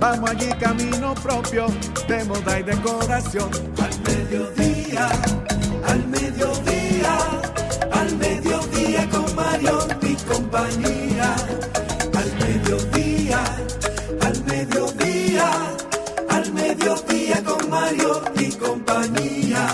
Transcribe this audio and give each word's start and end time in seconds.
Vamos 0.00 0.30
allí 0.30 0.48
camino 0.60 1.14
propio 1.14 1.66
de 2.06 2.24
moda 2.24 2.60
y 2.60 2.62
decoración. 2.62 3.50
Al 3.82 4.00
mediodía, 4.02 5.08
al 5.86 6.06
mediodía, 6.06 7.18
al 7.92 8.16
mediodía 8.16 9.08
con 9.10 9.34
Mario 9.34 9.78
y 10.02 10.14
compañía. 10.14 11.34
Al 12.14 12.32
mediodía, 12.38 13.40
al 14.20 14.44
mediodía, 14.44 15.50
al 16.28 16.52
mediodía 16.52 17.44
con 17.44 17.70
Mario 17.70 18.22
y 18.36 18.52
compañía 18.52 19.66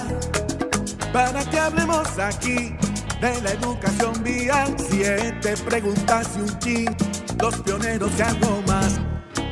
para 1.14 1.44
que 1.48 1.58
hablemos 1.60 2.18
aquí 2.18 2.74
de 3.20 3.40
la 3.42 3.52
educación 3.52 4.20
vial. 4.24 4.74
Siete 4.90 5.56
preguntas 5.58 6.28
y 6.36 6.40
un 6.40 6.58
chin, 6.58 6.96
los 7.40 7.54
pioneros 7.60 8.10
y 8.18 8.22
algo 8.22 8.62
más. 8.66 9.13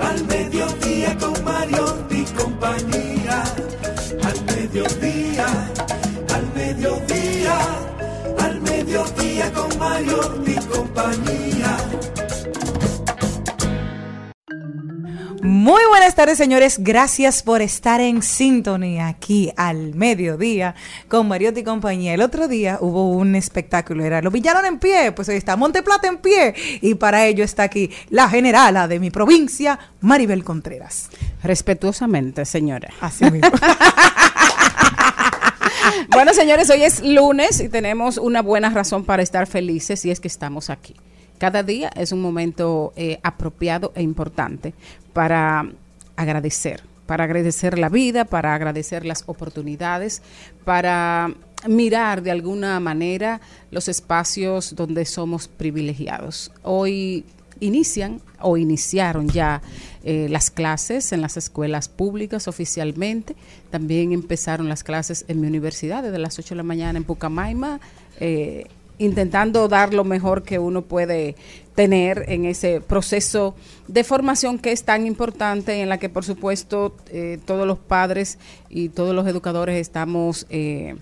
al 0.00 0.24
mediodía 0.26 1.16
con 1.18 1.44
Mario 1.44 2.06
y 2.10 2.24
compañía. 2.24 3.42
Al 4.22 4.44
mediodía, 4.44 5.46
al 6.34 6.54
mediodía, 6.54 7.58
al 8.38 8.60
mediodía 8.60 9.52
con 9.52 9.78
Mario 9.78 10.20
y 10.46 10.54
compañía. 10.66 11.87
Muy 15.42 15.82
buenas 15.88 16.14
tardes, 16.14 16.36
señores. 16.36 16.78
Gracias 16.78 17.42
por 17.42 17.62
estar 17.62 18.00
en 18.00 18.22
sintonía 18.22 19.08
aquí 19.08 19.52
al 19.56 19.94
mediodía 19.94 20.74
con 21.06 21.28
Mariotti 21.28 21.60
y 21.60 21.64
compañía. 21.64 22.14
El 22.14 22.22
otro 22.22 22.48
día 22.48 22.78
hubo 22.80 23.10
un 23.10 23.36
espectáculo, 23.36 24.04
era 24.04 24.20
Los 24.20 24.32
Villanos 24.32 24.64
en 24.64 24.78
pie, 24.78 25.12
pues 25.12 25.28
hoy 25.28 25.36
está 25.36 25.56
Monteplata 25.56 26.08
en 26.08 26.18
pie 26.18 26.54
y 26.80 26.94
para 26.94 27.26
ello 27.26 27.44
está 27.44 27.64
aquí 27.64 27.90
la 28.10 28.28
generala 28.28 28.88
de 28.88 28.98
mi 28.98 29.10
provincia, 29.10 29.78
Maribel 30.00 30.42
Contreras. 30.42 31.08
Respetuosamente, 31.42 32.44
señora. 32.44 32.88
Así 33.00 33.30
mismo. 33.30 33.50
bueno, 36.10 36.34
señores, 36.34 36.68
hoy 36.70 36.82
es 36.82 37.00
lunes 37.00 37.60
y 37.60 37.68
tenemos 37.68 38.18
una 38.18 38.42
buena 38.42 38.70
razón 38.70 39.04
para 39.04 39.22
estar 39.22 39.46
felices 39.46 40.04
y 40.04 40.10
es 40.10 40.18
que 40.18 40.28
estamos 40.28 40.68
aquí. 40.68 40.96
Cada 41.38 41.62
día 41.62 41.90
es 41.94 42.12
un 42.12 42.20
momento 42.20 42.92
eh, 42.96 43.20
apropiado 43.22 43.92
e 43.94 44.02
importante 44.02 44.74
para 45.12 45.70
agradecer, 46.16 46.82
para 47.06 47.24
agradecer 47.24 47.78
la 47.78 47.88
vida, 47.88 48.24
para 48.24 48.54
agradecer 48.54 49.06
las 49.06 49.24
oportunidades, 49.26 50.22
para 50.64 51.32
mirar 51.66 52.22
de 52.22 52.30
alguna 52.30 52.78
manera 52.80 53.40
los 53.70 53.88
espacios 53.88 54.74
donde 54.74 55.04
somos 55.04 55.48
privilegiados. 55.48 56.52
Hoy 56.62 57.24
inician 57.60 58.20
o 58.40 58.56
iniciaron 58.56 59.28
ya 59.28 59.62
eh, 60.04 60.28
las 60.30 60.50
clases 60.50 61.12
en 61.12 61.20
las 61.20 61.36
escuelas 61.36 61.88
públicas 61.88 62.48
oficialmente. 62.48 63.34
También 63.70 64.12
empezaron 64.12 64.68
las 64.68 64.84
clases 64.84 65.24
en 65.28 65.40
mi 65.40 65.48
universidad 65.48 66.02
desde 66.02 66.18
las 66.18 66.38
8 66.38 66.50
de 66.50 66.56
la 66.56 66.62
mañana 66.62 66.98
en 66.98 67.04
Pucamaima. 67.04 67.80
Eh, 68.20 68.66
intentando 68.98 69.68
dar 69.68 69.94
lo 69.94 70.04
mejor 70.04 70.42
que 70.42 70.58
uno 70.58 70.82
puede 70.82 71.36
tener 71.74 72.24
en 72.28 72.44
ese 72.44 72.80
proceso 72.80 73.54
de 73.86 74.02
formación 74.02 74.58
que 74.58 74.72
es 74.72 74.82
tan 74.82 75.06
importante, 75.06 75.80
en 75.80 75.88
la 75.88 75.98
que 75.98 76.08
por 76.08 76.24
supuesto 76.24 76.96
eh, 77.10 77.38
todos 77.44 77.66
los 77.66 77.78
padres 77.78 78.38
y 78.68 78.88
todos 78.88 79.14
los 79.14 79.26
educadores 79.28 79.76
estamos 79.76 80.44
eh, 80.50 80.96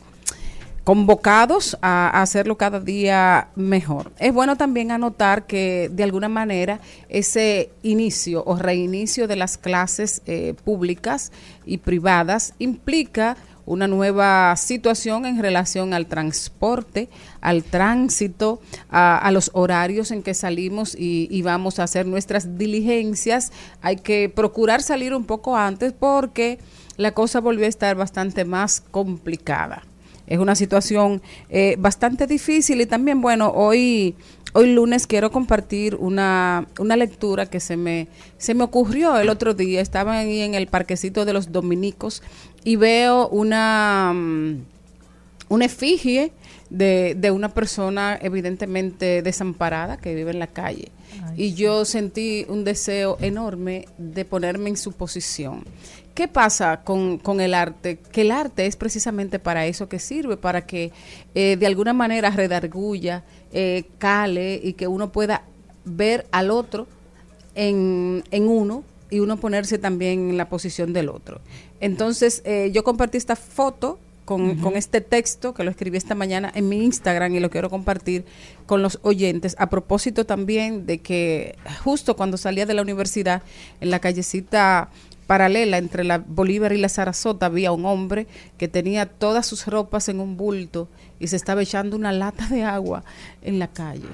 convocados 0.86 1.76
a, 1.82 2.22
hacerlo 2.22 2.56
cada 2.56 2.78
día 2.78 3.48
mejor. 3.56 4.12
Es 4.20 4.32
bueno 4.32 4.56
también 4.56 4.92
anotar 4.92 5.46
que 5.46 5.90
de 5.90 6.04
alguna 6.04 6.28
manera 6.28 6.78
ese 7.08 7.70
inicio 7.82 8.44
o 8.46 8.54
reinicio 8.54 9.26
de 9.26 9.34
las 9.34 9.58
clases 9.58 10.22
eh, 10.26 10.54
públicas 10.62 11.32
y 11.64 11.78
privadas 11.78 12.54
implica 12.60 13.36
una 13.66 13.88
nueva 13.88 14.54
situación 14.56 15.26
en 15.26 15.42
relación 15.42 15.92
al 15.92 16.06
transporte, 16.06 17.08
al 17.40 17.64
tránsito, 17.64 18.60
a, 18.88 19.28
los 19.32 19.50
horarios 19.52 20.12
en 20.12 20.22
que 20.22 20.34
salimos 20.34 20.94
y, 20.94 21.28
y, 21.30 21.42
vamos 21.42 21.78
a 21.78 21.82
hacer 21.82 22.06
nuestras 22.06 22.56
diligencias. 22.56 23.52
Hay 23.82 23.96
que 23.96 24.28
procurar 24.28 24.82
salir 24.82 25.12
un 25.14 25.24
poco 25.24 25.56
antes 25.56 25.92
porque 25.92 26.58
la 26.96 27.12
cosa 27.12 27.40
volvió 27.40 27.66
a 27.66 27.68
estar 27.68 27.96
bastante 27.96 28.44
más 28.44 28.82
complicada. 28.90 29.82
Es 30.26 30.38
una 30.38 30.54
situación 30.54 31.22
eh, 31.50 31.76
bastante 31.78 32.26
difícil 32.26 32.80
y 32.80 32.86
también, 32.86 33.20
bueno, 33.20 33.52
hoy 33.54 34.16
hoy 34.52 34.72
lunes 34.72 35.06
quiero 35.06 35.30
compartir 35.30 35.96
una, 35.96 36.66
una 36.78 36.96
lectura 36.96 37.44
que 37.44 37.60
se 37.60 37.76
me, 37.76 38.08
se 38.38 38.54
me 38.54 38.64
ocurrió 38.64 39.18
el 39.18 39.28
otro 39.28 39.52
día. 39.52 39.82
Estaba 39.82 40.18
ahí 40.18 40.40
en 40.40 40.54
el 40.54 40.66
parquecito 40.66 41.26
de 41.26 41.34
los 41.34 41.52
dominicos 41.52 42.22
y 42.66 42.74
veo 42.74 43.28
una, 43.28 44.12
mm, 44.12 44.64
una 45.50 45.64
efigie 45.66 46.32
de, 46.68 47.14
de 47.16 47.30
una 47.30 47.54
persona 47.54 48.18
evidentemente 48.20 49.22
desamparada 49.22 49.98
que 49.98 50.16
vive 50.16 50.32
en 50.32 50.40
la 50.40 50.48
calle. 50.48 50.90
y 51.36 51.54
yo 51.54 51.84
sentí 51.84 52.44
un 52.48 52.64
deseo 52.64 53.18
enorme 53.20 53.86
de 53.98 54.24
ponerme 54.24 54.70
en 54.70 54.76
su 54.76 54.92
posición. 54.92 55.64
¿Qué 56.14 56.28
pasa 56.28 56.82
con, 56.82 57.18
con, 57.18 57.40
el 57.40 57.54
arte? 57.54 57.98
Que 57.98 58.22
el 58.22 58.30
arte 58.30 58.66
es 58.66 58.76
precisamente 58.76 59.38
para 59.38 59.66
eso 59.66 59.88
que 59.88 59.98
sirve, 59.98 60.36
para 60.36 60.66
que 60.66 60.92
eh, 61.34 61.56
de 61.58 61.66
alguna 61.66 61.92
manera 61.92 62.30
redarguya, 62.30 63.22
eh, 63.52 63.84
cale 63.98 64.60
y 64.62 64.72
que 64.72 64.88
uno 64.88 65.12
pueda 65.12 65.44
ver 65.84 66.26
al 66.32 66.50
otro 66.50 66.88
en, 67.54 68.24
en, 68.30 68.48
uno 68.48 68.82
y 69.08 69.20
uno 69.20 69.36
ponerse 69.36 69.78
también 69.78 70.30
en 70.30 70.36
la 70.36 70.48
posición 70.48 70.92
del 70.92 71.08
otro. 71.08 71.40
Entonces, 71.80 72.42
eh, 72.44 72.70
yo 72.72 72.84
compartí 72.84 73.18
esta 73.18 73.36
foto 73.36 73.98
con, 74.24 74.56
con 74.56 74.76
este 74.76 75.00
texto 75.00 75.54
que 75.54 75.62
lo 75.62 75.70
escribí 75.70 75.96
esta 75.96 76.14
mañana 76.14 76.50
en 76.54 76.68
mi 76.68 76.84
Instagram 76.84 77.34
y 77.34 77.40
lo 77.40 77.48
quiero 77.48 77.70
compartir 77.70 78.24
con 78.66 78.82
los 78.82 78.98
oyentes 79.02 79.54
a 79.58 79.70
propósito 79.70 80.26
también 80.26 80.84
de 80.84 80.98
que 80.98 81.56
justo 81.84 82.16
cuando 82.16 82.36
salía 82.36 82.66
de 82.66 82.74
la 82.74 82.82
universidad 82.82 83.42
en 83.80 83.90
la 83.90 84.00
callecita 84.00 84.90
paralela 85.26 85.78
entre 85.78 86.04
la 86.04 86.18
Bolívar 86.18 86.72
y 86.72 86.78
la 86.78 86.88
Sarasota 86.88 87.46
había 87.46 87.72
un 87.72 87.84
hombre 87.84 88.26
que 88.58 88.68
tenía 88.68 89.06
todas 89.06 89.46
sus 89.46 89.66
ropas 89.66 90.08
en 90.08 90.20
un 90.20 90.36
bulto 90.36 90.88
y 91.18 91.28
se 91.28 91.36
estaba 91.36 91.62
echando 91.62 91.96
una 91.96 92.12
lata 92.12 92.46
de 92.48 92.62
agua 92.62 93.04
en 93.42 93.58
la 93.58 93.68
calle. 93.68 94.08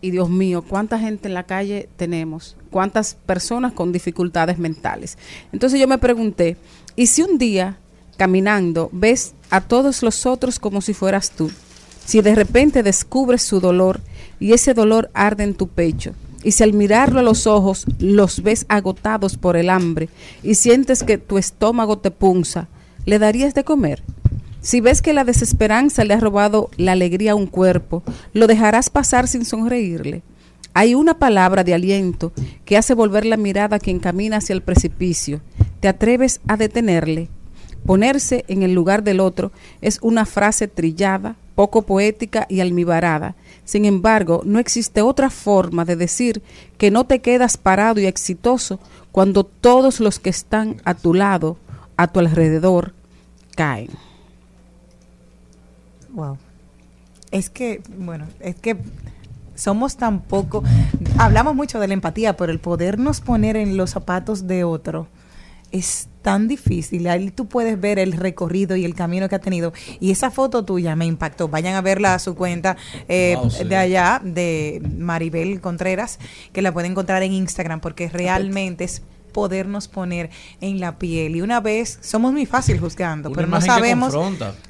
Y 0.00 0.10
Dios 0.10 0.28
mío, 0.28 0.62
¿cuánta 0.62 0.98
gente 0.98 1.28
en 1.28 1.34
la 1.34 1.44
calle 1.44 1.88
tenemos? 1.96 2.56
¿Cuántas 2.72 3.14
personas 3.14 3.74
con 3.74 3.92
dificultades 3.92 4.58
mentales? 4.58 5.18
Entonces 5.52 5.78
yo 5.78 5.86
me 5.86 5.98
pregunté, 5.98 6.56
¿y 6.96 7.06
si 7.06 7.20
un 7.20 7.36
día 7.36 7.76
caminando 8.16 8.88
ves 8.92 9.34
a 9.50 9.60
todos 9.60 10.02
los 10.02 10.24
otros 10.24 10.58
como 10.58 10.80
si 10.80 10.94
fueras 10.94 11.30
tú? 11.30 11.50
Si 12.06 12.22
de 12.22 12.34
repente 12.34 12.82
descubres 12.82 13.42
su 13.42 13.60
dolor 13.60 14.00
y 14.40 14.54
ese 14.54 14.72
dolor 14.72 15.10
arde 15.12 15.44
en 15.44 15.54
tu 15.54 15.68
pecho, 15.68 16.14
y 16.42 16.52
si 16.52 16.62
al 16.62 16.72
mirarlo 16.72 17.20
a 17.20 17.22
los 17.22 17.46
ojos 17.46 17.84
los 17.98 18.42
ves 18.42 18.64
agotados 18.70 19.36
por 19.36 19.56
el 19.56 19.68
hambre 19.68 20.08
y 20.42 20.54
sientes 20.54 21.02
que 21.02 21.18
tu 21.18 21.36
estómago 21.36 21.98
te 21.98 22.10
punza, 22.10 22.68
¿le 23.04 23.18
darías 23.18 23.52
de 23.54 23.64
comer? 23.64 24.02
Si 24.62 24.80
ves 24.80 25.02
que 25.02 25.12
la 25.12 25.24
desesperanza 25.24 26.04
le 26.04 26.14
ha 26.14 26.20
robado 26.20 26.70
la 26.78 26.92
alegría 26.92 27.32
a 27.32 27.34
un 27.34 27.46
cuerpo, 27.46 28.02
¿lo 28.32 28.46
dejarás 28.46 28.88
pasar 28.88 29.28
sin 29.28 29.44
sonreírle? 29.44 30.22
Hay 30.74 30.94
una 30.94 31.18
palabra 31.18 31.64
de 31.64 31.74
aliento 31.74 32.32
que 32.64 32.76
hace 32.76 32.94
volver 32.94 33.26
la 33.26 33.36
mirada 33.36 33.76
a 33.76 33.80
quien 33.80 33.98
camina 33.98 34.38
hacia 34.38 34.54
el 34.54 34.62
precipicio. 34.62 35.40
¿Te 35.80 35.88
atreves 35.88 36.40
a 36.48 36.56
detenerle? 36.56 37.28
Ponerse 37.84 38.44
en 38.48 38.62
el 38.62 38.72
lugar 38.72 39.02
del 39.02 39.20
otro 39.20 39.52
es 39.80 39.98
una 40.02 40.24
frase 40.24 40.68
trillada, 40.68 41.36
poco 41.54 41.82
poética 41.82 42.46
y 42.48 42.60
almibarada. 42.60 43.34
Sin 43.64 43.84
embargo, 43.84 44.42
no 44.44 44.58
existe 44.58 45.02
otra 45.02 45.30
forma 45.30 45.84
de 45.84 45.96
decir 45.96 46.42
que 46.78 46.90
no 46.90 47.04
te 47.04 47.20
quedas 47.20 47.56
parado 47.56 48.00
y 48.00 48.06
exitoso 48.06 48.80
cuando 49.10 49.44
todos 49.44 50.00
los 50.00 50.18
que 50.18 50.30
están 50.30 50.80
a 50.84 50.94
tu 50.94 51.12
lado, 51.12 51.58
a 51.96 52.08
tu 52.08 52.20
alrededor, 52.20 52.94
caen. 53.56 53.90
Wow. 56.10 56.38
Es 57.30 57.50
que, 57.50 57.82
bueno, 57.98 58.26
es 58.40 58.54
que 58.56 58.76
somos 59.62 59.96
tan 59.96 60.22
poco, 60.22 60.64
hablamos 61.18 61.54
mucho 61.54 61.78
de 61.78 61.86
la 61.86 61.94
empatía, 61.94 62.36
pero 62.36 62.50
el 62.50 62.58
podernos 62.58 63.20
poner 63.20 63.56
en 63.56 63.76
los 63.76 63.90
zapatos 63.90 64.48
de 64.48 64.64
otro 64.64 65.06
es 65.70 66.08
tan 66.20 66.48
difícil. 66.48 67.06
Ahí 67.06 67.30
tú 67.30 67.46
puedes 67.46 67.80
ver 67.80 68.00
el 68.00 68.12
recorrido 68.12 68.74
y 68.74 68.84
el 68.84 68.96
camino 68.96 69.28
que 69.28 69.36
ha 69.36 69.40
tenido. 69.40 69.72
Y 70.00 70.10
esa 70.10 70.32
foto 70.32 70.64
tuya 70.64 70.96
me 70.96 71.06
impactó. 71.06 71.48
Vayan 71.48 71.76
a 71.76 71.80
verla 71.80 72.14
a 72.14 72.18
su 72.18 72.34
cuenta 72.34 72.76
eh, 73.08 73.36
Wow, 73.36 73.50
sí. 73.50 73.64
de 73.64 73.76
allá, 73.76 74.20
de 74.22 74.82
Maribel 74.98 75.60
Contreras, 75.60 76.18
que 76.52 76.60
la 76.60 76.72
pueden 76.72 76.90
encontrar 76.90 77.22
en 77.22 77.32
Instagram, 77.32 77.80
porque 77.80 78.08
realmente 78.08 78.82
es 78.84 79.02
podernos 79.32 79.88
poner 79.88 80.30
en 80.60 80.80
la 80.80 80.98
piel. 80.98 81.36
Y 81.36 81.42
una 81.42 81.60
vez, 81.60 81.98
somos 82.00 82.32
muy 82.32 82.46
fácil 82.46 82.78
juzgando, 82.78 83.28
Una 83.30 83.36
pero 83.36 83.48
no 83.48 83.60
sabemos... 83.60 84.14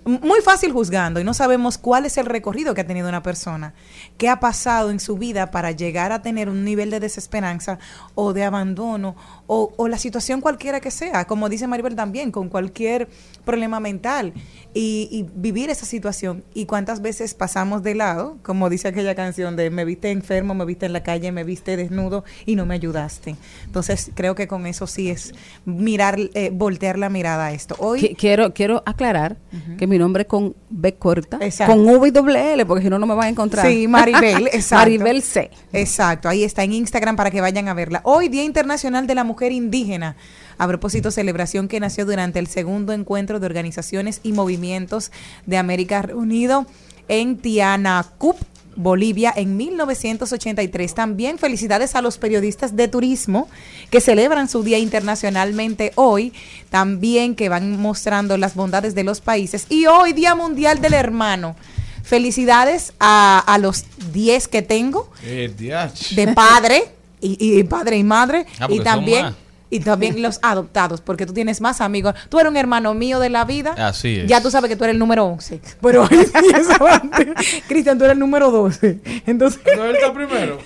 Muy 0.04 0.40
fácil 0.40 0.72
juzgando 0.72 1.20
y 1.20 1.24
no 1.24 1.34
sabemos 1.34 1.78
cuál 1.78 2.06
es 2.06 2.16
el 2.16 2.26
recorrido 2.26 2.74
que 2.74 2.80
ha 2.80 2.86
tenido 2.86 3.08
una 3.08 3.22
persona, 3.22 3.74
qué 4.18 4.28
ha 4.28 4.40
pasado 4.40 4.90
en 4.90 5.00
su 5.00 5.16
vida 5.16 5.50
para 5.50 5.70
llegar 5.70 6.12
a 6.12 6.22
tener 6.22 6.48
un 6.48 6.64
nivel 6.64 6.90
de 6.90 7.00
desesperanza 7.00 7.78
o 8.14 8.32
de 8.32 8.44
abandono 8.44 9.16
o, 9.54 9.72
o 9.76 9.87
la 9.88 9.99
situación 9.99 10.40
cualquiera 10.40 10.81
que 10.81 10.90
sea, 10.90 11.26
como 11.26 11.49
dice 11.50 11.66
Maribel 11.66 11.94
también, 11.94 12.31
con 12.31 12.49
cualquier 12.49 13.06
problema 13.44 13.81
mental 13.81 14.32
y, 14.72 15.08
y 15.10 15.26
vivir 15.34 15.69
esa 15.69 15.84
situación. 15.84 16.43
Y 16.54 16.64
cuántas 16.64 17.02
veces 17.02 17.34
pasamos 17.34 17.82
de 17.82 17.94
lado, 17.94 18.38
como 18.43 18.70
dice 18.70 18.88
aquella 18.88 19.14
canción 19.14 19.54
de 19.56 19.69
me 19.69 19.84
viste 19.84 20.10
enfermo, 20.10 20.54
me 20.54 20.64
viste 20.64 20.87
en 20.87 20.93
la 20.94 21.02
calle, 21.02 21.32
me 21.32 21.44
viste 21.44 21.76
desnudo 21.76 22.25
y 22.46 22.56
no 22.56 22.64
me 22.64 22.75
ayudaste. 22.76 23.37
Entonces 23.66 24.10
creo 24.14 24.34
que 24.34 24.49
con 24.49 24.66
eso 24.66 24.87
sí 24.87 25.10
es 25.10 25.34
mirar, 25.66 26.19
eh, 26.34 26.50
voltear 26.52 26.98
la 26.98 27.10
mirada 27.10 27.46
a 27.46 27.52
esto. 27.52 27.75
Hoy 27.78 28.00
Qui- 28.00 28.16
Quiero, 28.16 28.55
quiero 28.55 28.82
aclarar 28.87 29.37
que 29.76 29.87
mi 29.87 29.98
nombre 29.98 30.22
es 30.22 30.28
con 30.28 30.55
B 30.70 30.94
corta, 30.94 31.38
Exacto. 31.43 31.75
con 31.75 31.87
V 31.87 32.08
y 32.08 32.10
doble 32.10 32.55
L, 32.55 32.64
porque 32.64 32.84
si 32.84 32.88
no, 32.90 32.98
no 32.98 33.06
me 33.06 33.14
van 33.14 33.26
a 33.26 33.28
encontrar. 33.28 33.66
Sí, 33.66 33.87
Maribel, 33.88 34.46
exacto. 34.52 34.76
Maribel 34.84 35.20
C. 35.22 35.50
Exacto, 35.75 36.28
ahí 36.28 36.43
está 36.44 36.62
en 36.64 36.72
Instagram 36.72 37.16
para 37.16 37.31
que 37.31 37.40
vayan 37.40 37.69
a 37.69 37.75
verla. 37.75 38.00
Hoy, 38.05 38.28
Día 38.28 38.44
Internacional 38.44 39.06
de 39.06 39.14
la 39.14 39.25
Mujer 39.25 39.41
Indígena. 39.50 40.16
A 40.58 40.68
propósito, 40.68 41.10
celebración 41.10 41.66
que 41.66 41.80
nació 41.80 42.06
durante 42.06 42.38
el 42.38 42.46
segundo 42.46 42.92
encuentro 42.92 43.40
de 43.40 43.46
organizaciones 43.46 44.20
y 44.22 44.32
movimientos 44.32 45.10
de 45.46 45.56
América 45.56 46.02
reunido 46.02 46.66
en 47.08 47.38
Tianacup, 47.38 48.36
Bolivia, 48.76 49.32
en 49.34 49.56
1983. 49.56 50.94
También 50.94 51.38
felicidades 51.38 51.94
a 51.94 52.02
los 52.02 52.18
periodistas 52.18 52.76
de 52.76 52.88
turismo 52.88 53.48
que 53.90 54.00
celebran 54.00 54.48
su 54.48 54.62
día 54.62 54.78
internacionalmente 54.78 55.92
hoy, 55.96 56.32
también 56.70 57.34
que 57.34 57.48
van 57.48 57.80
mostrando 57.80 58.36
las 58.36 58.54
bondades 58.54 58.94
de 58.94 59.04
los 59.04 59.20
países. 59.20 59.66
Y 59.68 59.86
hoy, 59.86 60.12
Día 60.12 60.34
Mundial 60.34 60.80
del 60.80 60.94
Hermano. 60.94 61.56
Felicidades 62.02 62.92
a, 62.98 63.38
a 63.38 63.58
los 63.58 63.84
10 64.12 64.48
que 64.48 64.62
tengo 64.62 65.10
de 65.22 66.32
padre 66.34 66.84
y, 67.22 67.58
y 67.60 67.64
padre 67.64 67.96
y 67.96 68.04
madre 68.04 68.46
Ah, 68.58 68.66
y 68.69 68.80
también. 68.80 69.34
Y 69.72 69.80
también 69.80 70.20
los 70.22 70.38
adoptados 70.42 71.00
porque 71.00 71.26
tú 71.26 71.32
tienes 71.32 71.60
más 71.60 71.80
amigos 71.80 72.14
tú 72.28 72.38
eres 72.38 72.50
un 72.50 72.56
hermano 72.56 72.94
mío 72.94 73.19
de 73.19 73.30
la 73.30 73.44
vida 73.44 73.74
Así 73.78 74.19
es. 74.20 74.26
ya 74.28 74.40
tú 74.42 74.50
sabes 74.50 74.69
que 74.69 74.76
tú 74.76 74.84
eres 74.84 74.94
el 74.94 74.98
número 75.00 75.24
11 75.26 75.60
pero. 75.80 76.08
Cristian 77.69 77.98
tú 77.98 78.04
eres 78.04 78.12
el 78.14 78.19
número 78.19 78.50
12 78.50 78.98
entonces 79.26 79.60
¿No 79.76 79.84
él 79.84 79.96
está 79.96 80.12
primero? 80.12 80.58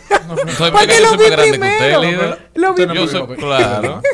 Soy 0.58 0.70
¿Por 0.73 0.87
qué 0.87 0.94
yo 0.99 1.00
lo 1.03 1.08
soy 1.11 1.19
vi 1.19 1.25
primero? 1.50 2.00
usted. 2.00 2.38
Lo 2.55 2.75
vi 2.75 2.85
primero. 2.87 3.08
soy, 3.08 3.37
claro. 3.37 4.03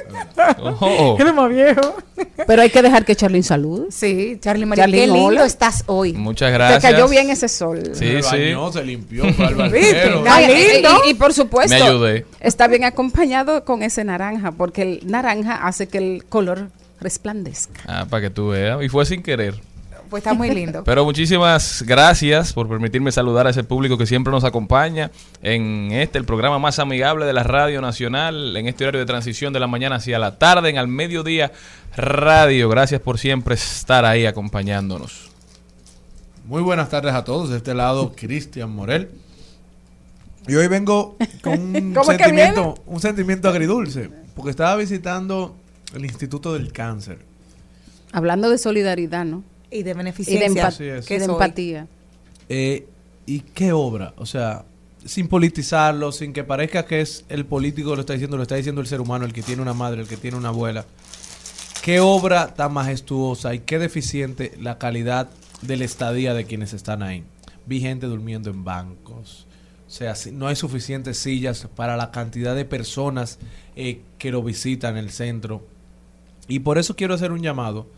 Oh, 0.81 1.17
eres 1.21 1.35
más 1.35 1.49
viejo 1.49 1.97
Pero 2.47 2.63
hay 2.63 2.71
que 2.71 2.83
dejar 2.83 3.05
que 3.05 3.15
Charlene 3.15 3.43
salude. 3.43 3.87
sí 3.91 4.39
Charlie 4.41 4.67
María 4.67 4.85
Charlie, 4.85 4.99
qué 5.01 5.07
lindo 5.07 5.25
hola. 5.27 5.45
estás 5.45 5.85
hoy 5.87 6.13
muchas 6.15 6.49
Te 6.49 6.53
gracias. 6.55 6.83
cayó 6.93 7.09
bien 7.09 7.31
ese 7.31 7.49
sol. 7.49 7.81
Sí, 7.95 8.07
se 8.07 8.23
sí. 8.23 8.29
bañó, 8.37 8.73
se 8.73 8.85
limpió, 8.85 9.33
fue 9.35 9.47
al 9.47 9.55
barbero. 9.55 10.25
Ay, 10.29 10.45
y- 10.51 10.73
lindo. 10.75 10.91
y, 11.07 11.11
y 11.11 11.15
por 11.15 11.33
supuesto, 11.33 11.75
Me 11.77 11.83
ayudé. 11.83 12.27
está 12.41 12.67
bien 12.69 12.85
acompañado 12.85 13.65
con 13.65 13.83
ese 13.83 14.05
naranja, 14.05 14.53
porque 14.53 14.82
el 14.83 15.01
naranja 15.07 15.67
hace 15.67 15.89
que 15.89 15.99
el 15.99 16.25
color 16.25 16.69
resplandezca. 17.01 17.81
Ah, 17.87 18.07
para 18.09 18.23
que 18.23 18.31
tú 18.31 18.49
veas. 18.49 18.83
Y 18.83 18.89
fue 18.89 19.05
sin 19.05 19.23
querer. 19.23 19.61
pues 20.09 20.21
está 20.21 20.35
muy 20.35 20.51
lindo 20.51 20.85
Pero 20.85 21.05
muchísimas 21.05 21.83
gracias 21.87 22.53
por 22.53 22.69
permitirme 22.69 23.11
saludar 23.13 23.47
a 23.47 23.51
ese 23.51 23.65
público 23.65 23.99
que 23.99 24.07
siempre 24.07 24.31
nos 24.31 24.45
acompaña 24.45 25.11
en 25.43 25.91
este, 25.93 26.19
el 26.19 26.25
programa 26.25 26.59
más 26.59 26.79
amigable 26.79 27.27
de 27.27 27.33
la 27.33 27.43
Radio 27.43 27.81
Nacional, 27.81 28.57
en 28.57 28.69
este 28.69 28.85
horario 28.85 29.01
de 29.01 29.07
transición 29.07 29.53
de 29.53 29.61
la 29.61 29.67
mañana 29.67 29.97
hacia 29.97 30.19
la 30.19 30.39
tarde, 30.39 30.71
en 30.71 30.79
al 30.79 30.89
mediodía 30.89 31.53
radio. 31.97 32.69
Gracias 32.69 33.01
por 33.01 33.19
siempre 33.19 33.55
estar 33.55 34.05
ahí 34.05 34.27
acompañándonos. 34.27 35.31
Muy 36.45 36.63
buenas 36.63 36.89
tardes 36.89 37.15
a 37.15 37.25
todos. 37.25 37.51
De 37.51 37.57
este 37.57 37.75
lado, 37.75 38.13
Cristian 38.17 38.71
Morel. 38.71 39.11
Y 40.49 40.55
hoy 40.57 40.67
vengo 40.67 41.17
con 41.43 41.53
un 41.61 41.95
¿Cómo 41.95 42.11
es 42.11 42.19
que 42.19 42.25
sentimiento, 42.25 42.75
un 42.87 43.01
sentimiento 43.01 43.49
agridulce. 43.49 44.22
Porque 44.35 44.51
estaba 44.51 44.77
visitando 44.77 45.55
el 45.95 46.05
Instituto 46.05 46.55
del 46.55 46.73
Cáncer. 46.73 47.19
Hablando 48.13 48.51
de 48.51 48.59
solidaridad, 48.59 49.25
¿no? 49.25 49.43
y 49.71 49.77
de 49.77 49.79
Y 49.81 49.83
de, 49.85 49.95
beneficencia 49.95 50.47
empa- 50.49 50.67
Así 50.69 50.85
es. 50.85 51.07
que 51.07 51.17
y 51.17 51.19
de 51.19 51.25
empatía. 51.25 51.87
Eh, 52.49 52.87
¿Y 53.25 53.41
qué 53.41 53.73
obra? 53.73 54.13
O 54.19 54.27
sea, 54.27 54.65
sin 55.07 55.29
politizarlo, 55.29 56.13
sin 56.13 56.33
que 56.35 56.45
parezca 56.45 56.85
que 56.85 57.01
es 57.01 57.25
el 57.31 57.47
político 57.47 57.91
que 57.91 57.97
lo 57.97 58.01
está 58.01 58.13
diciendo, 58.13 58.37
lo 58.37 58.43
está 58.43 58.57
diciendo 58.57 58.81
el 58.83 58.87
ser 58.87 59.01
humano, 59.01 59.25
el 59.25 59.33
que 59.33 59.43
tiene 59.43 59.63
una 59.63 59.73
madre, 59.73 60.03
el 60.03 60.09
que 60.09 60.17
tiene 60.19 60.37
una 60.37 60.49
abuela. 60.49 60.85
Qué 61.83 62.01
obra 62.01 62.55
tan 62.55 62.73
majestuosa 62.75 63.55
y 63.55 63.61
qué 63.61 63.79
deficiente 63.79 64.53
la 64.61 64.79
calidad 64.79 65.31
de 65.63 65.77
la 65.77 65.85
estadía 65.85 66.35
de 66.35 66.45
quienes 66.45 66.73
están 66.75 67.03
ahí. 67.03 67.25
Vi 67.67 67.81
gente 67.81 68.07
durmiendo 68.07 68.51
en 68.51 68.65
bancos. 68.65 69.47
O 69.93 69.95
sea, 69.95 70.15
no 70.33 70.47
hay 70.47 70.57
suficientes 70.57 71.19
sillas 71.19 71.69
para 71.77 71.99
la 71.99 72.11
cantidad 72.11 72.57
de 72.57 72.65
personas 72.65 73.39
eh, 73.77 74.01
que 74.17 74.31
lo 74.31 74.43
visitan 74.43 74.97
el 74.97 75.11
centro. 75.11 75.67
Y 76.49 76.61
por 76.61 76.79
eso 76.79 76.97
quiero 76.97 77.13
hacer 77.13 77.31
un 77.31 77.43
llamado 77.43 77.89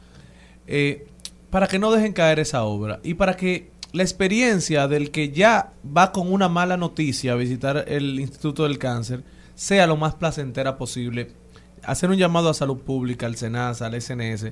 eh, 0.66 1.06
para 1.50 1.68
que 1.68 1.78
no 1.78 1.92
dejen 1.92 2.12
caer 2.12 2.40
esa 2.40 2.64
obra 2.64 2.98
y 3.04 3.14
para 3.14 3.36
que 3.36 3.70
la 3.92 4.02
experiencia 4.02 4.88
del 4.88 5.12
que 5.12 5.30
ya 5.30 5.72
va 5.96 6.10
con 6.10 6.32
una 6.32 6.48
mala 6.48 6.76
noticia 6.76 7.30
a 7.30 7.36
visitar 7.36 7.84
el 7.86 8.18
Instituto 8.18 8.64
del 8.64 8.78
Cáncer 8.78 9.22
sea 9.54 9.86
lo 9.86 9.96
más 9.96 10.16
placentera 10.16 10.76
posible. 10.76 11.30
Hacer 11.84 12.10
un 12.10 12.16
llamado 12.16 12.48
a 12.48 12.54
salud 12.54 12.78
pública, 12.78 13.26
al 13.26 13.36
SENASA, 13.36 13.86
al 13.86 14.02
SNS, 14.02 14.46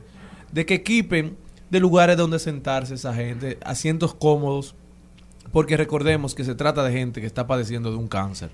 de 0.52 0.64
que 0.64 0.74
equipen 0.74 1.36
de 1.70 1.80
lugares 1.80 2.16
donde 2.16 2.38
sentarse 2.38 2.94
esa 2.94 3.12
gente, 3.12 3.58
asientos 3.64 4.14
cómodos, 4.14 4.76
porque 5.50 5.76
recordemos 5.76 6.34
que 6.34 6.44
se 6.44 6.54
trata 6.54 6.84
de 6.84 6.92
gente 6.92 7.20
que 7.20 7.26
está 7.26 7.46
padeciendo 7.46 7.90
de 7.90 7.96
un 7.96 8.08
cáncer 8.08 8.50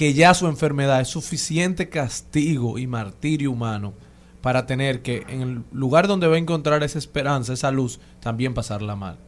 que 0.00 0.14
ya 0.14 0.32
su 0.32 0.46
enfermedad 0.46 1.00
es 1.02 1.08
suficiente 1.08 1.90
castigo 1.90 2.78
y 2.78 2.86
martirio 2.86 3.52
humano 3.52 3.92
para 4.40 4.64
tener 4.64 5.02
que 5.02 5.24
en 5.28 5.42
el 5.42 5.62
lugar 5.72 6.08
donde 6.08 6.26
va 6.26 6.36
a 6.36 6.38
encontrar 6.38 6.82
esa 6.82 6.98
esperanza, 6.98 7.52
esa 7.52 7.70
luz, 7.70 8.00
también 8.20 8.54
pasarla 8.54 8.96
mal. 8.96 9.18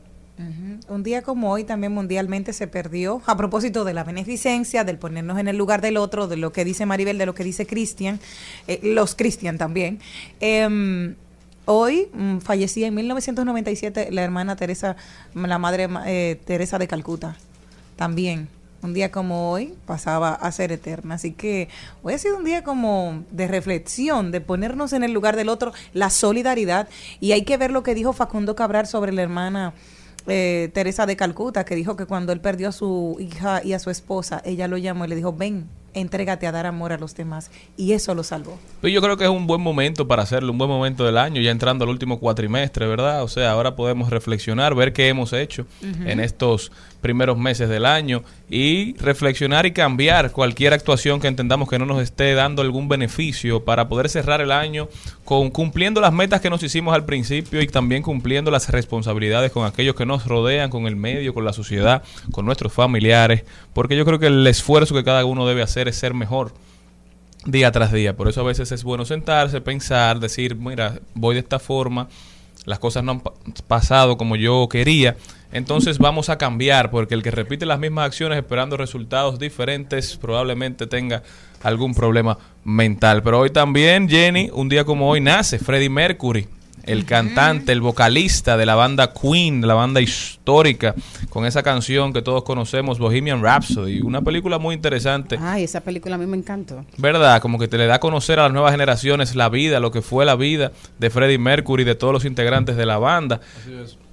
Un 0.89 1.03
día 1.03 1.21
como 1.21 1.53
hoy 1.53 1.65
también 1.65 1.93
mundialmente 1.93 2.55
se 2.55 2.67
perdió, 2.67 3.21
a 3.27 3.37
propósito 3.37 3.85
de 3.85 3.93
la 3.93 4.03
beneficencia, 4.03 4.83
del 4.83 4.99
ponernos 4.99 5.39
en 5.39 5.47
el 5.47 5.59
lugar 5.59 5.83
del 5.83 5.99
otro, 5.99 6.27
de 6.27 6.37
lo 6.37 6.53
que 6.53 6.65
dice 6.65 6.87
Maribel, 6.87 7.19
de 7.19 7.27
lo 7.27 7.35
que 7.35 7.45
dice 7.45 7.67
Cristian, 7.67 8.19
eh, 8.67 8.81
los 8.83 9.15
Cristian 9.15 9.59
también. 9.59 10.01
Em, 10.41 11.17
hoy 11.65 12.09
mm, 12.13 12.39
fallecía 12.39 12.89
en 12.89 12.95
1997 12.95 14.09
la 14.11 14.23
hermana 14.23 14.57
Teresa, 14.57 14.97
la 15.35 15.59
madre 15.59 15.89
eh, 16.07 16.41
Teresa 16.45 16.79
de 16.79 16.89
Calcuta, 16.89 17.37
también. 17.97 18.49
Un 18.83 18.95
día 18.95 19.13
como 19.13 19.53
hoy 19.53 19.75
pasaba 19.87 20.35
a 20.35 20.51
ser 20.51 20.73
eterna. 20.73 21.15
Así 21.15 21.31
que 21.31 21.69
hoy 22.03 22.15
ha 22.15 22.19
sido 22.19 22.37
un 22.37 22.45
día 22.45 22.65
como 22.65 23.23
de 23.31 23.47
reflexión, 23.47 24.33
de 24.33 24.41
ponernos 24.41 24.93
en 24.93 25.05
el 25.05 25.13
lugar 25.13 25.37
del 25.37 25.49
otro, 25.49 25.73
la 25.93 26.11
solidaridad. 26.11 26.89
Y 27.21 27.31
hay 27.31 27.45
que 27.45 27.57
ver 27.57 27.71
lo 27.71 27.85
que 27.85 27.95
dijo 27.95 28.13
Facundo 28.13 28.57
Cabral 28.57 28.89
sobre 28.89 29.13
la 29.13 29.23
hermana 29.23 29.73
eh, 30.27 30.69
Teresa 30.73 31.07
de 31.07 31.15
Calcuta, 31.15 31.65
que 31.65 31.77
dijo 31.77 31.95
que 31.95 32.07
cuando 32.07 32.33
él 32.33 32.41
perdió 32.41 32.71
a 32.71 32.73
su 32.73 33.17
hija 33.21 33.63
y 33.65 33.73
a 33.73 33.79
su 33.79 33.91
esposa, 33.91 34.43
ella 34.45 34.67
lo 34.67 34.77
llamó 34.79 35.05
y 35.05 35.09
le 35.09 35.15
dijo, 35.15 35.33
ven, 35.33 35.69
entrégate 35.95 36.47
a 36.47 36.53
dar 36.53 36.67
amor 36.67 36.93
a 36.93 36.99
los 36.99 37.15
demás. 37.15 37.51
Y 37.77 37.93
eso 37.93 38.15
lo 38.15 38.23
salvó. 38.23 38.59
Pues 38.81 38.93
yo 38.93 39.01
creo 39.01 39.17
que 39.17 39.25
es 39.25 39.31
un 39.31 39.47
buen 39.47 39.61
momento 39.61 40.09
para 40.09 40.23
hacerlo, 40.23 40.53
un 40.53 40.59
buen 40.59 40.71
momento 40.71 41.05
del 41.05 41.19
año, 41.19 41.41
ya 41.41 41.51
entrando 41.51 41.85
al 41.85 41.91
último 41.91 42.19
cuatrimestre, 42.19 42.87
¿verdad? 42.87 43.23
O 43.23 43.29
sea, 43.29 43.53
ahora 43.53 43.77
podemos 43.77 44.11
reflexionar, 44.11 44.75
ver 44.75 44.93
qué 44.93 45.09
hemos 45.09 45.33
hecho 45.33 45.67
en 45.83 46.21
estos 46.21 46.73
primeros 47.03 47.37
meses 47.37 47.69
del 47.69 47.85
año 47.85 48.23
y 48.49 48.97
reflexionar 48.97 49.67
y 49.67 49.73
cambiar 49.73 50.33
cualquier 50.33 50.73
actuación 50.73 51.21
que 51.21 51.29
entendamos 51.29 51.69
que 51.69 51.79
no 51.79 51.85
nos 51.85 52.01
esté 52.01 52.33
dando 52.33 52.63
algún 52.63 52.89
beneficio 52.89 53.65
para 53.65 53.89
poder 53.89 54.09
cerrar 54.09 54.41
el 54.41 54.53
año 54.53 54.89
con 55.25 55.51
cumpliendo 55.51 56.01
las 56.01 56.13
metas 56.13 56.41
que 56.41 56.49
nos 56.49 56.63
hicimos 56.63 56.95
al 56.95 57.05
principio 57.05 57.61
y 57.61 57.67
también 57.67 58.03
cumpliendo 58.03 58.51
las 58.51 58.71
responsabilidades 58.71 59.53
con 59.53 59.67
aquellos 59.67 59.95
que 59.95 60.07
nos 60.07 60.27
rodean, 60.27 60.71
con 60.71 60.87
el 60.87 60.97
medio, 60.97 61.35
con 61.35 61.45
la 61.45 61.53
sociedad, 61.53 62.03
con 62.31 62.47
nuestros 62.47 62.73
familiares, 62.73 63.45
porque 63.75 63.97
yo 63.97 64.05
creo 64.07 64.19
que 64.19 64.29
el 64.29 64.47
esfuerzo 64.47 64.95
que 64.95 65.05
cada 65.05 65.25
uno 65.25 65.47
debe 65.47 65.63
hacer 65.63 65.89
es 65.89 65.97
ser 65.97 66.15
mejor 66.15 66.55
día 67.45 67.73
tras 67.73 67.93
día. 67.93 68.17
Por 68.17 68.29
eso 68.29 68.41
a 68.41 68.45
veces 68.45 68.73
es 68.73 68.85
bueno 68.85 69.05
sentarse, 69.05 69.61
pensar, 69.61 70.21
decir, 70.21 70.55
mira, 70.57 71.01
voy 71.15 71.35
de 71.35 71.41
esta 71.41 71.59
forma, 71.59 72.09
las 72.65 72.79
cosas 72.79 73.03
no 73.05 73.13
han 73.13 73.21
pa- 73.21 73.33
pasado 73.67 74.17
como 74.17 74.37
yo 74.37 74.69
quería, 74.69 75.17
entonces 75.53 75.99
vamos 75.99 76.29
a 76.31 76.39
cambiar, 76.39 76.91
porque 76.91 77.15
el 77.15 77.23
que 77.23 77.31
repite 77.31 77.67
las 77.67 77.79
mismas 77.79 78.07
acciones 78.07 78.39
esperando 78.39 78.77
resultados 78.77 79.39
diferentes 79.39 80.17
probablemente 80.17 80.87
tenga 80.87 81.23
algún 81.63 81.95
problema 81.95 82.39
mental. 82.65 83.23
Pero 83.23 83.41
hoy 83.41 83.51
también, 83.51 84.09
Jenny, 84.09 84.51
un 84.53 84.69
día 84.69 84.85
como 84.85 85.09
hoy 85.11 85.21
nace 85.21 85.59
Freddie 85.59 85.91
Mercury. 85.91 86.47
El 86.85 87.05
cantante, 87.05 87.73
el 87.73 87.81
vocalista 87.81 88.57
de 88.57 88.67
la 88.67 88.75
banda 88.75 89.13
Queen, 89.13 89.61
de 89.61 89.67
la 89.67 89.75
banda 89.75 90.01
histórica, 90.01 90.95
con 91.31 91.47
esa 91.47 91.63
canción 91.63 92.13
que 92.13 92.23
todos 92.23 92.43
conocemos, 92.43 92.99
Bohemian 92.99 93.43
Rhapsody, 93.43 94.01
una 94.01 94.21
película 94.23 94.59
muy 94.59 94.75
interesante. 94.75 95.39
Ay, 95.41 95.65
esa 95.65 95.81
película 95.81 96.17
a 96.17 96.19
mí 96.19 96.27
me 96.27 96.37
encantó. 96.37 96.85
¿Verdad? 96.97 97.41
Como 97.41 97.59
que 97.59 97.69
te 97.69 97.79
le 97.79 97.87
da 97.87 97.97
a 97.97 98.01
conocer 98.01 98.41
a 98.41 98.45
las 98.45 98.53
nuevas 98.53 98.73
generaciones 98.73 99.37
la 99.37 99.49
vida, 99.49 99.79
lo 99.81 99.93
que 99.93 100.03
fue 100.03 100.25
la 100.25 100.35
vida 100.35 100.73
de 100.99 101.11
Freddie 101.11 101.39
Mercury, 101.39 101.85
de 101.85 101.95
todos 101.95 102.13
los 102.13 102.25
integrantes 102.25 102.77
de 102.77 102.87
la 102.87 102.99
banda. 102.99 103.41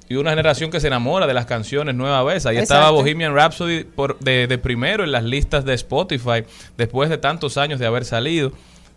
Y 0.07 0.15
una 0.15 0.31
generación 0.31 0.71
que 0.71 0.79
se 0.79 0.87
enamora 0.87 1.27
de 1.27 1.35
las 1.35 1.45
canciones 1.45 1.93
nueva 1.93 2.23
vez. 2.23 2.47
Ahí 2.47 2.57
estaba. 2.57 2.89
Bohemian 2.89 3.35
Rhapsody 3.35 3.83
por, 3.83 4.17
de, 4.19 4.47
de 4.47 4.57
primero 4.57 5.03
en 5.03 5.11
las 5.11 5.23
listas 5.23 5.65
de 5.65 5.75
Spotify, 5.75 6.43
después 6.77 7.11
de 7.11 7.19
tantos 7.19 7.57
años 7.57 7.79
de 7.79 7.85
haber 7.85 8.05
salido. 8.05 8.51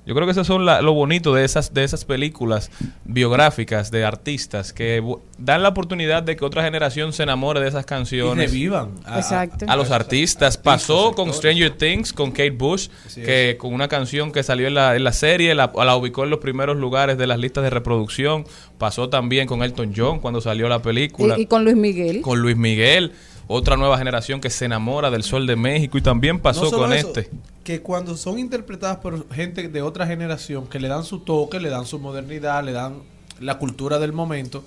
Yo 0.05 0.15
creo 0.17 0.27
que 0.27 0.33
eso 0.33 0.43
son 0.43 0.65
la- 0.67 0.83
lo 0.83 0.95
bonito 0.95 1.33
de 1.33 1.45
esas, 1.45 1.73
de 1.75 1.85
esas 1.85 2.05
películas 2.05 2.71
biográficas 3.05 3.91
de 3.91 4.05
artistas 4.05 4.73
que 4.73 5.03
dan 5.39 5.63
la 5.63 5.69
oportunidad 5.69 6.23
de 6.23 6.35
que 6.37 6.45
otra 6.45 6.65
generación 6.65 7.13
se 7.13 7.23
enamore 7.23 7.61
de 7.61 7.69
esas 7.69 7.85
Y 7.85 7.87
canciones 7.87 8.51
revivan 8.51 8.95
a, 9.05 9.19
Exacto. 9.19 9.67
a 9.69 9.77
los 9.77 9.91
artistas. 9.91 10.57
Pasó 10.59 11.13
con. 11.15 11.33
Stranger 11.33 11.71
Things, 11.77 12.13
con 12.13 12.31
Kate 12.31 12.51
Bush, 12.51 12.89
Así 13.07 13.23
que 13.23 13.57
con 13.59 13.73
una 13.73 13.89
canción 13.89 14.33
que 14.33 14.43
salió 14.43 14.67
en 14.69 14.75
la, 14.75 14.97
en 14.97 15.05
la 15.05 15.13
serie, 15.13 15.55
la, 15.55 15.73
la 15.75 15.97
ubicó 15.97 16.25
en 16.25 16.31
los 16.31 16.41
primeros 16.41 16.77
lugares 16.77 17.17
de 17.19 17.27
las 17.27 17.39
listas 17.39 17.63
de 17.65 17.71
reproducción. 17.71 18.45
Pasó 18.79 19.09
también 19.09 19.47
con 19.47 19.63
Elton 19.63 19.93
John 19.97 20.19
cuando 20.21 20.41
salió 20.41 20.69
la 20.69 20.83
película. 20.83 21.37
Y, 21.39 21.43
y 21.43 21.47
con 21.47 21.65
Luis 21.65 21.77
Miguel. 21.77 22.23
Con 22.23 22.41
Luis 22.41 22.57
Miguel, 22.57 23.13
otra 23.47 23.77
nueva 23.77 23.99
generación 23.99 24.41
que 24.41 24.51
se 24.51 24.65
enamora 24.65 25.11
del 25.11 25.23
sol 25.23 25.47
de 25.47 25.57
México. 25.57 25.97
Y 25.99 26.03
también 26.03 26.39
pasó 26.41 26.65
No 26.65 26.71
con 26.73 26.93
eso, 26.93 27.09
este. 27.09 27.31
Que 27.65 27.81
cuando 27.81 28.17
son 28.17 28.39
interpretadas 28.39 28.97
por 28.99 29.33
gente 29.33 29.69
de 29.69 29.83
otra 29.83 30.07
generación, 30.07 30.67
que 30.67 30.81
le 30.81 30.89
dan 30.89 31.05
su 31.05 31.21
toque, 31.21 31.61
le 31.61 31.69
dan 31.71 31.87
su 31.87 31.99
modernidad, 31.99 32.65
le 32.65 32.73
dan 32.73 33.03
la 33.41 33.59
cultura 33.59 33.99
del 33.99 34.13
momento, 34.13 34.65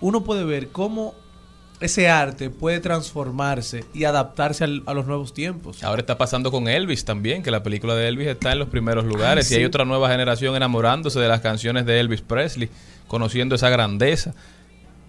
uno 0.00 0.24
puede 0.24 0.44
ver 0.44 0.68
cómo 0.68 1.14
ese 1.80 2.08
arte 2.08 2.50
puede 2.50 2.80
transformarse 2.80 3.84
y 3.94 4.04
adaptarse 4.04 4.64
al- 4.64 4.82
a 4.86 4.94
los 4.94 5.06
nuevos 5.06 5.32
tiempos. 5.32 5.84
Ahora 5.84 6.00
está 6.00 6.18
pasando 6.18 6.50
con 6.50 6.66
Elvis 6.68 7.04
también, 7.04 7.42
que 7.42 7.50
la 7.50 7.62
película 7.62 7.94
de 7.94 8.08
Elvis 8.08 8.28
está 8.28 8.50
en 8.52 8.58
los 8.58 8.68
primeros 8.68 9.04
lugares. 9.04 9.46
sí. 9.46 9.54
Y 9.54 9.58
hay 9.58 9.64
otra 9.64 9.84
nueva 9.84 10.08
generación 10.10 10.56
enamorándose 10.56 11.20
de 11.20 11.28
las 11.28 11.40
canciones 11.40 11.86
de 11.86 12.00
Elvis 12.00 12.20
Presley, 12.22 12.68
conociendo 13.06 13.54
esa 13.54 13.68
grandeza. 13.70 14.34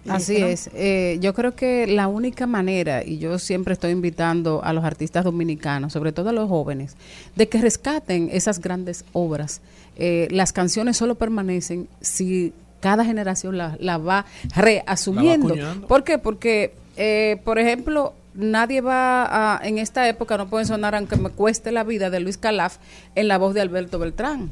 Así 0.08 0.36
es. 0.36 0.70
Eh, 0.74 1.18
yo 1.20 1.34
creo 1.34 1.54
que 1.54 1.86
la 1.86 2.08
única 2.08 2.46
manera, 2.46 3.04
y 3.04 3.18
yo 3.18 3.38
siempre 3.38 3.74
estoy 3.74 3.90
invitando 3.90 4.62
a 4.64 4.72
los 4.72 4.84
artistas 4.84 5.24
dominicanos, 5.24 5.92
sobre 5.92 6.12
todo 6.12 6.30
a 6.30 6.32
los 6.32 6.48
jóvenes, 6.48 6.96
de 7.36 7.48
que 7.48 7.60
rescaten 7.60 8.30
esas 8.32 8.60
grandes 8.60 9.04
obras. 9.12 9.60
Eh, 9.96 10.28
las 10.30 10.52
canciones 10.52 10.96
solo 10.96 11.16
permanecen 11.16 11.88
si 12.00 12.52
cada 12.80 13.04
generación 13.04 13.58
la, 13.58 13.76
la 13.78 13.98
va 13.98 14.24
reasumiendo. 14.56 15.54
¿Por 15.86 16.04
qué? 16.04 16.18
Porque, 16.18 16.74
eh, 16.96 17.38
por 17.44 17.58
ejemplo, 17.58 18.14
nadie 18.34 18.80
va 18.80 19.56
a, 19.56 19.60
en 19.66 19.78
esta 19.78 20.08
época, 20.08 20.38
no 20.38 20.48
pueden 20.48 20.66
sonar, 20.66 20.94
aunque 20.94 21.16
me 21.16 21.30
cueste 21.30 21.72
la 21.72 21.84
vida, 21.84 22.08
de 22.10 22.20
Luis 22.20 22.38
Calaf 22.38 22.78
en 23.14 23.28
la 23.28 23.36
voz 23.38 23.54
de 23.54 23.60
Alberto 23.60 23.98
Beltrán. 23.98 24.50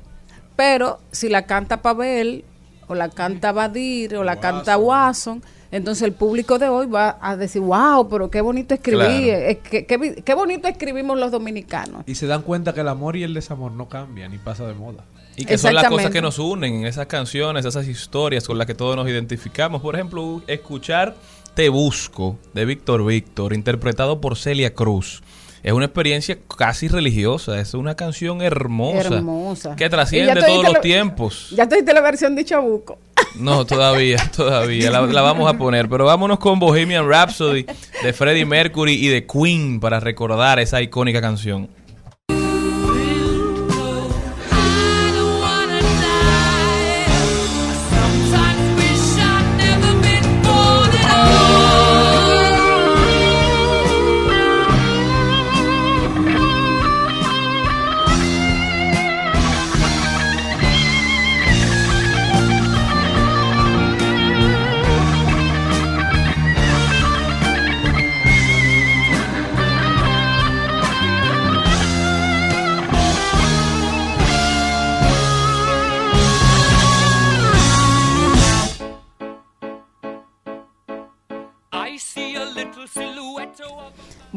Pero 0.56 0.98
si 1.12 1.28
la 1.28 1.46
canta 1.46 1.82
Pavel, 1.82 2.44
o 2.88 2.94
la 2.94 3.08
canta 3.10 3.52
Badir, 3.52 4.16
o 4.16 4.24
la 4.24 4.40
canta 4.40 4.76
Watson, 4.78 5.42
entonces 5.70 6.02
el 6.02 6.12
público 6.12 6.58
de 6.58 6.68
hoy 6.68 6.86
va 6.86 7.18
a 7.20 7.36
decir, 7.36 7.60
wow, 7.62 8.08
pero 8.08 8.30
qué 8.30 8.40
bonito 8.40 8.74
escribir, 8.74 9.04
Claro. 9.06 9.22
eh, 9.22 9.60
qué, 9.62 9.84
qué 9.86 9.96
vi- 9.98 10.22
qué 10.22 10.34
bonito 10.34 10.66
escribimos 10.68 11.18
los 11.18 11.30
dominicanos. 11.30 12.02
Y 12.06 12.14
se 12.14 12.26
dan 12.26 12.42
cuenta 12.42 12.72
que 12.72 12.80
el 12.80 12.88
amor 12.88 13.16
y 13.16 13.22
el 13.22 13.34
desamor 13.34 13.72
no 13.72 13.88
cambian 13.88 14.32
ni 14.32 14.38
pasa 14.38 14.66
de 14.66 14.72
moda. 14.74 15.04
Y 15.36 15.44
que 15.44 15.56
son 15.58 15.74
las 15.74 15.86
cosas 15.88 16.10
que 16.10 16.20
nos 16.22 16.38
unen, 16.40 16.84
esas 16.86 17.06
canciones, 17.06 17.64
esas 17.64 17.86
historias 17.86 18.46
con 18.46 18.58
las 18.58 18.66
que 18.66 18.74
todos 18.74 18.96
nos 18.96 19.06
identificamos. 19.08 19.80
Por 19.82 19.94
ejemplo, 19.94 20.42
escuchar 20.48 21.14
Te 21.54 21.68
Busco 21.68 22.36
de 22.54 22.64
Víctor 22.64 23.04
Víctor, 23.06 23.52
interpretado 23.52 24.20
por 24.20 24.36
Celia 24.36 24.74
Cruz. 24.74 25.22
Es 25.62 25.72
una 25.72 25.86
experiencia 25.86 26.38
casi 26.56 26.88
religiosa, 26.88 27.58
es 27.60 27.74
una 27.74 27.94
canción 27.94 28.42
hermosa. 28.42 29.16
Hermosa. 29.16 29.76
Que 29.76 29.88
trasciende 29.90 30.40
todos 30.40 30.64
los 30.64 30.72
la- 30.74 30.80
tiempos. 30.80 31.50
Ya 31.50 31.68
te 31.68 31.76
diste 31.76 31.92
la 31.92 32.00
versión 32.00 32.34
de 32.36 32.44
Chabuco. 32.44 32.98
No, 33.38 33.64
todavía, 33.66 34.18
todavía. 34.34 34.90
La, 34.90 35.02
la 35.02 35.20
vamos 35.20 35.48
a 35.52 35.56
poner. 35.56 35.88
Pero 35.88 36.06
vámonos 36.06 36.38
con 36.38 36.58
Bohemian 36.58 37.06
Rhapsody 37.08 37.66
de 38.02 38.12
Freddie 38.12 38.46
Mercury 38.46 38.94
y 38.94 39.08
de 39.08 39.26
Queen 39.26 39.78
para 39.80 40.00
recordar 40.00 40.58
esa 40.58 40.80
icónica 40.80 41.20
canción. 41.20 41.68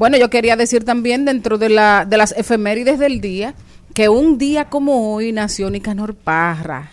Bueno, 0.02 0.18
yo 0.18 0.32
quería 0.32 0.56
decir 0.56 0.84
también 0.84 1.26
dentro 1.26 1.60
de, 1.60 1.70
la, 1.70 2.06
de 2.10 2.18
las 2.18 2.32
efemérides 2.32 2.98
del 2.98 3.22
día 3.22 3.54
que 3.94 4.10
un 4.10 4.40
día 4.40 4.66
como 4.66 5.14
hoy 5.14 5.32
nació 5.32 5.70
Nicanor 5.70 6.16
Parra, 6.16 6.90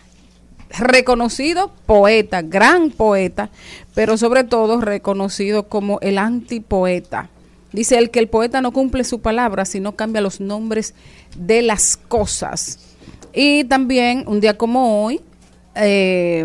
reconocido 0.79 1.73
poeta, 1.87 2.43
gran 2.43 2.91
poeta, 2.91 3.49
pero 3.95 4.19
sobre 4.19 4.45
todo 4.45 4.83
reconocido 4.83 5.71
como 5.71 5.99
el 6.01 6.19
antipoeta. 6.19 7.31
Dice 7.73 7.97
él 7.97 8.11
que 8.11 8.19
el 8.19 8.29
poeta 8.29 8.61
no 8.61 8.73
cumple 8.73 9.05
su 9.05 9.23
palabra, 9.23 9.65
sino 9.65 9.97
cambia 9.97 10.21
los 10.21 10.39
nombres 10.39 10.93
de 11.35 11.63
las 11.63 11.97
cosas. 11.97 12.79
Y 13.33 13.65
también 13.65 14.25
un 14.27 14.39
día 14.41 14.59
como 14.59 15.07
hoy 15.07 15.23
eh, 15.77 16.45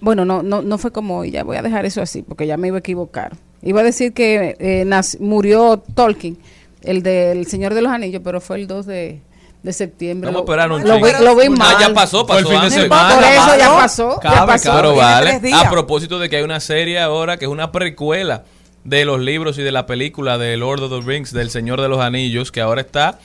bueno, 0.00 0.24
no, 0.24 0.42
no, 0.42 0.60
no 0.62 0.78
fue 0.78 0.90
como 0.90 1.18
hoy, 1.18 1.30
ya 1.30 1.44
voy 1.44 1.56
a 1.56 1.62
dejar 1.62 1.86
eso 1.86 2.02
así, 2.02 2.22
porque 2.22 2.48
ya 2.48 2.56
me 2.56 2.66
iba 2.68 2.78
a 2.78 2.80
equivocar. 2.80 3.36
Iba 3.66 3.80
a 3.80 3.84
decir 3.84 4.12
que 4.12 4.56
eh, 4.58 5.00
murió 5.20 5.82
Tolkien, 5.94 6.38
el 6.82 7.02
del 7.02 7.46
Señor 7.46 7.74
de 7.74 7.82
los 7.82 7.92
Anillos, 7.92 8.22
pero 8.24 8.40
fue 8.40 8.56
el 8.58 8.66
2 8.66 8.86
de, 8.86 9.20
de 9.62 9.72
septiembre. 9.72 10.28
Vamos 10.30 10.40
a 10.40 10.44
esperar 10.44 10.70
un 10.72 10.86
lo, 10.86 10.96
vi, 10.96 11.10
lo 11.20 11.36
vi 11.36 11.46
Ah, 11.46 11.50
mal. 11.50 11.76
ya 11.80 11.92
pasó, 11.94 12.26
Fue 12.26 12.38
el 12.38 12.44
pasó 12.44 12.50
fin 12.50 12.60
de 12.60 12.66
antes. 12.66 12.82
semana. 12.82 13.14
Por 13.14 13.24
eso 13.24 13.58
ya 13.58 13.66
Cabe, 13.66 13.76
pasó. 13.80 14.20
ya 14.22 14.30
cabe, 14.30 14.46
pasó. 14.52 14.72
Pero 14.74 14.92
Tiene 14.92 15.02
vale, 15.04 15.52
a 15.54 15.70
propósito 15.70 16.18
de 16.18 16.28
que 16.28 16.36
hay 16.36 16.42
una 16.42 16.60
serie 16.60 17.00
ahora 17.00 17.36
que 17.38 17.44
es 17.46 17.50
una 17.50 17.72
precuela 17.72 18.44
de 18.84 19.04
los 19.04 19.20
libros 19.20 19.58
y 19.58 19.62
de 19.62 19.72
la 19.72 19.84
película 19.86 20.38
de 20.38 20.56
Lord 20.56 20.84
of 20.84 20.90
the 20.92 21.00
Rings, 21.10 21.32
del 21.32 21.50
Señor 21.50 21.80
de 21.82 21.88
los 21.88 21.98
Anillos, 22.00 22.52
que 22.52 22.60
ahora 22.60 22.82
está 22.82 23.18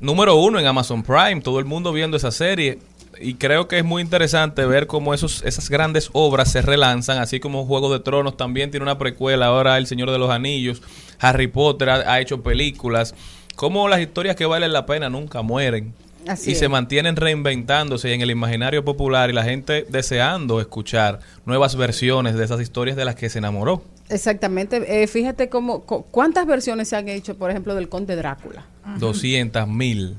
número 0.00 0.34
uno 0.34 0.58
en 0.58 0.66
Amazon 0.66 1.04
Prime, 1.04 1.40
todo 1.40 1.60
el 1.60 1.66
mundo 1.66 1.92
viendo 1.92 2.16
esa 2.16 2.32
serie. 2.32 2.80
Y 3.24 3.34
creo 3.34 3.68
que 3.68 3.78
es 3.78 3.84
muy 3.84 4.02
interesante 4.02 4.64
ver 4.66 4.86
cómo 4.86 5.14
esos, 5.14 5.42
esas 5.44 5.70
grandes 5.70 6.10
obras 6.12 6.52
se 6.52 6.60
relanzan, 6.62 7.18
así 7.18 7.40
como 7.40 7.64
Juego 7.64 7.92
de 7.92 8.00
Tronos 8.00 8.36
también 8.36 8.70
tiene 8.70 8.84
una 8.84 8.98
precuela, 8.98 9.46
ahora 9.46 9.78
El 9.78 9.86
Señor 9.86 10.10
de 10.10 10.18
los 10.18 10.30
Anillos, 10.30 10.82
Harry 11.18 11.46
Potter 11.46 11.90
ha, 11.90 12.12
ha 12.12 12.20
hecho 12.20 12.42
películas, 12.42 13.14
cómo 13.56 13.88
las 13.88 14.00
historias 14.00 14.36
que 14.36 14.46
valen 14.46 14.72
la 14.72 14.84
pena 14.84 15.08
nunca 15.08 15.42
mueren 15.42 15.94
Así 16.26 16.50
y 16.50 16.52
es. 16.52 16.58
se 16.58 16.68
mantienen 16.68 17.16
reinventándose 17.16 18.12
en 18.12 18.20
el 18.20 18.30
imaginario 18.30 18.84
popular 18.84 19.30
y 19.30 19.32
la 19.32 19.44
gente 19.44 19.86
deseando 19.88 20.60
escuchar 20.60 21.20
nuevas 21.44 21.76
versiones 21.76 22.34
de 22.34 22.44
esas 22.44 22.60
historias 22.60 22.96
de 22.96 23.04
las 23.04 23.14
que 23.14 23.28
se 23.28 23.38
enamoró. 23.38 23.82
Exactamente. 24.14 25.02
Eh, 25.02 25.06
fíjate 25.06 25.48
cómo, 25.48 25.80
cu- 25.82 26.04
cuántas 26.10 26.46
versiones 26.46 26.88
se 26.88 26.96
han 26.96 27.08
hecho, 27.08 27.36
por 27.36 27.50
ejemplo, 27.50 27.74
del 27.74 27.88
Conde 27.88 28.16
Drácula. 28.16 28.64
200 28.98 29.66
mil. 29.68 30.16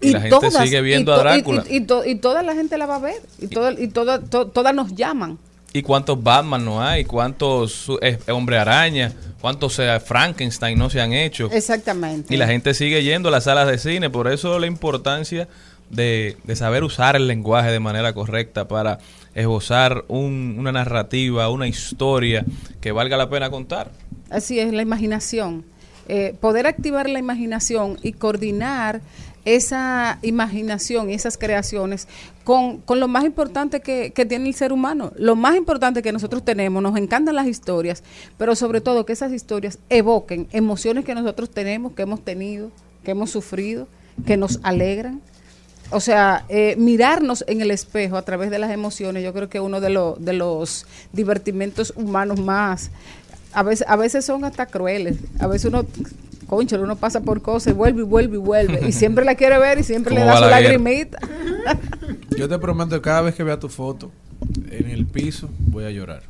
Y, 0.00 0.10
la 0.10 0.20
gente 0.20 0.30
todas- 0.38 0.62
sigue 0.64 0.80
viendo 0.82 1.12
a 1.12 1.18
Drácula. 1.18 1.64
Y, 1.68 1.76
y 1.76 1.80
to- 1.80 2.04
y 2.04 2.16
toda 2.16 2.42
la 2.42 2.54
gente 2.54 2.76
la 2.78 2.86
va 2.86 2.96
a 2.96 3.00
ver. 3.00 3.20
Y, 3.38 3.48
toda, 3.48 3.72
y 3.72 3.88
toda, 3.88 4.20
to- 4.20 4.48
todas 4.48 4.74
nos 4.74 4.94
llaman. 4.94 5.38
¿Y 5.72 5.82
cuántos 5.82 6.22
Batman 6.22 6.64
no 6.64 6.82
hay? 6.82 7.04
¿Cuántos 7.04 7.90
eh, 8.00 8.18
Hombre 8.28 8.58
Araña? 8.58 9.12
¿Cuántos 9.40 9.78
eh, 9.78 10.00
Frankenstein 10.00 10.78
no 10.78 10.88
se 10.90 11.00
han 11.00 11.12
hecho? 11.12 11.50
Exactamente. 11.52 12.34
Y 12.34 12.38
la 12.38 12.46
gente 12.46 12.74
sigue 12.74 13.02
yendo 13.02 13.28
a 13.28 13.32
las 13.32 13.44
salas 13.44 13.66
de 13.68 13.78
cine. 13.78 14.08
Por 14.10 14.28
eso 14.30 14.58
la 14.58 14.66
importancia 14.66 15.46
de, 15.90 16.36
de 16.44 16.56
saber 16.56 16.84
usar 16.84 17.16
el 17.16 17.26
lenguaje 17.28 17.70
de 17.70 17.80
manera 17.80 18.12
correcta 18.14 18.66
para 18.68 18.98
esbozar 19.40 20.04
un- 20.08 20.56
una 20.58 20.72
narrativa, 20.72 21.48
una 21.50 21.68
historia 21.68 22.44
que 22.80 22.92
valga 22.92 23.16
la 23.16 23.28
pena 23.30 23.50
contar. 23.50 23.90
Así 24.30 24.58
es, 24.58 24.72
la 24.72 24.82
imaginación. 24.82 25.64
Eh, 26.08 26.34
poder 26.40 26.66
activar 26.66 27.08
la 27.08 27.18
imaginación 27.18 27.98
y 28.02 28.12
coordinar 28.12 29.00
esa 29.44 30.18
imaginación 30.22 31.08
y 31.10 31.14
esas 31.14 31.38
creaciones 31.38 32.06
con, 32.44 32.78
con 32.78 33.00
lo 33.00 33.08
más 33.08 33.24
importante 33.24 33.80
que, 33.80 34.10
que 34.14 34.26
tiene 34.26 34.48
el 34.48 34.54
ser 34.54 34.72
humano. 34.72 35.12
Lo 35.16 35.36
más 35.36 35.56
importante 35.56 36.02
que 36.02 36.12
nosotros 36.12 36.44
tenemos, 36.44 36.82
nos 36.82 36.96
encantan 36.98 37.34
las 37.34 37.46
historias, 37.46 38.02
pero 38.36 38.54
sobre 38.56 38.80
todo 38.80 39.06
que 39.06 39.12
esas 39.12 39.32
historias 39.32 39.78
evoquen 39.88 40.48
emociones 40.52 41.04
que 41.04 41.14
nosotros 41.14 41.50
tenemos, 41.50 41.92
que 41.92 42.02
hemos 42.02 42.22
tenido, 42.24 42.70
que 43.04 43.12
hemos 43.12 43.30
sufrido, 43.30 43.86
que 44.26 44.36
nos 44.36 44.60
alegran. 44.62 45.20
O 45.90 46.00
sea, 46.00 46.44
eh, 46.48 46.74
mirarnos 46.78 47.44
en 47.48 47.60
el 47.60 47.70
espejo 47.70 48.16
a 48.16 48.22
través 48.22 48.50
de 48.50 48.58
las 48.58 48.70
emociones, 48.70 49.24
yo 49.24 49.32
creo 49.32 49.48
que 49.48 49.60
uno 49.60 49.80
de, 49.80 49.90
los 49.90 50.22
de 50.22 50.34
los 50.34 50.86
divertimentos 51.12 51.92
humanos 51.96 52.38
más, 52.40 52.90
a 53.52 53.62
veces, 53.62 53.86
a 53.88 53.96
veces 53.96 54.24
son 54.24 54.44
hasta 54.44 54.66
crueles, 54.66 55.16
a 55.40 55.46
veces 55.46 55.66
uno, 55.66 55.86
concho, 56.46 56.80
uno 56.80 56.96
pasa 56.96 57.20
por 57.22 57.40
cosas 57.40 57.72
y 57.72 57.76
vuelve 57.76 58.02
y 58.02 58.04
vuelve 58.04 58.36
y 58.36 58.40
vuelve, 58.40 58.86
y 58.86 58.92
siempre 58.92 59.24
la 59.24 59.34
quiere 59.34 59.58
ver 59.58 59.78
y 59.78 59.82
siempre 59.82 60.14
le 60.14 60.20
da 60.24 60.36
su 60.36 60.42
Balaguer. 60.42 60.72
lagrimita. 60.78 61.18
Yo 62.36 62.48
te 62.48 62.58
prometo 62.58 62.90
que 62.96 63.00
cada 63.00 63.22
vez 63.22 63.34
que 63.34 63.42
vea 63.42 63.58
tu 63.58 63.70
foto 63.70 64.10
en 64.70 64.90
el 64.90 65.06
piso, 65.06 65.48
voy 65.58 65.84
a 65.84 65.90
llorar. 65.90 66.22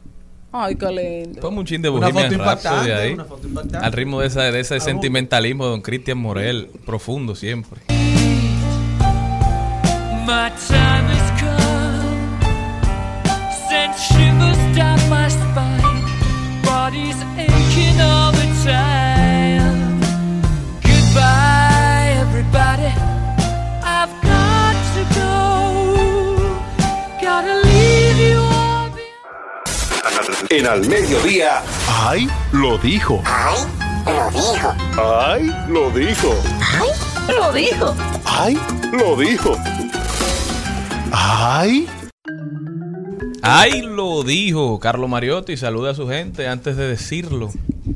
Ay, 0.50 0.76
qué 0.76 0.86
lindo. 0.90 1.40
Ponme 1.40 1.58
un 1.58 1.66
chin 1.66 1.82
de 1.82 1.90
Una 1.90 2.08
Bohemian 2.08 2.32
foto 2.32 2.44
Rhapsody 2.44 2.74
impactante, 2.74 2.94
ahí. 2.94 3.12
una 3.12 3.24
foto 3.26 3.46
impactante. 3.48 3.86
Al 3.86 3.92
ritmo 3.92 4.20
de, 4.20 4.28
esa, 4.28 4.42
de 4.50 4.60
ese 4.60 4.80
sentimentalismo 4.80 5.64
de 5.64 5.70
don 5.70 5.82
Cristian 5.82 6.16
Morel, 6.16 6.70
profundo 6.86 7.34
siempre. 7.34 7.80
My 10.28 10.50
time 10.68 11.08
has 11.08 11.28
come. 11.40 12.36
Sent 13.66 13.96
shivers 13.96 14.60
down 14.76 15.00
my 15.08 15.26
spine. 15.26 16.04
Body's 16.62 17.16
aching 17.38 17.98
all 17.98 18.30
the 18.32 18.44
time. 18.62 19.98
Goodbye, 20.84 22.12
everybody. 22.20 22.92
I've 23.82 24.12
got 24.20 24.76
to 24.96 25.02
go. 25.16 25.32
Gotta 27.22 27.54
leave 27.64 28.18
you 28.28 28.38
all 28.38 28.90
behind. 28.90 30.50
En 30.50 30.66
al 30.66 30.86
mediodía. 30.86 31.62
¡Ay! 31.88 32.28
Lo 32.52 32.76
dijo. 32.76 33.22
¡Ay! 33.24 33.64
Lo 35.68 35.90
dijo. 35.90 36.34
Lo 37.28 37.50
dijo. 37.50 37.96
¡Ay! 38.26 38.58
Lo 38.92 39.16
dijo. 39.16 39.56
¡Ay! 41.12 41.86
Ay, 43.42 43.82
lo 43.82 44.22
dijo 44.22 44.78
Carlos 44.78 45.08
Mariotti. 45.08 45.56
Saluda 45.56 45.92
a 45.92 45.94
su 45.94 46.08
gente 46.08 46.48
antes 46.48 46.76
de 46.76 46.88
decirlo. 46.88 47.50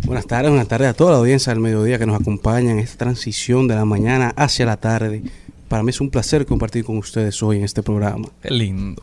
Buenas 0.05 0.27
tardes, 0.27 0.51
buenas 0.51 0.69
tardes 0.69 0.89
a 0.89 0.95
toda 0.95 1.13
la 1.13 1.19
audiencia 1.19 1.53
del 1.53 1.61
mediodía 1.61 1.99
que 1.99 2.07
nos 2.07 2.21
acompaña 2.21 2.71
en 2.73 2.79
esta 2.79 2.99
transición 3.05 3.69
de 3.69 3.75
la 3.75 3.85
mañana 3.85 4.33
hacia 4.37 4.67
la 4.67 4.77
tarde. 4.77 5.23
Para 5.69 5.83
mí 5.83 5.91
es 5.91 6.01
un 6.01 6.11
placer 6.11 6.47
compartir 6.47 6.85
con 6.85 6.99
ustedes 6.99 7.43
hoy 7.43 7.59
en 7.59 7.65
este 7.65 7.83
programa. 7.83 8.29
Qué 8.43 8.51
lindo. 8.51 9.03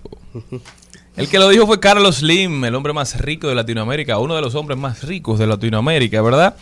El 1.15 1.28
que 1.28 1.38
lo 1.38 1.50
dijo 1.50 1.67
fue 1.67 1.80
Carlos 1.80 2.17
Slim, 2.17 2.63
el 2.63 2.76
hombre 2.76 2.93
más 2.93 3.19
rico 3.19 3.48
de 3.48 3.56
Latinoamérica, 3.56 4.19
uno 4.19 4.36
de 4.36 4.41
los 4.41 4.56
hombres 4.56 4.78
más 4.78 5.04
ricos 5.04 5.38
de 5.38 5.48
Latinoamérica, 5.48 6.22
¿verdad? 6.22 6.56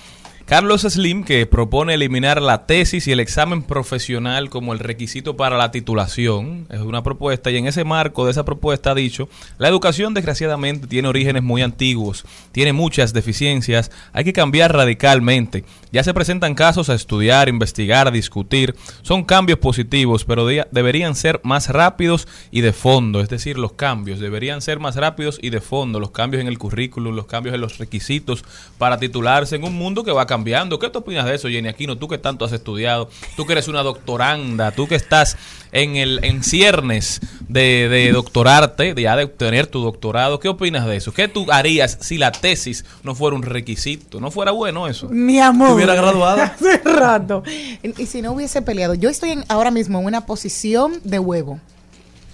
Carlos 0.48 0.84
Slim, 0.84 1.26
que 1.26 1.46
propone 1.46 1.96
eliminar 1.96 2.42
la 2.42 2.66
tesis 2.68 3.06
y 3.06 3.12
el 3.12 3.20
examen 3.20 3.64
profesional 3.64 4.50
como 4.50 4.72
el 4.72 4.80
requisito 4.80 5.36
para 5.36 5.58
la 5.58 5.72
titulación, 5.72 6.68
es 6.70 6.80
una 6.80 7.04
propuesta, 7.04 7.52
y 7.52 7.58
en 7.58 7.68
ese 7.68 7.84
marco 7.84 8.24
de 8.24 8.32
esa 8.32 8.46
propuesta 8.46 8.92
ha 8.92 8.96
dicho, 8.96 9.28
la 9.58 9.68
educación 9.68 10.14
desgraciadamente 10.14 10.88
tiene 10.88 11.10
orígenes 11.10 11.44
muy 11.44 11.64
antiguos, 11.64 12.24
tiene 12.54 12.72
muchas 12.72 13.12
deficiencias, 13.12 13.92
hay 14.14 14.24
que 14.24 14.32
cambiar 14.32 14.72
radicalmente. 14.72 15.66
Ya 15.92 16.04
se 16.04 16.14
presentan 16.14 16.54
casos 16.56 16.90
a 16.90 16.94
estudiar, 16.94 17.50
investigar, 17.50 18.12
discutir, 18.12 18.76
son 19.02 19.24
cambios 19.24 19.60
positivos, 19.60 20.26
pero 20.26 20.46
de- 20.46 20.68
deberían 20.72 21.16
ser 21.16 21.40
más 21.44 21.70
rápidos 21.70 22.28
y 22.52 22.62
de 22.62 22.74
fondo, 22.74 23.22
es 23.22 23.30
decir, 23.30 23.58
los 23.58 23.74
cambios 23.74 24.20
deberían 24.20 24.62
ser 24.62 24.80
más 24.80 24.96
rápidos 24.96 25.40
y 25.42 25.50
de 25.50 25.62
fondo, 25.62 26.00
los 26.00 26.12
cambios 26.12 26.42
en 26.42 26.48
el 26.48 26.58
currículum, 26.58 27.16
los 27.16 27.26
cambios 27.26 27.56
en 27.56 27.62
los 27.62 27.78
requisitos 27.78 28.44
para 28.78 28.98
titularse 28.98 29.56
en 29.56 29.64
un 29.64 29.74
mundo 29.76 30.04
que 30.04 30.12
va 30.12 30.26
cambiando. 30.28 30.80
¿Qué 30.80 30.90
tú 30.90 31.00
opinas 31.00 31.26
de 31.26 31.36
eso, 31.36 31.48
Jenny 31.50 31.68
Aquino? 31.70 31.98
Tú 31.98 32.08
que 32.08 32.18
tanto 32.18 32.46
has 32.46 32.52
estudiado, 32.52 33.10
tú 33.36 33.46
que 33.46 33.54
eres 33.54 33.68
una 33.68 33.84
doctoranda, 33.84 34.72
tú 34.72 34.88
que 34.88 34.96
estás 34.96 35.38
en 35.72 35.96
el 35.96 36.24
en 36.24 36.44
ciernes 36.44 37.20
de, 37.48 37.90
de 37.90 38.12
doctorarte, 38.12 38.94
de 38.94 39.02
ya 39.02 39.16
de 39.16 39.26
obtener 39.26 39.68
tu 39.68 39.82
doctorado, 39.82 40.40
¿qué 40.40 40.48
opinas 40.50 40.86
de 40.86 40.96
eso? 40.98 41.14
¿Qué 41.14 41.28
tú 41.28 41.46
harías 41.52 41.98
si 42.02 42.18
la 42.18 42.32
tesis 42.32 42.86
no 43.04 43.16
fuera 43.16 43.36
un 43.36 43.44
requisito? 43.44 44.20
¿No 44.20 44.32
fuera 44.32 44.52
bueno 44.52 44.88
eso? 44.88 45.08
Mi 45.10 45.40
amor. 45.40 45.72
hubiera 45.72 45.96
graduado? 45.96 46.42
Hace 46.44 46.78
rato. 46.78 47.44
Y, 47.84 48.06
si 48.06 48.22
no 48.22 48.32
hubiese 48.34 48.62
peleado, 48.62 48.94
yo 48.94 49.10
estoy 49.10 49.32
en- 49.32 49.46
ahora 49.48 49.72
mismo 49.72 50.00
en 50.00 50.06
una 50.06 50.26
posición 50.26 51.00
de 51.04 51.20
huevo. 51.20 51.60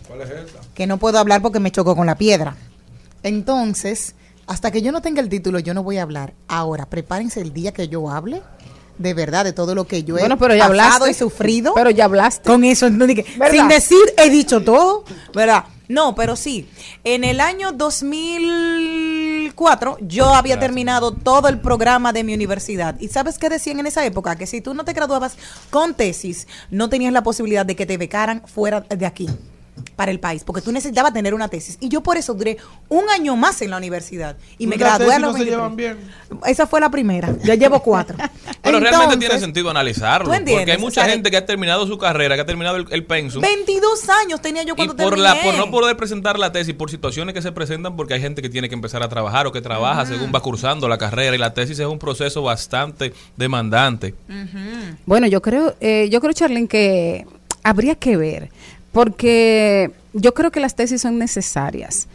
¿Cuál 0.08 0.22
es 0.22 0.30
esta? 0.30 0.60
Que 0.74 0.86
no 0.88 0.98
puedo 0.98 1.18
hablar 1.20 1.42
porque 1.42 1.60
me 1.60 1.72
choco 1.72 1.96
con 1.96 2.06
la 2.06 2.18
piedra. 2.18 2.56
Entonces, 3.24 4.16
hasta 4.48 4.72
que 4.72 4.82
yo 4.82 4.92
no 4.92 5.02
tenga 5.02 5.22
el 5.22 5.30
título, 5.30 5.60
yo 5.60 5.74
no 5.74 5.84
voy 5.84 5.98
a 5.98 6.04
hablar. 6.04 6.34
Ahora, 6.48 6.86
prepárense 6.90 7.42
el 7.42 7.54
día 7.54 7.72
que 7.72 7.88
yo 7.88 8.10
hable, 8.10 8.42
de 8.98 9.14
verdad, 9.14 9.44
de 9.44 9.54
todo 9.54 9.76
lo 9.76 9.86
que 9.86 10.04
yo 10.04 10.16
Bueno, 10.16 10.36
he 10.36 10.38
pero 10.38 10.56
ya 10.56 10.68
pasado 10.68 10.86
hablaste. 10.86 11.12
y 11.12 11.14
sufrido. 11.14 11.74
Pero 11.74 11.90
ya 11.90 12.06
hablaste. 12.06 12.50
Con 12.50 12.64
eso, 12.64 12.88
sin 12.88 13.68
decir, 13.68 13.98
he 14.18 14.30
dicho 14.30 14.64
todo, 14.64 15.04
¿verdad? 15.34 15.66
No, 15.88 16.16
pero 16.16 16.36
sí. 16.36 16.68
En 17.04 17.24
el 17.24 17.40
año 17.42 17.72
2004 17.74 19.98
yo 20.02 20.34
había 20.34 20.60
terminado 20.60 21.12
todo 21.12 21.48
el 21.50 21.60
programa 21.60 22.14
de 22.14 22.24
mi 22.24 22.34
universidad. 22.34 22.96
¿Y 23.00 23.10
sabes 23.10 23.38
qué 23.38 23.50
decían 23.50 23.80
en 23.80 23.88
esa 23.88 24.06
época? 24.06 24.36
Que 24.36 24.48
si 24.48 24.62
tú 24.62 24.74
no 24.74 24.86
te 24.86 24.94
graduabas 24.94 25.36
con 25.70 25.94
tesis, 25.94 26.48
no 26.72 26.90
tenías 26.90 27.14
la 27.14 27.24
posibilidad 27.24 27.66
de 27.66 27.76
que 27.76 27.86
te 27.86 27.98
becaran 27.98 28.42
fuera 28.48 28.82
de 28.82 29.06
aquí 29.06 29.28
para 29.96 30.12
el 30.12 30.20
país, 30.20 30.44
porque 30.44 30.62
tú 30.62 30.72
necesitabas 30.72 31.14
tener 31.14 31.34
una 31.34 31.48
tesis. 31.48 31.78
Y 31.80 31.90
yo 31.90 32.02
por 32.02 32.18
eso 32.18 32.34
duré 32.34 32.58
un 32.90 33.10
año 33.10 33.36
más 33.36 33.62
en 33.62 33.72
la 33.72 33.78
universidad 33.78 34.38
y 34.58 34.68
me 34.68 34.78
¿Las 34.78 34.98
gradué 34.98 35.16
a 35.16 35.20
los 35.20 35.32
no 35.32 35.38
se 35.38 35.46
23. 35.46 35.56
llevan 35.58 35.76
bien? 35.76 35.98
Esa 36.46 36.68
fue 36.68 36.80
la 36.80 36.90
primera. 36.90 37.36
Ya 37.44 37.56
llevo 37.56 37.82
cuatro. 37.82 38.18
Pero 38.62 38.80
realmente 38.80 39.18
tiene 39.18 39.40
sentido 39.40 39.70
analizarlo, 39.70 40.32
porque 40.32 40.72
hay 40.72 40.78
mucha 40.78 41.02
O 41.02 41.04
sea, 41.06 41.14
gente 41.14 41.30
que 41.32 41.38
ha 41.38 41.46
terminado 41.46 41.86
su 41.88 41.98
carrera, 41.98 42.36
que 42.36 42.42
ha 42.42 42.46
terminado 42.46 42.78
el, 42.78 42.86
el 42.90 43.06
pensum. 43.06 43.42
22 43.42 44.10
años 44.10 44.42
tenía 44.42 44.64
yo 44.64 44.74
Y 44.74 44.76
cuando 44.76 44.96
por, 44.96 45.16
terminé. 45.16 45.22
la, 45.24 45.42
por 45.42 45.56
no 45.56 45.70
poder 45.72 45.98
presentar 45.98 46.40
la 46.40 46.52
tesis, 46.52 46.74
por 46.74 46.90
situaciones 46.90 47.34
que 47.34 47.42
se 47.42 47.52
presentan, 47.52 47.96
porque 47.96 48.14
hay 48.14 48.22
gente 48.22 48.42
que 48.42 48.50
tiene 48.50 48.70
que 48.70 48.76
empezar 48.76 49.04
a 49.04 49.10
trabajar 49.10 49.48
o 49.48 49.52
que 49.52 49.62
trabaja 49.62 50.06
según 50.06 50.32
va 50.34 50.40
cursando 50.40 50.88
la 50.88 50.98
carrera, 50.98 51.36
y 51.36 51.40
la 51.40 51.54
tesis 51.54 51.80
es 51.80 51.86
un 51.88 52.00
proceso 52.00 52.42
bastante 52.42 53.14
demandante. 53.38 54.16
Bueno, 55.06 55.28
yo 55.28 55.42
creo, 55.42 55.76
eh, 55.80 56.08
yo 56.10 56.22
creo, 56.22 56.34
Charlene, 56.34 56.68
que 56.68 57.26
habría 57.64 57.96
que 57.96 58.18
ver, 58.18 58.50
porque 58.94 59.92
yo 60.14 60.34
creo 60.34 60.52
que 60.52 60.62
las 60.62 60.76
tesis 60.76 61.02
son 61.02 61.18
necesarias, 61.18 62.08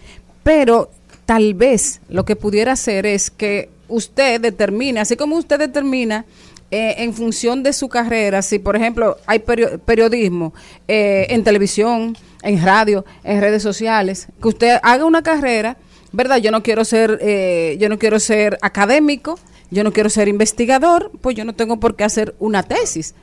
pero 0.43 0.91
tal 1.27 1.53
vez 1.53 2.01
lo 2.09 2.25
que 2.25 2.37
pudiera 2.37 2.73
hacer 2.73 3.05
es 3.05 3.31
que 3.31 3.69
usted 3.89 4.41
determine, 4.41 5.01
así 5.01 5.17
como 5.17 5.37
usted 5.37 5.59
determina 5.59 6.25
eh, 6.71 6.95
en 6.99 7.13
función 7.15 7.63
de 7.63 7.73
su 7.73 7.89
carrera, 7.89 8.41
si 8.43 8.59
por 8.59 8.77
ejemplo 8.77 9.17
hay 9.27 9.41
perio- 9.41 9.79
periodismo 9.81 10.55
eh, 10.87 11.27
en 11.31 11.43
televisión, 11.43 12.17
en 12.43 12.63
radio, 12.63 13.05
en 13.25 13.41
redes 13.41 13.63
sociales, 13.63 14.29
que 14.41 14.49
usted 14.49 14.79
haga 14.83 15.05
una 15.05 15.23
carrera, 15.23 15.77
¿verdad? 16.13 16.37
Yo 16.39 16.51
no 16.51 16.63
quiero 16.63 16.85
ser, 16.85 17.19
eh, 17.21 17.77
yo 17.81 17.89
no 17.89 17.99
quiero 17.99 18.21
ser 18.21 18.57
académico, 18.63 19.39
yo 19.71 19.83
no 19.83 19.93
quiero 19.93 20.09
ser 20.11 20.29
investigador, 20.29 21.11
pues 21.21 21.37
yo 21.37 21.45
no 21.45 21.55
tengo 21.55 21.81
por 21.81 21.97
qué 21.97 22.05
hacer 22.05 22.35
una 22.39 22.63
tesis, 22.63 23.15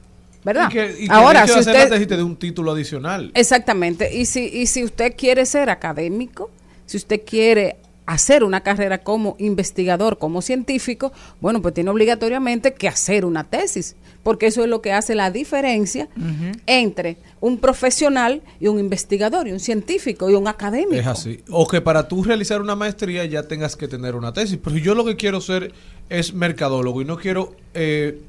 ¿verdad? 0.46 0.70
Y 0.70 0.74
que, 0.74 0.96
y 1.00 1.08
que 1.08 1.14
Ahora, 1.14 1.44
el 1.44 1.50
hecho 1.50 1.60
si 1.60 1.66
de 1.66 1.72
hacer 1.72 1.92
usted 1.92 2.10
la 2.12 2.18
dé 2.18 2.24
un 2.24 2.38
título 2.38 2.72
adicional. 2.72 3.32
Exactamente. 3.34 4.16
Y 4.16 4.26
si, 4.26 4.46
y 4.46 4.68
si 4.68 4.84
usted 4.84 5.16
quiere 5.18 5.46
ser 5.46 5.70
académico, 5.70 6.52
si 6.86 6.98
usted 6.98 7.22
quiere 7.26 7.78
hacer 8.06 8.44
una 8.44 8.62
carrera 8.62 9.00
como 9.00 9.36
investigador, 9.40 10.20
como 10.20 10.44
científico, 10.44 11.12
bueno, 11.42 11.64
pues 11.64 11.74
tiene 11.74 11.90
obligatoriamente 11.90 12.76
que 12.76 12.88
hacer 12.88 13.26
una 13.26 13.46
tesis, 13.46 13.96
porque 14.22 14.46
eso 14.46 14.64
es 14.64 14.70
lo 14.70 14.82
que 14.82 14.94
hace 14.94 15.16
la 15.16 15.32
diferencia 15.32 16.08
entre 16.68 17.18
un 17.42 17.58
profesional 17.58 18.44
y 18.60 18.68
un 18.68 18.80
investigador, 18.80 19.48
y 19.48 19.52
un 19.52 19.60
científico 19.60 20.30
y 20.30 20.36
un 20.36 20.48
académico. 20.48 21.02
Es 21.02 21.08
así. 21.08 21.42
O 21.50 21.68
que 21.68 21.82
para 21.82 22.08
tú 22.08 22.24
realizar 22.24 22.62
una 22.62 22.76
maestría 22.76 23.26
ya 23.26 23.48
tengas 23.48 23.76
que 23.76 23.88
tener 23.88 24.14
una 24.14 24.34
tesis. 24.34 24.60
Pero 24.64 24.78
yo 24.78 24.94
lo 24.94 25.04
que 25.04 25.16
quiero 25.16 25.42
ser 25.42 25.74
es 26.10 26.34
mercadólogo 26.36 27.02
y 27.02 27.06
no 27.06 27.18
quiero 27.18 27.56
eh, 27.74 28.22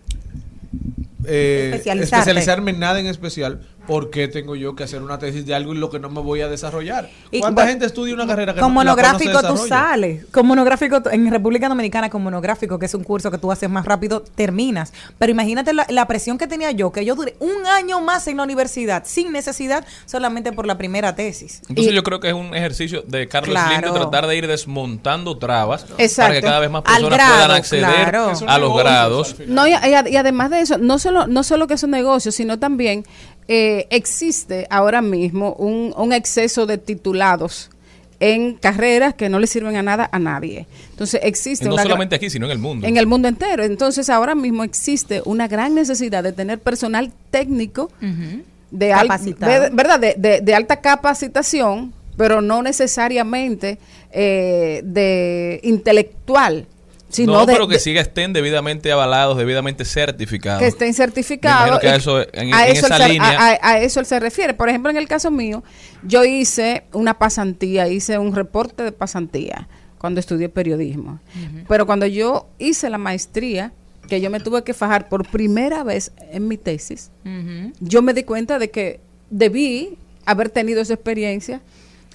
eh, 1.27 1.73
especializarme 1.75 2.71
en 2.71 2.79
nada 2.79 3.01
en 3.01 3.07
especial. 3.07 3.61
¿Por 3.87 4.11
qué 4.11 4.29
tengo 4.29 4.57
yo 4.57 4.75
que 4.75 4.85
hacer 4.85 5.03
una 5.03 5.19
tesis 5.19 5.47
de 5.47 5.55
algo 5.55 5.73
en 5.73 5.81
lo 5.81 5.91
que 5.91 5.99
no 5.99 6.09
me 6.11 6.21
voy 6.21 6.41
a 6.41 6.49
desarrollar? 6.49 7.09
Y 7.31 7.41
¿Cuánta 7.41 7.67
gente 7.67 7.87
estudia 7.87 8.15
una 8.15 8.27
carrera 8.27 8.55
que 8.55 8.61
Con 8.61 8.75
no, 8.75 8.83
la 8.85 8.95
cual 8.95 9.13
no 9.13 9.19
se 9.19 9.25
monográfico 9.27 9.55
tú 9.63 9.69
sales. 9.69 10.25
Con 10.33 10.47
monográfico 10.47 11.03
en 11.11 11.31
República 11.31 11.69
Dominicana 11.69 12.11
con 12.11 12.23
monográfico, 12.23 12.79
que 12.79 12.87
es 12.87 12.95
un 12.95 13.05
curso 13.05 13.31
que 13.31 13.39
tú 13.39 13.51
haces 13.53 13.71
más 13.71 13.85
rápido, 13.87 14.23
terminas. 14.35 14.93
Pero 15.19 15.31
imagínate 15.33 15.73
la, 15.73 15.87
la 15.89 16.07
presión 16.07 16.39
que 16.39 16.47
tenía 16.47 16.71
yo, 16.73 16.91
que 16.93 17.05
yo 17.05 17.15
duré 17.15 17.37
un 17.41 17.67
año 17.67 18.01
más 18.01 18.27
en 18.29 18.37
la 18.39 18.43
universidad 18.43 19.05
sin 19.07 19.33
necesidad 19.33 19.87
solamente 20.07 20.53
por 20.53 20.67
la 20.67 20.77
primera 20.79 21.15
tesis. 21.15 21.63
Entonces 21.69 21.93
Y- 21.93 21.97
yo 21.97 22.03
creo 22.03 22.21
que 22.21 22.29
es 22.29 22.35
un 22.35 22.55
ejercicio 22.55 23.03
de 23.07 23.29
Carlos 23.29 23.51
Claro. 23.53 23.69
Slim 23.79 23.93
de 23.93 23.99
tratar 24.01 24.27
de 24.27 24.37
ir 24.37 24.47
desmontando 24.47 25.39
trabas 25.39 25.85
para 25.85 26.33
que 26.35 26.41
cada 26.41 26.59
vez 26.61 26.71
más 26.71 26.83
personas 26.83 27.11
grado, 27.11 27.35
puedan 27.35 27.51
acceder 27.53 27.85
claro. 27.85 28.33
a 28.47 28.59
los 28.59 28.77
grados. 28.77 29.37
No, 29.47 29.67
y, 29.67 29.73
y- 29.73 30.11
y 30.13 30.17
además 30.17 30.51
de 30.51 30.61
eso, 30.61 30.79
no 30.79 30.99
solo, 30.99 31.27
no 31.27 31.43
solo 31.43 31.67
que 31.67 31.75
es 31.75 31.83
un 31.83 31.91
negocio, 31.91 32.33
sino 32.33 32.59
también 32.59 33.05
eh, 33.49 33.87
existe 33.91 34.67
ahora 34.71 35.03
mismo 35.03 35.53
un, 35.55 35.95
un 35.97 36.13
exceso 36.13 36.67
de 36.67 36.79
titulados 36.79 37.71
en 38.19 38.55
carreras 38.55 39.15
que 39.15 39.29
no 39.29 39.39
le 39.39 39.47
sirven 39.47 39.77
a 39.77 39.83
nada 39.83 40.09
a 40.11 40.19
nadie. 40.19 40.67
Entonces 40.91 41.21
existe 41.23 41.67
no 41.67 41.75
una 41.75 41.83
solamente 41.83 42.17
aquí, 42.17 42.31
sino 42.31 42.47
en 42.47 42.53
el 42.53 42.59
mundo. 42.59 42.87
en 42.87 42.97
el 42.97 43.07
mundo 43.07 43.29
entero. 43.29 43.63
Entonces 43.63 44.09
ahora 44.09 44.35
mismo 44.35 44.65
existe 44.65 45.21
una 45.27 45.49
gran 45.49 45.75
necesidad 45.75 46.25
de 46.25 46.33
tener 46.33 46.59
personal 46.59 47.13
técnico 47.31 47.91
de, 48.71 48.93
al- 48.93 49.07
de- 49.61 49.71
¿verdad? 49.71 50.01
De, 50.01 50.15
de- 50.17 50.41
de 50.41 50.55
alta 50.55 50.81
capacitación, 50.81 51.93
pero 52.17 52.41
no 52.41 52.63
necesariamente 52.63 53.79
eh, 54.13 54.81
de 54.83 55.61
intelectual, 55.63 56.67
sino 57.09 57.33
no, 57.33 57.47
de, 57.47 57.53
pero 57.53 57.69
que 57.69 57.75
de- 57.75 57.81
sí 57.81 57.97
estén 57.97 58.33
debidamente 58.33 58.91
avalados, 58.93 59.39
debidamente 59.39 59.85
certificados. 59.85 60.61
que 60.61 60.67
estén 60.69 60.93
certificados. 60.95 61.69
imagino 61.69 61.81
que 61.81 61.89
a 61.89 61.95
y- 61.95 61.99
eso- 61.99 62.21
en- 62.35 62.55
a 62.55 62.67
en 62.69 62.77
eso 62.77 62.87
él 62.87 62.93
esa 62.93 62.97
se- 63.07 63.09
línea- 63.13 63.39
a- 63.39 63.51
a- 63.53 63.71
a 63.73 63.79
eso 63.81 64.01
él 64.01 64.07
se 64.07 64.19
refiere. 64.21 64.55
Por 64.55 64.69
ejemplo, 64.69 64.91
en 64.91 64.97
el 64.97 65.07
caso 65.09 65.31
mío, 65.31 65.63
yo 66.03 66.25
hice 66.25 66.85
una 66.93 67.19
pasantía, 67.19 67.89
hice 67.89 68.19
un 68.19 68.35
reporte 68.35 68.83
de 68.83 68.93
pasantía 68.93 69.69
cuando 69.99 70.21
estudié 70.21 70.49
periodismo. 70.49 71.21
Pero 71.69 71.87
cuando 71.87 72.07
yo 72.07 72.49
hice 72.59 72.91
la 72.91 72.99
maestría, 72.99 73.73
que 74.09 74.21
yo 74.21 74.31
me 74.31 74.39
tuve 74.41 74.63
que 74.63 74.73
fajar 74.75 75.09
por 75.09 75.29
primera 75.29 75.83
vez 75.85 76.13
en 76.31 76.47
mi 76.49 76.57
tesis, 76.57 77.11
yo 77.81 78.03
me 78.03 78.15
di 78.15 78.23
cuenta 78.25 78.59
de 78.59 78.71
que 78.71 79.01
debí 79.31 79.97
haber 80.25 80.49
tenido 80.51 80.81
esa 80.81 80.95
experiencia 80.95 81.61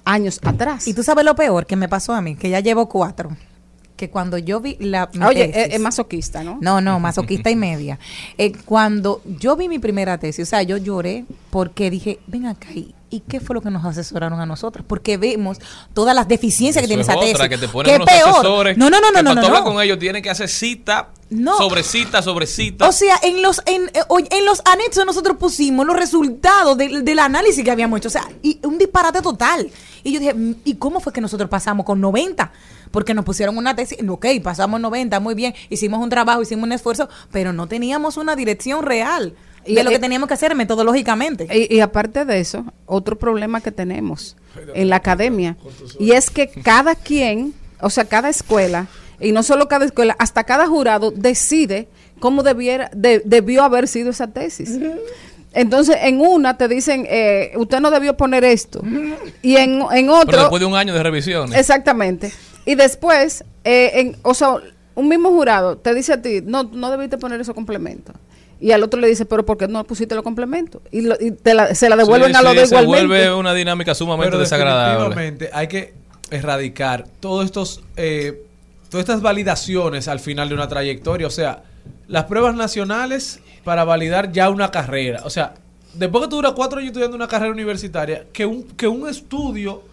años 0.06 0.40
atrás. 0.44 0.88
Y 0.88 0.94
tú 0.94 1.04
sabes 1.04 1.24
lo 1.26 1.36
peor 1.36 1.66
que 1.66 1.76
me 1.76 1.88
pasó 1.90 2.14
a 2.14 2.22
mí, 2.22 2.36
que 2.36 2.50
ya 2.50 2.60
llevo 2.60 2.88
cuatro. 2.90 3.36
Que 4.02 4.10
cuando 4.10 4.40
yo 4.40 4.60
vi 4.62 4.78
la. 4.80 5.12
Ah, 5.20 5.28
Oye, 5.28 5.46
tesis- 5.54 5.68
es, 5.68 5.74
es 5.76 5.80
masoquista, 5.80 6.44
¿no? 6.44 6.58
No, 6.60 6.82
no, 6.82 7.00
masoquista 7.00 7.52
y 7.52 7.56
media. 7.56 8.00
Eh, 8.40 8.52
cuando 8.66 9.22
yo 9.40 9.56
vi 9.56 9.70
mi 9.70 9.78
primera 9.78 10.18
tesis, 10.18 10.48
o 10.48 10.50
sea, 10.50 10.64
yo 10.64 10.78
lloré 10.78 11.26
porque 11.52 11.92
dije, 11.92 12.18
ven 12.26 12.48
acá, 12.48 12.70
¿y, 12.74 12.96
y 13.12 13.20
qué 13.20 13.40
fue 13.40 13.54
lo 13.54 13.62
que 13.62 13.70
nos 13.70 13.86
asesoraron 13.86 14.40
a 14.40 14.48
nosotros? 14.48 14.84
Porque 14.88 15.18
vemos 15.18 15.60
todas 15.94 16.16
las 16.16 16.28
deficiencias 16.28 16.82
que 16.82 16.88
tiene 16.88 17.04
es 17.04 17.10
esa 17.10 17.16
otra, 17.16 17.28
tesis. 17.32 17.50
que 17.50 17.58
te 17.60 17.68
ponen 17.68 17.92
¿Qué 17.92 17.96
unos 17.98 18.08
peor? 18.10 18.30
asesores 18.30 18.76
No, 18.80 18.90
no, 18.90 19.00
no, 19.00 19.12
no, 19.12 19.22
no, 19.22 19.36
no. 19.36 19.48
no. 19.50 19.64
con 19.64 19.80
ellos 19.84 20.00
tienen 20.00 20.24
que 20.24 20.32
hacer 20.32 20.50
cita 20.50 21.10
No. 21.30 21.56
sobre 21.58 21.84
cita 21.84 22.24
sobre 22.24 22.48
cita. 22.48 22.90
O 22.90 22.92
sea, 22.92 23.20
en 23.22 23.44
los 23.44 23.62
en, 23.68 23.84
eh, 23.94 24.02
oye, 24.08 24.28
en 24.32 24.46
los 24.46 24.64
anexos 24.66 25.06
nosotros 25.06 25.38
pusimos 25.38 25.86
los 25.86 25.96
resultados 25.96 26.76
del, 26.76 27.06
del 27.06 27.20
análisis 27.20 27.64
que 27.64 27.70
habíamos 27.70 28.00
hecho. 28.00 28.08
O 28.08 28.12
sea, 28.12 28.28
y 28.42 28.58
un 28.64 28.80
disparate 28.80 29.22
total. 29.22 29.70
Y 30.04 30.14
yo 30.14 30.20
dije, 30.20 30.34
mm, 30.34 30.56
¿y 30.66 30.76
cómo 30.76 31.00
fue 31.00 31.14
que 31.14 31.22
nosotros 31.22 31.50
pasamos 31.50 31.86
con 31.86 32.00
90? 32.02 32.52
Porque 32.92 33.14
nos 33.14 33.24
pusieron 33.26 33.58
una 33.58 33.76
tesis, 33.76 33.98
ok, 34.08 34.26
pasamos 34.44 34.80
90, 34.82 35.20
muy 35.20 35.34
bien, 35.36 35.54
hicimos 35.70 36.02
un 36.02 36.10
trabajo, 36.10 36.42
hicimos 36.42 36.64
un 36.66 36.72
esfuerzo, 36.74 37.08
pero 37.32 37.54
no 37.54 37.68
teníamos 37.68 38.18
una 38.18 38.36
dirección 38.36 38.84
real 38.84 39.34
Y- 39.66 39.76
de 39.76 39.84
lo 39.84 39.92
y- 39.92 39.94
que 39.94 40.00
teníamos 40.00 40.28
que 40.28 40.34
hacer 40.34 40.56
metodológicamente. 40.56 41.48
Y, 41.56 41.74
y 41.76 41.80
aparte 41.80 42.26
de 42.26 42.40
eso, 42.40 42.66
otro 42.86 43.18
problema 43.18 43.62
que 43.62 43.72
tenemos 43.72 44.36
en 44.74 44.90
la 44.90 44.98
academia, 44.98 45.56
y 46.00 46.12
es 46.12 46.30
que 46.30 46.48
cada 46.50 46.96
quien, 46.96 47.54
o 47.80 47.90
sea, 47.90 48.06
cada 48.06 48.28
escuela, 48.30 48.88
y 49.20 49.32
no 49.32 49.44
solo 49.44 49.68
cada 49.68 49.86
escuela, 49.86 50.16
hasta 50.20 50.44
cada 50.44 50.68
jurado 50.68 51.12
decide 51.12 51.88
cómo 52.20 52.44
debiera, 52.44 52.90
de- 52.94 53.22
debió 53.24 53.64
haber 53.64 53.88
sido 53.88 54.10
esa 54.10 54.28
tesis. 54.28 54.72
Entonces, 55.54 55.98
en 56.02 56.22
una 56.22 56.58
te 56.58 56.68
dicen, 56.68 57.06
eh, 57.10 57.52
usted 57.58 57.80
no 57.82 57.92
debió 57.92 58.16
poner 58.16 58.44
esto, 58.46 58.82
y 59.42 59.58
en, 59.58 59.82
en 59.82 59.88
pero 59.92 60.14
otro, 60.20 60.40
después 60.40 60.60
de 60.62 60.66
un 60.66 60.76
año 60.76 60.94
de 60.94 61.04
revisiones. 61.04 61.58
exactamente, 61.60 62.32
y 62.66 62.76
después, 62.76 63.44
eh, 63.66 63.92
en, 63.96 64.18
o 64.22 64.34
sea, 64.34 64.56
un 64.96 65.08
mismo 65.10 65.30
jurado 65.30 65.78
te 65.78 65.94
dice 65.94 66.14
a 66.14 66.22
ti, 66.22 66.42
no, 66.44 66.64
no 66.64 66.90
debiste 66.92 67.18
poner 67.18 67.40
esos 67.42 67.54
complementos. 67.56 68.16
Y 68.60 68.74
al 68.74 68.84
otro 68.84 69.00
le 69.02 69.08
dice, 69.08 69.26
pero 69.26 69.44
¿por 69.44 69.58
qué 69.58 69.68
no 69.68 69.84
pusiste 69.86 70.14
los 70.14 70.24
complementos? 70.24 70.84
Y, 70.92 71.02
lo- 71.02 71.16
y 71.20 71.32
te 71.32 71.56
la- 71.56 71.74
se 71.74 71.90
la 71.90 71.96
devuelven 71.96 72.30
Sí, 72.32 72.36
a 72.38 72.42
lo 72.44 72.52
sí, 72.52 72.58
de 72.58 72.68
se 72.68 72.76
igualmente. 72.80 73.08
vuelve 73.08 73.34
una 73.34 73.54
dinámica 73.56 73.96
sumamente 73.96 74.30
Pero 74.30 74.40
desagradable. 74.40 74.94
definitivamente 75.10 75.50
hay 75.52 75.68
que 75.68 75.94
erradicar 76.30 77.06
todos 77.20 77.44
estos 77.46 77.82
eh, 77.98 78.44
todas 78.90 79.04
estas 79.06 79.22
validaciones 79.24 80.08
al 80.08 80.20
final 80.20 80.48
de 80.50 80.54
una 80.56 80.68
trayectoria, 80.68 81.26
o 81.26 81.32
sea, 81.32 81.64
las 82.08 82.26
pruebas 82.26 82.54
nacionales 82.56 83.40
para 83.64 83.84
validar 83.84 84.32
ya 84.32 84.50
una 84.50 84.72
carrera, 84.72 85.22
o 85.26 85.30
sea, 85.30 85.54
después 85.94 86.24
que 86.24 86.30
tú 86.30 86.36
duras 86.38 86.54
cuatro 86.56 86.80
años 86.80 86.90
estudiando 86.90 87.16
una 87.16 87.28
carrera 87.28 87.52
universitaria, 87.52 88.26
que 88.34 88.46
un 88.46 88.64
que 88.64 88.88
un 88.88 89.08
estudio 89.10 89.84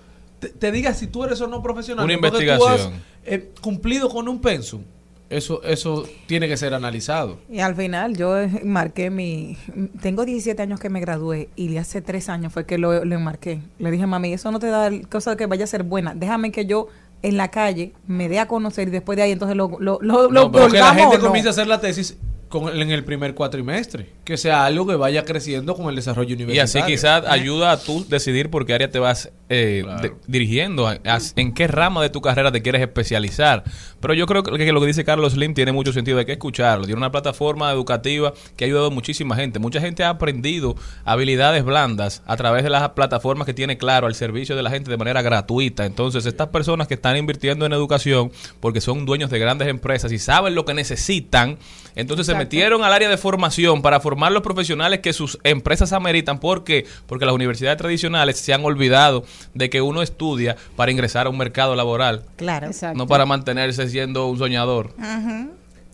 te, 0.41 0.49
te 0.49 0.71
diga 0.73 0.95
si 0.95 1.07
tú 1.09 1.25
eres 1.25 1.41
o 1.41 1.47
no 1.47 1.63
profesional, 1.63 2.05
Una 2.05 2.15
tú 2.15 2.19
investigación. 2.27 2.73
has, 2.73 2.91
eh, 3.25 3.51
cumplido 3.61 4.09
con 4.09 4.29
un 4.29 4.41
pensum, 4.41 4.83
eso 5.29 5.63
eso 5.65 6.09
tiene 6.27 6.49
que 6.49 6.57
ser 6.57 6.73
analizado. 6.73 7.39
Y 7.51 7.59
al 7.61 7.75
final 7.75 8.17
yo 8.17 8.39
eh, 8.39 8.49
marqué 8.65 9.11
mi... 9.11 9.59
Tengo 10.01 10.25
17 10.25 10.63
años 10.63 10.81
que 10.81 10.89
me 10.89 11.01
gradué 11.01 11.51
y 11.57 11.77
hace 11.77 12.01
tres 12.01 12.29
años 12.31 12.53
fue 12.53 12.65
que 12.65 12.79
lo, 12.79 13.05
lo 13.05 13.15
enmarqué. 13.17 13.61
Le 13.79 13.91
dije, 13.91 14.07
mami, 14.07 14.33
eso 14.33 14.51
no 14.51 14.59
te 14.59 14.69
da 14.69 14.91
cosa 15.11 15.33
de 15.33 15.37
que 15.37 15.45
vaya 15.47 15.65
a 15.65 15.67
ser 15.67 15.83
buena. 15.83 16.15
Déjame 16.15 16.51
que 16.53 16.65
yo 16.65 16.87
en 17.21 17.37
la 17.37 17.51
calle 17.51 17.93
me 18.07 18.29
dé 18.29 18.39
a 18.39 18.47
conocer 18.49 18.89
y 18.89 18.91
después 18.93 19.17
de 19.17 19.23
ahí 19.25 19.33
entonces 19.33 19.57
lo, 19.57 19.77
lo, 19.81 19.99
lo, 20.01 20.23
lo 20.23 20.31
No, 20.31 20.53
pero 20.53 20.69
que 20.69 20.79
la 20.79 20.95
gente 20.95 21.19
no. 21.19 21.25
comience 21.25 21.49
a 21.49 21.51
hacer 21.51 21.67
la 21.67 21.81
tesis 21.81 22.17
con, 22.49 22.81
en 22.81 22.91
el 22.91 23.05
primer 23.05 23.35
cuatrimestre, 23.35 24.09
que 24.25 24.37
sea 24.37 24.65
algo 24.65 24.87
que 24.87 24.95
vaya 24.97 25.25
creciendo 25.25 25.75
con 25.75 25.89
el 25.89 25.97
desarrollo 25.97 26.31
Y 26.31 26.43
universitario. 26.43 26.85
así 26.85 26.93
quizás 26.93 27.25
ayuda 27.27 27.73
a 27.73 27.79
tú 27.79 28.07
decidir 28.09 28.51
por 28.51 28.65
qué 28.67 28.75
área 28.75 28.91
te 28.91 28.99
vas 28.99 29.31
eh, 29.51 29.85
de- 30.03 30.13
dirigiendo, 30.27 30.87
a- 30.87 30.99
a- 31.05 31.19
en 31.37 31.53
qué 31.55 31.67
rama 31.69 32.03
de 32.03 32.11
tu 32.11 32.21
carrera 32.21 32.53
te 32.53 32.61
quieres 32.63 32.83
especializar. 32.83 33.65
Pero 34.01 34.15
yo 34.15 34.27
creo 34.27 34.43
que 34.43 34.57
que 34.59 34.73
lo 34.73 34.81
que 34.81 34.87
dice 34.87 35.05
Carlos 35.05 35.33
Slim 35.33 35.55
tiene 35.55 35.73
mucho 35.73 35.93
sentido, 35.93 36.19
hay 36.19 36.27
que 36.27 36.33
escucharlo. 36.33 36.85
Tiene 36.85 36.99
una 36.99 37.11
plataforma 37.11 37.71
educativa 37.73 38.33
que 38.57 38.65
ha 38.65 38.67
ayudado 38.67 38.87
a 38.89 38.91
muchísima 38.91 39.35
gente. 39.37 39.59
Mucha 39.59 39.81
gente 39.81 40.05
ha 40.05 40.11
aprendido 40.11 40.75
habilidades 41.05 41.65
blandas 41.65 42.23
a 42.27 42.37
través 42.37 42.65
de 42.65 42.71
las 42.71 42.89
plataformas 42.91 43.47
que 43.47 43.55
tiene 43.55 43.79
claro 43.79 44.07
al 44.07 44.15
servicio 44.15 44.57
de 44.57 44.63
la 44.63 44.71
gente 44.71 44.91
de 44.91 44.97
manera 44.97 45.23
gratuita. 45.23 45.87
Entonces, 45.87 46.27
estas 46.27 46.49
personas 46.49 46.87
que 46.89 46.95
están 46.95 47.17
invirtiendo 47.17 47.65
en 47.67 47.73
educación 47.73 48.31
porque 48.61 48.81
son 48.81 49.07
dueños 49.07 49.31
de 49.31 49.39
grandes 49.39 49.69
empresas 49.69 50.13
y 50.13 50.19
saben 50.19 50.55
lo 50.55 50.65
que 50.65 50.75
necesitan, 50.75 51.59
entonces 51.97 52.27
se 52.27 52.38
metieron 52.39 52.85
al 52.85 52.93
área 52.93 53.09
de 53.09 53.17
formación 53.19 53.83
para 53.83 54.01
formar 54.01 54.33
los 54.33 54.43
profesionales 54.43 55.01
que 55.01 55.13
sus 55.13 55.39
empresas 55.45 55.93
ameritan. 55.93 56.39
¿Por 56.39 56.65
qué? 56.65 56.87
Porque 57.07 57.27
las 57.27 57.35
universidades 57.35 57.77
tradicionales 57.79 58.39
se 58.39 58.55
han 58.55 58.65
olvidado 58.65 59.25
de 59.55 59.69
que 59.71 59.81
uno 59.83 60.03
estudia 60.03 60.57
para 60.77 60.91
ingresar 60.91 61.27
a 61.27 61.31
un 61.31 61.37
mercado 61.39 61.75
laboral, 61.75 62.25
Claro. 62.37 62.69
Exacto. 62.69 62.97
no 62.97 63.07
para 63.07 63.27
mantenerse 63.27 63.89
siendo 63.89 64.27
un 64.27 64.39
soñador. 64.39 64.95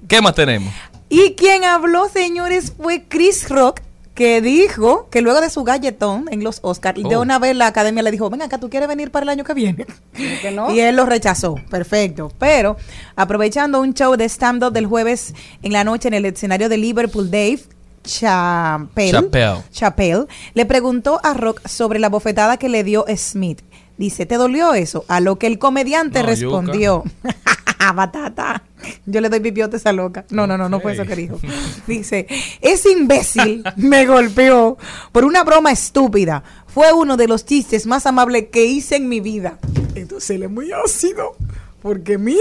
¿Qué 0.09 0.21
más 0.21 0.35
tenemos? 0.35 0.73
Y 1.09 1.35
quien 1.35 1.65
habló, 1.65 2.09
señores, 2.09 2.73
fue 2.77 3.05
Chris 3.09 3.49
Rock 3.49 3.81
que 4.15 4.41
dijo 4.41 5.09
que 5.11 5.21
luego 5.23 5.41
de 5.41 5.51
su 5.51 5.65
galletón 5.65 6.27
en 6.31 6.45
los 6.45 6.61
Oscars, 6.63 7.03
de 7.03 7.17
Oh. 7.17 7.21
una 7.23 7.39
vez 7.41 7.57
la 7.57 7.67
academia 7.67 8.03
le 8.03 8.11
dijo, 8.13 8.31
venga 8.31 8.45
acá, 8.45 8.59
¿tú 8.59 8.71
quieres 8.71 8.89
venir 8.89 9.11
para 9.11 9.25
el 9.25 9.29
año 9.31 9.43
que 9.45 9.55
viene? 9.55 9.87
que 10.41 10.51
no? 10.53 10.71
Y 10.75 10.79
él 10.81 10.95
lo 10.97 11.05
rechazó, 11.05 11.57
perfecto. 11.69 12.31
Pero 12.39 12.77
aprovechando 13.17 13.81
un 13.81 13.93
show 13.93 14.17
de 14.17 14.27
stand-up 14.29 14.73
del 14.73 14.87
jueves 14.87 15.35
en 15.63 15.73
la 15.73 15.83
noche 15.85 16.09
en 16.09 16.15
el 16.15 16.27
escenario 16.27 16.69
de 16.69 16.77
Liverpool, 16.77 17.31
Dave 17.31 17.61
Chappelle, 18.05 19.11
Chappelle. 19.13 19.63
Chappelle 19.73 20.27
le 20.55 20.67
preguntó 20.67 21.21
a 21.25 21.35
Rock 21.35 21.67
sobre 21.67 21.99
la 21.99 22.09
bofetada 22.09 22.57
que 22.57 22.69
le 22.69 22.85
dio 22.85 23.05
Smith. 23.17 23.63
Dice, 23.97 24.27
¿te 24.27 24.37
dolió 24.37 24.75
eso? 24.75 25.05
A 25.09 25.21
lo 25.21 25.39
que 25.39 25.47
el 25.47 25.59
comediante 25.59 26.21
No, 26.21 26.27
respondió, 26.27 27.05
batata, 27.95 28.63
yo 29.07 29.21
le 29.21 29.29
doy 29.29 29.41
pipiote 29.41 29.77
a 29.77 29.79
esa 29.79 29.93
loca. 29.93 30.25
No, 30.31 30.47
no, 30.47 30.57
no, 30.59 30.69
no 30.69 30.81
fue 30.81 30.93
eso 30.93 31.05
que 31.05 31.17
dijo. 31.17 31.39
Dice, 31.87 32.27
ese 32.61 32.91
imbécil 32.93 33.63
me 33.77 34.07
golpeó 34.07 34.77
por 35.13 35.25
una 35.25 35.45
broma 35.45 35.71
estúpida. 35.73 36.43
Fue 36.67 36.93
uno 36.93 37.17
de 37.17 37.29
los 37.29 37.45
chistes 37.45 37.87
más 37.87 38.07
amables 38.07 38.47
que 38.51 38.65
hice 38.65 38.97
en 38.97 39.09
mi 39.09 39.21
vida. 39.21 39.59
Entonces 39.95 40.31
él 40.31 40.43
es 40.45 40.51
muy 40.51 40.73
ácido, 40.73 41.37
porque 41.83 42.19
mira, 42.19 42.41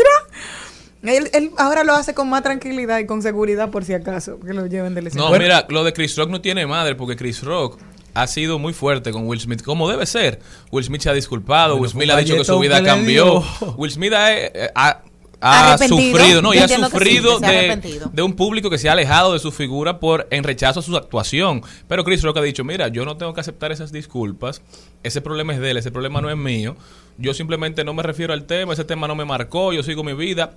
él, 1.03 1.29
él 1.33 1.51
ahora 1.57 1.83
lo 1.83 1.93
hace 1.93 2.13
con 2.13 2.29
más 2.29 2.41
tranquilidad 2.43 2.99
y 2.99 3.05
con 3.05 3.21
seguridad 3.21 3.69
por 3.69 3.83
si 3.85 3.93
acaso 3.93 4.39
que 4.39 4.53
lo 4.53 4.65
lleven 4.65 4.95
del 4.95 5.03
No, 5.03 5.09
escenario. 5.09 5.37
mira, 5.39 5.65
lo 5.69 5.83
de 5.83 5.93
Chris 5.93 6.15
Rock 6.17 6.29
no 6.29 6.41
tiene 6.41 6.65
madre 6.65 6.95
porque 6.95 7.15
Chris 7.15 7.43
Rock 7.43 7.77
ha 8.15 8.25
sido 8.27 8.57
muy 8.59 8.73
fuerte 8.73 9.11
con 9.11 9.27
Will 9.27 9.39
Smith, 9.39 9.61
como 9.63 9.89
debe 9.89 10.05
ser. 10.05 10.39
Will 10.71 10.83
Smith 10.85 11.01
se 11.01 11.09
ha 11.09 11.13
disculpado, 11.13 11.73
Bueno, 11.77 11.81
Will 11.81 11.91
Smith 11.91 12.09
ha 12.11 12.17
dicho 12.17 12.35
que 12.37 12.43
su 12.45 12.57
vida 12.59 12.83
cambió. 12.83 13.43
Will 13.77 13.91
Smith 13.91 14.13
ha, 14.13 14.33
eh, 14.35 14.71
ha- 14.75 15.01
ha 15.45 15.73
Arrepentido. 15.73 16.17
sufrido, 16.19 16.41
no, 16.41 16.53
y 16.53 16.57
ha 16.59 16.67
sí, 16.67 16.75
sufrido 16.75 17.39
de, 17.39 17.99
de 18.11 18.21
un 18.21 18.33
público 18.33 18.69
que 18.69 18.77
se 18.77 18.87
ha 18.87 18.93
alejado 18.93 19.33
de 19.33 19.39
su 19.39 19.51
figura 19.51 19.99
por 19.99 20.25
en 20.31 20.43
rechazo 20.43 20.79
a 20.79 20.83
su 20.83 20.95
actuación. 20.95 21.61
Pero 21.87 22.03
Chris 22.05 22.23
Rock 22.23 22.37
ha 22.37 22.41
dicho, 22.41 22.63
mira, 22.63 22.87
yo 22.87 23.03
no 23.03 23.17
tengo 23.17 23.33
que 23.33 23.41
aceptar 23.41 23.71
esas 23.71 23.91
disculpas, 23.91 24.61
ese 25.03 25.19
problema 25.21 25.53
es 25.53 25.59
de 25.59 25.71
él, 25.71 25.77
ese 25.77 25.91
problema 25.91 26.21
no 26.21 26.29
es 26.29 26.37
mío. 26.37 26.75
Yo 27.17 27.33
simplemente 27.33 27.83
no 27.83 27.93
me 27.93 28.03
refiero 28.03 28.33
al 28.33 28.45
tema, 28.45 28.73
ese 28.73 28.85
tema 28.85 29.07
no 29.07 29.15
me 29.15 29.25
marcó, 29.25 29.73
yo 29.73 29.83
sigo 29.83 30.03
mi 30.03 30.13
vida. 30.13 30.53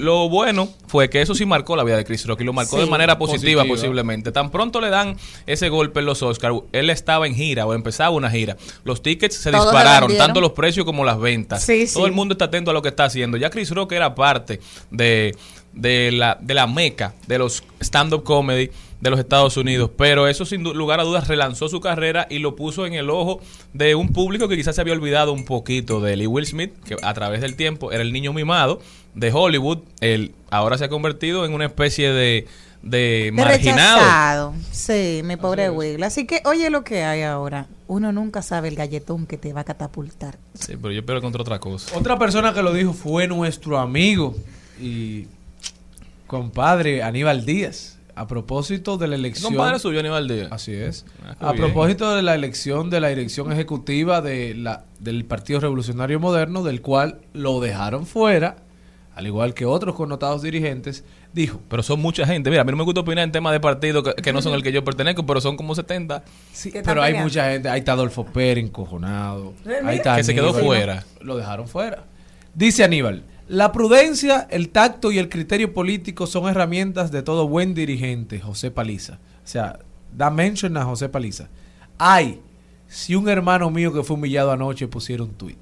Lo 0.00 0.28
bueno 0.28 0.68
fue 0.86 1.08
que 1.10 1.20
eso 1.22 1.34
sí 1.34 1.44
marcó 1.46 1.76
la 1.76 1.84
vida 1.84 1.96
de 1.96 2.04
Chris 2.04 2.26
Rock 2.26 2.40
y 2.40 2.44
lo 2.44 2.52
marcó 2.52 2.76
Sí. 2.76 2.84
de 2.84 2.90
manera 2.90 3.18
positiva, 3.18 3.62
Positiva. 3.62 3.76
posiblemente. 3.76 4.32
Tan 4.32 4.50
pronto 4.50 4.80
le 4.80 4.88
dan 4.90 5.16
ese 5.46 5.68
golpe 5.68 6.00
en 6.00 6.06
los 6.06 6.22
Oscars, 6.22 6.56
él 6.72 6.90
estaba 6.90 7.26
en 7.26 7.34
gira 7.34 7.66
o 7.66 7.74
empezaba 7.74 8.10
una 8.10 8.30
gira. 8.30 8.56
Los 8.84 9.02
tickets 9.02 9.36
se 9.36 9.50
Todos 9.50 9.66
dispararon, 9.66 10.16
tanto 10.16 10.40
los 10.40 10.52
precios 10.52 10.84
como 10.86 11.04
las 11.04 11.18
ventas. 11.20 11.62
Sí, 11.62 11.86
Todo 11.92 12.04
sí. 12.04 12.08
el 12.08 12.12
mundo 12.12 12.32
está 12.32 12.46
atento 12.46 12.70
a 12.70 12.74
lo 12.74 12.82
que 12.82 12.88
está 12.88 13.04
haciendo. 13.04 13.36
Ya 13.36 13.50
Chris 13.50 13.70
Rock 13.70 13.92
era 13.92 14.14
parte 14.14 14.60
de, 14.90 15.36
de 15.72 16.10
la, 16.12 16.36
de 16.40 16.54
la 16.54 16.66
meca 16.66 17.14
de 17.26 17.38
los 17.38 17.62
stand-up 17.80 18.24
comedy 18.24 18.70
de 19.00 19.10
los 19.10 19.18
Estados 19.18 19.56
Unidos, 19.56 19.90
pero 19.96 20.28
eso 20.28 20.44
sin 20.44 20.62
lugar 20.62 21.00
a 21.00 21.04
dudas 21.04 21.26
relanzó 21.26 21.68
su 21.68 21.80
carrera 21.80 22.26
y 22.28 22.38
lo 22.38 22.54
puso 22.54 22.84
en 22.86 22.94
el 22.94 23.08
ojo 23.08 23.40
de 23.72 23.94
un 23.94 24.12
público 24.12 24.48
que 24.48 24.56
quizás 24.56 24.74
se 24.74 24.80
había 24.80 24.92
olvidado 24.92 25.32
un 25.32 25.44
poquito 25.44 26.00
de 26.00 26.12
él. 26.12 26.22
Y 26.22 26.26
Will 26.26 26.46
Smith, 26.46 26.72
que 26.84 26.96
a 27.02 27.14
través 27.14 27.40
del 27.40 27.56
tiempo 27.56 27.92
era 27.92 28.02
el 28.02 28.12
niño 28.12 28.32
mimado 28.32 28.80
de 29.14 29.32
Hollywood, 29.32 29.78
él 30.00 30.34
ahora 30.50 30.76
se 30.76 30.84
ha 30.84 30.88
convertido 30.88 31.46
en 31.46 31.54
una 31.54 31.64
especie 31.64 32.12
de, 32.12 32.46
de 32.82 33.30
marginado. 33.32 34.00
rechazado. 34.00 34.54
Sí, 34.70 35.22
mi 35.24 35.36
pobre 35.36 35.70
Will. 35.70 36.02
Así 36.02 36.26
que, 36.26 36.42
oye 36.44 36.68
lo 36.68 36.84
que 36.84 37.02
hay 37.02 37.22
ahora. 37.22 37.66
Uno 37.86 38.12
nunca 38.12 38.42
sabe 38.42 38.68
el 38.68 38.76
galletón 38.76 39.26
que 39.26 39.36
te 39.38 39.52
va 39.52 39.62
a 39.62 39.64
catapultar. 39.64 40.38
Sí, 40.54 40.74
pero 40.80 40.92
yo 40.92 41.00
espero 41.00 41.20
contra 41.22 41.40
otra 41.40 41.58
cosa. 41.58 41.96
Otra 41.96 42.18
persona 42.18 42.52
que 42.52 42.62
lo 42.62 42.72
dijo 42.72 42.92
fue 42.92 43.26
nuestro 43.26 43.78
amigo 43.78 44.36
y 44.78 45.26
compadre 46.26 47.02
Aníbal 47.02 47.44
Díaz. 47.46 47.96
A 48.20 48.26
propósito 48.26 48.98
de 48.98 49.08
la 49.08 49.14
elección. 49.14 49.54
Compadre 49.54 49.78
suyo, 49.78 49.98
Aníbal 50.00 50.28
Díaz. 50.28 50.48
Así 50.50 50.74
es. 50.74 51.06
Ah, 51.24 51.36
a 51.48 51.52
bien. 51.52 51.64
propósito 51.64 52.14
de 52.14 52.20
la 52.22 52.34
elección 52.34 52.90
de 52.90 53.00
la 53.00 53.08
dirección 53.08 53.50
ejecutiva 53.50 54.20
de 54.20 54.54
la, 54.54 54.84
del 54.98 55.24
Partido 55.24 55.58
Revolucionario 55.60 56.20
Moderno, 56.20 56.62
del 56.62 56.82
cual 56.82 57.20
lo 57.32 57.60
dejaron 57.60 58.04
fuera, 58.04 58.56
al 59.14 59.26
igual 59.26 59.54
que 59.54 59.64
otros 59.64 59.94
connotados 59.94 60.42
dirigentes, 60.42 61.02
dijo. 61.32 61.62
Pero 61.70 61.82
son 61.82 62.00
mucha 62.00 62.26
gente. 62.26 62.50
Mira, 62.50 62.60
a 62.60 62.64
mí 62.66 62.70
no 62.72 62.76
me 62.76 62.84
gusta 62.84 63.00
opinar 63.00 63.24
en 63.24 63.32
temas 63.32 63.54
de 63.54 63.60
partido 63.60 64.02
que, 64.02 64.12
que 64.12 64.34
no 64.34 64.42
son 64.42 64.52
el 64.52 64.62
que 64.62 64.70
yo 64.72 64.84
pertenezco, 64.84 65.24
pero 65.24 65.40
son 65.40 65.56
como 65.56 65.74
70. 65.74 66.22
Sí, 66.52 66.74
pero 66.84 67.02
hay 67.02 67.14
mucha 67.14 67.50
gente. 67.50 67.70
Ahí 67.70 67.78
está 67.78 67.92
Adolfo 67.92 68.26
Pérez 68.26 68.64
encojonado. 68.64 69.54
Eh, 69.66 69.80
Ahí 69.82 69.96
está 69.96 70.16
Que 70.16 70.24
se 70.24 70.34
quedó 70.34 70.50
Aníbal. 70.50 70.64
fuera. 70.66 71.04
Lo 71.22 71.38
dejaron 71.38 71.66
fuera. 71.68 72.04
Dice 72.54 72.84
Aníbal, 72.84 73.22
la 73.50 73.72
prudencia, 73.72 74.46
el 74.48 74.68
tacto 74.68 75.10
y 75.10 75.18
el 75.18 75.28
criterio 75.28 75.74
político 75.74 76.28
son 76.28 76.48
herramientas 76.48 77.10
de 77.10 77.24
todo 77.24 77.48
buen 77.48 77.74
dirigente, 77.74 78.38
José 78.38 78.70
Paliza. 78.70 79.14
O 79.44 79.46
sea, 79.48 79.80
da 80.16 80.30
mention 80.30 80.76
a 80.76 80.84
José 80.84 81.08
Paliza. 81.08 81.48
Ay, 81.98 82.40
si 82.86 83.16
un 83.16 83.28
hermano 83.28 83.68
mío 83.68 83.92
que 83.92 84.04
fue 84.04 84.14
humillado 84.14 84.52
anoche 84.52 84.86
pusiera 84.86 85.24
un 85.24 85.30
tuit. 85.30 85.58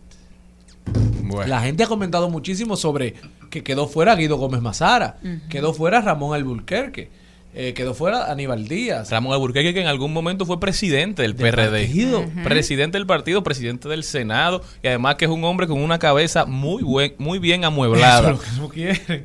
Bueno. 1.23 1.49
La 1.49 1.63
gente 1.63 1.83
ha 1.83 1.87
comentado 1.87 2.29
muchísimo 2.29 2.77
sobre 2.77 3.15
que 3.49 3.65
quedó 3.65 3.89
fuera 3.89 4.15
Guido 4.17 4.37
Gómez 4.37 4.61
Mazara, 4.61 5.17
quedó 5.49 5.73
fuera 5.73 6.03
Ramón 6.03 6.35
Alburquerque, 6.35 7.09
eh, 7.55 7.73
quedó 7.75 7.95
fuera 7.95 8.31
Aníbal 8.31 8.69
Díaz. 8.69 9.11
Ramón 9.11 9.33
Alburquerque, 9.33 9.75
que 9.75 9.81
en 9.81 9.87
algún 9.87 10.13
momento 10.13 10.47
fue 10.47 10.61
presidente 10.61 11.23
del, 11.23 11.37
Del 11.37 11.51
PRD. 11.51 11.85
partido. 11.87 12.25
Presidente 12.45 12.99
del 12.99 13.07
partido, 13.07 13.43
presidente 13.43 13.89
del 13.89 14.05
Senado, 14.05 14.63
y 14.83 14.89
además 14.89 15.17
que 15.17 15.25
es 15.25 15.31
un 15.31 15.43
hombre 15.45 15.67
con 15.67 15.81
una 15.83 15.99
cabeza 15.99 16.45
muy 16.45 16.83
buen, 16.83 17.15
muy 17.19 17.39
bien 17.39 17.65
amueblada. 17.65 18.33
Eso 18.33 18.43
es 18.43 18.59
lo 18.59 18.69
que. 18.69 19.25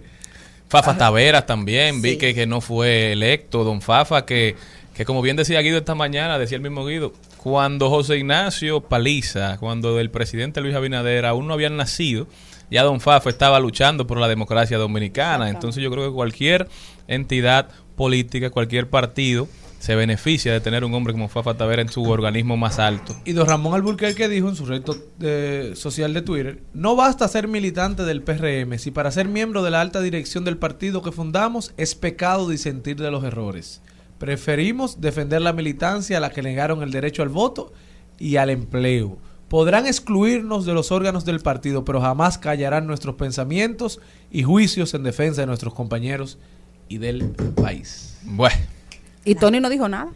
Fafa 0.69 0.97
Taveras 0.97 1.45
también, 1.45 2.01
vi 2.01 2.17
que, 2.17 2.33
que 2.33 2.47
no 2.47 2.59
fue 2.59 3.11
electo, 3.11 3.63
don 3.63 3.79
Fafa, 3.81 4.25
que, 4.25 4.55
que 4.95 5.05
como 5.05 5.21
bien 5.21 5.35
decía 5.35 5.59
Guido 5.61 5.77
esta 5.77 5.93
mañana, 5.93 6.39
decía 6.39 6.55
el 6.55 6.63
mismo 6.63 6.83
Guido, 6.85 7.13
cuando 7.37 7.91
José 7.91 8.17
Ignacio 8.17 8.81
Paliza, 8.81 9.57
cuando 9.59 9.99
el 9.99 10.09
presidente 10.09 10.61
Luis 10.61 10.73
Abinader 10.73 11.27
aún 11.27 11.45
no 11.47 11.53
habían 11.53 11.77
nacido, 11.77 12.27
ya 12.71 12.81
don 12.81 13.01
Fafa 13.01 13.29
estaba 13.29 13.59
luchando 13.59 14.07
por 14.07 14.17
la 14.17 14.27
democracia 14.27 14.79
dominicana. 14.79 15.49
Entonces 15.49 15.83
yo 15.83 15.91
creo 15.91 16.07
que 16.09 16.15
cualquier 16.15 16.67
entidad 17.07 17.67
política, 17.95 18.49
cualquier 18.49 18.89
partido, 18.89 19.47
se 19.79 19.95
beneficia 19.95 20.53
de 20.53 20.61
tener 20.61 20.85
un 20.85 20.93
hombre 20.93 21.11
como 21.13 21.27
Fafa 21.27 21.55
Taveras 21.55 21.87
en 21.87 21.91
su 21.91 22.03
organismo 22.09 22.55
más 22.55 22.79
alto. 22.79 23.13
Y 23.25 23.33
don 23.33 23.45
Ramón 23.47 23.73
Alburquerque 23.73 24.29
dijo 24.29 24.47
en 24.47 24.55
su 24.55 24.65
red 24.65 24.81
de- 25.19 25.75
social 25.75 26.13
de 26.13 26.21
Twitter, 26.21 26.61
no 26.73 26.95
basta 26.95 27.27
ser 27.27 27.49
militante 27.49 28.03
del 28.03 28.21
PRM, 28.21 28.77
si 28.79 28.91
para 28.91 29.11
ser 29.11 29.27
miembro 29.27 29.61
de 29.61 29.71
la 29.71 29.81
alta 29.81 29.99
dirección 30.01 30.45
del 30.45 30.57
partido 30.57 31.01
que 31.01 31.11
fundamos 31.11 31.73
es 31.75 31.95
pecado 31.95 32.47
disentir 32.47 32.95
de 32.95 33.11
los 33.11 33.25
errores. 33.25 33.81
Preferimos 34.19 35.01
defender 35.01 35.41
la 35.41 35.51
militancia 35.51 36.15
a 36.17 36.21
la 36.21 36.29
que 36.29 36.41
negaron 36.41 36.81
el 36.81 36.91
derecho 36.91 37.21
al 37.23 37.29
voto 37.29 37.73
y 38.17 38.37
al 38.37 38.49
empleo. 38.51 39.17
Podrán 39.49 39.85
excluirnos 39.85 40.65
de 40.65 40.73
los 40.73 40.93
órganos 40.93 41.25
del 41.25 41.41
partido, 41.41 41.83
pero 41.83 41.99
jamás 41.99 42.37
callarán 42.37 42.87
nuestros 42.87 43.15
pensamientos 43.15 43.99
y 44.31 44.43
juicios 44.43 44.93
en 44.93 45.03
defensa 45.03 45.41
de 45.41 45.47
nuestros 45.47 45.73
compañeros 45.73 46.37
y 46.87 46.97
del 46.97 47.23
país. 47.55 48.15
Bueno, 48.23 48.55
Y 49.25 49.35
Tony 49.35 49.59
no 49.59 49.69
dijo 49.69 49.87
nada. 49.87 50.11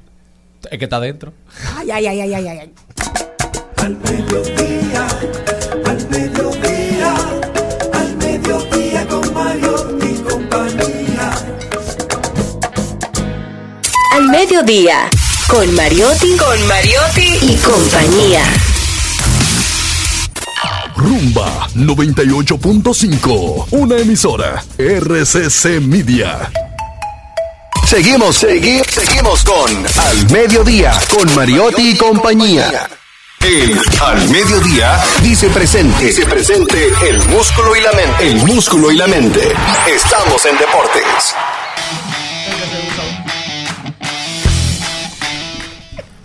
Es 0.71 0.77
que 0.79 0.85
está 0.85 0.99
dentro. 0.99 1.33
Ay, 1.75 1.91
ay, 1.91 2.07
ay, 2.07 2.21
ay, 2.21 2.33
ay, 2.33 2.47
ay. 2.47 2.73
Al 3.77 3.95
mediodía, 3.97 5.07
al 5.85 6.09
mediodía, 6.09 7.15
al 7.93 8.17
mediodía 8.17 9.07
con 9.07 9.33
Mario 9.33 9.99
y 10.01 10.13
compañía. 10.23 11.31
Al 14.13 14.27
mediodía, 14.29 15.09
con 15.47 15.73
Mariotti, 15.75 16.35
con 16.37 16.67
Mariotti 16.67 17.27
y 17.41 17.55
compañía. 17.57 18.43
Rumba 21.07 21.69
98.5, 21.73 23.67
una 23.71 23.97
emisora 23.97 24.61
RCC 24.77 25.79
Media. 25.79 26.51
Seguimos, 27.85 28.35
seguimos, 28.35 28.87
seguimos 28.87 29.41
con 29.45 29.85
Al 30.03 30.29
Mediodía, 30.29 30.99
con 31.15 31.33
Mariotti 31.33 31.91
y 31.91 31.95
compañía. 31.95 32.89
El 33.39 33.79
Al 34.01 34.29
Mediodía 34.29 35.01
dice 35.21 35.47
presente, 35.47 36.07
dice 36.07 36.25
presente 36.25 36.91
el 37.07 37.23
músculo 37.29 37.73
y 37.77 37.81
la 37.83 37.93
mente. 37.93 38.27
El 38.29 38.45
músculo 38.45 38.91
y 38.91 38.97
la 38.97 39.07
mente. 39.07 39.53
Estamos 39.87 40.45
en 40.45 40.57
deportes. 40.57 41.33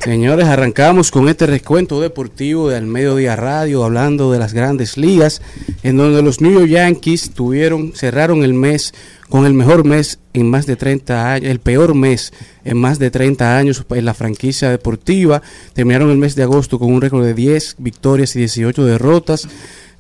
Señores, 0.05 0.49
arrancamos 0.49 1.13
con 1.13 1.29
este 1.29 1.47
recuento 1.47 2.01
deportivo 2.01 2.69
de 2.69 2.77
Al 2.77 2.87
Mediodía 2.87 3.37
Radio, 3.37 3.85
hablando 3.85 4.33
de 4.33 4.41
las 4.41 4.53
grandes 4.53 4.97
ligas, 4.97 5.41
en 5.85 5.97
donde 5.97 6.23
los 6.23 6.41
New 6.41 6.51
York 6.51 6.67
Yankees 6.67 7.31
tuvieron, 7.31 7.93
cerraron 7.95 8.43
el 8.43 8.53
mes 8.53 8.93
con 9.29 9.47
el 9.47 9.55
mejor 9.55 9.85
mes 9.85 10.19
en 10.33 10.51
más 10.51 10.67
de 10.67 10.75
30 10.75 11.33
años, 11.33 11.49
el 11.49 11.61
peor 11.61 11.95
mes 11.95 12.33
en 12.65 12.79
más 12.79 12.99
de 12.99 13.13
30 13.13 13.57
años 13.57 13.85
en 13.89 14.05
la 14.05 14.13
franquicia 14.13 14.71
deportiva. 14.71 15.41
Terminaron 15.73 16.11
el 16.11 16.19
mes 16.19 16.35
de 16.35 16.43
agosto 16.43 16.81
con 16.81 16.93
un 16.93 17.01
récord 17.01 17.25
de 17.25 17.35
10 17.35 17.77
victorias 17.79 18.35
y 18.35 18.41
18 18.41 18.85
derrotas. 18.85 19.49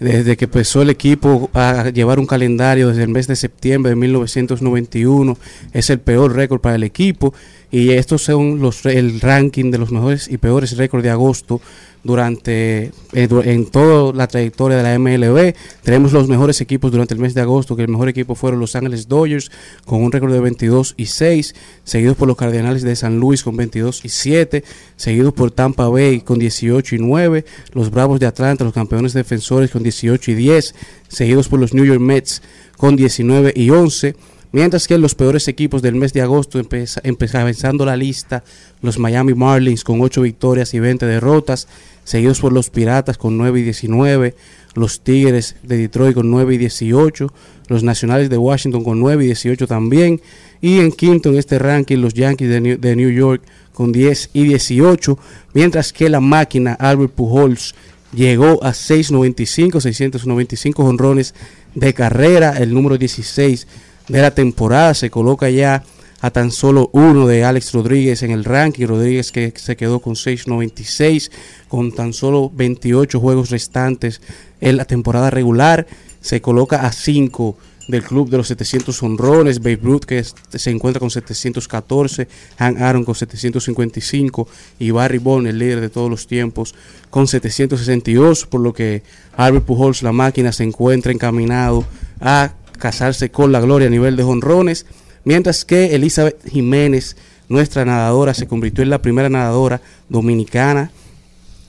Desde 0.00 0.36
que 0.36 0.46
empezó 0.46 0.82
el 0.82 0.90
equipo 0.90 1.48
a 1.54 1.90
llevar 1.90 2.18
un 2.18 2.26
calendario 2.26 2.88
desde 2.88 3.04
el 3.04 3.08
mes 3.08 3.28
de 3.28 3.36
septiembre 3.36 3.90
de 3.90 3.96
1991, 3.96 5.38
es 5.72 5.90
el 5.90 6.00
peor 6.00 6.34
récord 6.34 6.60
para 6.60 6.74
el 6.74 6.82
equipo. 6.82 7.32
Y 7.72 7.90
estos 7.92 8.22
son 8.22 8.60
los 8.60 8.84
el 8.84 9.18
ranking 9.20 9.70
de 9.70 9.78
los 9.78 9.90
mejores 9.90 10.28
y 10.28 10.36
peores 10.36 10.76
récords 10.76 11.02
de 11.02 11.08
agosto 11.08 11.60
durante 12.04 12.90
eh, 13.12 13.28
en 13.44 13.66
toda 13.66 14.12
la 14.12 14.26
trayectoria 14.26 14.76
de 14.76 14.82
la 14.82 14.98
MLB. 14.98 15.54
Tenemos 15.82 16.12
los 16.12 16.28
mejores 16.28 16.60
equipos 16.60 16.90
durante 16.90 17.14
el 17.14 17.20
mes 17.20 17.32
de 17.32 17.40
agosto, 17.40 17.74
que 17.74 17.82
el 17.82 17.88
mejor 17.88 18.10
equipo 18.10 18.34
fueron 18.34 18.60
Los 18.60 18.76
Ángeles 18.76 19.08
Dodgers 19.08 19.50
con 19.86 20.02
un 20.02 20.12
récord 20.12 20.32
de 20.32 20.40
22 20.40 20.94
y 20.98 21.06
6, 21.06 21.54
seguidos 21.84 22.16
por 22.16 22.28
los 22.28 22.36
Cardenales 22.36 22.82
de 22.82 22.94
San 22.94 23.18
Luis 23.18 23.42
con 23.42 23.56
22 23.56 24.04
y 24.04 24.08
7, 24.10 24.64
seguidos 24.96 25.32
por 25.32 25.50
Tampa 25.50 25.88
Bay 25.88 26.20
con 26.20 26.38
18 26.38 26.96
y 26.96 26.98
9, 26.98 27.44
los 27.72 27.90
Bravos 27.90 28.20
de 28.20 28.26
Atlanta, 28.26 28.64
los 28.64 28.74
campeones 28.74 29.14
defensores 29.14 29.70
con 29.70 29.82
18 29.82 30.30
y 30.30 30.34
10, 30.34 30.74
seguidos 31.08 31.48
por 31.48 31.58
los 31.58 31.72
New 31.72 31.86
York 31.86 32.00
Mets 32.00 32.42
con 32.76 32.96
19 32.96 33.52
y 33.56 33.70
11. 33.70 34.14
Mientras 34.52 34.86
que 34.86 34.98
los 34.98 35.14
peores 35.14 35.48
equipos 35.48 35.80
del 35.80 35.94
mes 35.94 36.12
de 36.12 36.20
agosto 36.20 36.60
empeza- 36.60 37.00
empezando 37.04 37.86
la 37.86 37.96
lista, 37.96 38.44
los 38.82 38.98
Miami 38.98 39.32
Marlins 39.32 39.82
con 39.82 40.00
8 40.02 40.20
victorias 40.22 40.74
y 40.74 40.80
20 40.80 41.06
derrotas, 41.06 41.68
seguidos 42.04 42.40
por 42.40 42.52
los 42.52 42.68
Piratas 42.68 43.16
con 43.16 43.38
9 43.38 43.60
y 43.60 43.62
19, 43.62 44.34
los 44.74 45.00
Tigres 45.00 45.56
de 45.62 45.78
Detroit 45.78 46.14
con 46.14 46.30
9 46.30 46.54
y 46.54 46.58
18, 46.58 47.32
los 47.68 47.82
Nacionales 47.82 48.28
de 48.28 48.36
Washington 48.36 48.84
con 48.84 49.00
9 49.00 49.24
y 49.24 49.26
18 49.28 49.66
también, 49.66 50.20
y 50.60 50.80
en 50.80 50.92
quinto 50.92 51.30
en 51.30 51.38
este 51.38 51.58
ranking 51.58 51.98
los 51.98 52.12
Yankees 52.12 52.48
de 52.50 52.60
New, 52.60 52.78
de 52.78 52.94
New 52.96 53.10
York 53.10 53.42
con 53.72 53.90
10 53.90 54.30
y 54.34 54.44
18, 54.44 55.18
mientras 55.54 55.94
que 55.94 56.10
la 56.10 56.20
máquina 56.20 56.74
Albert 56.74 57.12
Pujols 57.14 57.74
llegó 58.14 58.62
a 58.62 58.74
695, 58.74 59.80
695 59.80 60.84
honrones 60.84 61.34
de 61.74 61.94
carrera, 61.94 62.58
el 62.58 62.74
número 62.74 62.98
16 62.98 63.66
de 64.08 64.22
la 64.22 64.32
temporada, 64.32 64.94
se 64.94 65.10
coloca 65.10 65.50
ya 65.50 65.82
a 66.20 66.30
tan 66.30 66.52
solo 66.52 66.88
uno 66.92 67.26
de 67.26 67.44
Alex 67.44 67.72
Rodríguez 67.72 68.22
en 68.22 68.30
el 68.30 68.44
ranking, 68.44 68.86
Rodríguez 68.86 69.32
que 69.32 69.52
se 69.56 69.76
quedó 69.76 69.98
con 69.98 70.14
6.96, 70.14 71.30
con 71.68 71.92
tan 71.92 72.12
solo 72.12 72.50
28 72.54 73.18
juegos 73.18 73.50
restantes 73.50 74.20
en 74.60 74.76
la 74.76 74.84
temporada 74.84 75.30
regular, 75.30 75.86
se 76.20 76.40
coloca 76.40 76.86
a 76.86 76.92
5 76.92 77.56
del 77.88 78.04
club 78.04 78.30
de 78.30 78.36
los 78.36 78.46
700 78.46 79.02
honrones, 79.02 79.58
Babe 79.58 79.80
Ruth 79.82 80.04
que 80.04 80.22
se 80.22 80.70
encuentra 80.70 81.00
con 81.00 81.10
714, 81.10 82.28
Han 82.58 82.80
Aaron 82.80 83.04
con 83.04 83.16
755 83.16 84.48
y 84.78 84.92
Barry 84.92 85.18
Bonds, 85.18 85.50
el 85.50 85.58
líder 85.58 85.80
de 85.80 85.90
todos 85.90 86.08
los 86.08 86.28
tiempos, 86.28 86.74
con 87.10 87.26
762, 87.26 88.46
por 88.46 88.60
lo 88.60 88.72
que 88.72 89.02
Albert 89.36 89.64
Pujols, 89.66 90.02
la 90.02 90.12
máquina, 90.12 90.52
se 90.52 90.62
encuentra 90.62 91.10
encaminado 91.10 91.84
a 92.20 92.52
casarse 92.82 93.30
con 93.30 93.52
la 93.52 93.60
gloria 93.60 93.86
a 93.86 93.90
nivel 93.92 94.16
de 94.16 94.24
honrones, 94.24 94.86
mientras 95.22 95.64
que 95.64 95.94
Elizabeth 95.94 96.44
Jiménez, 96.48 97.16
nuestra 97.48 97.84
nadadora, 97.84 98.34
se 98.34 98.48
convirtió 98.48 98.82
en 98.82 98.90
la 98.90 99.00
primera 99.00 99.28
nadadora 99.28 99.80
dominicana 100.08 100.90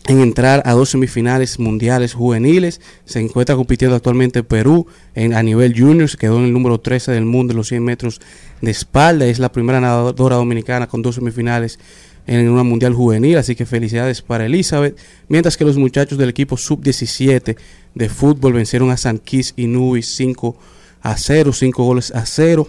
en 0.07 0.21
entrar 0.21 0.63
a 0.65 0.71
dos 0.71 0.89
semifinales 0.89 1.59
mundiales 1.59 2.15
juveniles. 2.15 2.81
Se 3.05 3.19
encuentra 3.19 3.55
compitiendo 3.55 3.95
actualmente 3.95 4.39
en 4.39 4.45
Perú 4.45 4.87
en, 5.13 5.35
a 5.35 5.43
nivel 5.43 5.79
junior. 5.79 6.09
Se 6.09 6.17
quedó 6.17 6.39
en 6.39 6.45
el 6.45 6.53
número 6.53 6.79
13 6.79 7.11
del 7.11 7.25
mundo 7.25 7.53
en 7.53 7.57
los 7.57 7.67
100 7.67 7.83
metros 7.83 8.19
de 8.61 8.71
espalda. 8.71 9.27
Es 9.27 9.37
la 9.37 9.51
primera 9.51 9.79
nadadora 9.79 10.37
dominicana 10.37 10.87
con 10.87 11.03
dos 11.03 11.13
semifinales 11.13 11.77
en 12.25 12.49
una 12.49 12.63
mundial 12.63 12.95
juvenil. 12.95 13.37
Así 13.37 13.55
que 13.55 13.67
felicidades 13.67 14.23
para 14.23 14.47
Elizabeth. 14.47 14.97
Mientras 15.27 15.57
que 15.57 15.63
los 15.63 15.77
muchachos 15.77 16.17
del 16.17 16.29
equipo 16.29 16.57
sub-17 16.57 17.55
de 17.93 18.09
fútbol 18.09 18.53
vencieron 18.53 18.89
a 18.89 18.97
San 18.97 19.19
Quis 19.19 19.53
y 19.55 19.67
Nubis 19.67 20.15
5 20.15 20.57
a 21.03 21.17
0, 21.17 21.53
5 21.53 21.83
goles 21.83 22.11
a 22.11 22.25
0 22.25 22.67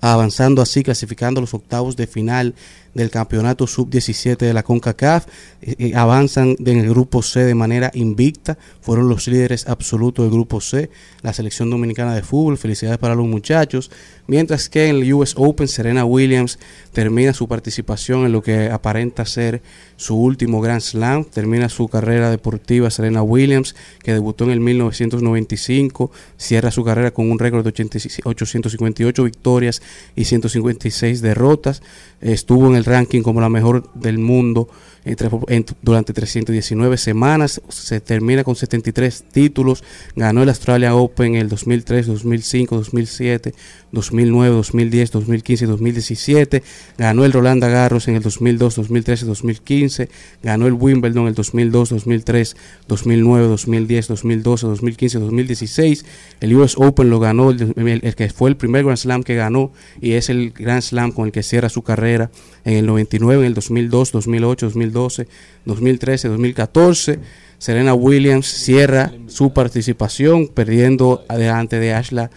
avanzando 0.00 0.62
así, 0.62 0.82
clasificando 0.82 1.38
a 1.38 1.42
los 1.42 1.54
octavos 1.54 1.96
de 1.96 2.06
final 2.06 2.54
del 2.94 3.10
campeonato 3.10 3.66
sub-17 3.66 4.36
de 4.36 4.52
la 4.52 4.62
CONCACAF. 4.62 5.26
Eh, 5.62 5.74
eh, 5.78 5.92
avanzan 5.94 6.56
en 6.58 6.78
el 6.78 6.88
grupo 6.90 7.22
C 7.22 7.44
de 7.44 7.54
manera 7.54 7.90
invicta. 7.94 8.58
Fueron 8.80 9.08
los 9.08 9.28
líderes 9.28 9.66
absolutos 9.68 10.24
del 10.24 10.32
grupo 10.32 10.60
C, 10.60 10.90
la 11.22 11.32
selección 11.32 11.70
dominicana 11.70 12.14
de 12.14 12.22
fútbol. 12.22 12.58
Felicidades 12.58 12.98
para 12.98 13.14
los 13.14 13.26
muchachos. 13.26 13.90
Mientras 14.26 14.68
que 14.68 14.88
en 14.88 14.96
el 14.96 15.12
US 15.14 15.34
Open, 15.36 15.68
Serena 15.68 16.04
Williams 16.04 16.58
termina 16.92 17.32
su 17.32 17.48
participación 17.48 18.24
en 18.24 18.32
lo 18.32 18.42
que 18.42 18.70
aparenta 18.70 19.24
ser 19.24 19.62
su 19.96 20.16
último 20.16 20.60
Grand 20.60 20.80
Slam. 20.80 21.24
Termina 21.24 21.68
su 21.68 21.88
carrera 21.88 22.30
deportiva 22.30 22.90
Serena 22.90 23.22
Williams, 23.22 23.74
que 24.02 24.12
debutó 24.12 24.44
en 24.44 24.50
el 24.50 24.60
1995. 24.60 26.10
Cierra 26.36 26.70
su 26.70 26.84
carrera 26.84 27.12
con 27.12 27.30
un 27.30 27.38
récord 27.38 27.62
de 27.62 27.68
86 27.68 28.20
858 28.24 29.24
victorias 29.24 29.82
y 30.16 30.24
156 30.24 31.22
derrotas. 31.22 31.82
Estuvo 32.20 32.68
en 32.68 32.76
el 32.76 32.81
ranking 32.84 33.22
como 33.22 33.40
la 33.40 33.48
mejor 33.48 33.90
del 33.94 34.18
mundo 34.18 34.68
entre- 35.04 35.30
en- 35.48 35.66
durante 35.82 36.12
319 36.12 36.96
semanas. 36.96 37.60
Se 37.68 38.00
termina 38.00 38.44
con 38.44 38.54
73 38.56 39.24
títulos. 39.32 39.82
Ganó 40.16 40.42
el 40.42 40.48
Australia 40.48 40.94
Open 40.94 41.34
en 41.34 41.42
el 41.42 41.48
2003, 41.48 42.06
2005, 42.06 42.76
2007, 42.76 43.54
2009, 43.92 44.54
2010, 44.54 45.10
2015 45.10 45.64
y 45.64 45.68
2017. 45.68 46.62
Ganó 46.98 47.24
el 47.24 47.32
Roland 47.32 47.62
Garros 47.62 48.08
en 48.08 48.16
el 48.16 48.22
2002, 48.22 48.76
2013, 48.76 49.26
2015. 49.26 50.08
Ganó 50.42 50.66
el 50.66 50.72
Wimbledon 50.74 51.22
en 51.22 51.28
el 51.28 51.34
2002, 51.34 51.90
2003, 51.90 52.56
2009, 52.88 53.46
2010, 53.48 54.08
2012, 54.08 54.66
2015, 54.66 55.18
2016. 55.18 56.04
El 56.40 56.54
US 56.56 56.74
Open 56.78 57.10
lo 57.10 57.20
ganó, 57.20 57.50
el, 57.50 57.72
el- 57.76 58.00
el 58.02 58.14
que 58.14 58.28
fue 58.30 58.50
el 58.50 58.56
primer 58.56 58.84
Grand 58.84 58.98
Slam 58.98 59.22
que 59.22 59.34
ganó 59.34 59.72
y 60.00 60.12
es 60.12 60.30
el 60.30 60.50
Grand 60.52 60.82
Slam 60.82 61.12
con 61.12 61.26
el 61.26 61.32
que 61.32 61.42
cierra 61.42 61.68
su 61.68 61.82
carrera 61.82 62.30
en 62.64 62.74
el 62.74 62.86
99, 62.86 63.40
en 63.42 63.46
el 63.46 63.54
2002, 63.54 64.12
2008, 64.12 64.66
2012, 64.92 65.26
2013, 65.64 66.28
2014. 66.28 67.18
Serena 67.58 67.94
Williams 67.94 68.46
cierra 68.46 69.12
su 69.28 69.52
participación 69.52 70.48
perdiendo 70.48 71.24
adelante 71.28 71.78
de 71.78 71.94
Ashla 71.94 72.30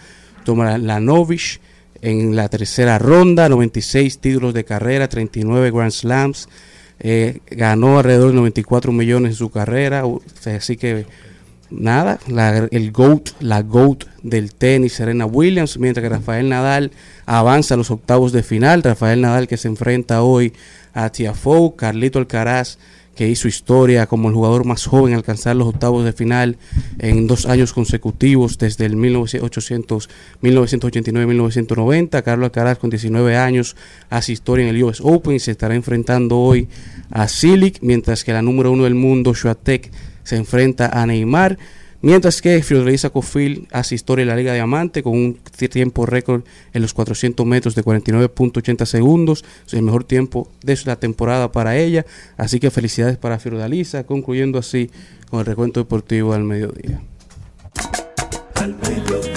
Tomalanovich 0.44 1.60
en 2.02 2.36
la 2.36 2.48
tercera 2.48 2.98
ronda, 2.98 3.48
96 3.48 4.18
títulos 4.18 4.54
de 4.54 4.64
carrera, 4.64 5.08
39 5.08 5.72
Grand 5.72 5.90
Slams, 5.90 6.48
eh, 7.00 7.40
ganó 7.50 7.98
alrededor 7.98 8.30
de 8.30 8.36
94 8.36 8.92
millones 8.92 9.32
en 9.32 9.36
su 9.36 9.50
carrera, 9.50 10.04
así 10.44 10.76
que 10.76 11.06
nada, 11.70 12.20
la, 12.28 12.68
el 12.70 12.92
GOAT, 12.92 13.30
la 13.40 13.62
GOAT 13.62 14.04
del 14.22 14.54
tenis, 14.54 14.94
Serena 14.94 15.26
Williams, 15.26 15.78
mientras 15.78 16.02
que 16.02 16.08
Rafael 16.08 16.48
Nadal 16.48 16.92
avanza 17.24 17.74
a 17.74 17.76
los 17.76 17.90
octavos 17.90 18.32
de 18.32 18.42
final, 18.42 18.82
Rafael 18.82 19.20
Nadal 19.20 19.48
que 19.48 19.56
se 19.56 19.68
enfrenta 19.68 20.22
hoy 20.22 20.52
a 20.96 21.10
Tiafoe, 21.10 21.76
Carlito 21.76 22.18
Alcaraz 22.18 22.78
que 23.16 23.28
hizo 23.28 23.48
historia 23.48 24.06
como 24.06 24.28
el 24.28 24.34
jugador 24.34 24.66
más 24.66 24.86
joven 24.86 25.12
en 25.12 25.16
alcanzar 25.16 25.56
los 25.56 25.68
octavos 25.68 26.04
de 26.04 26.12
final 26.12 26.58
en 26.98 27.26
dos 27.26 27.46
años 27.46 27.72
consecutivos 27.72 28.58
desde 28.58 28.84
el 28.84 28.94
1800 28.96 30.10
1989-1990. 30.42 32.22
Carlos 32.22 32.44
Alcaraz 32.44 32.78
con 32.78 32.90
19 32.90 33.36
años 33.36 33.74
hace 34.10 34.32
historia 34.32 34.68
en 34.68 34.76
el 34.76 34.84
US 34.84 35.00
Open 35.02 35.34
y 35.34 35.38
se 35.40 35.52
estará 35.52 35.74
enfrentando 35.74 36.38
hoy 36.38 36.68
a 37.10 37.26
Silic, 37.26 37.78
mientras 37.80 38.22
que 38.22 38.34
la 38.34 38.42
número 38.42 38.70
uno 38.70 38.84
del 38.84 38.94
mundo, 38.94 39.32
Shuatek, 39.32 39.90
se 40.22 40.36
enfrenta 40.36 40.88
a 40.88 41.06
Neymar. 41.06 41.58
Mientras 42.06 42.40
que 42.40 42.62
Fiordalisa 42.62 43.10
Cofil 43.10 43.66
hace 43.72 43.96
historia 43.96 44.22
en 44.22 44.28
la 44.28 44.36
Liga 44.36 44.54
Diamante 44.54 45.02
con 45.02 45.14
un 45.14 45.40
tiempo 45.68 46.06
récord 46.06 46.44
en 46.72 46.82
los 46.82 46.94
400 46.94 47.44
metros 47.44 47.74
de 47.74 47.82
49.80 47.82 48.86
segundos, 48.86 49.44
el 49.72 49.82
mejor 49.82 50.04
tiempo 50.04 50.48
de 50.62 50.78
la 50.84 51.00
temporada 51.00 51.50
para 51.50 51.76
ella. 51.76 52.06
Así 52.36 52.60
que 52.60 52.70
felicidades 52.70 53.16
para 53.16 53.40
Fiordalisa, 53.40 54.04
concluyendo 54.04 54.60
así 54.60 54.88
con 55.28 55.40
el 55.40 55.46
recuento 55.46 55.80
deportivo 55.80 56.32
al 56.32 56.44
mediodía. 56.44 57.02
Al 58.54 58.76
mediodía, 58.76 59.35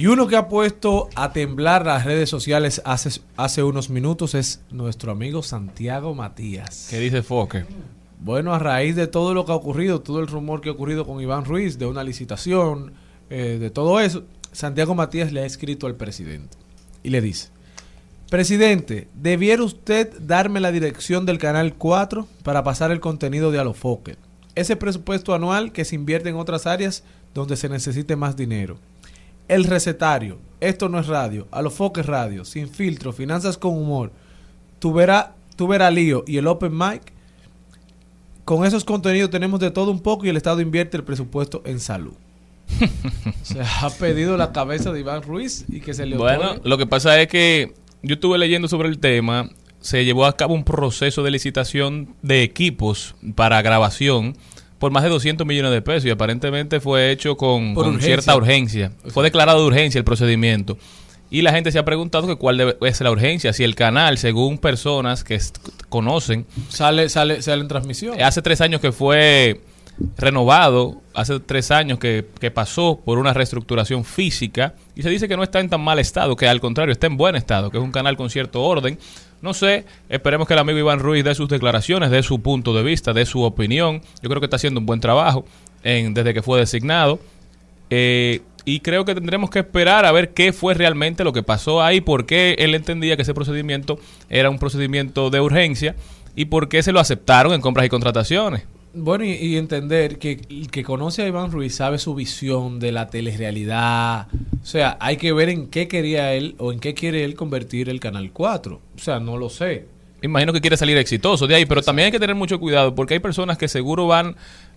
Y 0.00 0.06
uno 0.06 0.28
que 0.28 0.36
ha 0.36 0.48
puesto 0.48 1.10
a 1.14 1.34
temblar 1.34 1.84
las 1.84 2.06
redes 2.06 2.30
sociales 2.30 2.80
hace, 2.86 3.20
hace 3.36 3.62
unos 3.62 3.90
minutos 3.90 4.34
es 4.34 4.62
nuestro 4.70 5.12
amigo 5.12 5.42
Santiago 5.42 6.14
Matías. 6.14 6.86
¿Qué 6.88 6.98
dice 6.98 7.22
Foque? 7.22 7.66
Bueno, 8.18 8.54
a 8.54 8.58
raíz 8.58 8.96
de 8.96 9.08
todo 9.08 9.34
lo 9.34 9.44
que 9.44 9.52
ha 9.52 9.56
ocurrido, 9.56 10.00
todo 10.00 10.20
el 10.20 10.26
rumor 10.26 10.62
que 10.62 10.70
ha 10.70 10.72
ocurrido 10.72 11.04
con 11.04 11.20
Iván 11.20 11.44
Ruiz, 11.44 11.78
de 11.78 11.84
una 11.84 12.02
licitación, 12.02 12.94
eh, 13.28 13.58
de 13.60 13.68
todo 13.68 14.00
eso, 14.00 14.24
Santiago 14.52 14.94
Matías 14.94 15.32
le 15.32 15.42
ha 15.42 15.44
escrito 15.44 15.86
al 15.86 15.96
presidente 15.96 16.56
y 17.02 17.10
le 17.10 17.20
dice, 17.20 17.50
Presidente, 18.30 19.06
¿debiera 19.12 19.62
usted 19.62 20.18
darme 20.18 20.60
la 20.60 20.72
dirección 20.72 21.26
del 21.26 21.36
Canal 21.36 21.74
4 21.74 22.26
para 22.42 22.64
pasar 22.64 22.90
el 22.90 23.00
contenido 23.00 23.50
de 23.50 23.58
Alofoque? 23.58 24.16
Ese 24.54 24.76
presupuesto 24.76 25.34
anual 25.34 25.72
que 25.72 25.84
se 25.84 25.94
invierte 25.94 26.30
en 26.30 26.36
otras 26.36 26.66
áreas 26.66 27.04
donde 27.34 27.56
se 27.56 27.68
necesite 27.68 28.16
más 28.16 28.34
dinero. 28.34 28.78
El 29.50 29.64
recetario, 29.64 30.38
esto 30.60 30.88
no 30.88 31.00
es 31.00 31.08
radio, 31.08 31.48
Alofoque 31.50 32.02
es 32.02 32.06
radio, 32.06 32.44
sin 32.44 32.68
filtro, 32.68 33.12
finanzas 33.12 33.58
con 33.58 33.76
humor, 33.76 34.12
tu 34.78 34.92
verá, 34.92 35.34
tu 35.56 35.66
verá 35.66 35.90
lío 35.90 36.22
y 36.24 36.36
el 36.36 36.46
open 36.46 36.70
mic. 36.72 37.12
Con 38.44 38.64
esos 38.64 38.84
contenidos 38.84 39.28
tenemos 39.30 39.58
de 39.58 39.72
todo 39.72 39.90
un 39.90 39.98
poco 39.98 40.24
y 40.24 40.28
el 40.28 40.36
Estado 40.36 40.60
invierte 40.60 40.96
el 40.96 41.02
presupuesto 41.02 41.62
en 41.64 41.80
salud. 41.80 42.12
Se 43.42 43.60
ha 43.60 43.90
pedido 43.98 44.36
la 44.36 44.52
cabeza 44.52 44.92
de 44.92 45.00
Iván 45.00 45.22
Ruiz 45.22 45.64
y 45.68 45.80
que 45.80 45.94
se 45.94 46.06
le 46.06 46.16
Bueno, 46.16 46.52
otorgue. 46.52 46.68
lo 46.68 46.78
que 46.78 46.86
pasa 46.86 47.20
es 47.20 47.26
que 47.26 47.74
yo 48.04 48.14
estuve 48.14 48.38
leyendo 48.38 48.68
sobre 48.68 48.88
el 48.88 49.00
tema. 49.00 49.50
Se 49.80 50.04
llevó 50.04 50.26
a 50.26 50.36
cabo 50.36 50.54
un 50.54 50.62
proceso 50.62 51.24
de 51.24 51.32
licitación 51.32 52.14
de 52.22 52.44
equipos 52.44 53.16
para 53.34 53.60
grabación 53.62 54.36
por 54.80 54.90
más 54.90 55.04
de 55.04 55.10
200 55.10 55.46
millones 55.46 55.70
de 55.70 55.80
pesos 55.82 56.06
y 56.06 56.10
aparentemente 56.10 56.80
fue 56.80 57.12
hecho 57.12 57.36
con, 57.36 57.74
Por 57.74 57.84
con 57.84 57.94
urgencia. 57.94 58.14
cierta 58.16 58.36
urgencia. 58.36 58.92
Fue 59.10 59.22
declarado 59.22 59.60
de 59.60 59.66
urgencia 59.68 59.98
el 60.00 60.04
procedimiento. 60.04 60.76
Y 61.30 61.42
la 61.42 61.52
gente 61.52 61.70
se 61.70 61.78
ha 61.78 61.84
preguntado 61.84 62.26
que 62.26 62.34
cuál 62.34 62.58
debe- 62.58 62.76
es 62.84 63.00
la 63.00 63.12
urgencia. 63.12 63.52
Si 63.52 63.62
el 63.62 63.76
canal, 63.76 64.18
según 64.18 64.58
personas 64.58 65.22
que 65.22 65.38
conocen, 65.88 66.44
Sale, 66.70 67.08
sale, 67.08 67.40
sale 67.42 67.62
en 67.62 67.68
transmisión. 67.68 68.20
hace 68.20 68.42
tres 68.42 68.60
años 68.60 68.80
que 68.80 68.90
fue 68.90 69.60
renovado, 70.16 71.00
hace 71.14 71.38
tres 71.40 71.70
años 71.70 71.98
que, 71.98 72.26
que 72.40 72.50
pasó 72.50 73.00
por 73.04 73.18
una 73.18 73.32
reestructuración 73.32 74.04
física 74.04 74.74
y 74.96 75.02
se 75.02 75.10
dice 75.10 75.28
que 75.28 75.36
no 75.36 75.42
está 75.42 75.60
en 75.60 75.68
tan 75.68 75.80
mal 75.82 75.98
estado, 75.98 76.36
que 76.36 76.48
al 76.48 76.60
contrario 76.60 76.92
está 76.92 77.06
en 77.06 77.16
buen 77.16 77.36
estado, 77.36 77.70
que 77.70 77.78
es 77.78 77.82
un 77.82 77.92
canal 77.92 78.16
con 78.16 78.30
cierto 78.30 78.62
orden. 78.62 78.98
No 79.42 79.54
sé, 79.54 79.84
esperemos 80.08 80.46
que 80.46 80.54
el 80.54 80.60
amigo 80.60 80.78
Iván 80.78 80.98
Ruiz 80.98 81.24
dé 81.24 81.34
sus 81.34 81.48
declaraciones, 81.48 82.10
dé 82.10 82.22
su 82.22 82.40
punto 82.40 82.74
de 82.74 82.82
vista, 82.82 83.12
dé 83.12 83.24
su 83.24 83.42
opinión. 83.42 84.02
Yo 84.22 84.28
creo 84.28 84.40
que 84.40 84.46
está 84.46 84.56
haciendo 84.56 84.80
un 84.80 84.86
buen 84.86 85.00
trabajo 85.00 85.44
en, 85.82 86.12
desde 86.12 86.34
que 86.34 86.42
fue 86.42 86.58
designado. 86.58 87.18
Eh, 87.88 88.42
y 88.64 88.80
creo 88.80 89.04
que 89.04 89.14
tendremos 89.14 89.50
que 89.50 89.60
esperar 89.60 90.04
a 90.04 90.12
ver 90.12 90.34
qué 90.34 90.52
fue 90.52 90.74
realmente 90.74 91.24
lo 91.24 91.32
que 91.32 91.42
pasó 91.42 91.82
ahí, 91.82 92.00
por 92.00 92.26
qué 92.26 92.56
él 92.58 92.74
entendía 92.74 93.16
que 93.16 93.22
ese 93.22 93.34
procedimiento 93.34 93.98
era 94.28 94.50
un 94.50 94.58
procedimiento 94.58 95.30
de 95.30 95.40
urgencia 95.40 95.96
y 96.36 96.44
por 96.44 96.68
qué 96.68 96.82
se 96.82 96.92
lo 96.92 97.00
aceptaron 97.00 97.54
en 97.54 97.60
compras 97.60 97.86
y 97.86 97.88
contrataciones. 97.88 98.64
Bueno, 98.92 99.24
y, 99.24 99.32
y 99.32 99.56
entender 99.56 100.18
que 100.18 100.40
el 100.50 100.70
que 100.70 100.82
conoce 100.82 101.22
a 101.22 101.28
Iván 101.28 101.52
Ruiz 101.52 101.76
sabe 101.76 101.98
su 101.98 102.14
visión 102.14 102.80
de 102.80 102.92
la 102.92 103.06
telerrealidad. 103.08 104.26
O 104.62 104.66
sea, 104.66 104.96
hay 105.00 105.16
que 105.16 105.32
ver 105.32 105.48
en 105.48 105.68
qué 105.68 105.88
quería 105.88 106.34
él 106.34 106.54
o 106.58 106.72
en 106.72 106.80
qué 106.80 106.94
quiere 106.94 107.24
él 107.24 107.34
convertir 107.34 107.88
el 107.88 108.00
Canal 108.00 108.32
4. 108.32 108.80
O 108.94 108.98
sea, 108.98 109.20
no 109.20 109.36
lo 109.36 109.48
sé. 109.48 109.86
Imagino 110.22 110.52
que 110.52 110.60
quiere 110.60 110.76
salir 110.76 110.96
exitoso 110.98 111.46
de 111.46 111.54
ahí, 111.54 111.66
pero 111.66 111.82
también 111.82 112.06
hay 112.06 112.12
que 112.12 112.20
tener 112.20 112.36
mucho 112.36 112.60
cuidado 112.60 112.94
porque 112.94 113.14
hay 113.14 113.20
personas 113.20 113.56
que 113.56 113.68
seguro 113.68 114.06
van 114.06 114.36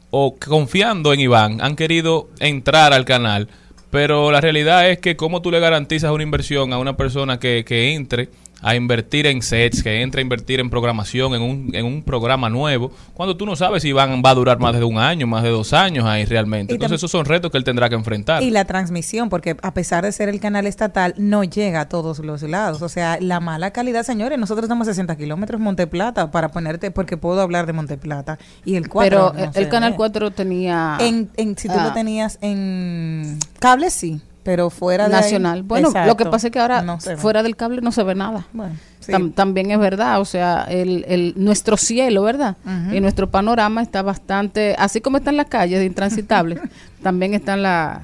o 0.10 0.36
confiando 0.36 1.12
en 1.12 1.20
Iván 1.20 1.60
han 1.60 1.76
querido 1.76 2.30
entrar 2.40 2.94
al 2.94 3.04
canal, 3.04 3.50
pero 3.90 4.32
la 4.32 4.40
realidad 4.40 4.90
es 4.90 5.00
que 5.00 5.18
cómo 5.18 5.42
tú 5.42 5.52
le 5.52 5.60
garantizas 5.60 6.12
una 6.12 6.24
inversión 6.24 6.72
a 6.72 6.78
una 6.78 6.96
persona 6.96 7.40
que, 7.40 7.66
que 7.68 7.94
entre 7.94 8.30
a 8.64 8.76
invertir 8.76 9.28
en 9.28 9.42
sets, 9.42 9.84
que 9.84 10.02
entre 10.02 10.22
a 10.22 10.24
invertir 10.24 10.60
en 10.60 10.70
programación, 10.70 11.36
en 11.36 11.42
un, 11.42 11.70
en 11.74 11.86
un 11.86 12.02
programa 12.02 12.50
nuevo, 12.50 12.92
cuando 13.14 13.36
tú 13.36 13.46
no 13.46 13.56
sabes 13.56 13.84
si 13.84 13.90
Iván 13.90 14.24
va 14.26 14.32
a 14.32 14.36
durar 14.36 14.60
más 14.60 14.74
de 14.74 14.84
un 14.84 14.98
año, 14.98 15.28
más 15.28 15.44
de 15.44 15.50
dos 15.50 15.74
años 15.74 16.06
ahí 16.06 16.26
realmente. 16.26 16.74
Y 16.74 16.76
Entonces 16.76 17.00
esos 17.00 17.12
son 17.12 17.26
retos 17.26 17.52
que 17.52 17.58
él 17.58 17.64
tendrá 17.64 17.90
que 17.90 17.96
enfrentar. 17.96 18.42
Y 18.42 18.52
la 18.52 18.66
transmisión, 18.66 19.30
porque 19.30 19.58
a 19.62 19.74
pesar 19.74 20.06
de 20.06 20.12
ser 20.12 20.30
el 20.30 20.40
canal 20.40 20.66
estatal, 20.66 21.14
no 21.18 21.44
llega 21.44 21.82
a 21.82 21.90
todos 21.90 22.20
los 22.20 22.42
lados. 22.44 22.82
O 22.82 22.90
sea, 22.90 23.18
la 23.20 23.40
mala 23.40 23.72
calidad, 23.72 24.04
señores, 24.04 24.40
nosotros 24.40 24.64
estamos 24.64 24.88
a 24.88 24.92
60 24.92 25.16
kilómetros 25.18 25.60
Monteplata 25.60 26.32
para 26.32 26.50
ponerte, 26.50 26.90
porque 26.92 27.18
puedo 27.18 27.42
hablar 27.42 27.66
de 27.66 27.74
Monteplata. 27.74 28.40
Y 28.64 28.76
el 28.76 28.88
4. 28.88 29.34
Pero 29.34 29.46
eh, 29.46 29.50
el 29.56 29.70
Canal 29.70 29.96
4 29.96 30.32
tenía... 30.32 30.98
En, 31.02 31.30
en, 31.36 31.58
si 31.58 31.68
tú 31.68 31.76
ah, 31.78 31.88
lo 31.88 31.94
tenías 31.94 32.38
en 32.42 33.40
cable, 33.60 33.90
sí, 33.90 34.22
pero 34.44 34.70
fuera 34.70 35.08
de 35.10 35.16
ahí- 35.16 35.22
nacional. 35.22 35.64
Bueno, 35.64 35.92
lo 36.06 36.18
que 36.18 36.26
pasa 36.26 36.48
es 36.48 36.54
que 36.54 36.60
ahora 36.60 36.82
No 36.82 37.00
fuera 37.18 37.42
del 37.44 37.56
cable 37.56 37.82
no 37.82 37.92
se 37.92 38.04
ve 38.04 38.14
nada. 38.16 38.46
Bueno, 38.54 38.76
sí. 39.00 39.12
Tam- 39.12 39.34
también 39.34 39.72
es 39.72 39.80
verdad, 39.80 40.20
o 40.20 40.26
sea, 40.26 40.66
el, 40.70 41.06
el, 41.08 41.34
nuestro 41.38 41.78
cielo, 41.78 42.24
¿verdad? 42.24 42.58
Y 42.92 43.00
nuestro 43.00 43.30
panorama 43.30 43.82
está 43.82 44.02
bastante, 44.02 44.76
así 44.78 45.02
como 45.02 45.18
están 45.18 45.38
las 45.38 45.48
calles 45.48 45.84
intransitables, 45.86 46.60
también 47.02 47.34
están 47.34 47.62
las... 47.64 48.00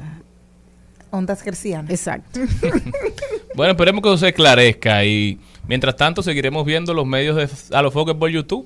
Ondas 1.12 1.42
gercianas. 1.42 1.90
Exacto. 1.92 2.40
Bueno, 3.56 3.72
esperemos 3.72 4.02
que 4.02 4.08
eso 4.10 4.18
se 4.20 4.30
esclarezca 4.30 5.04
y 5.04 5.38
mientras 5.68 5.96
tanto 5.98 6.24
seguiremos 6.24 6.66
viendo 6.66 6.94
los 6.94 7.06
medios 7.06 7.36
de 7.36 7.50
a 7.76 7.82
los 7.82 7.92
foques 7.94 8.16
por 8.16 8.30
YouTube. 8.30 8.66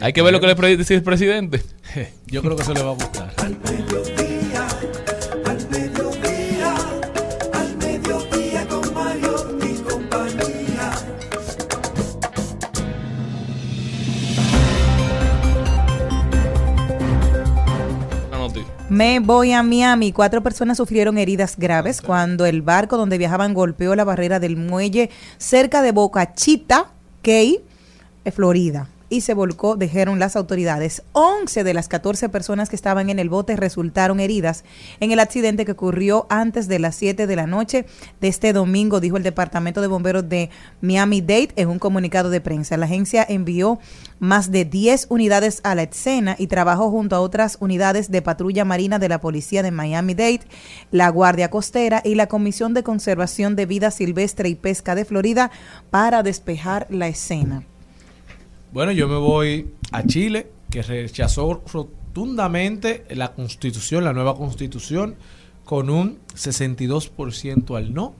Hay 0.00 0.12
que 0.12 0.22
ver 0.22 0.32
lo 0.32 0.40
que 0.40 0.46
le 0.48 0.76
dice 0.76 0.94
el 0.94 1.02
presidente. 1.04 1.62
Yo 2.26 2.42
creo 2.42 2.56
que 2.56 2.64
se 2.64 2.74
le 2.74 2.82
va 2.82 2.90
a 2.90 2.94
gustar. 2.94 3.32
Me 18.98 19.20
voy 19.20 19.52
a 19.52 19.62
Miami. 19.62 20.10
Cuatro 20.10 20.42
personas 20.42 20.76
sufrieron 20.76 21.18
heridas 21.18 21.56
graves 21.56 22.02
cuando 22.02 22.46
el 22.46 22.62
barco 22.62 22.96
donde 22.96 23.16
viajaban 23.16 23.54
golpeó 23.54 23.94
la 23.94 24.02
barrera 24.02 24.40
del 24.40 24.56
muelle 24.56 25.08
cerca 25.36 25.82
de 25.82 25.92
Boca 25.92 26.34
Chita, 26.34 26.90
Key, 27.22 27.60
eh, 28.24 28.30
Florida. 28.32 28.88
Y 29.10 29.22
se 29.22 29.32
volcó, 29.32 29.76
dijeron 29.76 30.18
las 30.18 30.36
autoridades. 30.36 31.02
11 31.12 31.64
de 31.64 31.74
las 31.74 31.88
14 31.88 32.28
personas 32.28 32.68
que 32.68 32.76
estaban 32.76 33.08
en 33.08 33.18
el 33.18 33.30
bote 33.30 33.56
resultaron 33.56 34.20
heridas 34.20 34.64
en 35.00 35.12
el 35.12 35.20
accidente 35.20 35.64
que 35.64 35.72
ocurrió 35.72 36.26
antes 36.28 36.68
de 36.68 36.78
las 36.78 36.94
7 36.96 37.26
de 37.26 37.36
la 37.36 37.46
noche 37.46 37.86
de 38.20 38.28
este 38.28 38.52
domingo, 38.52 39.00
dijo 39.00 39.16
el 39.16 39.22
Departamento 39.22 39.80
de 39.80 39.86
Bomberos 39.86 40.28
de 40.28 40.50
Miami-Dade 40.82 41.52
en 41.56 41.68
un 41.68 41.78
comunicado 41.78 42.28
de 42.28 42.42
prensa. 42.42 42.76
La 42.76 42.84
agencia 42.86 43.24
envió 43.26 43.78
más 44.18 44.50
de 44.50 44.64
10 44.64 45.06
unidades 45.08 45.60
a 45.64 45.74
la 45.74 45.84
escena 45.84 46.36
y 46.38 46.48
trabajó 46.48 46.90
junto 46.90 47.16
a 47.16 47.20
otras 47.20 47.56
unidades 47.60 48.10
de 48.10 48.20
patrulla 48.20 48.64
marina 48.64 48.98
de 48.98 49.08
la 49.08 49.20
Policía 49.20 49.62
de 49.62 49.70
Miami-Dade, 49.70 50.40
la 50.90 51.08
Guardia 51.08 51.50
Costera 51.50 52.02
y 52.04 52.14
la 52.14 52.26
Comisión 52.26 52.74
de 52.74 52.82
Conservación 52.82 53.56
de 53.56 53.66
Vida 53.66 53.90
Silvestre 53.90 54.48
y 54.48 54.54
Pesca 54.54 54.94
de 54.94 55.04
Florida 55.04 55.50
para 55.90 56.22
despejar 56.22 56.86
la 56.90 57.08
escena. 57.08 57.64
Bueno, 58.72 58.92
yo 58.92 59.08
me 59.08 59.16
voy 59.16 59.70
a 59.92 60.02
Chile, 60.04 60.50
que 60.70 60.82
rechazó 60.82 61.62
rotundamente 61.72 63.04
la 63.10 63.32
constitución, 63.32 64.04
la 64.04 64.12
nueva 64.12 64.36
constitución, 64.36 65.16
con 65.64 65.88
un 65.88 66.18
62% 66.34 67.76
al 67.76 67.94
no 67.94 68.14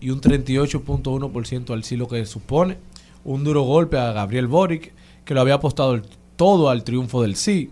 y 0.00 0.10
un 0.10 0.20
38.1% 0.20 1.72
al 1.72 1.84
sí, 1.84 1.96
lo 1.96 2.06
que 2.06 2.26
supone 2.26 2.76
un 3.24 3.44
duro 3.44 3.62
golpe 3.62 3.98
a 3.98 4.12
Gabriel 4.12 4.46
Boric, 4.46 4.92
que 5.24 5.34
lo 5.34 5.40
había 5.40 5.54
apostado 5.54 6.00
todo 6.36 6.70
al 6.70 6.84
triunfo 6.84 7.22
del 7.22 7.36
sí. 7.36 7.70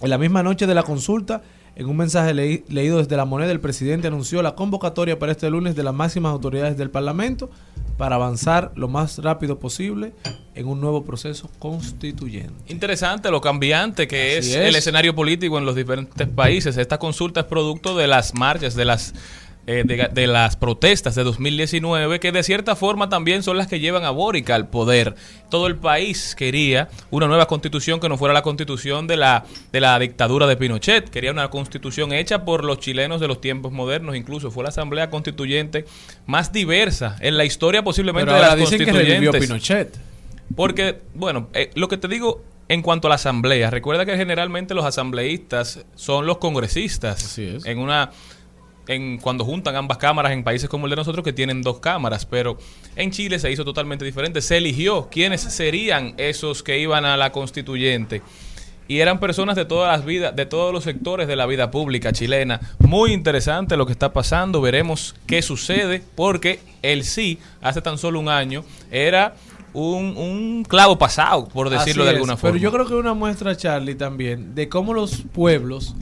En 0.00 0.10
la 0.10 0.18
misma 0.18 0.42
noche 0.42 0.66
de 0.66 0.74
la 0.74 0.82
consulta, 0.82 1.42
en 1.76 1.86
un 1.86 1.96
mensaje 1.96 2.34
leí- 2.34 2.64
leído 2.68 2.98
desde 2.98 3.16
la 3.16 3.24
moneda, 3.24 3.50
el 3.52 3.60
presidente 3.60 4.08
anunció 4.08 4.42
la 4.42 4.54
convocatoria 4.54 5.18
para 5.18 5.32
este 5.32 5.48
lunes 5.50 5.74
de 5.74 5.82
las 5.82 5.94
máximas 5.94 6.32
autoridades 6.32 6.76
del 6.76 6.90
Parlamento 6.90 7.50
para 7.96 8.16
avanzar 8.16 8.72
lo 8.74 8.88
más 8.88 9.18
rápido 9.18 9.58
posible 9.58 10.12
en 10.54 10.66
un 10.66 10.80
nuevo 10.80 11.04
proceso 11.04 11.50
constituyente. 11.58 12.52
Interesante 12.72 13.30
lo 13.30 13.40
cambiante 13.40 14.08
que 14.08 14.38
es, 14.38 14.46
Así 14.48 14.54
el 14.56 14.68
es. 14.70 14.76
escenario 14.76 15.14
político 15.14 15.58
en 15.58 15.64
los 15.64 15.76
diferentes 15.76 16.26
países. 16.28 16.76
Esta 16.76 16.98
consulta 16.98 17.40
es 17.40 17.46
producto 17.46 17.96
de 17.96 18.06
las 18.06 18.34
marchas, 18.34 18.74
de 18.74 18.84
las 18.84 19.14
eh, 19.66 19.84
de, 19.86 20.08
de 20.12 20.26
las 20.26 20.56
protestas 20.56 21.14
de 21.14 21.22
2019, 21.22 22.18
que 22.20 22.32
de 22.32 22.42
cierta 22.42 22.74
forma 22.74 23.08
también 23.08 23.42
son 23.42 23.56
las 23.56 23.68
que 23.68 23.80
llevan 23.80 24.04
a 24.04 24.10
Boric 24.10 24.50
al 24.50 24.68
poder. 24.68 25.14
Todo 25.50 25.66
el 25.66 25.76
país 25.76 26.34
quería 26.34 26.88
una 27.10 27.26
nueva 27.28 27.46
constitución 27.46 28.00
que 28.00 28.08
no 28.08 28.18
fuera 28.18 28.34
la 28.34 28.42
constitución 28.42 29.06
de 29.06 29.16
la, 29.16 29.44
de 29.70 29.80
la 29.80 29.98
dictadura 29.98 30.46
de 30.46 30.56
Pinochet. 30.56 31.10
Quería 31.10 31.30
una 31.30 31.48
constitución 31.48 32.12
hecha 32.12 32.44
por 32.44 32.64
los 32.64 32.80
chilenos 32.80 33.20
de 33.20 33.28
los 33.28 33.40
tiempos 33.40 33.72
modernos. 33.72 34.16
Incluso 34.16 34.50
fue 34.50 34.64
la 34.64 34.70
asamblea 34.70 35.10
constituyente 35.10 35.84
más 36.26 36.52
diversa 36.52 37.16
en 37.20 37.36
la 37.36 37.44
historia 37.44 37.84
posiblemente 37.84 38.26
Pero 38.26 38.38
de 38.38 38.44
ahora 38.44 38.56
las 38.56 38.70
dicen 38.70 38.86
que. 38.86 39.40
Pinochet. 39.40 39.98
Porque, 40.54 41.00
bueno, 41.14 41.48
eh, 41.54 41.70
lo 41.74 41.88
que 41.88 41.96
te 41.96 42.08
digo 42.08 42.44
en 42.68 42.82
cuanto 42.82 43.08
a 43.08 43.10
la 43.10 43.14
asamblea, 43.16 43.70
recuerda 43.70 44.06
que 44.06 44.16
generalmente 44.16 44.74
los 44.74 44.84
asambleístas 44.84 45.84
son 45.94 46.26
los 46.26 46.38
congresistas. 46.38 47.24
Así 47.24 47.44
es. 47.44 47.66
En 47.66 47.78
una. 47.78 48.10
En, 48.88 49.18
cuando 49.18 49.44
juntan 49.44 49.76
ambas 49.76 49.98
cámaras 49.98 50.32
en 50.32 50.42
países 50.42 50.68
como 50.68 50.86
el 50.86 50.90
de 50.90 50.96
nosotros 50.96 51.24
que 51.24 51.32
tienen 51.32 51.62
dos 51.62 51.78
cámaras, 51.78 52.26
pero 52.26 52.58
en 52.96 53.12
Chile 53.12 53.38
se 53.38 53.50
hizo 53.50 53.64
totalmente 53.64 54.04
diferente. 54.04 54.42
Se 54.42 54.56
eligió 54.56 55.08
quiénes 55.10 55.40
serían 55.40 56.14
esos 56.16 56.62
que 56.62 56.78
iban 56.78 57.04
a 57.04 57.16
la 57.16 57.30
constituyente 57.30 58.22
y 58.88 59.00
eran 59.00 59.20
personas 59.20 59.56
de 59.56 59.64
todas 59.64 59.96
las 59.96 60.04
vidas, 60.04 60.34
de 60.36 60.46
todos 60.46 60.72
los 60.72 60.84
sectores 60.84 61.28
de 61.28 61.36
la 61.36 61.46
vida 61.46 61.70
pública 61.70 62.12
chilena. 62.12 62.60
Muy 62.78 63.12
interesante 63.12 63.76
lo 63.76 63.86
que 63.86 63.92
está 63.92 64.12
pasando, 64.12 64.60
veremos 64.60 65.14
qué 65.26 65.40
sucede, 65.40 66.02
porque 66.14 66.60
el 66.82 67.04
sí, 67.04 67.38
hace 67.62 67.80
tan 67.80 67.96
solo 67.96 68.20
un 68.20 68.28
año, 68.28 68.64
era 68.90 69.34
un, 69.72 70.16
un 70.16 70.64
clavo 70.68 70.98
pasado, 70.98 71.48
por 71.48 71.70
decirlo 71.70 72.02
Así 72.02 72.10
de 72.10 72.10
es, 72.10 72.14
alguna 72.16 72.36
forma. 72.36 72.52
Pero 72.52 72.62
yo 72.62 72.72
creo 72.72 72.86
que 72.86 72.92
es 72.92 73.00
una 73.00 73.14
muestra, 73.14 73.56
Charlie, 73.56 73.94
también, 73.94 74.54
de 74.54 74.68
cómo 74.68 74.92
los 74.92 75.22
pueblos 75.32 75.94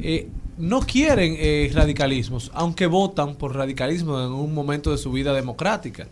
eh, 0.00 0.28
no 0.58 0.80
quieren 0.80 1.34
eh, 1.38 1.70
radicalismos, 1.74 2.50
aunque 2.54 2.86
votan 2.86 3.34
por 3.36 3.54
radicalismo 3.56 4.20
en 4.20 4.30
un 4.32 4.54
momento 4.54 4.90
de 4.90 4.98
su 4.98 5.10
vida 5.12 5.32
democrática. 5.32 6.06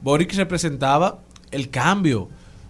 Boric 0.00 0.34
representaba 0.34 1.18
el 1.50 1.70
cambio, 1.70 2.28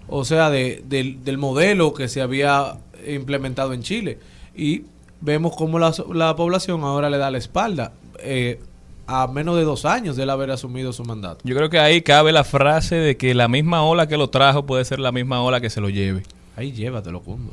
o 0.08 0.24
sea, 0.24 0.50
de- 0.50 0.82
del, 0.88 1.24
del 1.24 1.38
modelo 1.38 1.92
que 1.94 2.08
se 2.08 2.20
había 2.22 2.76
implementado 3.08 3.72
en 3.72 3.82
Chile. 3.82 4.18
Y 4.54 4.82
vemos 5.20 5.56
cómo 5.56 5.78
la, 5.78 5.92
la 6.12 6.36
población 6.36 6.82
ahora 6.82 7.10
le 7.10 7.18
da 7.18 7.30
la 7.30 7.38
espalda. 7.38 7.92
eh, 8.20 8.60
a 9.08 9.28
menos 9.28 9.54
de 9.56 9.62
dos 9.62 9.84
años 9.84 10.16
de 10.16 10.24
él 10.24 10.30
haber 10.30 10.50
asumido 10.50 10.92
su 10.92 11.04
mandato. 11.04 11.38
Yo 11.44 11.54
creo 11.54 11.70
que 11.70 11.78
ahí 11.78 12.02
cabe 12.02 12.32
la 12.32 12.42
frase 12.42 12.96
de 12.96 13.16
que 13.16 13.34
la 13.34 13.46
misma 13.46 13.84
ola 13.84 14.08
que 14.08 14.16
lo 14.16 14.30
trajo 14.30 14.66
puede 14.66 14.84
ser 14.84 14.98
la 14.98 15.12
misma 15.12 15.42
ola 15.42 15.60
que 15.60 15.70
se 15.70 15.80
lo 15.80 15.88
lleve. 15.90 16.24
Ahí 16.56 16.72
llévatelo, 16.72 17.20
Cundo. 17.20 17.52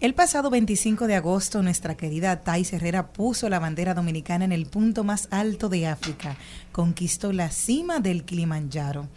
El 0.00 0.14
pasado 0.14 0.48
25 0.48 1.06
de 1.06 1.14
agosto, 1.14 1.62
nuestra 1.62 1.94
querida 1.94 2.40
Thais 2.40 2.72
Herrera 2.72 3.12
puso 3.12 3.50
la 3.50 3.58
bandera 3.58 3.92
dominicana 3.92 4.46
en 4.46 4.52
el 4.52 4.64
punto 4.64 5.04
más 5.04 5.28
alto 5.30 5.68
de 5.68 5.86
África. 5.86 6.38
Conquistó 6.72 7.34
la 7.34 7.50
cima 7.50 8.00
del 8.00 8.24
Kilimanjaro. 8.24 9.10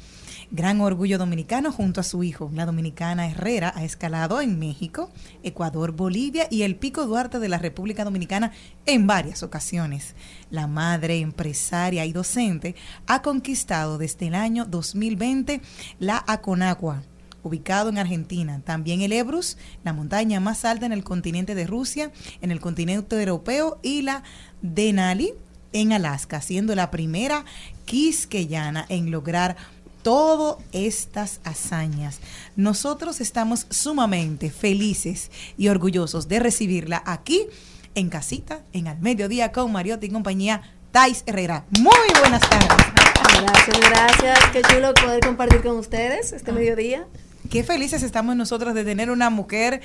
Gran 0.52 0.82
orgullo 0.82 1.18
dominicano 1.18 1.72
junto 1.72 2.02
a 2.02 2.04
su 2.04 2.22
hijo. 2.22 2.52
La 2.54 2.66
dominicana 2.66 3.30
Herrera 3.30 3.72
ha 3.74 3.86
escalado 3.86 4.42
en 4.42 4.60
México, 4.60 5.10
Ecuador, 5.42 5.94
Bolivia 5.94 6.48
y 6.52 6.64
el 6.64 6.76
Pico 6.76 7.06
Duarte 7.06 7.40
de 7.40 7.48
la 7.48 7.60
República 7.60 8.04
Dominicana 8.04 8.52
en 8.86 9.08
varias 9.08 9.42
ocasiones. 9.42 10.16
La 10.50 10.68
madre, 10.68 11.20
empresaria 11.20 12.06
y 12.06 12.12
docente 12.12 12.76
ha 13.08 13.22
conquistado 13.22 13.98
desde 13.98 14.28
el 14.28 14.36
año 14.36 14.66
2020 14.66 15.62
la 16.00 16.22
Aconagua, 16.28 17.04
ubicado 17.44 17.90
en 17.90 17.98
Argentina. 17.98 18.62
También 18.66 19.02
el 19.02 19.12
Ebrus, 19.12 19.58
la 19.84 19.94
montaña 19.94 20.40
más 20.40 20.66
alta 20.66 20.86
en 20.86 20.94
el 20.94 21.04
continente 21.04 21.56
de 21.56 21.68
Rusia, 21.68 22.12
en 22.42 22.52
el 22.52 22.60
continente 22.60 23.20
europeo, 23.20 23.80
y 23.84 24.02
la 24.02 24.24
Denali 24.62 25.34
en 25.74 25.94
Alaska, 25.94 26.42
siendo 26.42 26.76
la 26.76 26.90
primera 26.92 27.46
quisqueyana 27.86 28.86
en 28.90 29.12
lograr 29.12 29.58
todas 30.04 30.58
estas 30.72 31.40
hazañas. 31.44 32.20
Nosotros 32.56 33.22
estamos 33.22 33.68
sumamente 33.70 34.52
felices 34.52 35.32
y 35.58 35.70
orgullosos 35.70 36.28
de 36.28 36.40
recibirla 36.40 37.02
aquí 37.06 37.48
en 37.96 38.10
casita, 38.10 38.62
en 38.74 38.88
Al 38.88 39.00
Mediodía 39.00 39.52
con 39.52 39.72
Mariotti 39.72 40.08
y 40.08 40.12
compañía. 40.12 40.62
Tais 40.92 41.24
Herrera. 41.26 41.66
Muy 41.80 42.20
buenas 42.20 42.42
tardes. 42.42 42.94
Gracias, 43.42 43.90
gracias. 43.90 44.40
Qué 44.52 44.62
chulo 44.62 44.94
poder 44.94 45.22
compartir 45.22 45.64
con 45.64 45.78
ustedes 45.78 46.34
este 46.34 46.52
mediodía. 46.52 47.08
Qué 47.50 47.64
felices 47.64 48.04
estamos 48.04 48.36
nosotros 48.36 48.74
de 48.74 48.84
tener 48.84 49.12
una 49.12 49.30
mujer 49.30 49.82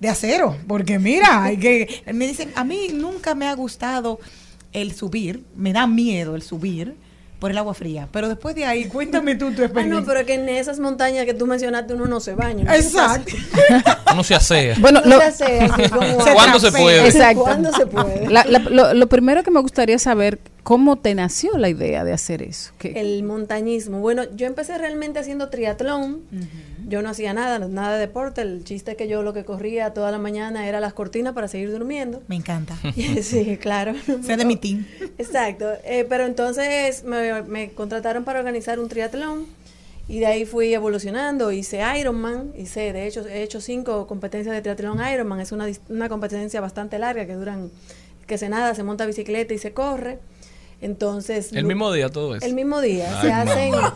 de 0.00 0.08
acero, 0.08 0.56
porque 0.66 0.98
mira, 0.98 1.44
hay 1.44 1.56
que 1.58 2.02
me 2.12 2.26
dicen, 2.26 2.50
a 2.54 2.64
mí 2.64 2.88
nunca 2.94 3.34
me 3.34 3.46
ha 3.48 3.54
gustado 3.54 4.18
el 4.72 4.92
subir, 4.94 5.44
me 5.56 5.72
da 5.72 5.86
miedo 5.86 6.36
el 6.36 6.42
subir 6.42 6.94
por 7.40 7.50
el 7.50 7.58
agua 7.58 7.72
fría, 7.74 8.06
pero 8.12 8.28
después 8.28 8.54
de 8.54 8.66
ahí, 8.66 8.84
cuéntame 8.84 9.34
tú 9.34 9.50
tu 9.52 9.62
Ah, 9.62 9.64
experiencia. 9.64 10.00
no, 10.00 10.06
pero 10.06 10.24
que 10.26 10.34
en 10.34 10.48
esas 10.48 10.78
montañas 10.78 11.24
que 11.24 11.32
tú 11.34 11.46
mencionaste 11.46 11.94
uno 11.94 12.06
no 12.06 12.20
se 12.20 12.34
baña. 12.34 12.64
¿no? 12.64 12.72
Exacto. 12.74 13.32
No 14.14 14.22
se 14.22 14.34
asea. 14.34 14.76
Bueno, 14.78 15.00
No 15.04 15.16
lo- 15.16 15.18
se 15.20 15.24
hace 15.26 15.60
así 15.60 15.88
como- 15.88 16.18
¿Cuándo 16.34 16.60
se 16.60 16.70
puede? 16.70 17.06
Exacto. 17.06 17.42
¿Cuándo 17.42 17.72
se 17.72 17.86
puede? 17.86 18.28
La- 18.30 18.44
la- 18.44 18.58
lo, 18.58 18.92
lo 18.94 19.06
primero 19.08 19.42
que 19.42 19.50
me 19.50 19.60
gustaría 19.60 19.98
saber, 19.98 20.38
¿cómo 20.62 20.96
te 20.96 21.14
nació 21.14 21.56
la 21.58 21.68
idea 21.68 22.04
de 22.04 22.12
hacer 22.12 22.42
eso? 22.42 22.72
¿Qué- 22.78 22.92
El 23.00 23.22
montañismo. 23.22 24.00
Bueno, 24.00 24.24
yo 24.36 24.46
empecé 24.46 24.76
realmente 24.78 25.18
haciendo 25.18 25.48
triatlón. 25.50 26.22
Yo 26.88 27.02
no 27.02 27.10
hacía 27.10 27.32
nada, 27.34 27.58
nada 27.68 27.94
de 27.94 28.00
deporte. 28.00 28.40
El 28.42 28.64
chiste 28.64 28.92
es 28.92 28.96
que 28.96 29.06
yo 29.08 29.22
lo 29.22 29.32
que 29.32 29.44
corría 29.44 29.94
toda 29.94 30.10
la 30.10 30.18
mañana 30.18 30.66
era 30.66 30.80
las 30.80 30.92
cortinas 30.92 31.34
para 31.34 31.46
seguir 31.48 31.70
durmiendo. 31.70 32.22
Me 32.28 32.36
encanta. 32.36 32.76
sí, 33.22 33.56
claro. 33.60 33.94
Sé 34.24 34.36
de 34.36 34.44
mi 34.44 34.56
team. 34.56 34.86
Exacto. 35.18 35.70
Eh, 35.84 36.04
pero 36.08 36.26
entonces 36.26 37.04
me, 37.04 37.42
me 37.42 37.70
contrataron 37.70 38.24
para 38.24 38.38
organizar 38.40 38.80
un 38.80 38.88
triatlón 38.88 39.46
y 40.08 40.18
de 40.18 40.26
ahí 40.26 40.44
fui 40.44 40.74
evolucionando. 40.74 41.52
Hice 41.52 41.80
Ironman, 42.00 42.52
hice, 42.56 42.92
de 42.92 43.06
hecho, 43.06 43.24
he 43.28 43.42
hecho 43.42 43.60
cinco 43.60 44.08
competencias 44.08 44.52
de 44.54 44.60
triatlón 44.62 44.98
Ironman. 45.12 45.38
Es 45.40 45.52
una, 45.52 45.66
una 45.88 46.08
competencia 46.08 46.60
bastante 46.60 46.98
larga 46.98 47.24
que 47.26 47.34
duran, 47.34 47.70
que 48.26 48.36
se 48.36 48.48
nada, 48.48 48.74
se 48.74 48.82
monta 48.82 49.06
bicicleta 49.06 49.54
y 49.54 49.58
se 49.58 49.72
corre. 49.72 50.18
Entonces... 50.80 51.52
El 51.52 51.64
mismo 51.64 51.92
día 51.92 52.08
todo 52.08 52.34
eso. 52.36 52.46
El 52.46 52.54
mismo 52.54 52.80
día. 52.80 53.08
Ay, 53.20 53.26
se 53.28 53.32
hacen 53.32 53.70
mamá. 53.70 53.94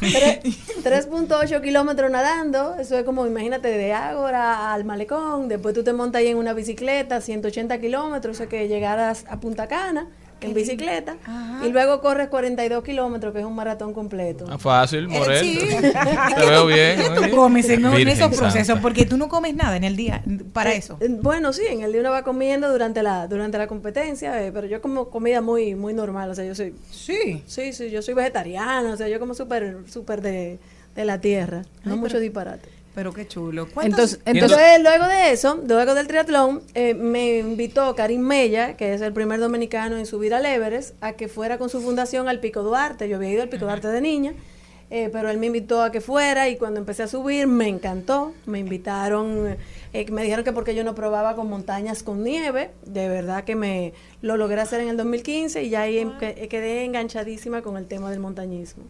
tre- 0.00 0.42
3.8 0.82 1.60
kilómetros 1.60 2.10
nadando. 2.10 2.76
Eso 2.78 2.96
es 2.96 3.04
como, 3.04 3.26
imagínate, 3.26 3.68
de 3.68 3.92
Ágora 3.92 4.72
al 4.72 4.84
Malecón. 4.84 5.48
Después 5.48 5.74
tú 5.74 5.82
te 5.82 5.92
montas 5.92 6.20
ahí 6.20 6.28
en 6.28 6.36
una 6.38 6.52
bicicleta, 6.52 7.20
180 7.20 7.78
kilómetros. 7.80 8.36
Eso 8.36 8.44
es 8.44 8.48
que 8.48 8.68
llegaras 8.68 9.24
a 9.28 9.40
Punta 9.40 9.66
Cana 9.66 10.08
en 10.42 10.54
bicicleta. 10.54 11.16
Y 11.64 11.68
luego 11.70 12.00
corres 12.00 12.28
42 12.28 12.82
kilómetros, 12.84 13.32
que 13.32 13.40
es 13.40 13.44
un 13.44 13.54
maratón 13.54 13.92
completo. 13.92 14.44
Ah, 14.48 14.58
fácil, 14.58 15.04
Eh, 15.04 15.08
Morel. 15.08 15.44
sí. 15.44 15.58
Te 16.36 16.46
veo 16.46 16.66
bien. 16.66 16.98
¿Qué 17.00 17.28
tú 17.28 17.36
comes 17.36 17.68
en, 17.68 17.84
en 17.84 18.08
esos 18.08 18.28
procesos? 18.28 18.66
santa. 18.66 18.82
Porque 18.82 19.06
tú 19.06 19.16
no 19.16 19.28
comes 19.28 19.54
nada 19.54 19.76
en 19.76 19.84
el 19.84 19.96
día 19.96 20.22
para 20.52 20.72
Eh, 20.72 20.76
eso. 20.78 20.96
eh, 21.00 21.08
Bueno, 21.08 21.52
sí, 21.52 21.62
en 21.68 21.82
el 21.82 21.92
día 21.92 22.00
uno 22.00 22.10
va 22.10 22.22
comiendo 22.22 22.70
durante 22.72 23.02
la 23.02 23.26
durante 23.26 23.58
la 23.58 23.66
competencia, 23.66 24.42
eh, 24.44 24.50
pero 24.52 24.66
yo 24.66 24.80
como 24.80 25.10
comida 25.10 25.40
muy 25.40 25.74
muy 25.74 25.92
normal, 25.94 26.30
o 26.30 26.34
sea, 26.34 26.44
yo 26.44 26.54
soy 26.54 26.74
Sí. 26.90 27.42
sí, 27.46 27.72
sí, 27.72 27.90
yo 27.90 28.02
soy 28.02 28.14
vegetariana, 28.14 28.92
o 28.92 28.96
sea, 28.96 29.08
yo 29.08 29.18
como 29.20 29.34
súper 29.34 29.78
súper 29.88 30.20
de, 30.22 30.58
de 30.94 31.04
la 31.04 31.20
tierra, 31.20 31.62
no 31.84 31.96
mucho 31.96 32.18
disparate. 32.18 32.68
Pero 32.94 33.12
qué 33.12 33.26
chulo. 33.28 33.68
¿Cuántos- 33.72 34.14
Entonces, 34.14 34.20
Entonces, 34.26 34.58
entonces, 34.58 34.82
luego 34.82 35.06
de 35.06 35.30
eso, 35.32 35.60
luego 35.66 35.94
del 35.94 36.06
triatlón, 36.08 36.62
eh, 36.74 36.94
me 36.94 37.38
invitó 37.38 37.94
Karim 37.94 38.20
Mella, 38.20 38.76
que 38.76 38.94
es 38.94 39.00
el 39.00 39.12
primer 39.12 39.38
dominicano 39.38 39.96
en 39.96 40.06
subir 40.06 40.34
al 40.34 40.44
Everest, 40.44 40.94
a 41.00 41.12
que 41.12 41.28
fuera 41.28 41.56
con 41.56 41.68
su 41.70 41.80
fundación 41.80 42.28
al 42.28 42.40
Pico 42.40 42.62
Duarte. 42.62 43.08
Yo 43.08 43.16
había 43.16 43.30
ido 43.30 43.42
al 43.42 43.48
Pico 43.48 43.64
Duarte 43.64 43.86
de 43.88 44.00
niña, 44.00 44.32
eh, 44.90 45.08
pero 45.12 45.30
él 45.30 45.38
me 45.38 45.46
invitó 45.46 45.82
a 45.84 45.92
que 45.92 46.00
fuera 46.00 46.48
y 46.48 46.56
cuando 46.56 46.80
empecé 46.80 47.04
a 47.04 47.06
subir 47.06 47.46
me 47.46 47.68
encantó. 47.68 48.32
Me 48.46 48.58
invitaron, 48.58 49.56
eh, 49.92 50.06
me 50.10 50.22
dijeron 50.24 50.44
que 50.44 50.52
porque 50.52 50.74
yo 50.74 50.82
no 50.82 50.96
probaba 50.96 51.36
con 51.36 51.48
montañas 51.48 52.02
con 52.02 52.24
nieve, 52.24 52.70
de 52.84 53.08
verdad 53.08 53.44
que 53.44 53.54
me 53.54 53.92
lo 54.20 54.36
logré 54.36 54.60
hacer 54.60 54.80
en 54.80 54.88
el 54.88 54.96
2015 54.96 55.62
y 55.62 55.70
ya 55.70 55.82
ahí 55.82 55.98
em- 55.98 56.18
que- 56.18 56.48
quedé 56.48 56.84
enganchadísima 56.84 57.62
con 57.62 57.76
el 57.76 57.86
tema 57.86 58.10
del 58.10 58.18
montañismo. 58.18 58.82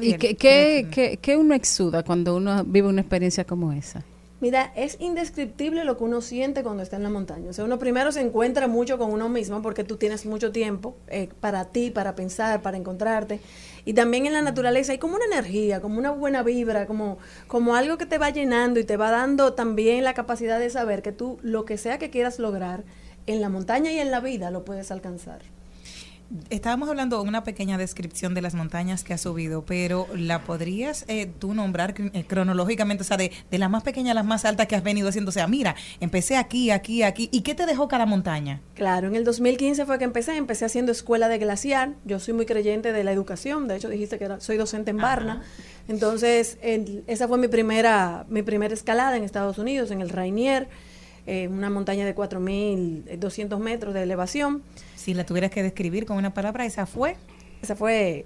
¿Y 0.00 0.14
qué, 0.14 0.36
qué, 0.36 0.86
qué- 0.90 1.18
qué 1.20 1.36
uno 1.36 1.54
exuda 1.54 2.02
cuando 2.02 2.36
uno 2.36 2.64
vive 2.64 2.88
una 2.88 3.00
experiencia 3.00 3.44
como 3.44 3.72
esa? 3.72 4.02
Mira, 4.40 4.72
es 4.76 4.96
indescriptible 5.00 5.84
lo 5.84 5.96
que 5.98 6.04
uno 6.04 6.20
siente 6.20 6.62
cuando 6.62 6.84
está 6.84 6.94
en 6.96 7.02
la 7.02 7.10
montaña. 7.10 7.50
O 7.50 7.52
sea, 7.52 7.64
uno 7.64 7.80
primero 7.80 8.12
se 8.12 8.20
encuentra 8.20 8.68
mucho 8.68 8.96
con 8.96 9.12
uno 9.12 9.28
mismo 9.28 9.62
porque 9.62 9.82
tú 9.82 9.96
tienes 9.96 10.26
mucho 10.26 10.52
tiempo 10.52 10.96
eh, 11.08 11.28
para 11.40 11.64
ti, 11.64 11.90
para 11.90 12.14
pensar, 12.14 12.62
para 12.62 12.76
encontrarte. 12.76 13.40
Y 13.84 13.94
también 13.94 14.26
en 14.26 14.32
la 14.34 14.42
naturaleza 14.42 14.92
hay 14.92 14.98
como 14.98 15.16
una 15.16 15.24
energía, 15.24 15.80
como 15.80 15.98
una 15.98 16.12
buena 16.12 16.44
vibra, 16.44 16.86
como, 16.86 17.18
como 17.48 17.74
algo 17.74 17.98
que 17.98 18.06
te 18.06 18.18
va 18.18 18.30
llenando 18.30 18.78
y 18.78 18.84
te 18.84 18.96
va 18.96 19.10
dando 19.10 19.54
también 19.54 20.04
la 20.04 20.14
capacidad 20.14 20.60
de 20.60 20.70
saber 20.70 21.02
que 21.02 21.10
tú 21.10 21.38
lo 21.42 21.64
que 21.64 21.76
sea 21.76 21.98
que 21.98 22.10
quieras 22.10 22.38
lograr 22.38 22.84
en 23.26 23.40
la 23.40 23.48
montaña 23.48 23.90
y 23.90 23.98
en 23.98 24.12
la 24.12 24.20
vida 24.20 24.52
lo 24.52 24.64
puedes 24.64 24.92
alcanzar. 24.92 25.40
Estábamos 26.50 26.90
hablando 26.90 27.22
una 27.22 27.42
pequeña 27.42 27.78
descripción 27.78 28.34
de 28.34 28.42
las 28.42 28.54
montañas 28.54 29.02
que 29.02 29.14
has 29.14 29.22
subido, 29.22 29.64
pero 29.64 30.06
¿la 30.14 30.42
podrías 30.44 31.06
eh, 31.08 31.24
tú 31.38 31.54
nombrar 31.54 31.94
eh, 32.12 32.24
cronológicamente? 32.26 33.00
O 33.00 33.04
sea, 33.06 33.16
de, 33.16 33.32
de 33.50 33.58
las 33.58 33.70
más 33.70 33.82
pequeñas 33.82 34.10
a 34.10 34.14
las 34.14 34.26
más 34.26 34.44
altas 34.44 34.66
que 34.66 34.76
has 34.76 34.82
venido 34.82 35.08
haciendo. 35.08 35.30
O 35.30 35.32
sea, 35.32 35.46
mira, 35.46 35.74
empecé 36.00 36.36
aquí, 36.36 36.70
aquí, 36.70 37.02
aquí. 37.02 37.30
¿Y 37.32 37.40
qué 37.40 37.54
te 37.54 37.64
dejó 37.64 37.88
cada 37.88 38.04
montaña? 38.04 38.60
Claro, 38.74 39.08
en 39.08 39.14
el 39.14 39.24
2015 39.24 39.86
fue 39.86 39.98
que 39.98 40.04
empecé, 40.04 40.36
empecé 40.36 40.66
haciendo 40.66 40.92
escuela 40.92 41.28
de 41.28 41.38
glaciar. 41.38 41.94
Yo 42.04 42.20
soy 42.20 42.34
muy 42.34 42.44
creyente 42.44 42.92
de 42.92 43.04
la 43.04 43.12
educación, 43.12 43.66
de 43.66 43.76
hecho 43.76 43.88
dijiste 43.88 44.18
que 44.18 44.24
era- 44.26 44.38
soy 44.40 44.58
docente 44.58 44.90
en 44.90 44.98
Barna. 44.98 45.42
Entonces, 45.88 46.58
el- 46.60 47.04
esa 47.06 47.26
fue 47.26 47.38
mi 47.38 47.48
primera, 47.48 48.26
mi 48.28 48.42
primera 48.42 48.74
escalada 48.74 49.16
en 49.16 49.24
Estados 49.24 49.56
Unidos, 49.56 49.90
en 49.90 50.02
el 50.02 50.10
Rainier, 50.10 50.68
eh, 51.28 51.46
una 51.46 51.68
montaña 51.68 52.06
de 52.06 52.16
4.200 52.16 53.58
metros 53.58 53.92
de 53.92 54.02
elevación. 54.02 54.62
Si 54.96 55.12
la 55.12 55.26
tuvieras 55.26 55.50
que 55.50 55.62
describir 55.62 56.06
con 56.06 56.16
una 56.16 56.32
palabra, 56.32 56.64
esa 56.64 56.86
fue. 56.86 57.16
Esa 57.60 57.76
fue 57.76 58.24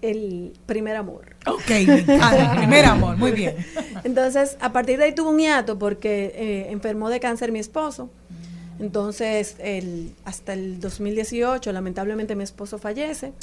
el 0.00 0.54
primer 0.64 0.96
amor. 0.96 1.36
Ok, 1.46 1.70
encanta. 1.70 2.56
Primer 2.56 2.86
amor, 2.86 3.18
muy 3.18 3.32
bien. 3.32 3.54
Entonces, 4.04 4.56
a 4.60 4.72
partir 4.72 4.96
de 4.98 5.04
ahí 5.04 5.14
tuve 5.14 5.28
un 5.28 5.38
hiato 5.38 5.78
porque 5.78 6.32
eh, 6.34 6.66
enfermó 6.70 7.10
de 7.10 7.20
cáncer 7.20 7.52
mi 7.52 7.58
esposo. 7.58 8.08
Entonces, 8.80 9.56
el, 9.58 10.14
hasta 10.24 10.54
el 10.54 10.80
2018, 10.80 11.70
lamentablemente 11.70 12.34
mi 12.34 12.44
esposo 12.44 12.78
fallece. 12.78 13.34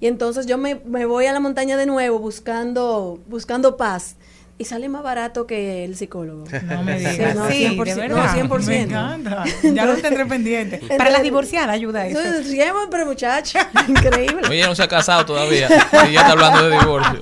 Y 0.00 0.06
entonces 0.06 0.44
yo 0.44 0.58
me, 0.58 0.74
me 0.84 1.06
voy 1.06 1.24
a 1.26 1.32
la 1.32 1.40
montaña 1.40 1.78
de 1.78 1.86
nuevo 1.86 2.18
buscando, 2.18 3.20
buscando 3.26 3.78
paz. 3.78 4.16
Y 4.58 4.64
sale 4.64 4.88
más 4.88 5.02
barato 5.02 5.46
que 5.46 5.84
el 5.84 5.96
psicólogo. 5.96 6.44
No 6.68 6.82
me 6.84 6.98
Sí, 7.00 7.06
digas. 7.08 7.34
no, 7.34 7.48
Sí, 7.48 7.66
100%, 7.66 7.94
de 7.94 8.08
no, 8.08 8.14
verdad. 8.14 8.36
100%. 8.36 8.66
Me 8.66 8.80
encanta. 8.82 9.44
Ya 9.62 9.86
lo 9.86 9.96
tendré 9.96 10.26
pendiente. 10.26 10.80
Para 10.96 11.10
las 11.10 11.22
divorciadas 11.22 11.70
ayuda 11.70 12.06
eso. 12.06 12.20
Entonces, 12.20 12.46
Siempre, 12.52 13.04
muchacho. 13.04 13.58
Increíble. 13.88 14.48
Oye, 14.48 14.64
no 14.66 14.74
se 14.74 14.82
ha 14.84 14.88
casado 14.88 15.24
todavía. 15.26 15.68
Y 16.08 16.12
ya 16.12 16.20
está 16.20 16.32
hablando 16.32 16.68
de 16.68 16.78
divorcio. 16.78 17.20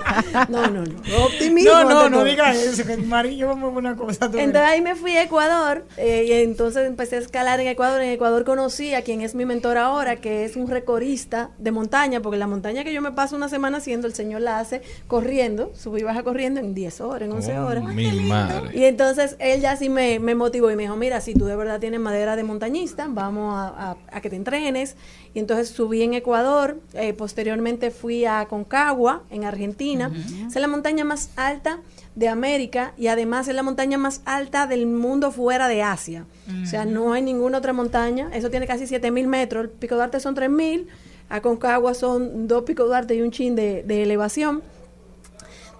No, 0.48 0.66
no, 0.66 0.84
no. 0.84 1.24
Optimismo. 1.24 1.70
No, 1.72 1.84
no, 1.84 2.08
no 2.10 2.16
todo. 2.18 2.24
diga 2.24 2.52
eso, 2.52 2.84
que 2.84 2.96
Marillo 2.98 3.48
vamos 3.48 3.74
a 3.74 3.78
una 3.78 3.96
cosa. 3.96 4.30
tú 4.30 4.36
Entonces 4.38 4.70
ahí 4.70 4.80
me 4.82 4.94
fui 4.94 5.16
a 5.16 5.22
Ecuador 5.22 5.86
eh, 5.96 6.24
y 6.28 6.32
entonces 6.32 6.86
empecé 6.86 7.16
a 7.16 7.18
escalar 7.20 7.60
en 7.60 7.68
Ecuador. 7.68 8.02
En 8.02 8.10
Ecuador 8.10 8.44
conocí 8.44 8.92
a 8.94 9.02
quien 9.02 9.20
es 9.22 9.34
mi 9.34 9.46
mentor 9.46 9.78
ahora, 9.78 10.16
que 10.16 10.44
es 10.44 10.56
un 10.56 10.68
recorista 10.68 11.50
de 11.58 11.70
montaña, 11.70 12.20
porque 12.20 12.36
la 12.38 12.46
montaña 12.48 12.84
que 12.84 12.92
yo 12.92 13.00
me 13.00 13.12
paso 13.12 13.36
una 13.36 13.48
semana 13.48 13.78
haciendo, 13.78 14.06
el 14.06 14.14
señor 14.14 14.40
la 14.42 14.58
hace 14.58 14.82
corriendo, 15.06 15.72
sube 15.74 16.00
y 16.00 16.02
baja 16.02 16.22
corriendo 16.22 16.60
en 16.60 16.74
10 16.74 17.00
horas, 17.00 17.19
en 17.24 17.32
11 17.32 17.58
Oh, 17.58 17.66
horas. 17.66 17.84
mi 17.84 18.10
madre. 18.28 18.76
Y 18.78 18.84
entonces 18.84 19.36
él 19.38 19.60
ya 19.60 19.76
sí 19.76 19.88
me, 19.88 20.18
me 20.20 20.34
motivó 20.34 20.70
y 20.70 20.76
me 20.76 20.82
dijo, 20.84 20.96
mira, 20.96 21.20
si 21.20 21.34
tú 21.34 21.44
de 21.46 21.56
verdad 21.56 21.80
tienes 21.80 22.00
madera 22.00 22.36
de 22.36 22.42
montañista, 22.42 23.06
vamos 23.10 23.54
a, 23.54 23.90
a- 23.90 23.96
a 24.10 24.20
que 24.20 24.30
te 24.30 24.36
entrenes. 24.36 24.96
Y 25.34 25.38
entonces 25.38 25.68
subí 25.68 26.02
en 26.02 26.14
Ecuador, 26.14 26.80
eh, 26.94 27.12
posteriormente 27.12 27.90
fui 27.90 28.24
a 28.24 28.46
Concagua, 28.46 29.22
en 29.30 29.44
Argentina. 29.44 30.10
Esa 30.46 30.58
es 30.58 30.60
la 30.60 30.68
montaña 30.68 31.04
más 31.04 31.30
alta 31.36 31.78
de 32.16 32.28
América 32.28 32.92
y 32.98 33.06
además 33.06 33.46
es 33.46 33.54
la 33.54 33.62
montaña 33.62 33.96
más 33.96 34.22
alta 34.24 34.66
del 34.66 34.86
mundo 34.86 35.30
fuera 35.30 35.68
de 35.68 35.82
Asia. 35.82 36.26
O 36.62 36.66
sea, 36.66 36.84
no 36.84 37.12
hay 37.12 37.22
ninguna 37.22 37.58
otra 37.58 37.72
montaña. 37.72 38.28
Eso 38.32 38.50
tiene 38.50 38.66
casi 38.66 38.84
7.000 38.86 39.26
metros. 39.28 39.64
El 39.64 39.70
Pico 39.70 39.94
Duarte 39.94 40.18
son 40.18 40.34
3.000. 40.34 40.86
A 41.28 41.40
Concagua 41.42 41.94
son 41.94 42.48
dos 42.48 42.64
Pico 42.64 42.84
Duarte 42.86 43.14
y 43.14 43.22
un 43.22 43.30
chin 43.30 43.54
de, 43.54 43.84
de 43.84 44.02
elevación. 44.02 44.62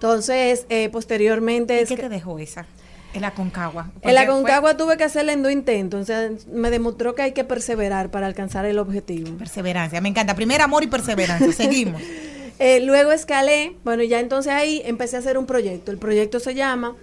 Entonces, 0.05 0.65
eh, 0.71 0.89
posteriormente... 0.89 1.83
es 1.83 1.91
¿Qué 1.91 1.97
que- 1.97 2.03
te 2.05 2.09
dejó 2.09 2.39
esa? 2.39 2.65
En 3.13 3.21
la 3.21 3.35
Concagua. 3.35 3.91
en 4.03 4.15
la 4.15 4.21
Porque 4.23 4.27
fue- 4.27 4.27
Concagua 4.41 4.77
tuve 4.79 4.97
que 4.97 5.05
hacerle 5.05 5.33
en 5.35 5.43
dos 5.43 5.53
intentos, 5.53 6.09
entonces 6.09 6.47
me 6.47 6.71
demostró 6.71 7.15
que 7.15 7.21
hay 7.23 7.33
que 7.33 7.45
perseverar 7.45 8.11
para 8.11 8.27
alcanzar 8.27 8.65
el 8.65 8.79
objetivo. 8.79 9.37
Perseverancia, 9.37 10.01
me 10.01 10.09
encanta. 10.09 10.35
Primer 10.35 10.63
amor 10.63 10.85
y 10.85 10.87
perseverancia. 10.87 11.53
Seguimos. 11.53 12.01
Eh, 12.63 12.81
luego 12.81 13.11
escalé, 13.11 13.75
bueno, 13.85 14.03
ya 14.03 14.21
entonces 14.21 14.53
ahí 14.53 14.83
empecé 14.85 15.17
a 15.17 15.21
hacer 15.21 15.39
un 15.39 15.47
proyecto. 15.47 15.91
El 15.93 15.97
proyecto 15.97 16.41
se 16.41 16.55
llama, 16.55 16.95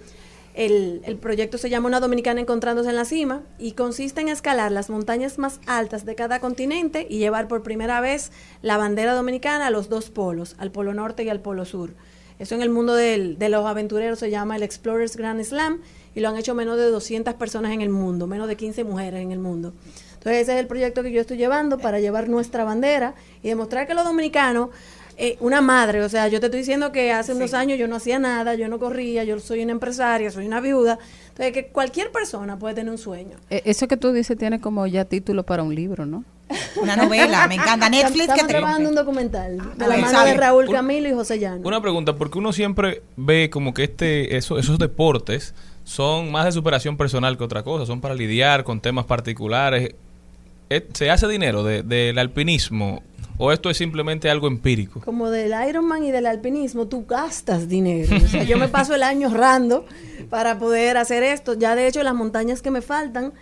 el, 0.54 1.02
el 1.04 1.16
proyecto 1.16 1.58
se 1.58 1.68
llama 1.68 1.88
Una 1.88 1.98
Dominicana 1.98 2.40
Encontrándose 2.40 2.90
en 2.90 2.94
la 2.94 3.04
Cima 3.04 3.42
y 3.58 3.72
consiste 3.72 4.20
en 4.20 4.28
escalar 4.28 4.70
las 4.70 4.88
montañas 4.88 5.36
más 5.36 5.58
altas 5.66 6.04
de 6.04 6.14
cada 6.14 6.38
continente 6.38 7.08
y 7.10 7.18
llevar 7.18 7.48
por 7.48 7.64
primera 7.64 8.00
vez 8.00 8.30
la 8.62 8.76
bandera 8.76 9.14
dominicana 9.14 9.66
a 9.66 9.70
los 9.70 9.88
dos 9.88 10.10
polos, 10.10 10.54
al 10.58 10.70
polo 10.70 10.94
norte 10.94 11.24
y 11.24 11.28
al 11.28 11.40
polo 11.40 11.64
sur. 11.64 11.90
Eso 12.38 12.54
en 12.54 12.62
el 12.62 12.70
mundo 12.70 12.94
del- 12.94 13.38
de 13.38 13.48
los 13.48 13.66
aventureros 13.66 14.18
se 14.18 14.30
llama 14.30 14.56
el 14.56 14.62
Explorers 14.62 15.16
Grand 15.16 15.42
Slam 15.42 15.80
y 16.14 16.20
lo 16.20 16.28
han 16.28 16.36
hecho 16.36 16.54
menos 16.54 16.76
de 16.76 16.84
200 16.84 17.34
personas 17.34 17.72
en 17.72 17.80
el 17.80 17.88
mundo, 17.90 18.26
menos 18.26 18.48
de 18.48 18.56
15 18.56 18.84
mujeres 18.84 19.20
en 19.22 19.32
el 19.32 19.38
mundo. 19.38 19.72
Entonces 20.14 20.42
ese 20.42 20.54
es 20.54 20.60
el 20.60 20.66
proyecto 20.66 21.02
que 21.02 21.12
yo 21.12 21.20
estoy 21.20 21.36
llevando 21.36 21.78
para 21.78 22.00
llevar 22.00 22.28
nuestra 22.28 22.64
bandera 22.64 23.14
y 23.42 23.48
demostrar 23.48 23.86
que 23.86 23.94
los 23.94 24.04
dominicanos, 24.04 24.70
eh, 25.16 25.36
una 25.40 25.60
madre, 25.60 26.02
o 26.02 26.08
sea, 26.08 26.28
yo 26.28 26.38
te 26.38 26.46
estoy 26.46 26.60
diciendo 26.60 26.92
que 26.92 27.10
hace 27.12 27.32
unos 27.34 27.52
años 27.54 27.76
yo 27.78 27.88
no 27.88 27.96
hacía 27.96 28.18
nada, 28.20 28.54
yo 28.54 28.68
no 28.68 28.78
corría, 28.78 29.24
yo 29.24 29.38
soy 29.40 29.62
una 29.64 29.72
empresaria, 29.72 30.30
soy 30.30 30.46
una 30.46 30.60
viuda, 30.60 30.98
entonces 31.38 31.52
que 31.52 31.66
cualquier 31.68 32.10
persona 32.10 32.58
puede 32.58 32.74
tener 32.74 32.90
un 32.90 32.98
sueño. 32.98 33.36
Eh, 33.50 33.62
Eso 33.64 33.86
que 33.88 33.96
tú 33.96 34.12
dices 34.12 34.36
tiene 34.36 34.60
como 34.60 34.86
ya 34.86 35.04
título 35.04 35.44
para 35.44 35.62
un 35.62 35.74
libro, 35.74 36.04
¿no? 36.06 36.24
Una 36.82 36.96
novela, 36.96 37.46
me 37.46 37.56
encanta. 37.56 37.88
Netflix 37.90 38.14
que 38.16 38.22
Estamos 38.32 38.46
te 38.46 38.52
trabajando 38.54 38.88
un 38.88 38.94
documental 38.94 39.58
de 39.76 39.86
la 39.86 39.96
mano 39.98 40.10
¿sabe? 40.10 40.30
de 40.30 40.36
Raúl 40.38 40.68
Camilo 40.70 41.08
y 41.08 41.12
José 41.12 41.38
Llano. 41.38 41.60
Una 41.68 41.80
pregunta, 41.82 42.16
porque 42.16 42.38
uno 42.38 42.52
siempre 42.52 43.02
ve 43.16 43.50
como 43.50 43.74
que 43.74 43.84
este 43.84 44.36
eso, 44.36 44.58
esos 44.58 44.78
deportes 44.78 45.54
son 45.84 46.30
más 46.32 46.44
de 46.46 46.52
superación 46.52 46.96
personal 46.96 47.36
que 47.38 47.44
otra 47.44 47.62
cosa, 47.62 47.84
son 47.86 48.00
para 48.00 48.14
lidiar 48.14 48.64
con 48.64 48.80
temas 48.80 49.04
particulares. 49.04 49.94
Eh, 50.70 50.86
¿Se 50.94 51.10
hace 51.10 51.28
dinero 51.28 51.62
de- 51.64 51.82
del 51.82 52.18
alpinismo 52.18 53.02
o 53.38 53.52
esto 53.52 53.70
es 53.70 53.76
simplemente 53.76 54.28
algo 54.28 54.48
empírico? 54.48 55.00
Como 55.00 55.30
del 55.30 55.54
Ironman 55.68 56.04
y 56.04 56.10
del 56.10 56.26
alpinismo, 56.26 56.86
tú 56.88 57.06
gastas 57.06 57.68
dinero. 57.68 58.16
O 58.16 58.28
sea, 58.28 58.42
yo 58.42 58.58
me 58.58 58.68
paso 58.68 58.94
el 58.94 59.02
año 59.02 59.28
ahorrando 59.28 59.86
para 60.28 60.58
poder 60.58 60.96
hacer 60.96 61.22
esto. 61.22 61.54
Ya 61.54 61.74
de 61.74 61.86
hecho, 61.86 62.02
las 62.02 62.14
montañas 62.14 62.62
que 62.62 62.70
me 62.70 62.82
faltan, 62.82 63.32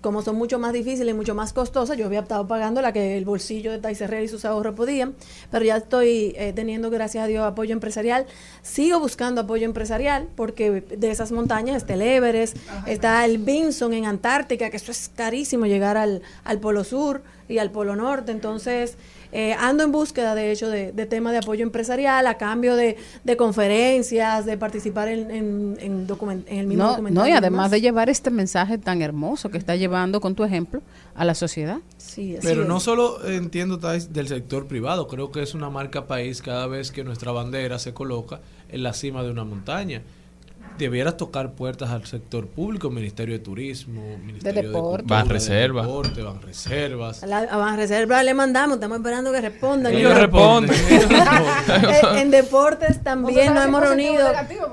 como 0.00 0.20
son 0.20 0.36
mucho 0.36 0.58
más 0.58 0.74
difíciles 0.74 1.14
y 1.14 1.16
mucho 1.16 1.34
más 1.34 1.54
costosas, 1.54 1.96
yo 1.96 2.04
había 2.04 2.20
estado 2.20 2.46
pagando 2.46 2.82
la 2.82 2.92
que 2.92 3.16
el 3.16 3.24
bolsillo 3.24 3.72
de 3.72 3.78
Tais 3.78 4.00
Herrera 4.00 4.22
y 4.22 4.28
sus 4.28 4.44
ahorros 4.44 4.74
podían, 4.74 5.14
pero 5.50 5.64
ya 5.64 5.78
estoy 5.78 6.34
eh, 6.36 6.52
teniendo, 6.54 6.90
gracias 6.90 7.24
a 7.24 7.26
Dios, 7.26 7.42
apoyo 7.42 7.72
empresarial. 7.72 8.26
Sigo 8.60 9.00
buscando 9.00 9.40
apoyo 9.40 9.64
empresarial 9.64 10.28
porque 10.36 10.82
de 10.82 11.10
esas 11.10 11.32
montañas 11.32 11.76
está 11.76 11.94
el 11.94 12.02
Everest, 12.02 12.56
está 12.86 13.24
el 13.24 13.38
Vinson 13.38 13.94
en 13.94 14.04
Antártica, 14.04 14.68
que 14.68 14.76
eso 14.76 14.92
es 14.92 15.10
carísimo 15.14 15.64
llegar 15.64 15.96
al, 15.96 16.20
al 16.44 16.60
Polo 16.60 16.84
Sur 16.84 17.22
y 17.48 17.56
al 17.58 17.70
Polo 17.70 17.96
Norte. 17.96 18.30
Entonces, 18.30 18.98
eh, 19.34 19.52
ando 19.58 19.82
en 19.84 19.92
búsqueda, 19.92 20.34
de 20.34 20.50
hecho, 20.52 20.70
de, 20.70 20.92
de 20.92 21.06
tema 21.06 21.32
de 21.32 21.38
apoyo 21.38 21.62
empresarial 21.64 22.26
a 22.26 22.38
cambio 22.38 22.76
de, 22.76 22.96
de 23.24 23.36
conferencias, 23.36 24.46
de 24.46 24.56
participar 24.56 25.08
en, 25.08 25.30
en, 25.30 25.76
en 25.80 26.06
document- 26.06 26.44
en 26.46 26.58
el 26.58 26.66
mismo 26.66 26.84
No, 26.84 26.90
documental. 26.90 27.22
no, 27.24 27.28
y 27.28 27.32
además 27.32 27.50
demás. 27.64 27.70
de 27.72 27.80
llevar 27.80 28.08
este 28.08 28.30
mensaje 28.30 28.78
tan 28.78 29.02
hermoso 29.02 29.50
que 29.50 29.58
está 29.58 29.76
llevando 29.76 30.20
con 30.20 30.34
tu 30.34 30.44
ejemplo 30.44 30.80
a 31.14 31.24
la 31.24 31.34
sociedad. 31.34 31.78
Sí, 31.98 32.36
Pero 32.42 32.62
es. 32.62 32.68
no 32.68 32.78
solo 32.80 33.26
entiendo 33.26 33.78
Thais, 33.78 34.12
del 34.12 34.28
sector 34.28 34.66
privado, 34.66 35.08
creo 35.08 35.30
que 35.32 35.42
es 35.42 35.54
una 35.54 35.68
marca 35.68 36.06
país 36.06 36.40
cada 36.40 36.66
vez 36.66 36.92
que 36.92 37.02
nuestra 37.04 37.32
bandera 37.32 37.78
se 37.78 37.92
coloca 37.92 38.40
en 38.68 38.82
la 38.82 38.92
cima 38.92 39.22
de 39.24 39.30
una 39.30 39.44
montaña. 39.44 40.02
Debieras 40.78 41.16
tocar 41.16 41.52
puertas 41.52 41.90
al 41.90 42.04
sector 42.04 42.48
público, 42.48 42.90
Ministerio 42.90 43.34
de 43.34 43.38
Turismo, 43.38 44.02
Ministerio 44.24 44.62
de, 44.62 44.68
Deporte. 44.68 45.02
Cultura, 45.02 45.22
Banreserva. 45.22 45.82
de 45.82 45.86
Deporte, 45.88 46.22
Banreservas. 46.22 47.22
A 47.22 47.26
la 47.28 47.38
a 47.38 47.56
Banreserva 47.56 48.22
le 48.24 48.34
mandamos, 48.34 48.76
estamos 48.76 48.98
esperando 48.98 49.30
que 49.30 49.40
respondan. 49.40 49.94
Ellos 49.94 50.12
Yo- 50.12 50.18
responden. 50.20 50.74
En 52.16 52.30
deportes 52.30 53.02
también 53.02 53.54
nos 53.54 53.64
hemos 53.64 53.80
reunido. 53.82 54.26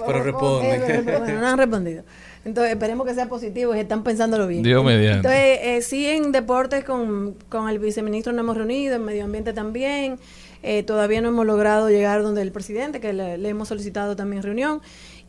Pero 0.08 0.24
responde. 0.24 0.76
Eh, 0.76 1.02
bueno, 1.20 1.39
no 1.39 1.47
han 1.47 1.58
respondido. 1.58 2.04
Entonces 2.43 2.74
esperemos 2.74 3.06
que 3.06 3.14
sea 3.14 3.30
positivo 3.30 3.76
y 3.76 3.80
están 3.80 4.04
pensándolo 4.04 4.47
bien. 4.47 4.64
Dios 4.64 4.84
mediante. 4.84 5.18
Entonces, 5.28 5.60
eh, 5.62 5.82
sí, 5.84 6.08
en 6.08 6.32
deportes 6.32 6.84
con, 6.84 7.36
con 7.49 7.70
el 7.70 7.78
viceministro 7.78 8.34
nos 8.34 8.41
hemos 8.41 8.58
reunido, 8.58 8.95
en 8.95 9.06
medio 9.06 9.24
ambiente 9.26 9.54
también. 9.54 10.18
Eh, 10.64 10.84
todavía 10.84 11.22
no 11.22 11.30
hemos 11.30 11.45
logrado 11.45 11.89
llegar 11.89 12.22
donde 12.24 12.41
el 12.41 12.52
presidente, 12.52 12.99
que 12.99 13.14
le, 13.14 13.38
le 13.38 13.49
hemos 13.49 13.68
solicitado 13.68 14.16
también 14.16 14.41
reunión. 14.43 14.82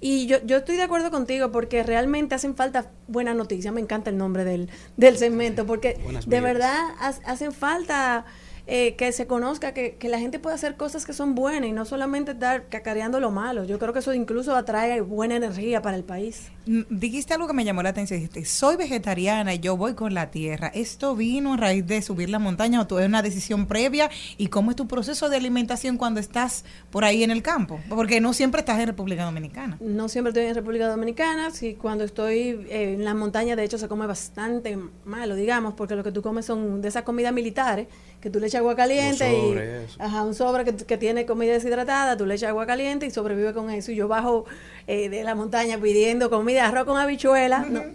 Y 0.04 0.26
yo, 0.26 0.38
yo 0.44 0.56
estoy 0.58 0.76
de 0.76 0.82
acuerdo 0.82 1.12
contigo 1.12 1.52
porque 1.52 1.84
realmente 1.84 2.34
hacen 2.34 2.56
falta 2.56 2.90
buenas 3.06 3.36
noticias. 3.36 3.72
Me 3.72 3.80
encanta 3.80 4.10
el 4.10 4.16
nombre 4.18 4.44
del, 4.44 4.68
del 4.96 5.16
segmento 5.16 5.64
porque 5.64 5.96
Buenas 6.02 6.28
de 6.28 6.40
verdad 6.40 6.76
ha- 6.98 7.30
hacen 7.30 7.52
falta 7.52 8.24
eh, 8.66 8.96
que 8.96 9.12
se 9.12 9.28
conozca 9.28 9.72
que, 9.74 9.94
que 9.96 10.08
la 10.08 10.18
gente 10.18 10.40
puede 10.40 10.56
hacer 10.56 10.76
cosas 10.76 11.06
que 11.06 11.12
son 11.12 11.36
buenas 11.36 11.68
y 11.68 11.72
no 11.72 11.84
solamente 11.84 12.32
estar 12.32 12.68
cacareando 12.68 13.20
lo 13.20 13.30
malo. 13.30 13.62
Yo 13.64 13.78
creo 13.78 13.92
que 13.92 14.00
eso 14.00 14.12
incluso 14.12 14.56
atrae 14.56 15.00
buena 15.02 15.36
energía 15.36 15.82
para 15.82 15.96
el 15.96 16.02
país. 16.04 16.50
Dijiste 16.64 17.34
algo 17.34 17.46
que 17.46 17.52
me 17.52 17.64
llamó 17.64 17.82
la 17.82 17.90
atención. 17.90 18.20
Dijiste, 18.20 18.44
soy 18.44 18.76
vegetariana 18.76 19.54
y 19.54 19.58
yo 19.58 19.76
voy 19.76 19.94
con 19.94 20.14
la 20.14 20.30
tierra. 20.30 20.68
¿Esto 20.68 21.16
vino 21.16 21.54
a 21.54 21.56
raíz 21.56 21.86
de 21.86 22.02
subir 22.02 22.30
la 22.30 22.38
montaña 22.38 22.80
o 22.80 22.98
es 22.98 23.06
una 23.06 23.22
decisión 23.22 23.66
previa? 23.66 24.10
¿Y 24.38 24.48
cómo 24.48 24.70
es 24.70 24.76
tu 24.76 24.86
proceso 24.86 25.28
de 25.28 25.36
alimentación 25.36 25.96
cuando 25.96 26.20
estás 26.20 26.64
por 26.90 27.04
ahí 27.04 27.24
en 27.24 27.30
el 27.30 27.42
campo? 27.42 27.80
Porque 27.88 28.20
no 28.20 28.32
siempre 28.32 28.60
estás 28.60 28.78
en 28.78 28.86
República 28.86 29.24
Dominicana. 29.24 29.76
No 29.80 30.08
siempre 30.08 30.30
estoy 30.30 30.44
en 30.44 30.54
República 30.54 30.88
Dominicana, 30.88 31.50
sí, 31.50 31.74
cuando 31.74 32.04
estoy 32.04 32.66
eh, 32.68 32.94
en 32.94 33.04
las 33.04 33.14
montañas 33.14 33.56
de 33.56 33.64
hecho 33.64 33.78
se 33.78 33.88
come 33.88 34.06
bastante 34.06 34.78
malo, 35.04 35.34
digamos, 35.34 35.74
porque 35.74 35.96
lo 35.96 36.04
que 36.04 36.12
tú 36.12 36.22
comes 36.22 36.46
son 36.46 36.80
de 36.80 36.88
esas 36.88 37.02
comidas 37.02 37.32
militares, 37.32 37.88
que 38.20 38.30
tú 38.30 38.38
le 38.38 38.46
echas 38.46 38.60
agua 38.60 38.76
caliente 38.76 39.34
Un 39.34 39.48
sobre, 39.48 39.64
y 39.64 39.84
eso. 39.84 39.96
ajá, 40.00 40.22
un 40.22 40.34
sobre 40.34 40.64
que, 40.64 40.76
que 40.76 40.96
tiene 40.96 41.26
comida 41.26 41.52
deshidratada, 41.54 42.16
tú 42.16 42.24
le 42.24 42.34
echas 42.36 42.50
agua 42.50 42.66
caliente 42.66 43.06
y 43.06 43.10
sobrevive 43.10 43.52
con 43.52 43.68
eso. 43.70 43.90
Y 43.90 43.96
yo 43.96 44.06
bajo 44.06 44.44
eh, 44.86 45.08
de 45.08 45.24
la 45.24 45.34
montaña 45.34 45.78
pidiendo 45.78 46.30
comida, 46.30 46.51
arroz 46.60 46.84
con 46.84 46.98
habichuela. 46.98 47.60
¿no? 47.68 47.82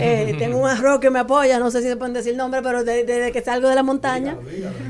Eh, 0.00 0.34
tengo 0.38 0.58
un 0.58 0.68
arroz 0.68 1.00
que 1.00 1.10
me 1.10 1.18
apoya, 1.20 1.58
no 1.58 1.70
sé 1.70 1.82
si 1.82 1.88
se 1.88 1.96
pueden 1.96 2.12
decir 2.14 2.32
el 2.32 2.38
nombre, 2.38 2.60
pero 2.62 2.84
de- 2.84 3.04
desde 3.04 3.32
que 3.32 3.40
salgo 3.42 3.68
de 3.68 3.74
la 3.74 3.82
montaña, 3.82 4.36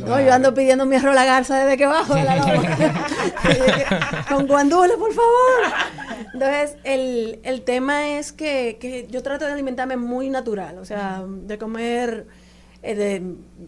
no, 0.00 0.20
yo 0.20 0.32
ando 0.32 0.52
pidiendo 0.54 0.84
mi 0.86 0.96
arroz 0.96 1.14
la 1.14 1.24
garza 1.24 1.58
desde 1.64 1.76
que 1.76 1.86
bajo 1.86 2.14
de 2.14 2.24
la 2.24 2.36
loma. 2.36 2.62
con 4.28 4.46
guandules, 4.46 4.96
por 4.96 5.12
favor. 5.12 6.28
Entonces, 6.34 6.76
el, 6.84 7.40
el 7.42 7.62
tema 7.62 8.10
es 8.18 8.32
que, 8.32 8.78
que 8.80 9.06
yo 9.10 9.22
trato 9.22 9.44
de 9.46 9.52
alimentarme 9.52 9.96
muy 9.96 10.28
natural, 10.30 10.78
o 10.78 10.84
sea, 10.84 11.24
de 11.26 11.58
comer 11.58 12.26
eh, 12.90 12.94
de, 12.94 13.22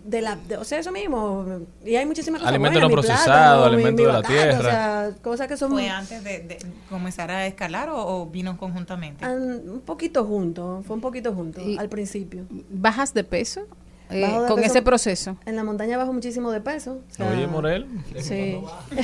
de 0.06 0.22
la, 0.22 0.36
de- 0.36 0.56
o 0.56 0.64
sea, 0.64 0.78
eso 0.78 0.92
mismo. 0.92 1.44
Y 1.84 1.96
hay 1.96 2.06
muchísimas 2.06 2.40
cosas 2.40 2.54
Alimentos 2.54 2.80
buenas, 2.90 3.26
no 3.26 3.64
alimentos 3.64 4.00
mi 4.00 4.06
de 4.06 4.12
la 4.12 4.20
batata, 4.20 4.34
tierra. 4.34 4.58
O 4.58 4.62
sea, 4.62 5.10
cosas 5.22 5.46
que 5.48 5.56
son 5.56 5.72
¿Fue 5.72 5.88
antes 5.90 6.24
de, 6.24 6.38
de 6.40 6.58
comenzar 6.88 7.30
a 7.30 7.46
escalar 7.46 7.90
o, 7.90 8.06
o 8.22 8.26
vino 8.26 8.56
conjuntamente? 8.56 9.24
an- 9.24 9.68
un 9.68 9.80
poquito 9.82 10.24
juntos, 10.24 10.84
fue 10.86 10.96
un 10.96 11.02
poquito 11.02 11.34
juntos 11.34 11.62
Y- 11.66 11.76
al 11.78 11.88
principio. 11.88 12.44
¿Bajas 12.70 13.12
de 13.12 13.24
peso 13.24 13.62
eh, 14.08 14.20
de 14.26 14.46
con 14.48 14.56
peso- 14.56 14.70
ese 14.72 14.82
proceso? 14.82 15.36
En 15.44 15.54
la 15.56 15.64
montaña 15.64 15.98
bajo 15.98 16.12
muchísimo 16.14 16.50
de 16.50 16.60
peso. 16.62 17.00
o 17.10 17.14
sea, 17.14 17.28
Oye, 17.30 17.46
Morel. 17.46 17.86
Sí. 18.18 18.58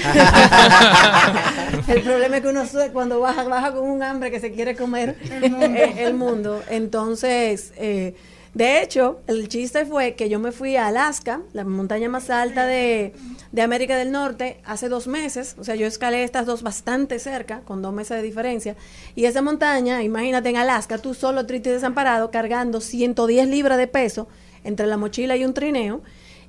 el 1.88 2.02
problema 2.02 2.36
es 2.36 2.42
que 2.42 2.48
uno 2.48 2.62
cuando 2.92 3.20
baja, 3.20 3.44
baja 3.44 3.72
con 3.72 3.88
un 3.88 4.02
hambre 4.02 4.30
que 4.30 4.40
se 4.40 4.52
quiere 4.52 4.76
comer 4.76 5.16
eh, 5.30 5.94
el 5.98 6.14
mundo. 6.14 6.62
Entonces, 6.70 7.72
eh, 7.76 8.14
de 8.56 8.80
hecho, 8.80 9.20
el 9.26 9.48
chiste 9.48 9.84
fue 9.84 10.14
que 10.14 10.30
yo 10.30 10.38
me 10.38 10.50
fui 10.50 10.76
a 10.76 10.86
Alaska, 10.86 11.42
la 11.52 11.62
montaña 11.62 12.08
más 12.08 12.30
alta 12.30 12.64
de, 12.64 13.12
de 13.52 13.60
América 13.60 13.98
del 13.98 14.10
Norte, 14.10 14.62
hace 14.64 14.88
dos 14.88 15.08
meses. 15.08 15.56
O 15.58 15.64
sea, 15.64 15.74
yo 15.74 15.86
escalé 15.86 16.24
estas 16.24 16.46
dos 16.46 16.62
bastante 16.62 17.18
cerca, 17.18 17.60
con 17.66 17.82
dos 17.82 17.92
meses 17.92 18.16
de 18.16 18.22
diferencia. 18.22 18.74
Y 19.14 19.26
esa 19.26 19.42
montaña, 19.42 20.02
imagínate 20.02 20.48
en 20.48 20.56
Alaska, 20.56 20.96
tú 20.96 21.12
solo 21.12 21.44
triste 21.44 21.68
y 21.68 21.72
desamparado, 21.74 22.30
cargando 22.30 22.80
110 22.80 23.46
libras 23.48 23.76
de 23.76 23.88
peso 23.88 24.26
entre 24.64 24.86
la 24.86 24.96
mochila 24.96 25.36
y 25.36 25.44
un 25.44 25.52
trineo. 25.52 26.00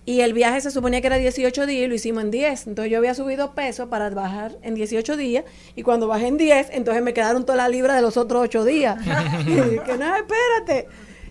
Y 0.05 0.22
el 0.22 0.32
viaje 0.32 0.62
se 0.62 0.72
suponía 0.72 1.01
que 1.01 1.08
era 1.08 1.18
18 1.18 1.66
días 1.66 1.84
y 1.84 1.88
lo 1.88 1.95
hicimos 1.95 2.24
en 2.24 2.32
10. 2.32 2.68
Entonces 2.68 2.89
yo 2.89 2.99
había 2.99 3.16
subido 3.16 3.53
peso 3.53 3.89
para 3.89 4.10
bajar 4.12 4.58
en 4.62 4.76
18 4.76 5.18
días 5.18 5.43
y 5.76 5.84
cuando 5.84 6.08
bajé 6.08 6.28
en 6.28 6.38
10, 6.38 6.70
entonces 6.72 7.03
me 7.03 7.14
quedaron 7.14 7.45
todas 7.45 7.58
las 7.58 7.70
libras 7.70 7.97
de 7.97 8.01
los 8.01 8.16
otros 8.16 8.43
8 8.43 8.64
días. 8.64 8.97
Y 9.41 9.80
que 9.80 9.97
no, 9.97 10.16
espérate. 10.16 10.88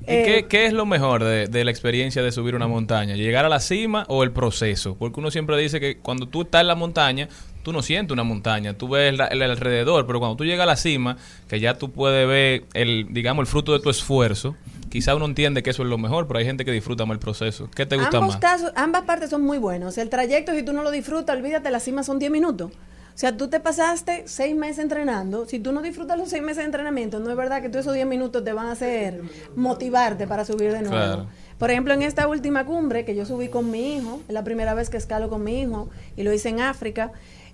¿Y 0.06 0.12
Eh, 0.12 0.22
qué, 0.24 0.46
qué 0.48 0.66
es 0.66 0.72
lo 0.72 0.86
mejor 0.86 1.24
de, 1.24 1.46
de 1.46 1.64
la 1.64 1.70
experiencia 1.70 2.22
de 2.22 2.30
subir 2.32 2.54
una 2.54 2.68
montaña? 2.68 3.16
¿Llegar 3.16 3.44
a 3.44 3.48
la 3.48 3.60
cima 3.60 4.04
o 4.08 4.22
el 4.22 4.30
proceso? 4.30 4.96
Porque 4.96 5.20
uno 5.20 5.30
siempre 5.30 5.56
dice 5.58 5.80
que 5.80 5.98
cuando 5.98 6.28
tú 6.28 6.42
estás 6.42 6.60
en 6.60 6.68
la 6.68 6.74
montaña, 6.74 7.28
tú 7.66 7.72
no 7.72 7.82
sientes 7.82 8.12
una 8.12 8.22
montaña, 8.22 8.74
tú 8.74 8.88
ves 8.88 9.12
el, 9.12 9.42
alrededor, 9.42 10.06
pero 10.06 10.20
cuando 10.20 10.36
tú 10.36 10.44
llegas 10.44 10.62
a 10.62 10.66
la 10.66 10.76
cima, 10.76 11.16
que 11.48 11.58
ya 11.58 11.74
tú 11.74 11.90
puedes 11.90 12.28
ver 12.28 12.62
el, 12.74 13.08
digamos, 13.10 13.42
el 13.42 13.48
fruto 13.48 13.72
de 13.72 13.80
tu 13.80 13.90
esfuerzo, 13.90 14.54
quizá 14.88 15.16
uno 15.16 15.24
entiende 15.24 15.64
que 15.64 15.70
eso 15.70 15.82
es 15.82 15.88
lo 15.88 15.98
mejor, 15.98 16.28
pero 16.28 16.38
hay 16.38 16.44
gente 16.44 16.64
que 16.64 16.70
disfruta 16.70 17.04
más 17.06 17.16
el 17.16 17.18
proceso. 17.18 17.68
¿Qué 17.74 17.84
te 17.84 17.96
gusta 17.96 18.18
ambos 18.18 18.34
más? 18.34 18.40
casos, 18.40 18.70
ambas 18.76 19.02
partes 19.02 19.30
son 19.30 19.42
muy 19.42 19.58
buenos. 19.58 19.98
El 19.98 20.10
trayecto, 20.10 20.54
si 20.54 20.62
tú 20.62 20.72
no 20.72 20.84
lo 20.84 20.92
disfrutas, 20.92 21.36
olvídate, 21.36 21.68
la 21.72 21.80
cima 21.80 22.04
son 22.04 22.20
10 22.20 22.30
minutos. 22.30 22.70
O 23.16 23.18
sea, 23.18 23.34
tú 23.34 23.48
te 23.48 23.60
pasaste 23.60 24.24
seis 24.26 24.54
meses 24.54 24.80
entrenando. 24.80 25.46
Si 25.46 25.58
tú 25.58 25.72
no 25.72 25.80
disfrutas 25.80 26.18
los 26.18 26.28
seis 26.28 26.42
meses 26.42 26.58
de 26.58 26.64
entrenamiento, 26.64 27.18
no 27.18 27.30
es 27.30 27.36
verdad 27.38 27.62
que 27.62 27.70
tú 27.70 27.78
esos 27.78 27.94
10 27.94 28.06
minutos 28.06 28.44
te 28.44 28.52
van 28.52 28.66
a 28.66 28.72
hacer 28.72 29.22
motivarte 29.54 30.26
para 30.26 30.44
subir 30.44 30.70
de 30.70 30.82
nuevo. 30.82 30.90
Claro. 30.90 31.26
Por 31.56 31.70
ejemplo, 31.70 31.94
en 31.94 32.02
esta 32.02 32.28
última 32.28 32.66
cumbre 32.66 33.06
que 33.06 33.14
yo 33.14 33.24
subí 33.24 33.48
con 33.48 33.70
mi 33.70 33.96
hijo, 33.96 34.20
es 34.28 34.34
la 34.34 34.44
primera 34.44 34.74
vez 34.74 34.90
que 34.90 34.98
escalo 34.98 35.30
con 35.30 35.42
mi 35.42 35.62
hijo 35.62 35.88
y 36.14 36.24
lo 36.24 36.32
hice 36.34 36.50
en 36.50 36.60
África, 36.60 37.12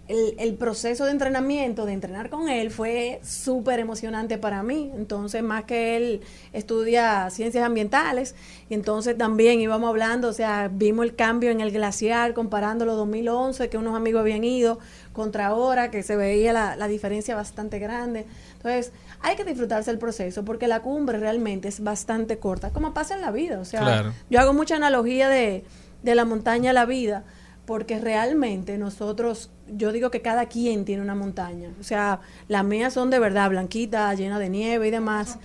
el, 0.08 0.34
el 0.38 0.54
proceso 0.54 1.04
de 1.04 1.12
entrenamiento, 1.12 1.86
de 1.86 1.92
entrenar 1.92 2.28
con 2.28 2.48
él, 2.48 2.70
fue 2.70 3.20
súper 3.22 3.78
emocionante 3.78 4.36
para 4.38 4.62
mí. 4.64 4.90
Entonces, 4.96 5.42
más 5.42 5.64
que 5.64 5.96
él 5.96 6.20
estudia 6.52 7.30
ciencias 7.30 7.64
ambientales, 7.64 8.34
y 8.68 8.74
entonces 8.74 9.16
también 9.16 9.60
íbamos 9.60 9.88
hablando, 9.88 10.28
o 10.28 10.32
sea, 10.32 10.68
vimos 10.72 11.04
el 11.04 11.14
cambio 11.14 11.50
en 11.50 11.60
el 11.60 11.70
glaciar 11.70 12.34
comparándolo 12.34 12.96
2011, 12.96 13.68
que 13.68 13.78
unos 13.78 13.94
amigos 13.94 14.20
habían 14.20 14.42
ido, 14.42 14.80
contra 15.12 15.46
ahora, 15.48 15.90
que 15.90 16.02
se 16.02 16.16
veía 16.16 16.52
la, 16.52 16.76
la 16.76 16.88
diferencia 16.88 17.34
bastante 17.34 17.78
grande. 17.78 18.26
Entonces, 18.54 18.92
hay 19.20 19.36
que 19.36 19.44
disfrutarse 19.44 19.90
el 19.90 19.98
proceso, 19.98 20.44
porque 20.44 20.66
la 20.68 20.80
cumbre 20.80 21.18
realmente 21.18 21.68
es 21.68 21.80
bastante 21.82 22.38
corta, 22.38 22.70
como 22.70 22.94
pasa 22.94 23.14
en 23.14 23.20
la 23.20 23.30
vida. 23.30 23.58
O 23.60 23.64
sea, 23.64 23.80
Claro. 23.80 24.12
yo 24.30 24.40
hago 24.40 24.52
mucha 24.54 24.76
analogía 24.76 25.28
de, 25.28 25.64
de 26.02 26.14
la 26.14 26.24
montaña 26.24 26.70
a 26.70 26.72
la 26.72 26.86
vida, 26.86 27.24
porque 27.66 28.00
realmente 28.00 28.76
nosotros, 28.78 29.50
yo 29.68 29.92
digo 29.92 30.10
que 30.10 30.20
cada 30.20 30.46
quien 30.46 30.84
tiene 30.84 31.00
una 31.02 31.14
montaña. 31.14 31.70
O 31.80 31.84
sea, 31.84 32.20
las 32.48 32.64
mías 32.64 32.92
son 32.92 33.10
de 33.10 33.18
verdad 33.20 33.48
blanquitas, 33.50 34.18
llenas 34.18 34.40
de 34.40 34.48
nieve 34.48 34.88
y 34.88 34.90
demás. 34.90 35.38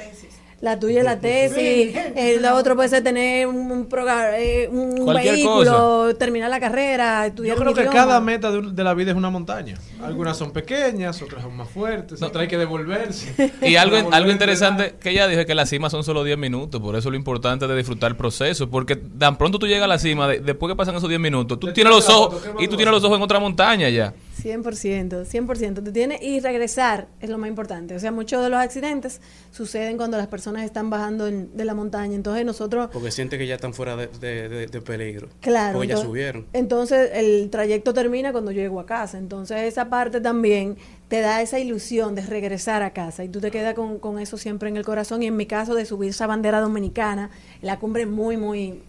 La 0.60 0.80
tuya 0.80 1.00
es 1.00 1.06
la 1.06 1.20
tesis, 1.20 1.96
el 2.16 2.44
otro 2.46 2.76
puede 2.76 2.90
ser 2.90 3.04
tener 3.04 3.46
un, 3.46 3.58
un 3.72 3.88
eh, 4.36 4.68
un 4.72 5.06
vehículo, 5.06 6.16
terminar 6.16 6.50
la 6.50 6.60
carrera, 6.60 7.22
Yo 7.22 7.28
estudiar 7.28 7.58
creo 7.58 7.70
un 7.70 7.76
que 7.76 7.82
idioma. 7.82 7.96
cada 7.96 8.20
meta 8.22 8.50
de, 8.52 8.58
un- 8.60 8.76
de 8.76 8.84
la 8.84 8.96
vida 8.96 9.12
es 9.12 9.18
una 9.18 9.30
montaña. 9.30 9.78
Algunas 10.02 10.36
son 10.36 10.50
pequeñas, 10.52 11.22
otras 11.22 11.44
son 11.44 11.56
más 11.56 11.70
fuertes, 11.70 12.22
otras 12.24 12.42
hay 12.42 12.48
que 12.48 12.58
devolverse. 12.58 13.52
Y 13.62 13.76
algo, 13.76 13.98
algo 14.12 14.32
interesante 14.32 14.96
que 15.00 15.12
ella 15.12 15.28
dijo 15.28 15.42
es 15.42 15.46
que 15.46 15.54
la 15.56 15.68
cima 15.68 15.92
son 15.92 16.04
solo 16.04 16.24
10 16.24 16.38
minutos, 16.40 16.82
por 16.82 16.96
eso 16.96 17.12
lo 17.12 17.18
importante 17.18 17.68
de 17.68 17.76
disfrutar 17.76 18.10
el 18.12 18.18
proceso, 18.18 18.68
porque 18.68 18.96
tan 18.96 19.38
pronto 19.38 19.60
tú 19.60 19.68
llegas 19.68 19.84
a 19.84 19.88
la 19.88 20.00
cima, 20.00 20.28
de- 20.28 20.40
después 20.40 20.72
que 20.72 20.76
pasan 20.76 20.96
esos 20.96 21.08
10 21.10 21.22
minutos, 21.22 21.60
tú 21.60 21.72
tienes 21.72 21.94
los 21.94 22.10
ojos 22.10 22.34
foto, 22.34 22.44
¿qué 22.44 22.54
más 22.54 22.64
y 22.64 22.68
tú 22.68 22.76
tienes 22.78 22.94
los 22.94 23.04
ojos 23.04 23.18
en 23.18 23.24
otra 23.24 23.40
montaña 23.40 23.90
ya. 23.90 24.12
100%, 24.48 25.26
100%. 25.26 25.84
Tú 25.84 25.92
tienes, 25.92 26.22
y 26.22 26.40
regresar 26.40 27.08
es 27.20 27.30
lo 27.30 27.38
más 27.38 27.50
importante. 27.50 27.96
O 27.96 28.00
sea, 28.00 28.12
muchos 28.12 28.42
de 28.44 28.50
los 28.50 28.60
accidentes 28.60 29.22
suceden 29.52 29.98
cuando 29.98 30.18
las 30.18 30.28
personas 30.28 30.64
están 30.64 30.90
bajando 30.90 31.28
en- 31.28 31.56
de 31.56 31.66
la 31.66 31.74
montaña. 31.74 32.16
Entonces 32.16 32.46
nosotros, 32.46 32.90
Porque 32.94 33.12
siente 33.12 33.38
que 33.38 33.48
ya 33.48 33.56
están 33.56 33.74
fuera 33.74 33.96
de, 33.96 34.08
de- 34.08 34.50
de- 34.50 34.68
de 34.68 34.82
peligro. 34.82 35.30
claro. 35.42 35.74
Porque 35.74 35.88
ya 35.90 35.94
entonces- 35.96 36.08
subieron. 36.10 36.46
Entonces 36.54 37.10
el 37.14 37.50
trayecto 37.50 37.94
termina 37.94 38.32
cuando 38.32 38.52
yo 38.52 38.62
llego 38.62 38.80
a 38.80 38.86
casa. 38.86 39.18
Entonces 39.18 39.62
esa 39.64 39.90
parte 39.90 40.22
también 40.22 40.78
te 41.08 41.22
da 41.22 41.42
esa 41.42 41.60
ilusión 41.60 42.16
de 42.16 42.22
regresar 42.22 42.82
a 42.84 42.92
casa 42.92 43.24
y 43.24 43.30
tú 43.30 43.40
te 43.40 43.52
quedas 43.52 43.74
con, 43.76 44.00
con 44.00 44.20
eso 44.20 44.38
siempre 44.38 44.70
en 44.70 44.78
el 44.78 44.86
corazón. 44.86 45.24
Y 45.24 45.28
en 45.28 45.36
mi 45.36 45.46
caso 45.46 45.74
de 45.76 45.86
subir 45.86 46.10
esa 46.10 46.28
bandera 46.28 46.60
dominicana, 46.60 47.30
la 47.62 47.80
cumbre 47.80 48.04
es 48.04 48.08
muy, 48.10 48.38
muy... 48.38 48.82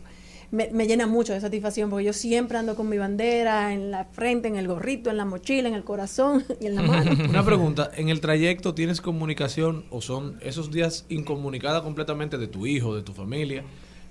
Me, 0.50 0.86
llena 0.86 1.06
mucho 1.06 1.34
de 1.34 1.40
satisfacción 1.40 1.90
porque 1.90 2.06
yo 2.06 2.12
siempre 2.14 2.56
ando 2.56 2.74
con 2.74 2.88
mi 2.88 2.96
bandera 2.96 3.74
en 3.74 3.90
la 3.90 4.06
frente, 4.06 4.48
en 4.48 4.56
el 4.56 4.66
gorrito, 4.66 5.10
en 5.10 5.18
la 5.18 5.26
mochila, 5.26 5.68
en 5.68 5.74
el 5.74 5.84
corazón 5.84 6.44
y 6.60 6.66
en 6.66 6.74
la 6.74 6.82
mano. 6.82 7.10
Una 7.28 7.44
pregunta, 7.44 7.90
¿en 7.94 8.08
el 8.08 8.20
trayecto 8.20 8.74
tienes 8.74 9.00
comunicación 9.00 9.84
o 9.90 10.00
son 10.00 10.38
esos 10.40 10.70
días 10.70 11.04
incomunicada 11.08 11.82
completamente 11.82 12.38
de 12.38 12.46
tu 12.46 12.66
hijo, 12.66 12.96
de 12.96 13.02
tu 13.02 13.12
familia? 13.12 13.62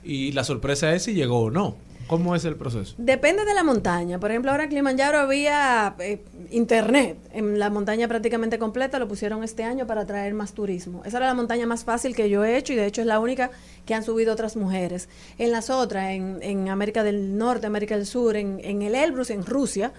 Y 0.04 0.32
la 0.34 0.44
sorpresa 0.44 0.94
es 0.94 1.04
si 1.04 1.14
llegó 1.14 1.40
o 1.42 1.50
no. 1.50 1.76
¿Cómo 2.08 2.36
es 2.36 2.46
el 2.46 2.56
proceso? 2.56 2.96
Depende 2.98 3.44
de 3.44 3.54
la 3.54 3.64
montaña. 3.64 4.20
Por 4.20 4.32
ejemplo, 4.32 4.52
ahora 4.52 4.64
en 4.64 4.70
Kilimanjaro 4.70 5.20
había 5.20 5.96
eh, 6.00 6.24
internet. 6.52 7.18
En 7.34 7.60
la 7.60 7.70
montaña 7.70 8.08
prácticamente 8.08 8.58
completa 8.58 8.98
lo 8.98 9.08
pusieron 9.08 9.44
este 9.44 9.64
año 9.64 9.86
para 9.86 10.02
atraer 10.02 10.34
más 10.34 10.54
turismo. 10.54 11.02
Esa 11.06 11.18
era 11.18 11.28
la 11.28 11.34
montaña 11.34 11.66
más 11.66 11.84
fácil 11.84 12.16
que 12.16 12.30
yo 12.30 12.46
he 12.46 12.58
hecho 12.58 12.74
y 12.74 12.78
de 12.78 12.86
hecho 12.86 13.02
es 13.02 13.08
la 13.08 13.20
única 13.20 13.52
que 13.86 13.94
han 13.94 14.04
subido 14.04 14.34
otras 14.34 14.56
mujeres. 14.56 15.10
En 15.38 15.52
las 15.52 15.70
otras, 15.70 16.12
en, 16.12 16.70
América 16.70 17.04
del 17.04 17.38
Norte, 17.38 17.68
América 17.68 17.96
del 17.96 18.06
Sur, 18.06 18.38
en, 18.38 18.62
en 18.64 18.82
el 18.82 18.96
Elbrus, 18.96 19.30
en 19.30 19.46
Rusia, 19.46 19.92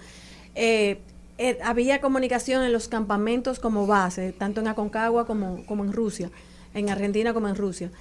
eh, 0.55 0.99
eh, 1.37 1.57
había 1.63 2.01
comunicación 2.01 2.63
en 2.63 2.73
los 2.73 2.89
campamentos 2.89 3.59
como 3.59 3.87
base, 3.87 4.33
tanto 4.33 4.59
en 4.59 4.67
Aconcagua 4.67 5.25
como, 5.25 5.65
como 5.65 5.85
en 5.85 5.93
Rusia, 5.93 6.29
en 6.73 6.89
Argentina 6.89 7.33
como 7.33 7.47
en 7.47 7.55
Rusia. 7.55 7.91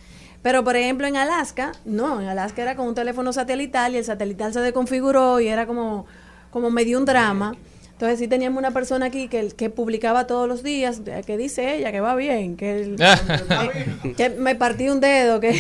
Pero, 0.43 0.65
por 0.65 0.77
ejemplo, 0.77 1.07
en 1.07 1.17
Alaska, 1.17 1.73
no, 1.85 2.21
en 2.21 2.29
Alaska 2.29 2.63
era 2.63 2.77
con 2.77 2.87
un 2.87 2.95
teléfono 2.95 3.33
satelital 3.33 3.95
y 3.95 3.99
el 3.99 4.05
satelital 4.05 4.53
se 4.53 4.61
desconfiguró 4.61 5.41
y 5.41 5.49
era 5.49 5.67
como, 5.67 6.07
como 6.51 6.71
medio 6.71 6.99
un 6.99 7.05
drama. 7.05 7.55
Entonces 7.93 8.21
sí 8.21 8.29
teníamos 8.29 8.61
una 8.61 8.71
persona 8.71 9.07
aquí 9.07 9.27
que, 9.27 9.49
que 9.49 9.71
publicaba 9.71 10.29
todos 10.29 10.47
los 10.47 10.63
días, 10.63 11.03
que 11.27 11.37
dice 11.37 11.75
ella 11.77 11.91
que 11.91 12.01
va 12.01 12.15
bien, 12.15 12.57
que, 12.57 12.81
el- 12.83 12.97
eh, 13.01 14.15
que 14.17 14.31
me 14.31 14.55
partí 14.55 14.89
un 14.89 15.01
dedo, 15.01 15.41
que, 15.41 15.51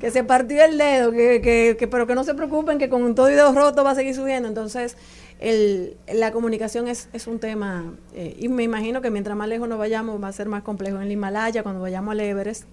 que 0.00 0.10
se 0.12 0.22
partió 0.22 0.64
el 0.64 0.78
dedo, 0.78 1.10
que, 1.10 1.40
que, 1.42 1.76
que- 1.76 1.88
pero 1.88 2.06
que 2.06 2.14
no 2.14 2.22
se 2.22 2.34
preocupen, 2.34 2.78
que 2.78 2.88
con 2.88 3.16
todo 3.16 3.28
y 3.30 3.34
dedo 3.34 3.52
roto 3.52 3.82
va 3.82 3.90
a 3.90 3.94
seguir 3.96 4.14
subiendo. 4.14 4.48
Entonces, 4.48 4.96
el, 5.40 5.96
la 6.12 6.32
comunicación 6.32 6.88
es, 6.88 7.08
es 7.12 7.26
un 7.26 7.38
tema, 7.38 7.92
eh, 8.14 8.36
y 8.38 8.48
me 8.48 8.62
imagino 8.64 9.00
que 9.00 9.10
mientras 9.10 9.36
más 9.36 9.48
lejos 9.48 9.68
nos 9.68 9.78
vayamos 9.78 10.22
va 10.22 10.28
a 10.28 10.32
ser 10.32 10.48
más 10.48 10.62
complejo. 10.62 10.96
En 10.96 11.02
el 11.04 11.12
Himalaya, 11.12 11.62
cuando 11.62 11.80
vayamos 11.80 12.12
al 12.12 12.20
Everest, 12.20 12.64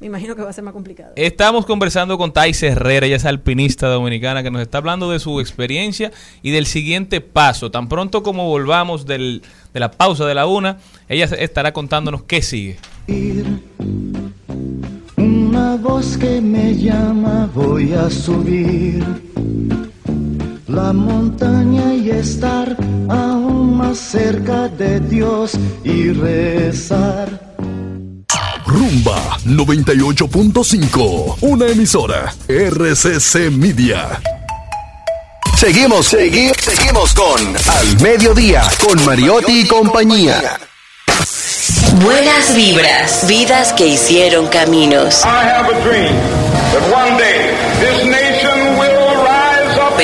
me 0.00 0.06
imagino 0.08 0.34
que 0.34 0.42
va 0.42 0.50
a 0.50 0.52
ser 0.52 0.64
más 0.64 0.72
complicado. 0.74 1.12
Estamos 1.14 1.64
conversando 1.64 2.18
con 2.18 2.32
Thais 2.32 2.60
Herrera, 2.64 3.06
ella 3.06 3.14
es 3.16 3.24
alpinista 3.24 3.86
dominicana 3.86 4.42
que 4.42 4.50
nos 4.50 4.60
está 4.62 4.78
hablando 4.78 5.08
de 5.10 5.20
su 5.20 5.38
experiencia 5.38 6.10
y 6.42 6.50
del 6.50 6.66
siguiente 6.66 7.20
paso. 7.20 7.70
Tan 7.70 7.88
pronto 7.88 8.24
como 8.24 8.48
volvamos 8.48 9.06
del- 9.06 9.42
de 9.72 9.78
la 9.80 9.92
pausa 9.92 10.26
de 10.26 10.34
la 10.34 10.46
una, 10.46 10.78
ella 11.08 11.28
se- 11.28 11.44
estará 11.44 11.72
contándonos 11.72 12.24
qué 12.24 12.42
sigue. 12.42 12.78
Una 15.16 15.76
voz 15.76 16.16
que 16.18 16.40
me 16.40 16.74
llama, 16.74 17.48
voy 17.54 17.92
a 17.92 18.10
subir 18.10 19.04
la 20.72 20.92
montaña 20.92 21.94
y 21.94 22.10
estar 22.10 22.76
aún 23.08 23.76
más 23.76 23.98
cerca 23.98 24.68
de 24.68 25.00
Dios 25.00 25.52
y 25.84 26.10
rezar. 26.12 27.28
Rumba 28.66 29.38
98.5, 29.44 31.36
una 31.42 31.66
emisora 31.66 32.34
RCC 32.48 33.50
Media. 33.50 34.20
Seguimos, 35.58 36.12
segui- 36.12 36.52
seguimos 36.58 37.12
con 37.12 37.38
Al 37.46 38.00
Mediodía, 38.00 38.62
con 38.84 39.04
Mariotti 39.04 39.60
y 39.60 39.66
compañía. 39.66 40.58
Buenas 42.02 42.54
vibras, 42.56 43.26
vidas 43.28 43.72
que 43.74 43.86
hicieron 43.88 44.46
caminos. 44.48 45.22
I 45.24 45.28
have 45.28 45.68
a 45.70 45.80
dream 45.84 46.14
that 46.72 46.82
one 46.92 47.16
day 47.18 47.50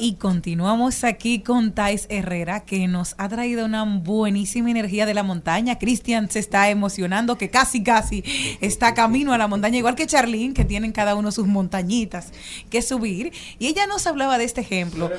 Y 0.00 0.14
continuamos 0.14 1.02
aquí 1.02 1.40
con 1.40 1.72
Thais 1.72 2.06
Herrera, 2.08 2.60
que 2.60 2.86
nos 2.86 3.16
ha 3.18 3.28
traído 3.28 3.64
una 3.64 3.82
buenísima 3.82 4.70
energía 4.70 5.06
de 5.06 5.14
la 5.14 5.24
montaña. 5.24 5.76
Cristian 5.80 6.30
se 6.30 6.38
está 6.38 6.70
emocionando, 6.70 7.36
que 7.36 7.50
casi, 7.50 7.82
casi 7.82 8.22
está 8.60 8.94
camino 8.94 9.32
a 9.32 9.38
la 9.38 9.48
montaña, 9.48 9.76
igual 9.76 9.96
que 9.96 10.06
Charlene, 10.06 10.54
que 10.54 10.64
tienen 10.64 10.92
cada 10.92 11.16
uno 11.16 11.32
sus 11.32 11.48
montañitas 11.48 12.32
que 12.70 12.80
subir. 12.80 13.32
Y 13.58 13.66
ella 13.66 13.88
nos 13.88 14.06
hablaba 14.06 14.38
de 14.38 14.44
este 14.44 14.60
ejemplo, 14.60 15.10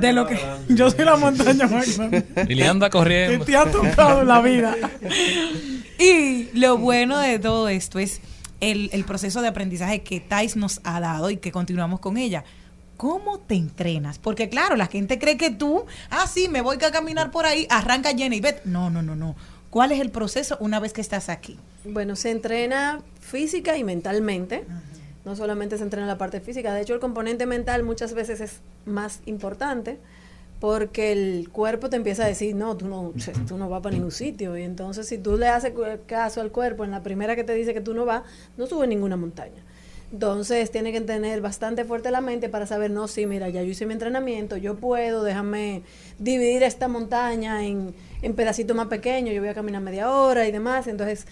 de 0.00 0.12
lo 0.14 0.26
que 0.26 0.40
yo 0.70 0.90
soy 0.90 1.04
la 1.04 1.16
montaña 1.16 1.66
más 1.68 1.98
grande 1.98 2.24
Y 2.48 2.54
le 2.54 2.66
anda 2.66 2.88
que 2.88 2.96
corriendo. 2.96 3.44
te 3.44 3.54
ha 3.54 3.70
tocado 3.70 4.24
la 4.24 4.40
vida. 4.40 4.74
Y 5.98 6.48
lo 6.58 6.78
bueno 6.78 7.18
de 7.18 7.38
todo 7.38 7.68
esto 7.68 7.98
es 7.98 8.22
el, 8.60 8.88
el 8.94 9.04
proceso 9.04 9.42
de 9.42 9.48
aprendizaje 9.48 10.02
que 10.02 10.20
Thais 10.20 10.56
nos 10.56 10.80
ha 10.84 11.00
dado 11.00 11.28
y 11.28 11.36
que 11.36 11.52
continuamos 11.52 12.00
con 12.00 12.16
ella. 12.16 12.44
¿Cómo 13.02 13.40
te 13.40 13.56
entrenas? 13.56 14.20
Porque 14.20 14.48
claro, 14.48 14.76
la 14.76 14.86
gente 14.86 15.18
cree 15.18 15.36
que 15.36 15.50
tú, 15.50 15.86
ah, 16.08 16.28
sí, 16.28 16.46
me 16.48 16.60
voy 16.60 16.76
a 16.76 16.92
caminar 16.92 17.32
por 17.32 17.46
ahí, 17.46 17.66
arranca 17.68 18.10
Jenny 18.16 18.36
y 18.36 18.40
vete. 18.40 18.60
No, 18.64 18.90
no, 18.90 19.02
no, 19.02 19.16
no. 19.16 19.34
¿Cuál 19.70 19.90
es 19.90 19.98
el 19.98 20.12
proceso 20.12 20.56
una 20.60 20.78
vez 20.78 20.92
que 20.92 21.00
estás 21.00 21.28
aquí? 21.28 21.58
Bueno, 21.84 22.14
se 22.14 22.30
entrena 22.30 23.00
física 23.18 23.76
y 23.76 23.82
mentalmente. 23.82 24.64
No 25.24 25.34
solamente 25.34 25.78
se 25.78 25.82
entrena 25.82 26.06
la 26.06 26.16
parte 26.16 26.40
física. 26.40 26.72
De 26.72 26.82
hecho, 26.82 26.94
el 26.94 27.00
componente 27.00 27.44
mental 27.44 27.82
muchas 27.82 28.14
veces 28.14 28.40
es 28.40 28.60
más 28.86 29.18
importante 29.26 29.98
porque 30.60 31.10
el 31.10 31.48
cuerpo 31.50 31.90
te 31.90 31.96
empieza 31.96 32.22
a 32.22 32.28
decir, 32.28 32.54
no, 32.54 32.76
tú 32.76 32.86
no, 32.86 33.12
tú 33.48 33.58
no 33.58 33.68
vas 33.68 33.82
para 33.82 33.96
ningún 33.96 34.12
sitio. 34.12 34.56
Y 34.56 34.62
entonces, 34.62 35.08
si 35.08 35.18
tú 35.18 35.36
le 35.36 35.48
haces 35.48 35.72
caso 36.06 36.40
al 36.40 36.52
cuerpo 36.52 36.84
en 36.84 36.92
la 36.92 37.02
primera 37.02 37.34
que 37.34 37.42
te 37.42 37.52
dice 37.52 37.74
que 37.74 37.80
tú 37.80 37.94
no 37.94 38.04
vas, 38.04 38.22
no 38.56 38.68
subes 38.68 38.88
ninguna 38.88 39.16
montaña. 39.16 39.60
Entonces, 40.12 40.70
tiene 40.70 40.92
que 40.92 41.00
tener 41.00 41.40
bastante 41.40 41.84
fuerte 41.84 42.10
la 42.10 42.20
mente 42.20 42.50
para 42.50 42.66
saber, 42.66 42.90
no, 42.90 43.08
sí, 43.08 43.24
mira, 43.26 43.48
ya 43.48 43.62
yo 43.62 43.70
hice 43.70 43.86
mi 43.86 43.94
entrenamiento, 43.94 44.58
yo 44.58 44.76
puedo, 44.76 45.24
déjame 45.24 45.82
dividir 46.18 46.62
esta 46.62 46.86
montaña 46.86 47.64
en, 47.64 47.94
en 48.20 48.34
pedacitos 48.34 48.76
más 48.76 48.88
pequeños, 48.88 49.34
yo 49.34 49.40
voy 49.40 49.48
a 49.48 49.54
caminar 49.54 49.80
media 49.80 50.10
hora 50.10 50.46
y 50.46 50.52
demás. 50.52 50.86
Entonces, 50.86 51.26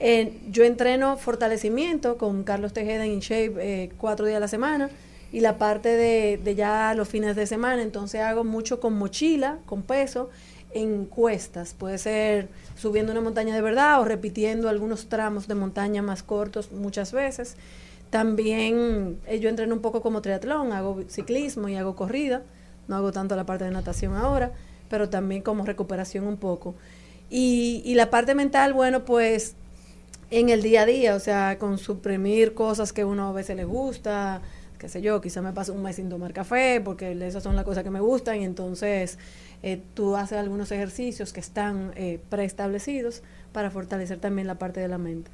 eh, 0.00 0.40
yo 0.50 0.64
entreno 0.64 1.16
fortalecimiento 1.16 2.18
con 2.18 2.42
Carlos 2.42 2.72
Tejeda 2.72 3.04
en 3.04 3.12
InShape 3.12 3.54
eh, 3.58 3.92
cuatro 3.98 4.26
días 4.26 4.38
a 4.38 4.40
la 4.40 4.48
semana 4.48 4.90
y 5.32 5.38
la 5.38 5.56
parte 5.56 5.90
de, 5.90 6.40
de 6.42 6.54
ya 6.56 6.92
los 6.94 7.08
fines 7.08 7.36
de 7.36 7.46
semana, 7.46 7.82
entonces 7.82 8.20
hago 8.20 8.42
mucho 8.42 8.80
con 8.80 8.94
mochila, 8.94 9.58
con 9.66 9.82
peso, 9.82 10.30
en 10.72 11.04
cuestas. 11.06 11.72
Puede 11.72 11.98
ser 11.98 12.48
subiendo 12.76 13.12
una 13.12 13.20
montaña 13.20 13.54
de 13.54 13.60
verdad 13.60 14.00
o 14.00 14.04
repitiendo 14.04 14.68
algunos 14.68 15.08
tramos 15.08 15.46
de 15.46 15.54
montaña 15.54 16.02
más 16.02 16.24
cortos 16.24 16.72
muchas 16.72 17.12
veces. 17.12 17.56
También 18.10 19.18
eh, 19.26 19.40
yo 19.40 19.48
entreno 19.48 19.74
un 19.74 19.80
poco 19.80 20.02
como 20.02 20.22
triatlón, 20.22 20.72
hago 20.72 21.02
ciclismo 21.08 21.68
y 21.68 21.76
hago 21.76 21.96
corrida, 21.96 22.42
no 22.88 22.96
hago 22.96 23.12
tanto 23.12 23.36
la 23.36 23.44
parte 23.44 23.64
de 23.64 23.70
natación 23.70 24.14
ahora, 24.14 24.52
pero 24.88 25.08
también 25.08 25.42
como 25.42 25.64
recuperación 25.64 26.26
un 26.26 26.36
poco. 26.36 26.74
Y, 27.30 27.82
y 27.84 27.94
la 27.94 28.10
parte 28.10 28.34
mental, 28.34 28.72
bueno, 28.72 29.04
pues 29.04 29.56
en 30.30 30.48
el 30.48 30.62
día 30.62 30.82
a 30.82 30.86
día, 30.86 31.14
o 31.14 31.20
sea, 31.20 31.58
con 31.58 31.78
suprimir 31.78 32.54
cosas 32.54 32.92
que 32.92 33.04
uno 33.04 33.28
a 33.28 33.32
veces 33.32 33.56
le 33.56 33.64
gusta, 33.64 34.42
qué 34.78 34.88
sé 34.88 35.00
yo, 35.00 35.20
quizá 35.20 35.42
me 35.42 35.52
paso 35.52 35.72
un 35.72 35.82
mes 35.82 35.96
sin 35.96 36.08
tomar 36.08 36.32
café, 36.32 36.80
porque 36.84 37.12
esas 37.26 37.42
son 37.42 37.56
las 37.56 37.64
cosas 37.64 37.84
que 37.84 37.90
me 37.90 38.00
gustan, 38.00 38.40
y 38.40 38.44
entonces 38.44 39.18
eh, 39.62 39.80
tú 39.94 40.16
haces 40.16 40.38
algunos 40.38 40.70
ejercicios 40.72 41.32
que 41.32 41.40
están 41.40 41.92
eh, 41.96 42.20
preestablecidos 42.28 43.22
para 43.52 43.70
fortalecer 43.70 44.18
también 44.18 44.46
la 44.46 44.58
parte 44.58 44.80
de 44.80 44.88
la 44.88 44.98
mente. 44.98 45.30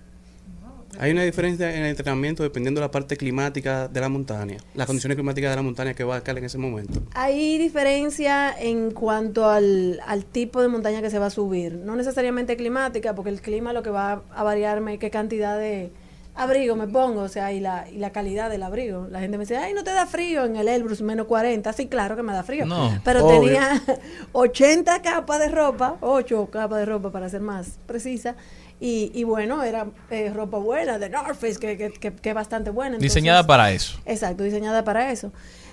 Hay 0.98 1.12
una 1.12 1.22
diferencia 1.22 1.74
en 1.74 1.82
el 1.84 1.90
entrenamiento 1.90 2.42
dependiendo 2.42 2.80
de 2.80 2.86
la 2.86 2.90
parte 2.90 3.16
climática 3.16 3.88
de 3.88 4.00
la 4.00 4.08
montaña, 4.08 4.58
las 4.74 4.86
condiciones 4.86 5.16
climáticas 5.16 5.50
de 5.50 5.56
la 5.56 5.62
montaña 5.62 5.94
que 5.94 6.04
va 6.04 6.16
a 6.16 6.20
caer 6.22 6.38
en 6.38 6.44
ese 6.44 6.58
momento. 6.58 7.00
Hay 7.14 7.58
diferencia 7.58 8.52
en 8.58 8.90
cuanto 8.90 9.48
al, 9.48 10.00
al 10.06 10.24
tipo 10.24 10.60
de 10.60 10.68
montaña 10.68 11.00
que 11.00 11.10
se 11.10 11.18
va 11.18 11.26
a 11.26 11.30
subir. 11.30 11.74
No 11.74 11.96
necesariamente 11.96 12.56
climática, 12.56 13.14
porque 13.14 13.30
el 13.30 13.40
clima 13.40 13.72
lo 13.72 13.82
que 13.82 13.90
va 13.90 14.22
a 14.34 14.42
variarme 14.42 14.94
es 14.94 14.98
qué 15.00 15.10
cantidad 15.10 15.58
de 15.58 15.90
abrigo 16.34 16.76
me 16.76 16.86
pongo, 16.86 17.22
o 17.22 17.28
sea, 17.28 17.52
y 17.52 17.60
la, 17.60 17.86
y 17.90 17.98
la 17.98 18.10
calidad 18.12 18.48
del 18.50 18.62
abrigo. 18.62 19.08
La 19.10 19.20
gente 19.20 19.36
me 19.36 19.44
dice, 19.44 19.56
ay, 19.56 19.74
no 19.74 19.84
te 19.84 19.90
da 19.92 20.06
frío 20.06 20.44
en 20.44 20.56
el 20.56 20.68
Elbrus 20.68 21.02
menos 21.02 21.26
40. 21.26 21.72
Sí, 21.72 21.86
claro 21.88 22.16
que 22.16 22.22
me 22.22 22.32
da 22.32 22.42
frío. 22.42 22.66
No, 22.66 22.90
Pero 23.04 23.26
obvio. 23.26 23.40
tenía 23.40 23.82
80 24.32 25.02
capas 25.02 25.38
de 25.38 25.48
ropa, 25.48 25.96
8 26.00 26.48
capas 26.50 26.78
de 26.78 26.86
ropa 26.86 27.10
para 27.10 27.28
ser 27.28 27.40
más 27.40 27.78
precisa. 27.86 28.36
Y, 28.80 29.12
y 29.14 29.24
bueno, 29.24 29.62
era 29.62 29.86
eh, 30.10 30.32
ropa 30.34 30.56
buena 30.56 30.98
de 30.98 31.10
North 31.10 31.38
Face, 31.38 31.58
que, 31.60 31.76
que, 31.76 31.92
que, 31.92 32.12
que 32.14 32.28
es 32.30 32.34
bastante 32.34 32.70
buena. 32.70 32.96
Diseñada 32.96 33.46
para 33.46 33.70
eso. 33.72 34.00
Exacto, 34.06 34.42
diseñada 34.42 34.84
para 34.84 35.12
eso. 35.12 35.32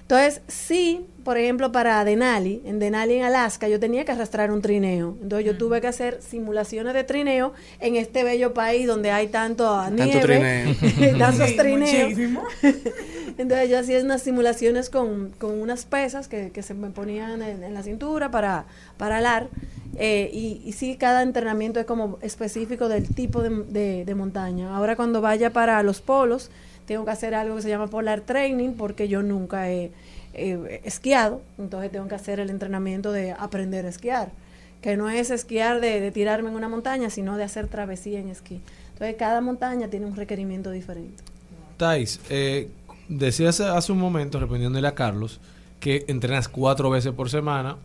Entonces, 0.10 0.42
sí, 0.48 1.06
por 1.26 1.38
ejemplo, 1.38 1.74
para 1.74 2.06
Denali, 2.06 2.62
en 2.64 2.80
Denali 2.80 3.16
en 3.16 3.24
Alaska, 3.24 3.68
yo 3.68 3.78
tenía 3.78 4.06
que 4.06 4.14
arrastrar 4.14 4.52
un 4.52 4.62
trineo. 4.62 5.18
Entonces, 5.22 5.46
yo 5.46 5.58
tuve 5.58 5.82
que 5.82 5.88
hacer 5.88 6.22
simulaciones 6.22 6.94
de 6.94 7.04
trineo 7.04 7.52
en 7.82 7.98
este 7.98 8.24
bello 8.24 8.54
país 8.54 8.88
donde 8.88 9.12
hay 9.12 9.28
tanto 9.28 9.90
nieve, 9.90 10.22
trineo. 10.22 11.18
tantos 11.20 11.50
Sí, 11.50 11.58
trineos. 11.58 12.10
muchísimo. 12.12 12.44
Entonces, 13.38 13.70
yo 13.70 13.80
hacía 13.80 14.00
unas 14.00 14.22
simulaciones 14.24 14.90
con, 14.90 15.32
con 15.38 15.60
unas 15.60 15.84
pesas 15.84 16.30
que, 16.30 16.52
que 16.52 16.64
se 16.64 16.74
me 16.74 16.90
ponían 16.90 17.42
en, 17.42 17.62
en 17.64 17.74
la 17.74 17.84
cintura 17.84 18.32
para, 18.32 18.64
para 18.98 19.18
alar. 19.18 19.50
Eh, 19.98 20.30
y, 20.32 20.62
y 20.64 20.72
sí, 20.72 20.96
cada 20.96 21.22
entrenamiento 21.22 21.82
es 21.82 21.86
como 21.86 22.18
específico 22.22 22.88
del 22.88 23.14
tipo 23.14 23.42
de, 23.44 23.50
de- 23.50 24.06
de 24.06 24.16
montaña. 24.16 24.74
Ahora, 24.74 24.96
cuando 24.96 25.20
vaya 25.20 25.52
para 25.52 25.84
los 25.84 26.00
polos, 26.00 26.50
tengo 26.88 27.06
que 27.06 27.12
hacer 27.12 27.36
algo 27.36 27.58
que 27.58 27.62
se 27.62 27.70
llama 27.70 27.88
polar 27.88 28.22
training 28.22 28.72
porque 28.74 29.08
yo 29.08 29.22
nunca 29.22 29.70
he 29.70 29.92
esquiado, 30.34 31.42
entonces 31.58 31.92
tengo 31.92 32.08
que 32.08 32.16
hacer 32.16 32.40
el 32.40 32.50
entrenamiento 32.50 33.12
de 33.12 33.32
aprender 33.32 33.86
a 33.86 33.90
esquiar, 33.90 34.32
que 34.82 34.96
no 34.98 35.10
es 35.10 35.30
esquiar 35.30 35.82
de, 35.82 36.00
de 36.00 36.12
tirarme 36.12 36.50
en 36.50 36.56
una 36.56 36.70
montaña, 36.70 37.10
sino 37.10 37.38
de 37.38 37.44
hacer 37.44 37.68
travesía 37.68 38.20
en 38.20 38.30
esquí. 38.30 38.62
Entonces 38.94 39.16
cada 39.18 39.42
montaña 39.42 39.90
tiene 39.90 40.06
un 40.06 40.16
requerimiento 40.16 40.72
diferente. 40.72 41.24
Thais, 41.78 42.20
eh, 42.30 42.70
decías 43.08 43.60
hace 43.60 43.92
un 43.92 44.00
momento, 44.00 44.40
respondiéndole 44.40 44.88
a 44.88 44.96
Carlos, 44.96 45.40
que 45.80 46.06
entrenas 46.08 46.48
cuatro 46.48 46.90
veces 46.90 47.12
por 47.14 47.30
semana, 47.30 47.78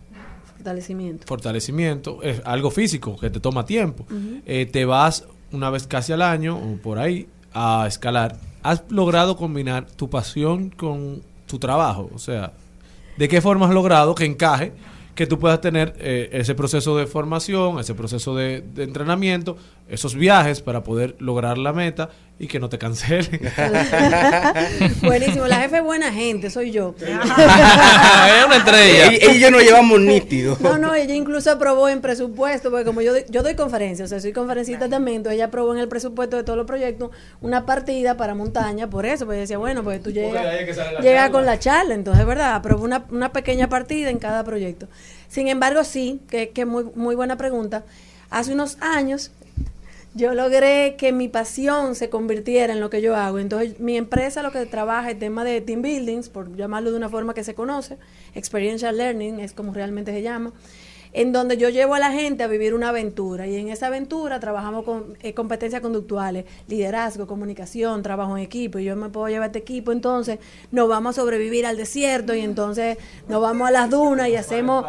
Fortalecimiento. 0.56 1.26
fortalecimiento, 1.26 2.22
es 2.22 2.40
algo 2.44 2.70
físico 2.70 3.16
que 3.18 3.30
te 3.30 3.40
toma 3.40 3.64
tiempo. 3.66 4.06
Eh, 4.46 4.66
te 4.70 4.84
vas 4.84 5.24
una 5.50 5.70
vez 5.70 5.86
casi 5.88 6.12
al 6.12 6.22
año 6.22 6.56
o 6.56 6.76
por 6.76 6.98
ahí 6.98 7.28
a 7.52 7.84
escalar. 7.88 8.36
¿Has 8.62 8.84
logrado 8.90 9.36
combinar 9.36 9.86
tu 9.86 10.08
pasión 10.08 10.70
con 10.70 11.22
tu 11.46 11.58
trabajo? 11.58 12.10
O 12.14 12.18
sea, 12.18 12.52
¿de 13.16 13.28
qué 13.28 13.40
forma 13.40 13.66
has 13.66 13.74
logrado 13.74 14.14
que 14.14 14.24
encaje 14.24 14.72
que 15.14 15.26
tú 15.26 15.38
puedas 15.38 15.60
tener 15.60 15.94
eh, 15.98 16.30
ese 16.32 16.54
proceso 16.54 16.96
de 16.96 17.06
formación, 17.06 17.78
ese 17.78 17.94
proceso 17.94 18.34
de, 18.34 18.62
de 18.62 18.84
entrenamiento, 18.84 19.56
esos 19.88 20.14
viajes 20.14 20.62
para 20.62 20.82
poder 20.82 21.16
lograr 21.18 21.58
la 21.58 21.72
meta 21.72 22.08
y 22.42 22.48
que 22.48 22.58
no 22.58 22.68
te 22.68 22.76
cancelen? 22.76 23.40
Buenísimo, 25.02 25.46
la 25.46 25.60
jefe 25.60 25.76
es 25.76 25.84
buena 25.84 26.12
gente, 26.12 26.50
soy 26.50 26.72
yo. 26.72 26.92
es 27.00 28.44
una 28.44 28.56
estrella. 28.56 29.12
Ella 29.12 29.32
y 29.32 29.38
yo 29.38 29.52
nos 29.52 29.62
llevamos 29.62 30.00
nítido. 30.00 30.56
No, 30.58 30.76
no, 30.76 30.92
ella 30.92 31.14
incluso 31.14 31.52
aprobó 31.52 31.88
en 31.88 32.00
presupuesto, 32.00 32.72
porque 32.72 32.84
como 32.84 33.00
yo 33.00 33.12
doy, 33.12 33.24
yo 33.28 33.44
doy 33.44 33.54
conferencias, 33.54 34.06
o 34.06 34.10
sea, 34.10 34.18
soy 34.20 34.32
conferencista 34.32 34.88
también, 34.88 35.18
entonces 35.18 35.36
ella 35.36 35.44
aprobó 35.44 35.72
en 35.72 35.78
el 35.78 35.86
presupuesto 35.86 36.36
de 36.36 36.42
todos 36.42 36.56
los 36.56 36.66
proyectos 36.66 37.10
una 37.40 37.64
partida 37.64 38.16
para 38.16 38.34
montaña, 38.34 38.90
por 38.90 39.06
eso, 39.06 39.24
porque 39.24 39.38
decía, 39.38 39.58
bueno, 39.58 39.84
pues 39.84 40.02
tú 40.02 40.10
llegas, 40.10 40.44
es 40.44 40.76
charla. 40.76 41.30
con 41.30 41.46
la 41.46 41.60
charla, 41.60 41.94
entonces, 41.94 42.26
¿verdad? 42.26 42.56
Aprobó 42.56 42.82
una, 42.82 43.04
una 43.10 43.32
pequeña 43.32 43.68
partida 43.68 44.10
en 44.10 44.18
cada 44.18 44.42
proyecto. 44.42 44.88
Sin 45.28 45.46
embargo, 45.46 45.84
sí, 45.84 46.20
que, 46.28 46.50
que 46.50 46.66
muy, 46.66 46.86
muy 46.96 47.14
buena 47.14 47.36
pregunta. 47.36 47.84
Hace 48.30 48.52
unos 48.52 48.78
años 48.80 49.30
yo 50.14 50.34
logré 50.34 50.96
que 50.96 51.10
mi 51.12 51.28
pasión 51.28 51.94
se 51.94 52.10
convirtiera 52.10 52.72
en 52.72 52.80
lo 52.80 52.90
que 52.90 53.00
yo 53.00 53.16
hago. 53.16 53.38
Entonces, 53.38 53.80
mi 53.80 53.96
empresa 53.96 54.42
lo 54.42 54.52
que 54.52 54.66
trabaja 54.66 55.10
el 55.10 55.18
tema 55.18 55.42
de 55.44 55.60
team 55.60 55.80
buildings, 55.82 56.28
por 56.28 56.54
llamarlo 56.54 56.90
de 56.90 56.96
una 56.98 57.08
forma 57.08 57.32
que 57.34 57.44
se 57.44 57.54
conoce, 57.54 57.96
experiential 58.34 58.96
learning 58.96 59.40
es 59.40 59.52
como 59.52 59.72
realmente 59.72 60.12
se 60.12 60.22
llama. 60.22 60.52
en 61.14 61.30
donde 61.30 61.58
yo 61.58 61.68
llevo 61.68 61.94
a 61.94 61.98
la 61.98 62.10
gente 62.10 62.42
a 62.42 62.46
vivir 62.46 62.72
una 62.72 62.88
aventura 62.88 63.46
y 63.46 63.56
en 63.56 63.68
esa 63.68 63.88
aventura 63.88 64.40
trabajamos 64.40 64.82
con 64.86 65.18
eh, 65.20 65.34
competencias 65.34 65.82
conductuales, 65.82 66.46
liderazgo, 66.68 67.26
comunicación, 67.26 68.02
trabajo 68.02 68.34
en 68.38 68.42
equipo 68.42 68.78
y 68.78 68.84
yo 68.84 68.96
me 68.96 69.10
puedo 69.10 69.28
llevar 69.28 69.48
este 69.48 69.58
equipo, 69.58 69.92
entonces 69.92 70.38
nos 70.70 70.88
vamos 70.88 71.18
a 71.18 71.20
sobrevivir 71.20 71.66
al 71.66 71.76
desierto 71.76 72.34
y 72.34 72.40
entonces 72.40 72.96
nos 73.28 73.42
vamos 73.42 73.68
a 73.68 73.70
las 73.72 73.90
dunas 73.90 74.28
y 74.30 74.36
hacemos 74.36 74.86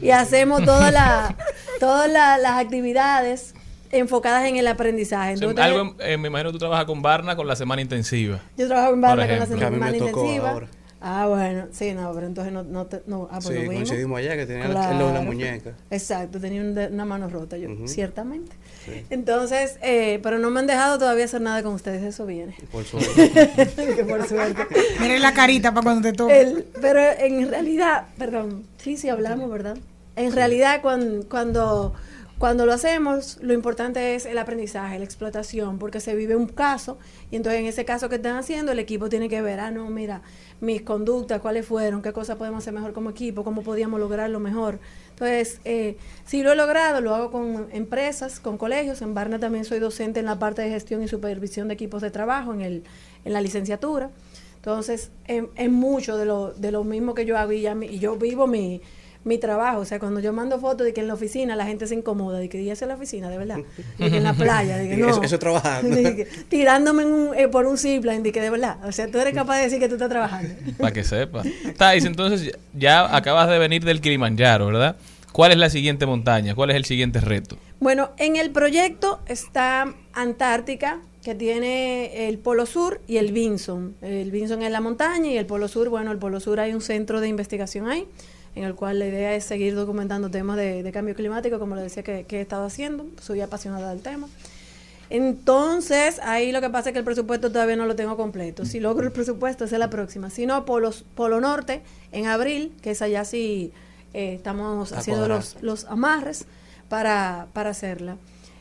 y 0.00 0.10
hacemos 0.12 0.64
todas 0.64 0.90
las 0.94 1.34
todas 1.78 2.10
la- 2.10 2.38
las 2.38 2.52
actividades 2.58 3.54
enfocadas 3.92 4.44
en 4.46 4.56
el 4.56 4.66
aprendizaje. 4.68 5.34
O 5.34 5.36
sea, 5.36 5.48
Entonces, 5.50 5.64
algo, 5.72 5.94
eh, 6.00 6.16
me 6.16 6.28
imagino 6.28 6.50
que 6.50 6.54
tú 6.54 6.58
trabajas 6.58 6.84
con 6.86 7.02
Barna 7.02 7.36
con 7.36 7.46
la 7.46 7.56
semana 7.56 7.82
intensiva. 7.82 8.40
yo 8.56 8.66
trabajo 8.66 8.92
en 8.94 9.00
Barna 9.00 9.26
con 9.28 9.38
la 9.38 9.46
semana 9.46 9.66
A 9.66 9.70
mí 9.70 9.78
me 9.78 9.98
tocó 9.98 10.20
intensiva. 10.20 10.50
ahora. 10.50 10.68
Ah, 10.98 11.26
bueno, 11.28 11.66
sí, 11.72 11.92
no, 11.92 12.10
pero 12.14 12.26
entonces 12.26 12.52
no, 12.52 12.62
no, 12.64 12.86
te- 12.86 13.02
no 13.06 13.28
ah, 13.30 13.38
pues 13.44 13.56
Sí, 13.60 13.66
coincidimos 13.66 14.18
allá, 14.18 14.34
que 14.34 14.46
tenía 14.46 14.66
lo 14.66 15.08
de 15.08 15.12
la 15.14 15.20
muñeca. 15.20 15.72
Exacto, 15.90 16.40
tenía 16.40 16.62
un 16.62 16.74
de- 16.74 16.88
una 16.88 17.04
mano 17.04 17.28
rota 17.28 17.56
yo, 17.58 17.68
ciertamente. 17.86 18.56
Sí. 18.84 19.04
Entonces, 19.10 19.78
eh, 19.82 20.18
pero 20.22 20.38
no 20.38 20.50
me 20.50 20.58
han 20.60 20.66
dejado 20.66 20.98
todavía 20.98 21.26
hacer 21.26 21.42
nada 21.42 21.62
con 21.62 21.74
ustedes, 21.74 22.02
eso 22.02 22.24
viene. 22.26 22.56
Por 22.72 22.84
suerte. 22.84 23.30
Que 23.96 24.04
por 24.04 24.26
suerte. 24.26 24.62
Miren 24.98 25.20
la 25.22 25.32
carita 25.34 25.70
para 25.72 25.82
cuando 25.84 26.02
te 26.08 26.12
toque. 26.14 26.64
Pero 26.80 27.00
en 27.00 27.50
realidad, 27.50 28.06
perdón, 28.18 28.64
sí, 28.78 28.96
sí 28.96 29.08
hablamos, 29.10 29.50
¿verdad? 29.50 29.76
En 30.16 30.32
realidad, 30.32 30.80
cuan- 30.80 31.24
cuando, 31.28 31.92
cuando 32.38 32.66
lo 32.66 32.74
hacemos, 32.74 33.38
lo 33.40 33.54
importante 33.54 34.14
es 34.14 34.26
el 34.26 34.36
aprendizaje, 34.36 34.98
la 34.98 35.04
explotación, 35.06 35.78
porque 35.78 36.00
se 36.00 36.14
vive 36.14 36.36
un 36.36 36.46
caso 36.46 36.98
y 37.30 37.36
entonces 37.36 37.60
en 37.60 37.66
ese 37.66 37.86
caso 37.86 38.10
que 38.10 38.16
están 38.16 38.36
haciendo, 38.36 38.72
el 38.72 38.78
equipo 38.78 39.08
tiene 39.08 39.30
que 39.30 39.40
ver, 39.40 39.58
ah, 39.58 39.70
no, 39.70 39.88
mira, 39.88 40.20
mis 40.60 40.82
conductas, 40.82 41.40
cuáles 41.40 41.64
fueron, 41.64 42.02
qué 42.02 42.12
cosas 42.12 42.36
podemos 42.36 42.58
hacer 42.58 42.74
mejor 42.74 42.92
como 42.92 43.08
equipo, 43.08 43.42
cómo 43.42 43.62
podíamos 43.62 44.00
lograrlo 44.00 44.38
mejor. 44.38 44.80
Entonces, 45.10 45.60
eh, 45.64 45.96
si 46.26 46.42
lo 46.42 46.52
he 46.52 46.56
logrado, 46.56 47.00
lo 47.00 47.14
hago 47.14 47.30
con 47.30 47.68
empresas, 47.72 48.38
con 48.38 48.58
colegios. 48.58 49.00
En 49.00 49.14
Barna 49.14 49.38
también 49.38 49.64
soy 49.64 49.78
docente 49.78 50.20
en 50.20 50.26
la 50.26 50.38
parte 50.38 50.60
de 50.60 50.68
gestión 50.68 51.02
y 51.02 51.08
supervisión 51.08 51.68
de 51.68 51.74
equipos 51.74 52.02
de 52.02 52.10
trabajo 52.10 52.52
en, 52.52 52.60
el, 52.60 52.84
en 53.24 53.32
la 53.32 53.40
licenciatura. 53.40 54.10
Entonces, 54.56 55.10
es, 55.26 55.44
es 55.54 55.70
mucho 55.70 56.18
de 56.18 56.26
lo, 56.26 56.52
de 56.52 56.70
lo 56.70 56.84
mismo 56.84 57.14
que 57.14 57.24
yo 57.24 57.38
hago 57.38 57.52
y, 57.52 57.62
ya 57.62 57.74
y 57.80 57.98
yo 57.98 58.16
vivo 58.16 58.46
mi, 58.46 58.82
mi 59.26 59.36
trabajo. 59.38 59.80
O 59.80 59.84
sea, 59.84 59.98
cuando 59.98 60.20
yo 60.20 60.32
mando 60.32 60.58
fotos 60.58 60.86
de 60.86 60.94
que 60.94 61.00
en 61.02 61.08
la 61.08 61.14
oficina 61.14 61.54
la 61.56 61.66
gente 61.66 61.86
se 61.86 61.94
incomoda, 61.94 62.38
de 62.38 62.48
que 62.48 62.70
es 62.70 62.80
en 62.80 62.88
la 62.88 62.94
oficina, 62.94 63.28
de 63.28 63.36
verdad. 63.38 63.58
De 63.98 64.10
que 64.10 64.16
en 64.16 64.22
la 64.24 64.32
playa, 64.32 64.78
de 64.78 64.88
que 64.88 64.96
no. 64.98 65.10
Eso- 65.10 65.22
eso 65.22 65.34
es 65.34 65.40
trabajando. 65.40 65.94
De 65.96 66.16
que 66.16 66.24
tirándome 66.48 67.02
en 67.02 67.08
un, 67.12 67.34
eh, 67.36 67.48
por 67.48 67.66
un 67.66 67.76
zipline, 67.76 68.22
de 68.22 68.32
que 68.32 68.40
de 68.40 68.48
verdad. 68.50 68.78
O 68.86 68.92
sea, 68.92 69.10
tú 69.10 69.18
eres 69.18 69.34
capaz 69.34 69.58
de 69.58 69.64
decir 69.64 69.78
que 69.78 69.88
tú 69.88 69.94
estás 69.96 70.08
trabajando. 70.08 70.48
Para 70.78 70.92
que 70.92 71.04
sepa. 71.04 71.42
Thais, 71.76 72.04
entonces 72.06 72.52
ya 72.72 73.14
acabas 73.14 73.48
de 73.50 73.58
venir 73.58 73.84
del 73.84 74.00
Kilimanjaro, 74.00 74.66
¿verdad? 74.66 74.96
¿Cuál 75.32 75.52
es 75.52 75.58
la 75.58 75.68
siguiente 75.68 76.06
montaña? 76.06 76.54
¿Cuál 76.54 76.70
es 76.70 76.76
el 76.76 76.84
siguiente 76.86 77.20
reto? 77.20 77.58
Bueno, 77.78 78.10
en 78.16 78.36
el 78.36 78.50
proyecto 78.52 79.20
está 79.26 79.92
Antártica, 80.14 81.00
que 81.22 81.34
tiene 81.34 82.28
el 82.28 82.38
Polo 82.38 82.64
Sur 82.66 83.00
y 83.06 83.18
el 83.18 83.32
Vinson. 83.32 83.96
El 84.00 84.30
Vinson 84.30 84.62
es 84.62 84.70
la 84.70 84.80
montaña 84.80 85.30
y 85.30 85.36
el 85.36 85.44
Polo 85.44 85.68
Sur, 85.68 85.88
bueno, 85.90 86.10
el 86.12 86.18
Polo 86.18 86.40
Sur 86.40 86.58
hay 86.60 86.72
un 86.72 86.80
centro 86.80 87.20
de 87.20 87.28
investigación 87.28 87.86
ahí, 87.88 88.06
en 88.56 88.64
el 88.64 88.74
cual 88.74 88.98
la 88.98 89.06
idea 89.06 89.34
es 89.34 89.44
seguir 89.44 89.76
documentando 89.76 90.30
temas 90.30 90.56
de, 90.56 90.82
de 90.82 90.92
cambio 90.92 91.14
climático, 91.14 91.60
como 91.60 91.76
lo 91.76 91.82
decía 91.82 92.02
que, 92.02 92.24
que 92.24 92.38
he 92.38 92.40
estado 92.40 92.64
haciendo. 92.64 93.06
Soy 93.20 93.40
apasionada 93.42 93.90
del 93.90 94.02
tema. 94.02 94.28
Entonces, 95.08 96.18
ahí 96.24 96.50
lo 96.50 96.60
que 96.60 96.70
pasa 96.70 96.88
es 96.88 96.92
que 96.92 96.98
el 96.98 97.04
presupuesto 97.04 97.52
todavía 97.52 97.76
no 97.76 97.86
lo 97.86 97.94
tengo 97.94 98.16
completo. 98.16 98.64
Si 98.64 98.80
logro 98.80 99.06
el 99.06 99.12
presupuesto, 99.12 99.64
esa 99.64 99.76
es 99.76 99.80
la 99.80 99.90
próxima. 99.90 100.30
Si 100.30 100.46
no, 100.46 100.64
Polo, 100.64 100.90
Polo 101.14 101.40
Norte, 101.40 101.82
en 102.10 102.26
abril, 102.26 102.72
que 102.82 102.90
es 102.90 103.02
allá 103.02 103.24
sí 103.24 103.72
eh, 104.14 104.34
estamos 104.34 104.92
haciendo 104.92 105.28
los, 105.28 105.58
los 105.62 105.84
amarres 105.84 106.46
para, 106.88 107.46
para 107.52 107.70
hacerla. 107.70 108.16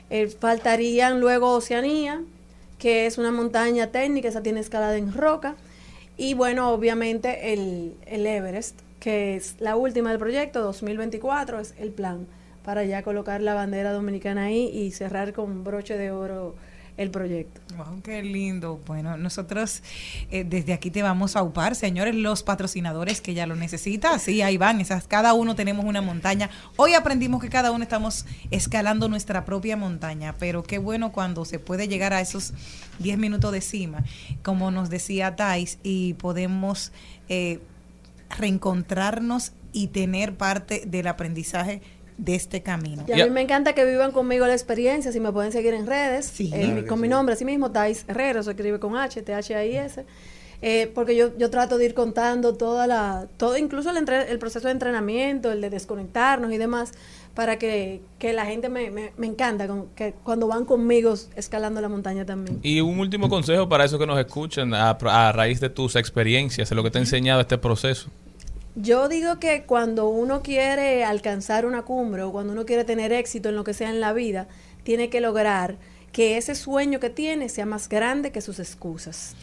Eh, 0.09 0.27
faltarían 0.27 1.19
luego 1.19 1.51
Oceanía, 1.51 2.21
que 2.77 3.07
es 3.07 3.17
una 3.17 3.31
montaña 3.31 3.87
técnica, 3.87 4.27
esa 4.27 4.43
tiene 4.43 4.59
escalada 4.59 4.97
en 4.97 5.13
roca. 5.13 5.55
Y 6.17 6.33
bueno, 6.33 6.69
obviamente 6.71 7.53
el, 7.53 7.95
el 8.05 8.27
Everest, 8.27 8.81
que 9.05 9.35
es 9.35 9.57
la 9.59 9.75
última 9.75 10.09
del 10.09 10.17
proyecto, 10.17 10.63
2024, 10.63 11.59
es 11.59 11.75
el 11.77 11.91
plan 11.91 12.25
para 12.63 12.85
ya 12.85 13.03
colocar 13.03 13.39
la 13.39 13.53
bandera 13.53 13.93
dominicana 13.93 14.45
ahí 14.45 14.67
y 14.73 14.89
cerrar 14.93 15.31
con 15.31 15.63
broche 15.63 15.95
de 15.95 16.09
oro 16.09 16.55
el 16.97 17.11
proyecto. 17.11 17.61
Qué 18.01 18.23
lindo. 18.23 18.81
Bueno, 18.87 19.15
nosotros 19.15 19.83
eh, 20.31 20.43
desde 20.43 20.73
aquí 20.73 20.89
te 20.89 21.03
vamos 21.03 21.35
a 21.35 21.43
upar, 21.43 21.75
señores, 21.75 22.15
los 22.15 22.41
patrocinadores 22.41 23.21
que 23.21 23.35
ya 23.35 23.45
lo 23.45 23.55
necesitan. 23.55 24.19
Sí, 24.19 24.41
ahí 24.41 24.57
van, 24.57 24.81
esas, 24.81 25.05
cada 25.05 25.35
uno 25.35 25.53
tenemos 25.53 25.85
una 25.85 26.01
montaña. 26.01 26.49
Hoy 26.75 26.95
aprendimos 26.95 27.43
que 27.43 27.49
cada 27.49 27.69
uno 27.69 27.83
estamos 27.83 28.25
escalando 28.49 29.07
nuestra 29.07 29.45
propia 29.45 29.77
montaña, 29.77 30.33
pero 30.39 30.63
qué 30.63 30.79
bueno 30.79 31.11
cuando 31.11 31.45
se 31.45 31.59
puede 31.59 31.87
llegar 31.87 32.13
a 32.13 32.21
esos 32.21 32.53
10 32.97 33.19
minutos 33.19 33.51
de 33.51 33.61
cima, 33.61 34.03
como 34.41 34.71
nos 34.71 34.89
decía 34.89 35.35
Thais, 35.35 35.77
y 35.83 36.15
podemos 36.15 36.91
eh, 37.29 37.59
reencontrarnos 38.37 39.53
y 39.71 39.87
tener 39.87 40.35
parte 40.35 40.83
del 40.87 41.07
aprendizaje 41.07 41.81
de 42.17 42.35
este 42.35 42.63
camino. 42.63 43.03
Y 43.07 43.19
a 43.19 43.25
mí 43.25 43.29
me 43.31 43.41
encanta 43.41 43.73
que 43.73 43.83
vivan 43.83 44.11
conmigo 44.13 44.47
la 44.47 44.53
experiencia, 44.53 45.11
si 45.11 45.19
me 45.19 45.31
pueden 45.33 45.51
seguir 45.51 45.73
en 45.73 45.85
redes, 45.85 46.39
eh, 46.39 46.49
Claro 46.49 46.87
con 46.87 47.01
mi 47.01 47.07
sí. 47.07 47.11
nombre, 47.11 47.33
así 47.33 47.43
mismo, 47.43 47.71
Thais 47.71 48.05
Herrero, 48.07 48.41
se 48.41 48.51
escribe 48.51 48.79
con 48.79 48.95
H, 48.95 49.21
T-H-A-I-S, 49.21 50.05
eh, 50.61 50.89
porque 50.95 51.17
yo, 51.17 51.37
yo 51.37 51.49
trato 51.49 51.77
de 51.77 51.85
ir 51.85 51.93
contando 51.93 52.55
toda 52.55 52.87
la, 52.87 53.27
todo, 53.35 53.57
incluso 53.57 53.89
el, 53.89 53.97
entre- 53.97 54.31
el 54.31 54.39
proceso 54.39 54.67
de 54.69 54.71
entrenamiento, 54.71 55.51
el 55.51 55.59
de 55.59 55.69
desconectarnos 55.69 56.53
y 56.53 56.57
demás, 56.57 56.93
para 57.35 57.57
que, 57.59 58.01
que 58.17 58.33
la 58.33 58.45
gente 58.45 58.69
me, 58.69 58.89
me, 58.89 59.11
me 59.17 59.27
encanta, 59.27 59.67
con- 59.67 59.89
que 59.95 60.13
cuando 60.23 60.47
van 60.47 60.65
conmigo 60.65 61.13
escalando 61.35 61.81
la 61.81 61.89
montaña 61.89 62.25
también. 62.25 62.59
Y 62.63 62.79
un 62.81 62.97
último 62.99 63.27
consejo 63.29 63.67
para 63.69 63.83
esos 63.85 63.99
que 63.99 64.07
nos 64.07 64.17
escuchan 64.17 64.73
a, 64.73 64.91
a 64.91 65.31
raíz 65.33 65.59
de 65.59 65.69
tus 65.69 65.95
experiencias, 65.97 66.69
de 66.69 66.75
lo 66.75 66.83
que 66.83 66.91
te 66.91 66.97
ha 66.97 67.01
enseñado 67.01 67.41
este 67.41 67.57
proceso. 67.57 68.09
Yo 68.77 69.07
digo 69.07 69.39
que 69.39 69.63
cuando 69.63 70.09
uno 70.09 70.41
quiere 70.41 71.03
alcanzar 71.05 71.65
una 71.65 71.83
cumbre 71.83 72.23
o 72.23 72.31
cuando 72.31 72.51
uno 72.53 72.65
quiere 72.65 72.83
tener 72.83 73.11
éxito 73.13 73.49
en 73.49 73.55
lo 73.55 73.63
que 73.63 73.73
sea 73.73 73.89
en 73.89 74.01
la 74.01 74.11
vida, 74.13 74.47
tiene 74.83 75.09
que 75.09 75.21
lograr 75.21 75.77
que 76.11 76.37
ese 76.37 76.55
sueño 76.55 76.99
que 76.99 77.09
tiene 77.09 77.49
sea 77.49 77.65
más 77.65 77.87
grande 77.89 78.31
que 78.31 78.41
sus 78.41 78.59
excusas. 78.59 79.35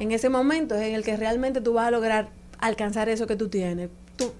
En 0.00 0.10
ese 0.12 0.28
momento 0.28 0.74
es 0.74 0.82
en 0.88 0.94
el 0.94 1.04
que 1.04 1.16
realmente 1.16 1.60
tú 1.60 1.74
vas 1.74 1.86
a 1.86 1.90
lograr 1.90 2.30
alcanzar 2.58 3.08
eso 3.08 3.26
que 3.26 3.36
tú 3.36 3.48
tienes. 3.48 3.88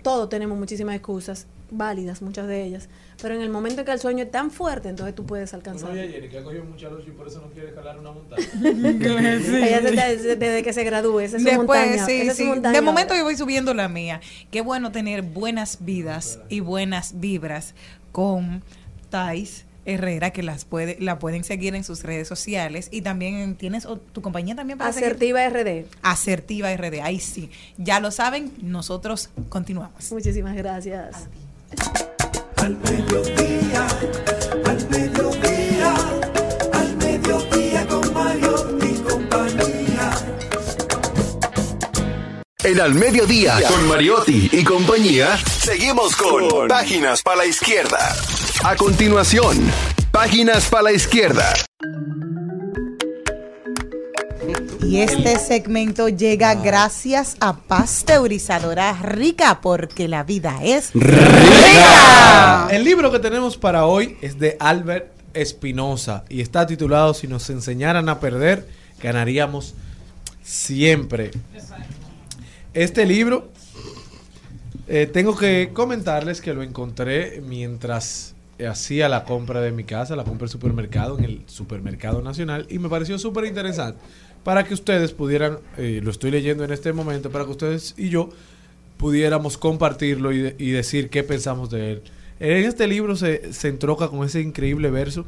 Todos 0.02 0.28
tenemos 0.28 0.58
muchísimas 0.58 0.94
excusas, 0.96 1.46
válidas 1.70 2.20
muchas 2.22 2.46
de 2.48 2.64
ellas, 2.64 2.88
pero 3.20 3.34
en 3.34 3.40
el 3.40 3.48
momento 3.48 3.80
en 3.80 3.86
que 3.86 3.92
el 3.92 3.98
sueño 4.00 4.24
es 4.24 4.30
tan 4.30 4.50
fuerte, 4.50 4.88
entonces 4.90 5.14
tú 5.14 5.24
puedes 5.24 5.54
alcanzarlo. 5.54 5.94
Jenny, 5.94 6.28
que 6.28 6.38
ha 6.38 6.42
cogido 6.42 6.64
mucha 6.64 6.88
luz 6.90 7.04
y 7.06 7.10
por 7.12 7.26
eso 7.28 7.40
no 7.40 7.48
quiere 7.52 7.68
escalar 7.68 7.98
una 7.98 8.12
montaña. 8.12 8.44
Ella 8.62 9.80
se- 9.80 9.90
desde, 9.92 10.36
desde 10.36 10.62
que 10.62 10.72
se 10.72 10.84
gradúe, 10.84 11.20
esa 11.20 11.36
es 11.36 11.42
su 11.42 11.48
Después, 11.48 11.80
montaña, 11.80 12.06
sí, 12.06 12.12
esa 12.20 12.30
es 12.32 12.36
su 12.36 12.42
sí. 12.42 12.48
montaña 12.48 12.74
De 12.74 12.80
momento 12.82 13.12
ahora. 13.14 13.18
yo 13.20 13.24
voy 13.24 13.36
subiendo 13.36 13.72
la 13.74 13.88
mía. 13.88 14.20
Qué 14.50 14.60
bueno 14.60 14.92
tener 14.92 15.22
buenas 15.22 15.78
vidas 15.84 16.40
y 16.48 16.60
buenas 16.60 17.20
vibras 17.20 17.74
con 18.12 18.62
Thais 19.10 19.64
Herrera, 19.84 20.30
que 20.30 20.42
las 20.42 20.64
puede, 20.64 20.96
la 21.00 21.18
pueden 21.18 21.44
seguir 21.44 21.74
en 21.74 21.84
sus 21.84 22.02
redes 22.02 22.28
sociales. 22.28 22.88
Y 22.90 23.02
también 23.02 23.34
en- 23.36 23.54
tienes 23.56 23.84
o- 23.86 23.96
tu 23.98 24.22
compañía 24.22 24.54
también 24.54 24.78
para 24.78 24.92
seguir? 24.92 25.06
Asertiva 25.08 25.44
RD. 25.48 25.86
Asertiva 26.02 26.70
RD, 26.72 27.00
ahí 27.02 27.18
sí. 27.20 27.50
Ya 27.78 28.00
lo 28.00 28.10
saben, 28.10 28.52
nosotros 28.62 29.30
continuamos. 29.48 30.10
Muchísimas 30.12 30.54
gracias. 30.56 31.28
Al 32.56 32.76
mediodía, 32.78 33.86
al 34.64 34.88
mediodía, 34.90 35.94
al 36.72 36.96
mediodía 36.96 37.86
con 37.88 38.14
Mario 38.14 38.78
y 38.82 38.94
compañía. 39.00 40.10
En 42.64 42.80
Al 42.80 42.94
Mediodía, 42.94 43.56
con 43.68 43.88
Mariotti 43.88 44.48
y 44.52 44.62
compañía, 44.62 45.36
seguimos 45.36 46.14
con 46.14 46.68
Páginas 46.68 47.20
para 47.22 47.38
la 47.38 47.46
Izquierda. 47.46 47.98
A 48.64 48.76
continuación, 48.76 49.56
Páginas 50.12 50.68
para 50.68 50.84
la 50.84 50.92
Izquierda. 50.92 51.52
Y 54.80 54.98
este 54.98 55.36
segmento 55.40 56.08
llega 56.08 56.54
gracias 56.54 57.36
a 57.40 57.56
Pasteurizadora 57.56 58.92
Rica, 59.02 59.60
porque 59.60 60.06
la 60.06 60.22
vida 60.22 60.60
es 60.62 60.92
rica. 60.94 62.68
El 62.70 62.84
libro 62.84 63.10
que 63.10 63.18
tenemos 63.18 63.56
para 63.56 63.86
hoy 63.86 64.16
es 64.22 64.38
de 64.38 64.56
Albert 64.60 65.10
Espinosa 65.34 66.24
y 66.28 66.40
está 66.40 66.64
titulado 66.64 67.14
Si 67.14 67.26
nos 67.26 67.50
enseñaran 67.50 68.08
a 68.08 68.20
perder, 68.20 68.68
ganaríamos 69.02 69.74
siempre. 70.44 71.32
Este 72.74 73.06
libro, 73.06 73.50
eh, 74.86 75.10
tengo 75.12 75.36
que 75.36 75.70
comentarles 75.72 76.40
que 76.40 76.54
lo 76.54 76.62
encontré 76.62 77.42
mientras 77.44 78.31
hacía 78.68 79.08
la 79.08 79.24
compra 79.24 79.60
de 79.60 79.72
mi 79.72 79.84
casa, 79.84 80.14
la 80.16 80.24
compra 80.24 80.46
del 80.46 80.50
supermercado, 80.52 81.18
en 81.18 81.24
el 81.24 81.42
supermercado 81.46 82.22
nacional, 82.22 82.66
y 82.70 82.78
me 82.78 82.88
pareció 82.88 83.18
súper 83.18 83.44
interesante 83.46 83.98
para 84.44 84.64
que 84.64 84.74
ustedes 84.74 85.12
pudieran, 85.12 85.58
eh, 85.78 86.00
lo 86.02 86.10
estoy 86.10 86.30
leyendo 86.30 86.64
en 86.64 86.72
este 86.72 86.92
momento, 86.92 87.30
para 87.30 87.44
que 87.44 87.50
ustedes 87.52 87.94
y 87.96 88.08
yo 88.08 88.28
pudiéramos 88.96 89.58
compartirlo 89.58 90.32
y, 90.32 90.38
de- 90.38 90.56
y 90.58 90.70
decir 90.70 91.10
qué 91.10 91.22
pensamos 91.22 91.70
de 91.70 91.92
él. 91.92 92.02
En 92.40 92.64
este 92.64 92.86
libro 92.86 93.14
se, 93.16 93.52
se 93.52 93.68
entroca 93.68 94.08
con 94.08 94.24
ese 94.24 94.40
increíble 94.40 94.90
verso. 94.90 95.24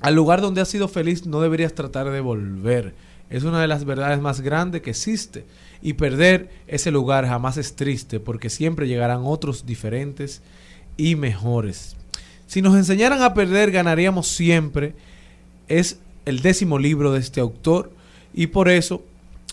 Al 0.00 0.14
lugar 0.14 0.40
donde 0.40 0.60
has 0.60 0.68
sido 0.68 0.88
feliz 0.88 1.26
no 1.26 1.40
deberías 1.40 1.74
tratar 1.74 2.10
de 2.10 2.20
volver. 2.20 2.94
Es 3.30 3.42
una 3.44 3.60
de 3.60 3.68
las 3.68 3.84
verdades 3.84 4.20
más 4.20 4.40
grandes 4.40 4.82
que 4.82 4.90
existe. 4.90 5.44
Y 5.82 5.94
perder 5.94 6.48
ese 6.66 6.90
lugar 6.90 7.26
jamás 7.26 7.56
es 7.58 7.74
triste 7.76 8.20
porque 8.20 8.48
siempre 8.48 8.88
llegarán 8.88 9.20
otros 9.24 9.66
diferentes 9.66 10.40
y 10.96 11.14
mejores. 11.16 11.96
Si 12.54 12.62
nos 12.62 12.76
enseñaran 12.76 13.20
a 13.20 13.34
perder, 13.34 13.72
ganaríamos 13.72 14.28
siempre. 14.28 14.94
Es 15.66 15.98
el 16.24 16.38
décimo 16.38 16.78
libro 16.78 17.12
de 17.12 17.18
este 17.18 17.40
autor 17.40 17.90
y 18.32 18.46
por 18.46 18.68
eso 18.68 19.02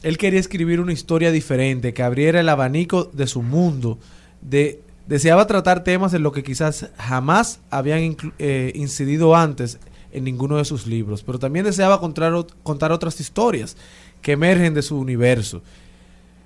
él 0.04 0.20
quería 0.20 0.40
escribir 0.40 0.80
una 0.80 0.94
historia 0.94 1.32
diferente 1.32 1.96
que 1.96 2.04
abriera 2.04 2.42
el 2.42 2.48
abanico 2.48 3.06
de 3.06 3.26
su 3.26 3.42
mundo. 3.42 3.98
De, 4.44 4.82
deseaba 5.08 5.48
tratar 5.48 5.84
temas 5.84 6.14
en 6.14 6.22
lo 6.22 6.32
que 6.32 6.44
quizás 6.44 6.92
jamás 6.96 7.60
habían 7.72 8.18
eh, 8.38 8.72
incidido 8.76 9.36
antes 9.36 9.80
en 10.12 10.24
ninguno 10.24 10.58
de 10.58 10.66
sus 10.66 10.86
libros, 10.86 11.24
pero 11.24 11.40
también 11.40 11.66
deseaba 11.66 12.00
contar, 12.00 12.32
contar 12.62 12.92
otras 12.92 13.20
historias 13.20 13.78
que 14.22 14.34
emergen 14.34 14.76
de 14.76 14.84
su 14.84 15.00
universo. 15.00 15.64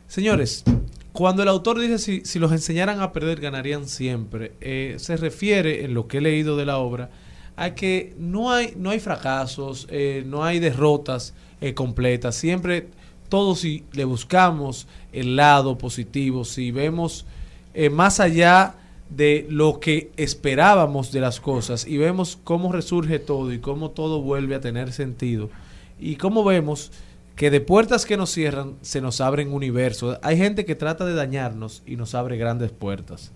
Señores, 0.08 0.64
cuando 1.16 1.43
el 1.43 1.49
autor 1.49 1.80
dice 1.80 1.97
si, 1.97 2.22
si 2.26 2.39
los 2.39 2.51
enseñaran 2.51 3.01
a 3.01 3.12
perder 3.12 3.39
ganarían 3.39 3.88
siempre, 3.88 4.53
eh, 4.62 4.95
se 4.99 5.18
refiere 5.18 5.86
en 5.86 5.93
lo 5.93 6.08
que 6.08 6.18
he 6.18 6.22
leído 6.22 6.58
de 6.58 6.66
la 6.66 6.78
obra 6.78 7.10
a 7.56 7.74
que 7.74 8.14
no 8.20 8.51
hay, 8.51 8.74
no 8.76 8.89
hay 8.89 8.99
fracasos, 8.99 9.88
eh, 9.89 10.24
no 10.28 10.43
hay 10.43 10.60
derrotas 10.60 11.34
eh, 11.62 11.74
completas, 11.74 12.36
siempre 12.36 12.89
todos 13.30 13.62
si 13.62 13.86
le 13.93 14.03
buscamos 14.03 14.88
el 15.14 15.38
lado 15.38 15.78
positivo, 15.78 16.43
si 16.43 16.72
vemos 16.72 17.26
más 17.91 18.22
allá 18.22 18.76
de 19.10 19.47
lo 19.49 19.82
que 19.82 20.12
esperábamos 20.16 21.12
de 21.12 21.20
las 21.20 21.41
cosas 21.41 21.86
y 21.86 21.97
vemos 21.97 22.38
cómo 22.43 22.72
resurge 22.72 23.20
todo 23.20 23.51
y 23.51 23.60
cómo 23.60 23.91
todo 23.91 24.22
vuelve 24.22 24.56
a 24.56 24.62
tener 24.62 24.93
sentido 24.93 25.49
y 25.99 26.16
cómo 26.16 26.43
vemos 26.43 26.91
que 27.36 27.51
de 27.51 27.61
puertas 27.61 28.05
que 28.05 28.17
nos 28.17 28.31
cierran 28.31 28.75
se 28.81 29.01
nos 29.01 29.19
abren 29.21 29.51
universos. 29.53 30.17
Hay 30.21 30.38
gente 30.38 30.65
que 30.65 30.75
trata 30.75 31.05
de 31.05 31.13
dañarnos 31.13 31.83
y 31.86 31.97
nos 31.97 32.15
abre 32.15 32.38
grandes 32.38 32.71
puertas. 32.71 33.31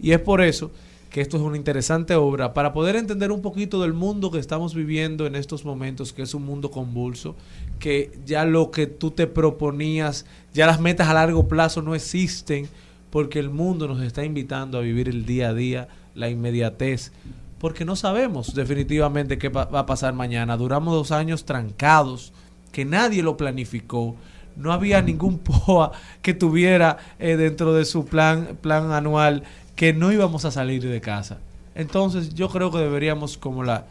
Y 0.00 0.12
es 0.12 0.20
por 0.20 0.40
eso 0.40 0.70
que 1.10 1.20
esto 1.20 1.36
es 1.36 1.42
una 1.42 1.56
interesante 1.56 2.14
obra 2.14 2.54
para 2.54 2.72
poder 2.72 2.94
entender 2.94 3.32
un 3.32 3.42
poquito 3.42 3.82
del 3.82 3.92
mundo 3.92 4.30
que 4.30 4.38
estamos 4.38 4.74
viviendo 4.74 5.26
en 5.26 5.34
estos 5.34 5.64
momentos, 5.64 6.12
que 6.12 6.22
es 6.22 6.34
un 6.34 6.44
mundo 6.44 6.70
convulso, 6.70 7.34
que 7.80 8.12
ya 8.24 8.44
lo 8.44 8.70
que 8.70 8.86
tú 8.86 9.10
te 9.10 9.26
proponías, 9.26 10.24
ya 10.54 10.66
las 10.66 10.80
metas 10.80 11.08
a 11.08 11.14
largo 11.14 11.48
plazo 11.48 11.82
no 11.82 11.96
existen, 11.96 12.68
porque 13.10 13.40
el 13.40 13.50
mundo 13.50 13.88
nos 13.88 14.00
está 14.02 14.24
invitando 14.24 14.78
a 14.78 14.82
vivir 14.82 15.08
el 15.08 15.26
día 15.26 15.48
a 15.48 15.54
día, 15.54 15.88
la 16.14 16.30
inmediatez, 16.30 17.10
porque 17.58 17.84
no 17.84 17.96
sabemos 17.96 18.54
definitivamente 18.54 19.36
qué 19.36 19.48
va 19.48 19.62
a 19.62 19.86
pasar 19.86 20.14
mañana. 20.14 20.56
Duramos 20.56 20.94
dos 20.94 21.10
años 21.10 21.44
trancados, 21.44 22.32
que 22.72 22.84
nadie 22.84 23.22
lo 23.22 23.36
planificó. 23.36 24.16
No 24.56 24.72
había 24.72 25.00
ningún 25.02 25.38
POA 25.40 25.92
que 26.22 26.34
tuviera 26.34 26.98
eh, 27.18 27.36
dentro 27.36 27.72
de 27.74 27.84
su 27.84 28.04
plan, 28.06 28.58
plan 28.60 28.92
anual 28.92 29.42
que 29.76 29.92
no 29.92 30.12
íbamos 30.12 30.44
a 30.44 30.50
salir 30.50 30.82
de 30.82 31.00
casa. 31.00 31.38
Entonces 31.74 32.34
yo 32.34 32.48
creo 32.48 32.70
que 32.70 32.78
deberíamos, 32.78 33.38
como 33.38 33.62
la, 33.64 33.86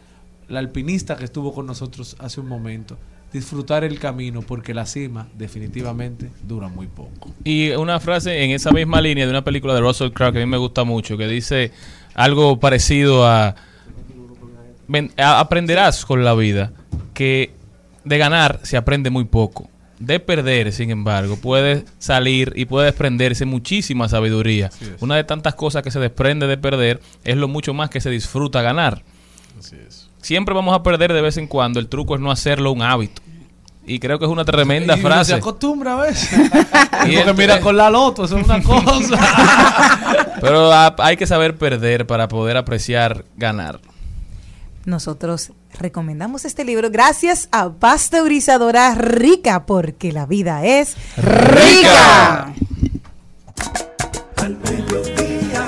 la 0.48 0.58
alpinista 0.60 1.16
que 1.16 1.24
estuvo 1.24 1.52
con 1.54 1.66
nosotros 1.66 2.14
hace 2.20 2.40
un 2.40 2.46
momento, 2.46 2.96
disfrutar 3.32 3.84
el 3.84 3.98
camino 3.98 4.42
porque 4.42 4.74
la 4.74 4.86
cima 4.86 5.28
definitivamente 5.36 6.30
dura 6.46 6.68
muy 6.68 6.86
poco. 6.88 7.30
Y 7.44 7.70
una 7.70 7.98
frase 8.00 8.44
en 8.44 8.50
esa 8.50 8.70
misma 8.70 9.00
línea 9.00 9.24
de 9.24 9.30
una 9.30 9.42
película 9.44 9.74
de 9.74 9.80
Russell 9.80 10.10
Crowe 10.10 10.32
que 10.32 10.38
a 10.42 10.46
mí 10.46 10.50
me 10.50 10.56
gusta 10.58 10.84
mucho, 10.84 11.16
que 11.16 11.26
dice 11.26 11.72
algo 12.14 12.60
parecido 12.60 13.26
a, 13.26 13.54
"Ven, 14.88 15.10
a- 15.16 15.40
aprenderás 15.40 16.04
con 16.04 16.24
la 16.24 16.34
vida 16.34 16.72
que 17.14 17.52
de 18.04 18.18
ganar 18.18 18.60
se 18.62 18.76
aprende 18.76 19.10
muy 19.10 19.24
poco. 19.24 19.68
De 19.98 20.18
perder, 20.18 20.72
sin 20.72 20.90
embargo, 20.90 21.36
puede 21.36 21.84
salir 21.98 22.54
y 22.56 22.64
puede 22.64 22.86
desprenderse 22.86 23.44
muchísima 23.44 24.08
sabiduría. 24.08 24.70
Una 25.00 25.16
de 25.16 25.24
tantas 25.24 25.54
cosas 25.54 25.82
que 25.82 25.90
se 25.90 26.00
desprende 26.00 26.46
de 26.46 26.56
perder 26.56 27.00
es 27.22 27.36
lo 27.36 27.48
mucho 27.48 27.74
más 27.74 27.90
que 27.90 28.00
se 28.00 28.08
disfruta 28.08 28.62
ganar. 28.62 29.02
Siempre 30.22 30.54
vamos 30.54 30.74
a 30.74 30.82
perder 30.82 31.12
de 31.12 31.20
vez 31.20 31.36
en 31.36 31.46
cuando. 31.46 31.80
El 31.80 31.88
truco 31.88 32.14
es 32.14 32.20
no 32.20 32.30
hacerlo 32.30 32.72
un 32.72 32.80
hábito. 32.82 33.20
Y 33.86 33.98
creo 33.98 34.18
que 34.18 34.24
es 34.24 34.30
una 34.30 34.44
tremenda 34.44 34.96
Y 34.96 35.00
frase. 35.00 35.32
se 35.32 35.38
acostumbra 35.38 35.98
a 35.98 36.02
veces. 36.02 36.30
Y 37.06 37.16
Porque 37.16 37.32
mira 37.34 37.60
con 37.60 37.76
la 37.76 37.90
loto, 37.90 38.24
eso 38.24 38.38
es 38.38 38.44
una 38.44 38.62
cosa. 38.62 39.18
Pero 40.40 40.70
hay 40.98 41.16
que 41.16 41.26
saber 41.26 41.56
perder 41.56 42.06
para 42.06 42.28
poder 42.28 42.56
apreciar 42.56 43.24
ganar. 43.36 43.80
Nosotros 44.84 45.52
recomendamos 45.78 46.44
este 46.44 46.64
libro 46.64 46.90
gracias 46.90 47.48
a 47.52 47.70
Pasteurizadora 47.70 48.94
Rica, 48.94 49.66
porque 49.66 50.12
la 50.12 50.26
vida 50.26 50.64
es 50.64 50.96
rica. 51.16 52.52
Al 54.36 54.56
mediodía, 54.58 55.66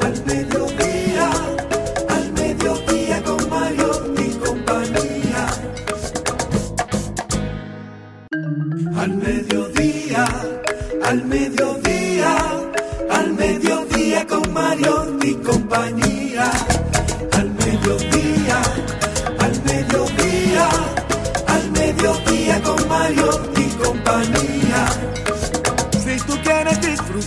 al 0.00 0.24
mediodía, 0.26 1.30
al 2.08 2.32
mediodía 2.32 3.22
con 3.22 3.48
Mario 3.50 4.14
y 4.18 4.30
compañía. 4.34 5.46
Al 8.98 9.14
mediodía, 9.16 10.26
al 11.04 11.24
mediodía, 11.24 12.36
al 13.10 13.32
mediodía 13.32 14.26
con 14.26 14.52
Mario 14.52 15.18
y 15.22 15.34
compañía. 15.34 16.15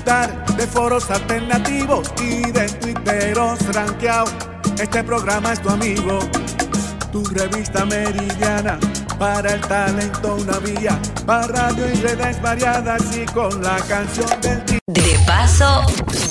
De 0.05 0.67
foros 0.67 1.09
alternativos 1.11 2.11
y 2.21 2.51
de 2.51 2.69
tuiteros 2.69 3.59
rankeados, 3.73 4.31
este 4.79 5.03
programa 5.03 5.53
es 5.53 5.61
tu 5.61 5.69
amigo. 5.69 6.19
Tu 7.11 7.23
revista 7.25 7.85
meridiana, 7.85 8.79
para 9.17 9.55
el 9.55 9.61
talento 9.61 10.35
una 10.35 10.57
vía, 10.59 10.97
para 11.25 11.47
radio 11.47 11.89
y 11.91 11.95
redes 11.95 12.41
variadas 12.41 13.01
y 13.15 13.25
con 13.25 13.61
la 13.61 13.77
canción 13.87 14.29
del 14.41 14.65
día. 14.65 14.79
De 14.87 15.19
paso, 15.25 15.81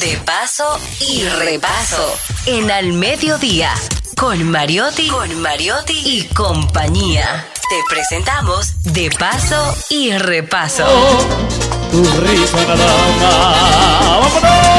de 0.00 0.16
paso 0.24 0.78
y 1.00 1.24
repaso. 1.24 2.16
En 2.46 2.70
Al 2.70 2.92
Mediodía. 2.94 3.74
Con 4.16 4.50
Mariotti, 4.50 5.08
con 5.08 5.40
Mariotti 5.40 6.00
y 6.04 6.24
compañía. 6.34 7.46
Te 7.68 7.94
presentamos 7.94 8.82
De 8.82 9.10
paso 9.10 9.76
y 9.90 10.12
repaso. 10.12 11.67
Tu 11.90 12.02
risa 12.20 12.58
nada 12.66 12.86
más. 13.20 13.56
¡Vámonos! 14.06 14.78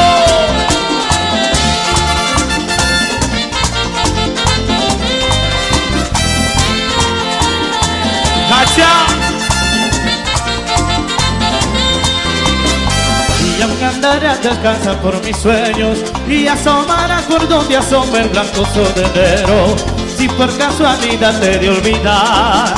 Y 13.58 13.62
aunque 13.62 13.86
andarás 13.86 14.42
descansa 14.42 14.94
por 15.02 15.22
mis 15.26 15.36
sueños 15.36 16.00
y 16.30 16.48
asomarás 16.48 17.24
por 17.24 17.46
donde 17.48 17.76
asoma 17.76 18.20
el 18.20 18.30
blanco 18.30 18.66
sol 18.74 18.94
de 18.96 19.04
enero. 19.04 19.76
Si 20.18 20.30
por 20.30 20.56
casualidad 20.58 21.38
te 21.42 21.60
de 21.60 21.70
olvidar, 21.70 22.74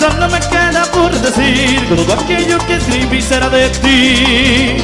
solo 0.00 0.28
me 0.28 0.40
queda 0.40 0.69
por 1.00 1.12
decir 1.18 1.80
todo 1.88 2.12
aquello 2.12 2.58
que 2.66 2.74
escribí 2.74 3.22
será 3.22 3.48
de 3.48 3.68
ti. 3.70 4.76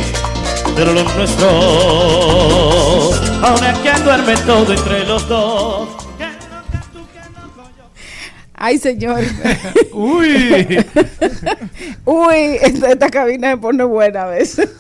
Pero 0.75 0.93
lo 0.93 1.05
nuestro, 1.05 1.49
ahora 3.43 3.75
que 3.83 4.03
duerme 4.03 4.35
todo 4.47 4.73
entre 4.73 5.05
los 5.05 5.29
dos. 5.29 5.89
Ay, 8.55 8.79
señor. 8.79 9.21
Uy. 9.93 10.79
Uy, 12.07 12.37
esta, 12.63 12.91
esta 12.93 13.11
cabina 13.11 13.51
se 13.51 13.57
pone 13.59 13.85
buena 13.85 14.23
a 14.23 14.27
veces. 14.27 14.71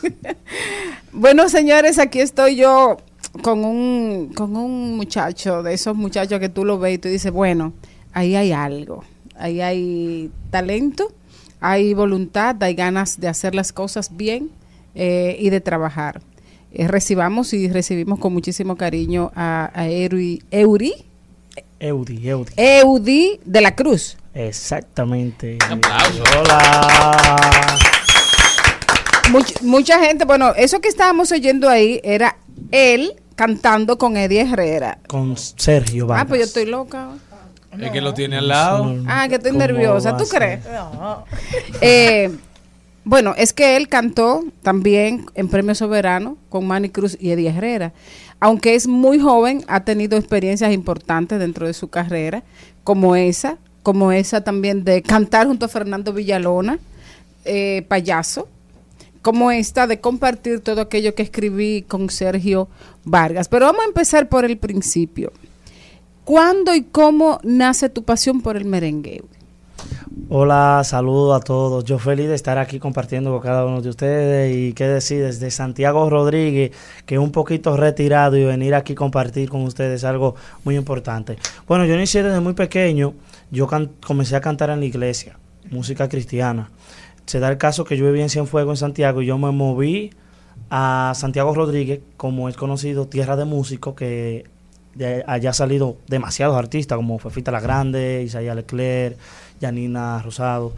bueno, 1.12 1.48
señores, 1.50 1.98
aquí 1.98 2.20
estoy 2.20 2.56
yo 2.56 2.96
con 3.42 3.64
un, 3.64 4.32
con 4.34 4.56
un 4.56 4.96
muchacho, 4.96 5.62
de 5.62 5.74
esos 5.74 5.94
muchachos 5.94 6.40
que 6.40 6.48
tú 6.48 6.64
lo 6.64 6.78
ves 6.78 6.94
y 6.94 6.98
tú 6.98 7.08
dices, 7.08 7.30
bueno, 7.30 7.74
ahí 8.12 8.34
hay 8.34 8.52
algo. 8.52 9.04
Ahí 9.38 9.60
hay 9.60 10.30
talento, 10.50 11.12
hay 11.70 11.94
voluntad, 11.94 12.62
hay 12.62 12.74
ganas 12.74 13.18
de 13.20 13.28
hacer 13.28 13.54
las 13.54 13.72
cosas 13.72 14.16
bien 14.16 14.50
eh, 14.94 15.36
y 15.40 15.50
de 15.50 15.60
trabajar. 15.60 16.20
Eh, 16.72 16.88
recibamos 16.88 17.52
y 17.52 17.68
recibimos 17.68 18.18
con 18.18 18.32
muchísimo 18.32 18.76
cariño 18.76 19.32
a, 19.34 19.70
a 19.74 19.88
Euri, 19.88 20.42
Euri, 20.50 20.94
Eudi, 21.80 22.28
Eudi. 22.28 22.52
Eudi 22.56 23.40
de 23.44 23.60
la 23.60 23.74
Cruz. 23.74 24.16
Exactamente. 24.34 25.58
aplauso. 25.70 26.22
Hola. 26.40 27.78
Much- 29.30 29.60
mucha 29.62 29.98
gente, 30.04 30.24
bueno, 30.24 30.52
eso 30.56 30.80
que 30.80 30.88
estábamos 30.88 31.32
oyendo 31.32 31.68
ahí 31.68 32.00
era 32.04 32.36
él 32.70 33.14
cantando 33.34 33.98
con 33.98 34.16
Eddie 34.16 34.42
Herrera. 34.42 34.98
Con 35.08 35.36
Sergio 35.36 36.06
Vargas. 36.06 36.24
Ah, 36.24 36.28
pues 36.28 36.40
yo 36.40 36.44
estoy 36.46 36.66
loca. 36.66 37.08
Es 37.80 37.90
que 37.90 38.00
lo 38.00 38.14
tiene 38.14 38.36
al 38.38 38.48
lado. 38.48 38.96
Ah, 39.06 39.26
que 39.28 39.36
estoy 39.36 39.52
¿Cómo 39.52 39.64
nerviosa. 39.64 40.16
¿Tú 40.16 40.24
crees? 40.24 40.60
Eh, 41.80 42.30
bueno, 43.04 43.34
es 43.36 43.52
que 43.52 43.76
él 43.76 43.88
cantó 43.88 44.44
también 44.62 45.26
en 45.34 45.48
Premio 45.48 45.74
Soberano 45.74 46.36
con 46.48 46.66
Manny 46.66 46.88
Cruz 46.88 47.16
y 47.20 47.30
Eddie 47.30 47.50
Herrera. 47.50 47.92
Aunque 48.40 48.74
es 48.74 48.86
muy 48.86 49.18
joven, 49.18 49.64
ha 49.68 49.84
tenido 49.84 50.18
experiencias 50.18 50.72
importantes 50.72 51.38
dentro 51.38 51.66
de 51.66 51.72
su 51.72 51.88
carrera, 51.88 52.42
como 52.84 53.16
esa, 53.16 53.58
como 53.82 54.12
esa 54.12 54.42
también 54.42 54.84
de 54.84 55.02
cantar 55.02 55.46
junto 55.46 55.66
a 55.66 55.68
Fernando 55.68 56.12
Villalona, 56.12 56.78
eh, 57.44 57.84
payaso, 57.88 58.48
como 59.22 59.50
esta 59.50 59.86
de 59.86 60.00
compartir 60.00 60.60
todo 60.60 60.80
aquello 60.80 61.14
que 61.14 61.22
escribí 61.22 61.82
con 61.82 62.10
Sergio 62.10 62.68
Vargas. 63.04 63.48
Pero 63.48 63.66
vamos 63.66 63.82
a 63.82 63.88
empezar 63.88 64.28
por 64.28 64.44
el 64.44 64.58
principio. 64.58 65.32
¿Cuándo 66.26 66.74
y 66.74 66.82
cómo 66.82 67.38
nace 67.44 67.88
tu 67.88 68.02
pasión 68.02 68.40
por 68.40 68.56
el 68.56 68.64
merengue? 68.64 69.22
Hola, 70.28 70.82
saludo 70.84 71.34
a 71.34 71.38
todos. 71.38 71.84
Yo 71.84 72.00
feliz 72.00 72.26
de 72.26 72.34
estar 72.34 72.58
aquí 72.58 72.80
compartiendo 72.80 73.30
con 73.30 73.40
cada 73.40 73.64
uno 73.64 73.80
de 73.80 73.90
ustedes 73.90 74.56
y 74.56 74.72
qué 74.72 74.88
decir 74.88 75.22
desde 75.22 75.52
Santiago 75.52 76.10
Rodríguez, 76.10 76.72
que 77.06 77.20
un 77.20 77.30
poquito 77.30 77.76
retirado 77.76 78.36
y 78.36 78.44
venir 78.44 78.74
aquí 78.74 78.96
compartir 78.96 79.48
con 79.48 79.62
ustedes 79.62 80.00
es 80.00 80.04
algo 80.04 80.34
muy 80.64 80.74
importante. 80.74 81.36
Bueno, 81.68 81.84
yo 81.84 81.94
inicié 81.94 82.24
desde 82.24 82.40
muy 82.40 82.54
pequeño, 82.54 83.14
yo 83.52 83.68
comencé 84.04 84.34
a 84.34 84.40
cantar 84.40 84.70
en 84.70 84.80
la 84.80 84.86
iglesia, 84.86 85.38
música 85.70 86.08
cristiana. 86.08 86.72
Se 87.26 87.38
da 87.38 87.50
el 87.50 87.56
caso 87.56 87.84
que 87.84 87.96
yo 87.96 88.04
vivía 88.04 88.24
en 88.24 88.30
Cienfuegos, 88.30 88.78
en 88.78 88.80
Santiago, 88.80 89.22
y 89.22 89.26
yo 89.26 89.38
me 89.38 89.52
moví 89.52 90.10
a 90.70 91.12
Santiago 91.14 91.54
Rodríguez, 91.54 92.00
como 92.16 92.48
es 92.48 92.56
conocido, 92.56 93.06
tierra 93.06 93.36
de 93.36 93.44
músicos, 93.44 93.94
que 93.94 94.55
de 94.96 95.22
allá 95.26 95.52
salido 95.52 95.96
demasiados 96.08 96.56
artistas 96.56 96.96
como 96.96 97.18
Fefita 97.18 97.50
la 97.52 97.60
Grande, 97.60 98.22
Isaías 98.24 98.56
Leclerc, 98.56 99.16
Janina 99.60 100.22
Rosado. 100.22 100.72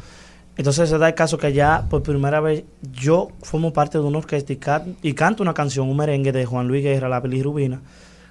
Entonces 0.57 0.89
se 0.89 0.99
da 0.99 1.07
el 1.09 1.15
caso 1.15 1.39
que 1.39 1.47
allá 1.47 1.85
por 1.89 2.03
primera 2.03 2.41
vez 2.41 2.65
yo 2.93 3.29
formo 3.43 3.73
parte 3.73 3.99
de 3.99 4.05
una 4.05 4.19
orquesta 4.19 4.53
y, 4.53 4.57
can- 4.57 4.97
y 5.03 5.13
canto 5.13 5.43
una 5.43 5.55
canción, 5.55 5.89
un 5.89 5.97
merengue 5.97 6.33
de 6.33 6.45
Juan 6.47 6.67
Luis 6.67 6.83
Guerra, 6.83 7.09
La 7.09 7.21
Bilirrubina, 7.21 7.81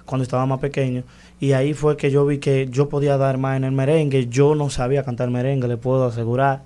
cuando 0.04 0.24
estaba 0.24 0.44
más 0.44 0.58
pequeño. 0.60 1.04
Y 1.40 1.52
ahí 1.52 1.72
fue 1.72 1.96
que 1.96 2.10
yo 2.10 2.26
vi 2.26 2.38
que 2.38 2.68
yo 2.70 2.88
podía 2.90 3.16
dar 3.16 3.38
más 3.38 3.56
en 3.56 3.64
el 3.64 3.72
merengue. 3.72 4.26
Yo 4.26 4.54
no 4.54 4.68
sabía 4.68 5.04
cantar 5.04 5.30
merengue, 5.30 5.68
le 5.68 5.76
puedo 5.78 6.04
asegurar. 6.04 6.62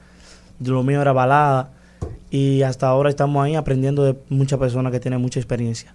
Lo 0.65 0.83
mío 0.83 1.01
era 1.01 1.13
balada. 1.13 1.71
Y 2.31 2.63
hasta 2.63 2.89
ahora 2.89 3.11
estamos 3.11 3.45
ahí 3.45 3.55
aprendiendo 3.55 4.03
de 4.03 4.17
muchas 4.31 4.59
personas 4.59 4.91
que 4.91 4.99
tienen 4.99 5.21
mucha 5.21 5.39
experiencia. 5.39 5.95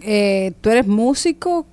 Eh, 0.00 0.52
¿Tú 0.60 0.70
eres 0.70 0.86
músico? 0.86 1.66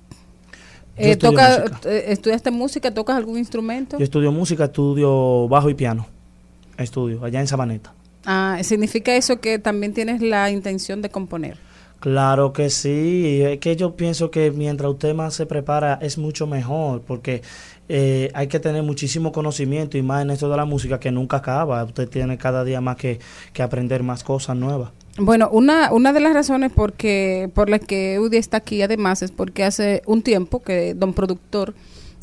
Eh, 0.96 1.16
toca- 1.16 1.64
música. 1.66 1.90
eh, 1.90 2.04
¿Estudiaste 2.08 2.50
música? 2.50 2.92
¿Tocas 2.92 3.16
algún 3.16 3.38
instrumento? 3.38 3.98
Yo 3.98 4.04
estudio 4.04 4.30
música, 4.32 4.64
estudio 4.64 5.48
bajo 5.48 5.70
y 5.70 5.74
piano. 5.74 6.06
Estudio 6.76 7.24
allá 7.24 7.40
en 7.40 7.46
Sabaneta. 7.46 7.92
Ah, 8.24 8.58
¿Significa 8.62 9.14
eso 9.16 9.40
que 9.40 9.58
también 9.58 9.94
tienes 9.94 10.20
la 10.22 10.50
intención 10.50 11.02
de 11.02 11.10
componer? 11.10 11.56
Claro 12.00 12.52
que 12.52 12.68
sí, 12.70 13.42
es 13.42 13.58
que 13.60 13.76
yo 13.76 13.94
pienso 13.94 14.30
que 14.30 14.50
mientras 14.50 14.90
usted 14.90 15.14
más 15.14 15.34
se 15.34 15.46
prepara 15.46 15.98
es 16.02 16.18
mucho 16.18 16.46
mejor, 16.48 17.00
porque 17.02 17.42
eh, 17.88 18.30
hay 18.34 18.48
que 18.48 18.58
tener 18.58 18.82
muchísimo 18.82 19.30
conocimiento 19.30 19.96
y 19.98 20.02
más 20.02 20.22
en 20.22 20.30
esto 20.32 20.48
de 20.50 20.56
la 20.56 20.64
música 20.64 20.98
que 20.98 21.12
nunca 21.12 21.36
acaba, 21.38 21.84
usted 21.84 22.08
tiene 22.08 22.38
cada 22.38 22.64
día 22.64 22.80
más 22.80 22.96
que, 22.96 23.20
que 23.52 23.62
aprender 23.62 24.02
más 24.02 24.24
cosas 24.24 24.56
nuevas. 24.56 24.90
Bueno, 25.18 25.50
una, 25.52 25.92
una 25.92 26.12
de 26.12 26.20
las 26.20 26.32
razones 26.32 26.72
porque, 26.74 27.50
por 27.54 27.68
las 27.68 27.80
que 27.80 28.14
Eudi 28.14 28.38
está 28.38 28.58
aquí 28.58 28.80
además 28.80 29.22
es 29.22 29.30
porque 29.30 29.64
hace 29.64 30.02
un 30.06 30.22
tiempo 30.22 30.62
que 30.62 30.94
Don 30.94 31.12
Productor 31.12 31.74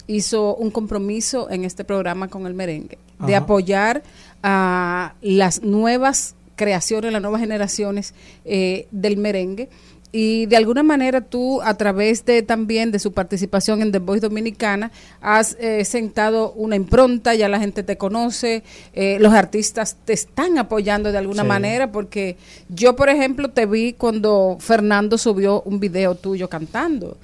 hizo 0.07 0.55
un 0.55 0.71
compromiso 0.71 1.51
en 1.51 1.65
este 1.65 1.83
programa 1.83 2.29
con 2.29 2.47
el 2.47 2.55
merengue 2.55 2.97
de 3.19 3.35
apoyar 3.35 4.01
a 4.41 5.13
las 5.21 5.61
nuevas 5.61 6.35
creaciones, 6.55 7.11
las 7.11 7.21
nuevas 7.21 7.41
generaciones 7.41 8.13
eh, 8.43 8.87
del 8.91 9.17
merengue. 9.17 9.69
Y 10.11 10.47
de 10.47 10.57
alguna 10.57 10.81
manera 10.81 11.21
tú, 11.21 11.61
a 11.61 11.75
través 11.75 12.25
de 12.25 12.41
también 12.41 12.91
de 12.91 12.97
su 12.97 13.11
participación 13.13 13.83
en 13.83 13.91
The 13.91 13.99
Voice 13.99 14.27
Dominicana, 14.27 14.91
has 15.21 15.55
eh, 15.59 15.85
sentado 15.85 16.51
una 16.53 16.75
impronta, 16.75 17.35
ya 17.35 17.47
la 17.47 17.59
gente 17.59 17.83
te 17.83 17.95
conoce, 17.97 18.63
eh, 18.93 19.17
los 19.19 19.33
artistas 19.33 19.97
te 20.05 20.13
están 20.13 20.57
apoyando 20.57 21.11
de 21.11 21.19
alguna 21.19 21.43
Sí. 21.43 21.47
manera, 21.47 21.91
porque 21.91 22.37
yo, 22.69 22.95
por 22.95 23.09
ejemplo, 23.09 23.49
te 23.51 23.67
vi 23.67 23.93
cuando 23.93 24.57
Fernando 24.59 25.17
subió 25.19 25.61
un 25.61 25.79
video 25.79 26.15
tuyo 26.15 26.49
cantando. 26.49 27.15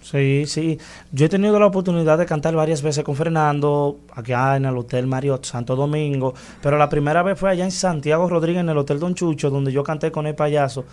Sí, 0.00 0.44
sí. 0.46 0.78
Yo 1.12 1.24
he 1.24 1.28
tenido 1.30 1.58
la 1.58 1.64
oportunidad 1.66 2.18
de 2.18 2.26
cantar 2.26 2.54
varias 2.54 2.82
veces 2.82 3.02
con 3.04 3.16
Fernando, 3.16 4.00
acá 4.12 4.54
en 4.56 4.66
el 4.66 4.76
Hotel 4.76 5.06
Marriott 5.06 5.46
Santo 5.46 5.74
Domingo, 5.76 6.34
pero 6.62 6.76
la 6.76 6.90
primera 6.90 7.22
vez 7.22 7.38
fue 7.38 7.50
allá 7.50 7.64
en 7.64 7.70
Santiago 7.70 8.28
Rodríguez, 8.28 8.60
en 8.60 8.68
el 8.68 8.76
Hotel 8.76 8.98
Don 8.98 9.14
Chucho, 9.14 9.48
donde 9.48 9.72
yo 9.72 9.82
canté 9.82 10.12
con 10.12 10.26
el 10.26 10.34
payaso. 10.34 10.84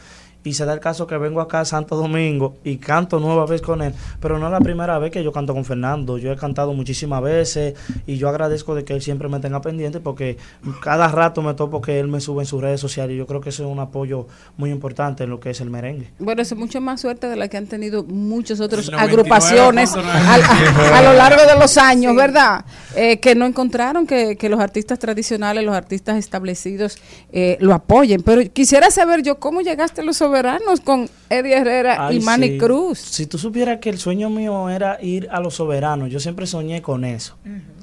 Y 0.43 0.53
se 0.53 0.65
da 0.65 0.73
el 0.73 0.79
caso 0.79 1.05
que 1.07 1.17
vengo 1.17 1.39
acá 1.41 1.59
a 1.59 1.65
Santo 1.65 1.95
Domingo 1.95 2.55
y 2.63 2.77
canto 2.77 3.19
nueva 3.19 3.45
vez 3.45 3.61
con 3.61 3.81
él, 3.81 3.93
pero 4.19 4.39
no 4.39 4.47
es 4.47 4.51
la 4.51 4.59
primera 4.59 4.97
vez 4.99 5.11
que 5.11 5.23
yo 5.23 5.31
canto 5.31 5.53
con 5.53 5.65
Fernando. 5.65 6.17
Yo 6.17 6.31
he 6.31 6.35
cantado 6.35 6.73
muchísimas 6.73 7.21
veces 7.21 7.75
y 8.07 8.17
yo 8.17 8.27
agradezco 8.29 8.73
de 8.73 8.83
que 8.83 8.93
él 8.93 9.01
siempre 9.01 9.27
me 9.29 9.39
tenga 9.39 9.61
pendiente 9.61 9.99
porque 9.99 10.37
cada 10.83 11.07
rato 11.09 11.41
me 11.41 11.53
topo 11.53 11.79
que 11.81 11.99
él 11.99 12.07
me 12.07 12.19
sube 12.21 12.41
en 12.41 12.47
sus 12.47 12.61
redes 12.61 12.79
sociales 12.79 13.13
y 13.13 13.17
yo 13.17 13.27
creo 13.27 13.39
que 13.41 13.49
eso 13.49 13.63
es 13.63 13.69
un 13.71 13.79
apoyo 13.79 14.27
muy 14.57 14.71
importante 14.71 15.23
en 15.25 15.29
lo 15.29 15.39
que 15.39 15.51
es 15.51 15.61
el 15.61 15.69
merengue. 15.69 16.11
Bueno, 16.19 16.41
eso 16.41 16.55
es 16.55 16.59
mucho 16.59 16.81
más 16.81 17.01
suerte 17.01 17.27
de 17.27 17.35
la 17.35 17.47
que 17.47 17.57
han 17.57 17.67
tenido 17.67 18.03
muchas 18.03 18.59
otras 18.59 18.89
agrupaciones 18.89 19.93
99.9. 19.95 20.03
al- 20.05 20.41
a, 20.93 20.97
a 20.97 21.01
lo 21.03 21.13
largo 21.13 21.41
de 21.45 21.59
los 21.59 21.77
años, 21.77 22.15
¿verdad? 22.15 22.65
Eh, 22.95 23.19
que 23.19 23.35
no 23.35 23.45
encontraron 23.45 24.07
que, 24.07 24.35
que 24.37 24.49
los 24.49 24.59
artistas 24.59 24.99
tradicionales, 24.99 25.63
los 25.63 25.75
artistas 25.75 26.17
establecidos 26.17 26.97
eh, 27.31 27.57
lo 27.59 27.73
apoyen. 27.73 28.21
Pero 28.23 28.41
quisiera 28.51 28.89
saber 28.91 29.21
yo 29.23 29.39
cómo 29.39 29.61
llegaste 29.61 30.01
a 30.01 30.03
los 30.03 30.21
soberanos 30.31 30.79
con 30.79 31.09
Eddie 31.29 31.57
Herrera 31.57 32.07
Ay, 32.07 32.17
y 32.17 32.19
Manny 32.21 32.49
sí. 32.51 32.57
Cruz. 32.57 32.99
Si 32.99 33.25
tú 33.25 33.37
supieras 33.37 33.79
que 33.79 33.89
el 33.89 33.97
sueño 33.97 34.29
mío 34.29 34.69
era 34.69 34.97
ir 35.01 35.27
a 35.29 35.41
los 35.41 35.55
soberanos, 35.55 36.09
yo 36.09 36.21
siempre 36.21 36.47
soñé 36.47 36.81
con 36.81 37.03
eso. 37.03 37.35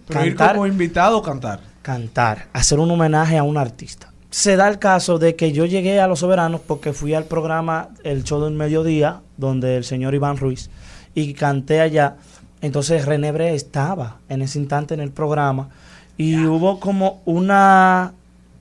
Pero 0.06 0.24
ir 0.24 0.34
como 0.34 0.66
invitado 0.66 1.18
o 1.18 1.22
cantar. 1.22 1.60
Cantar, 1.82 2.46
hacer 2.54 2.78
un 2.78 2.90
homenaje 2.90 3.36
a 3.36 3.42
un 3.42 3.58
artista. 3.58 4.10
Se 4.30 4.56
da 4.56 4.68
el 4.68 4.78
caso 4.78 5.18
de 5.18 5.36
que 5.36 5.52
yo 5.52 5.66
llegué 5.66 6.00
a 6.00 6.06
los 6.06 6.20
soberanos 6.20 6.62
porque 6.66 6.94
fui 6.94 7.12
al 7.12 7.24
programa 7.24 7.90
El 8.02 8.24
Show 8.24 8.42
del 8.42 8.54
Mediodía, 8.54 9.20
donde 9.36 9.76
el 9.76 9.84
señor 9.84 10.14
Iván 10.14 10.38
Ruiz, 10.38 10.70
y 11.14 11.34
canté 11.34 11.82
allá. 11.82 12.16
Entonces 12.62 13.04
René 13.04 13.30
Bre 13.30 13.54
estaba 13.54 14.20
en 14.30 14.40
ese 14.40 14.58
instante 14.58 14.94
en 14.94 15.00
el 15.00 15.10
programa 15.10 15.68
y 16.16 16.44
hubo 16.46 16.80
como 16.80 17.20
una 17.26 18.12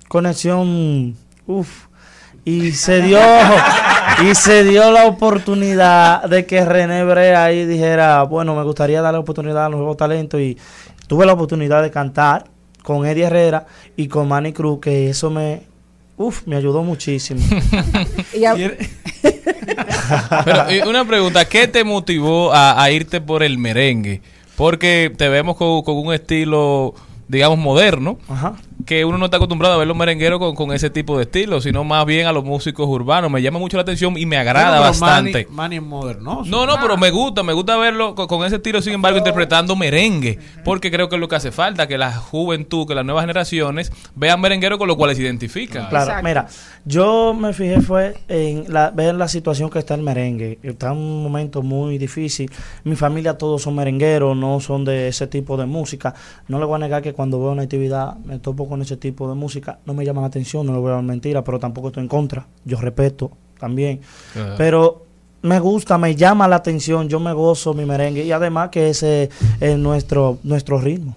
conexión, 0.10 1.16
uff, 1.48 1.87
y 2.48 2.72
se 2.72 3.02
dio 3.02 3.20
y 4.24 4.34
se 4.34 4.64
dio 4.64 4.90
la 4.90 5.06
oportunidad 5.06 6.24
de 6.30 6.46
que 6.46 6.64
René 6.64 7.04
Brea 7.04 7.44
ahí 7.44 7.66
dijera, 7.66 8.24
bueno, 8.24 8.56
me 8.56 8.64
gustaría 8.64 9.02
darle 9.02 9.20
oportunidad 9.20 9.66
a 9.66 9.70
los 9.70 9.80
nuevos 9.80 9.98
talentos 9.98 10.40
y 10.40 10.58
tuve 11.08 11.26
la 11.26 11.34
oportunidad 11.34 11.84
de 11.84 11.92
cantar 11.92 12.46
con 12.84 13.06
Eddie 13.06 13.26
Herrera 13.26 13.68
y 13.98 14.08
con 14.08 14.30
Manny 14.30 14.54
Cruz, 14.54 14.80
que 14.80 15.10
eso 15.10 15.30
me, 15.30 15.64
uf, 16.16 16.48
me 16.48 16.56
ayudó 16.56 16.84
muchísimo. 16.84 17.42
Pero, 20.46 20.90
una 20.90 21.04
pregunta, 21.06 21.44
¿qué 21.50 21.68
te 21.68 21.84
motivó 21.84 22.54
a, 22.54 22.82
a 22.82 22.92
irte 22.92 23.20
por 23.20 23.44
el 23.44 23.58
merengue? 23.58 24.22
Porque 24.56 25.12
te 25.18 25.28
vemos 25.28 25.58
con, 25.58 25.82
con 25.82 25.98
un 25.98 26.14
estilo, 26.14 26.96
digamos, 27.28 27.60
moderno, 27.60 28.18
que 28.88 29.04
uno 29.06 29.18
no 29.18 29.26
está 29.26 29.38
acostumbrado 29.38 29.76
a 29.76 29.78
ver 29.78 29.88
los 29.88 29.98
merengueros 29.98 30.40
con, 30.40 30.56
con 30.56 30.74
ese 30.74 30.90
tipo 30.90 31.18
de 31.18 31.24
estilo, 31.24 31.60
sino 31.60 31.84
más 31.84 32.06
bien 32.06 32.26
a 32.26 32.32
los 32.32 32.46
músicos 32.46 32.88
urbanos. 32.88 33.30
Me 33.30 33.42
llama 33.42 33.60
mucho 33.60 33.76
la 33.78 33.82
atención 33.82 34.18
y 34.18 34.26
me 34.26 34.38
agrada 34.38 34.72
pero 34.72 34.82
bastante. 34.82 35.46
Manny, 35.52 35.82
modernoso. 35.82 36.50
No, 36.50 36.66
no, 36.66 36.78
pero 36.82 36.98
me 36.98 37.12
gusta, 37.12 37.44
me 37.44 37.52
gusta 37.52 37.76
verlo 37.78 38.16
con, 38.16 38.28
con 38.28 38.46
ese 38.46 38.56
estilo, 38.56 38.82
sin 38.82 38.94
embargo, 38.94 39.18
interpretando 39.18 39.76
merengue, 39.76 40.40
porque 40.64 40.90
creo 40.90 41.10
que 41.10 41.16
es 41.16 41.20
lo 41.20 41.28
que 41.28 41.36
hace 41.36 41.52
falta, 41.52 41.88
que 41.88 41.98
la 41.98 42.14
juventud, 42.14 42.88
que 42.88 42.96
las 42.96 43.06
nuevas 43.06 43.24
generaciones 43.24 43.92
vean 44.16 44.40
merenguero 44.40 44.78
con 44.78 44.88
lo 44.88 44.96
cual 44.96 45.14
se 45.16 45.22
identifican. 45.22 45.90
Claro, 45.90 46.24
mira, 46.24 46.48
yo 46.86 47.34
me 47.34 47.52
fijé 47.54 47.82
fue 47.82 48.16
en 48.30 48.72
la, 48.72 48.92
ver 48.92 49.16
la 49.16 49.28
situación 49.28 49.70
que 49.70 49.80
está 49.80 49.96
el 49.96 50.02
merengue. 50.02 50.60
Está 50.64 50.88
en 50.88 50.98
un 50.98 51.24
momento 51.24 51.62
muy 51.62 51.98
difícil. 51.98 52.50
Mi 52.86 52.96
familia 52.96 53.38
todos 53.38 53.64
son 53.64 53.76
merengueros, 53.76 54.36
no 54.38 54.62
son 54.62 54.86
de 54.86 55.10
ese 55.10 55.28
tipo 55.28 55.58
de 55.58 55.66
música. 55.66 56.16
No 56.48 56.58
le 56.60 56.66
voy 56.66 56.76
a 56.76 56.80
negar 56.80 57.02
que 57.02 57.12
cuando 57.12 57.38
veo 57.40 57.52
una 57.52 57.64
actividad 57.64 58.16
me 58.24 58.40
topo 58.40 58.70
con 58.70 58.77
ese 58.82 58.98
tipo 58.98 59.28
de 59.30 59.36
música. 59.36 59.80
No 59.86 59.94
me 59.94 60.06
llama 60.06 60.22
la 60.22 60.28
atención, 60.28 60.66
no 60.66 60.74
le 60.74 60.80
voy 60.80 60.92
a 60.92 60.96
dar 60.96 61.04
mentira, 61.04 61.44
pero 61.44 61.60
tampoco 61.60 61.88
estoy 61.88 62.04
en 62.04 62.10
contra. 62.10 62.48
Yo 62.66 62.78
respeto 62.80 63.32
también. 63.60 64.02
Pero 64.58 65.06
me 65.42 65.60
gusta, 65.60 65.98
me 65.98 66.16
llama 66.16 66.48
la 66.48 66.58
atención, 66.58 67.08
yo 67.10 67.20
me 67.20 67.34
gozo 67.34 67.74
mi 67.74 67.86
merengue 67.86 68.24
y 68.24 68.32
además 68.32 68.70
que 68.70 68.90
ese 68.90 69.30
es 69.60 69.78
nuestro, 69.78 70.40
nuestro 70.44 70.80
ritmo. 70.80 71.16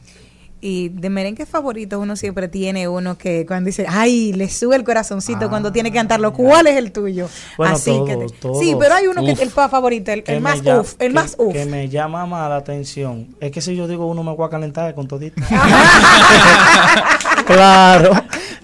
Y 0.63 0.91
de 0.91 1.09
merengue 1.09 1.47
favorito 1.47 1.99
uno 1.99 2.17
siempre 2.17 2.47
tiene 2.49 2.87
uno 2.87 3.17
que 3.17 3.47
cuando 3.47 3.69
dice, 3.69 3.87
ay, 3.89 4.35
le 4.35 4.49
sube 4.51 4.77
el 4.77 4.85
corazoncito 4.85 5.49
cuando 5.49 5.73
tiene 5.73 5.91
que 5.91 5.97
cantarlo. 5.97 6.35
¿Cuál 6.35 6.67
es 6.67 6.77
el 6.77 6.93
tuyo? 6.93 7.29
Ah, 7.31 7.55
Bueno, 7.57 7.75
Así 7.77 7.91
que 8.07 8.15
todos, 8.15 8.33
te- 8.33 8.39
todos. 8.41 8.59
Sí, 8.61 8.77
pero 8.79 8.95
hay 8.95 9.07
uno 9.07 9.25
que 9.25 9.33
Uf. 9.33 9.41
el 9.41 9.49
pa- 9.51 9.71
favorito, 9.71 10.13
el, 10.13 10.23
que 10.23 10.35
el 10.37 10.43
más 10.43 10.61
llama- 10.63 10.81
uf, 10.83 10.95
el 10.99 11.09
que- 11.09 11.15
más 11.15 11.35
uf. 11.39 11.53
Que 11.55 11.65
me 11.65 11.89
llama 11.89 12.27
más 12.27 12.51
la 12.51 12.57
atención. 12.57 13.29
Es 13.41 13.51
que 13.53 13.63
si 13.63 13.75
yo 13.75 13.89
digo 13.89 14.07
uno 14.07 14.23
me 14.23 14.35
voy 14.35 14.47
a 14.47 14.51
calentar 14.51 14.95
con 14.95 15.09
todito. 15.09 15.41
claro. 17.47 18.13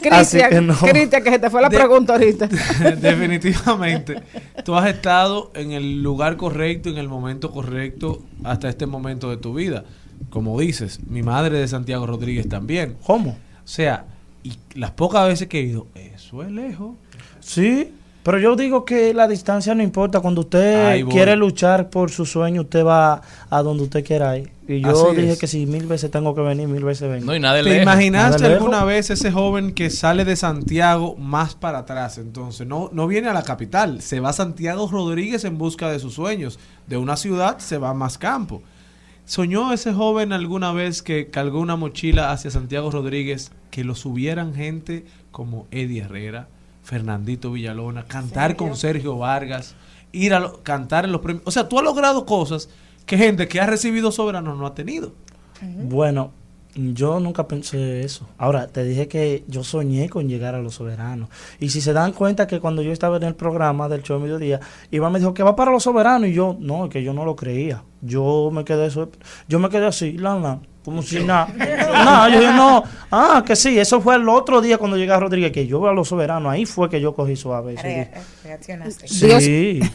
Que 0.02 0.10
Cristian, 0.10 0.66
no. 0.66 0.74
Cristian, 0.76 1.22
que 1.24 1.30
se 1.30 1.38
te 1.38 1.50
fue 1.50 1.62
la 1.62 1.68
De- 1.68 1.76
pregunta 1.76 2.12
ahorita. 2.12 2.46
Definitivamente. 3.00 4.22
Tú 4.64 4.76
has 4.76 4.88
estado 4.88 5.50
en 5.54 5.72
el 5.72 6.02
lugar 6.02 6.36
correcto, 6.36 6.88
en 6.90 6.98
el 6.98 7.08
momento 7.08 7.50
correcto, 7.50 8.22
hasta 8.44 8.68
este 8.68 8.86
momento 8.86 9.30
de 9.30 9.36
tu 9.38 9.54
vida. 9.54 9.84
Como 10.30 10.58
dices, 10.60 11.00
mi 11.08 11.22
madre 11.22 11.58
de 11.58 11.68
Santiago 11.68 12.06
Rodríguez 12.06 12.48
también. 12.48 12.96
¿Cómo? 13.06 13.30
O 13.30 13.68
sea, 13.68 14.04
y 14.42 14.52
las 14.74 14.92
pocas 14.92 15.26
veces 15.26 15.48
que 15.48 15.60
he 15.60 15.62
ido, 15.62 15.86
eso 15.94 16.42
es 16.42 16.50
lejos. 16.50 16.96
Sí, 17.40 17.92
pero 18.22 18.38
yo 18.40 18.56
digo 18.56 18.84
que 18.84 19.14
la 19.14 19.28
distancia 19.28 19.72
no 19.74 19.82
importa. 19.84 20.18
Cuando 20.20 20.40
usted 20.40 21.04
quiere 21.06 21.36
luchar 21.36 21.90
por 21.90 22.10
su 22.10 22.26
sueño, 22.26 22.62
usted 22.62 22.84
va 22.84 23.22
a 23.48 23.62
donde 23.62 23.84
usted 23.84 24.04
quiera 24.04 24.36
ir. 24.36 24.50
Y 24.66 24.80
yo 24.80 25.10
Así 25.10 25.16
dije 25.20 25.32
es. 25.34 25.38
que 25.38 25.46
si 25.46 25.64
mil 25.64 25.86
veces 25.86 26.10
tengo 26.10 26.34
que 26.34 26.40
venir, 26.40 26.66
mil 26.66 26.82
veces 26.82 27.08
vengo. 27.08 27.26
No, 27.26 27.36
y 27.36 27.38
nada 27.38 27.54
de 27.54 27.62
¿Te 27.62 27.68
lejos. 27.68 27.82
imaginaste 27.84 28.42
Nada 28.42 28.54
alguna 28.56 28.84
vez 28.84 29.10
ese 29.10 29.30
joven 29.30 29.72
que 29.72 29.90
sale 29.90 30.24
de 30.24 30.34
Santiago 30.34 31.14
más 31.16 31.54
para 31.54 31.78
atrás? 31.78 32.18
Entonces, 32.18 32.66
no, 32.66 32.90
no 32.92 33.06
viene 33.06 33.28
a 33.28 33.32
la 33.32 33.44
capital, 33.44 34.00
se 34.02 34.18
va 34.18 34.30
a 34.30 34.32
Santiago 34.32 34.88
Rodríguez 34.90 35.44
en 35.44 35.56
busca 35.56 35.88
de 35.92 36.00
sus 36.00 36.14
sueños. 36.14 36.58
De 36.88 36.96
una 36.96 37.16
ciudad 37.16 37.58
se 37.58 37.78
va 37.78 37.90
a 37.90 37.94
más 37.94 38.18
campo. 38.18 38.60
¿Soñó 39.26 39.72
ese 39.72 39.92
joven 39.92 40.32
alguna 40.32 40.72
vez 40.72 41.02
que 41.02 41.30
cargó 41.30 41.58
una 41.60 41.76
mochila 41.76 42.30
hacia 42.32 42.50
Santiago 42.50 42.90
Rodríguez 42.90 43.50
que 43.70 43.84
lo 43.84 43.94
subieran 43.94 44.54
gente 44.54 45.04
como 45.32 45.66
Eddie 45.70 46.02
Herrera, 46.02 46.48
Fernandito 46.82 47.50
Villalona, 47.52 48.04
cantar 48.04 48.54
con 48.56 48.76
Sergio 48.76 49.18
Vargas, 49.18 49.74
ir 50.12 50.32
a 50.32 50.38
lo- 50.40 50.62
cantar 50.62 51.04
en 51.04 51.12
los 51.12 51.20
premios? 51.20 51.42
O 51.44 51.50
sea, 51.50 51.68
tú 51.68 51.78
has 51.78 51.84
logrado 51.84 52.24
cosas 52.24 52.68
que 53.04 53.18
gente 53.18 53.48
que 53.48 53.60
ha 53.60 53.66
recibido 53.66 54.12
soberano 54.12 54.54
no 54.54 54.64
ha 54.66 54.74
tenido. 54.74 55.12
Bueno, 55.62 56.30
yo 56.76 57.20
nunca 57.20 57.48
pensé 57.48 58.00
eso. 58.02 58.28
Ahora, 58.38 58.66
te 58.66 58.84
dije 58.84 59.08
que 59.08 59.44
yo 59.48 59.64
soñé 59.64 60.08
con 60.08 60.28
llegar 60.28 60.54
a 60.54 60.60
los 60.60 60.74
soberanos. 60.74 61.28
Y 61.58 61.70
si 61.70 61.80
se 61.80 61.92
dan 61.92 62.12
cuenta 62.12 62.46
que 62.46 62.60
cuando 62.60 62.82
yo 62.82 62.92
estaba 62.92 63.16
en 63.16 63.24
el 63.24 63.34
programa 63.34 63.88
del 63.88 64.02
show 64.02 64.18
de 64.18 64.24
mediodía, 64.24 64.60
Iván 64.90 65.12
me 65.12 65.18
dijo 65.18 65.34
que 65.34 65.42
va 65.42 65.56
para 65.56 65.70
los 65.70 65.84
soberanos 65.84 66.28
y 66.28 66.34
yo, 66.34 66.56
no, 66.60 66.88
que 66.88 67.02
yo 67.02 67.12
no 67.12 67.24
lo 67.24 67.34
creía. 67.34 67.82
Yo 68.02 68.50
me 68.52 68.64
quedé 68.64 68.88
yo 69.48 69.58
me 69.58 69.68
quedé 69.68 69.86
así, 69.86 70.12
la, 70.12 70.38
la, 70.38 70.60
como 70.86 71.02
si 71.02 71.22
nada. 71.22 71.48
No, 72.04 72.28
yo 72.28 72.38
dije, 72.40 72.52
no, 72.52 72.82
ah, 73.10 73.42
que 73.44 73.56
sí, 73.56 73.76
eso 73.78 74.00
fue 74.00 74.14
el 74.14 74.26
otro 74.28 74.60
día 74.60 74.78
cuando 74.78 74.96
llegué 74.96 75.12
a 75.12 75.18
Rodríguez, 75.20 75.50
que 75.52 75.66
yo 75.66 75.84
a 75.88 75.92
los 75.92 76.06
soberanos, 76.08 76.50
ahí 76.52 76.64
fue 76.64 76.88
que 76.88 77.00
yo 77.00 77.12
cogí 77.14 77.34
suave. 77.36 77.74
Reaccionaste. 78.44 79.08
Sí. 79.08 79.80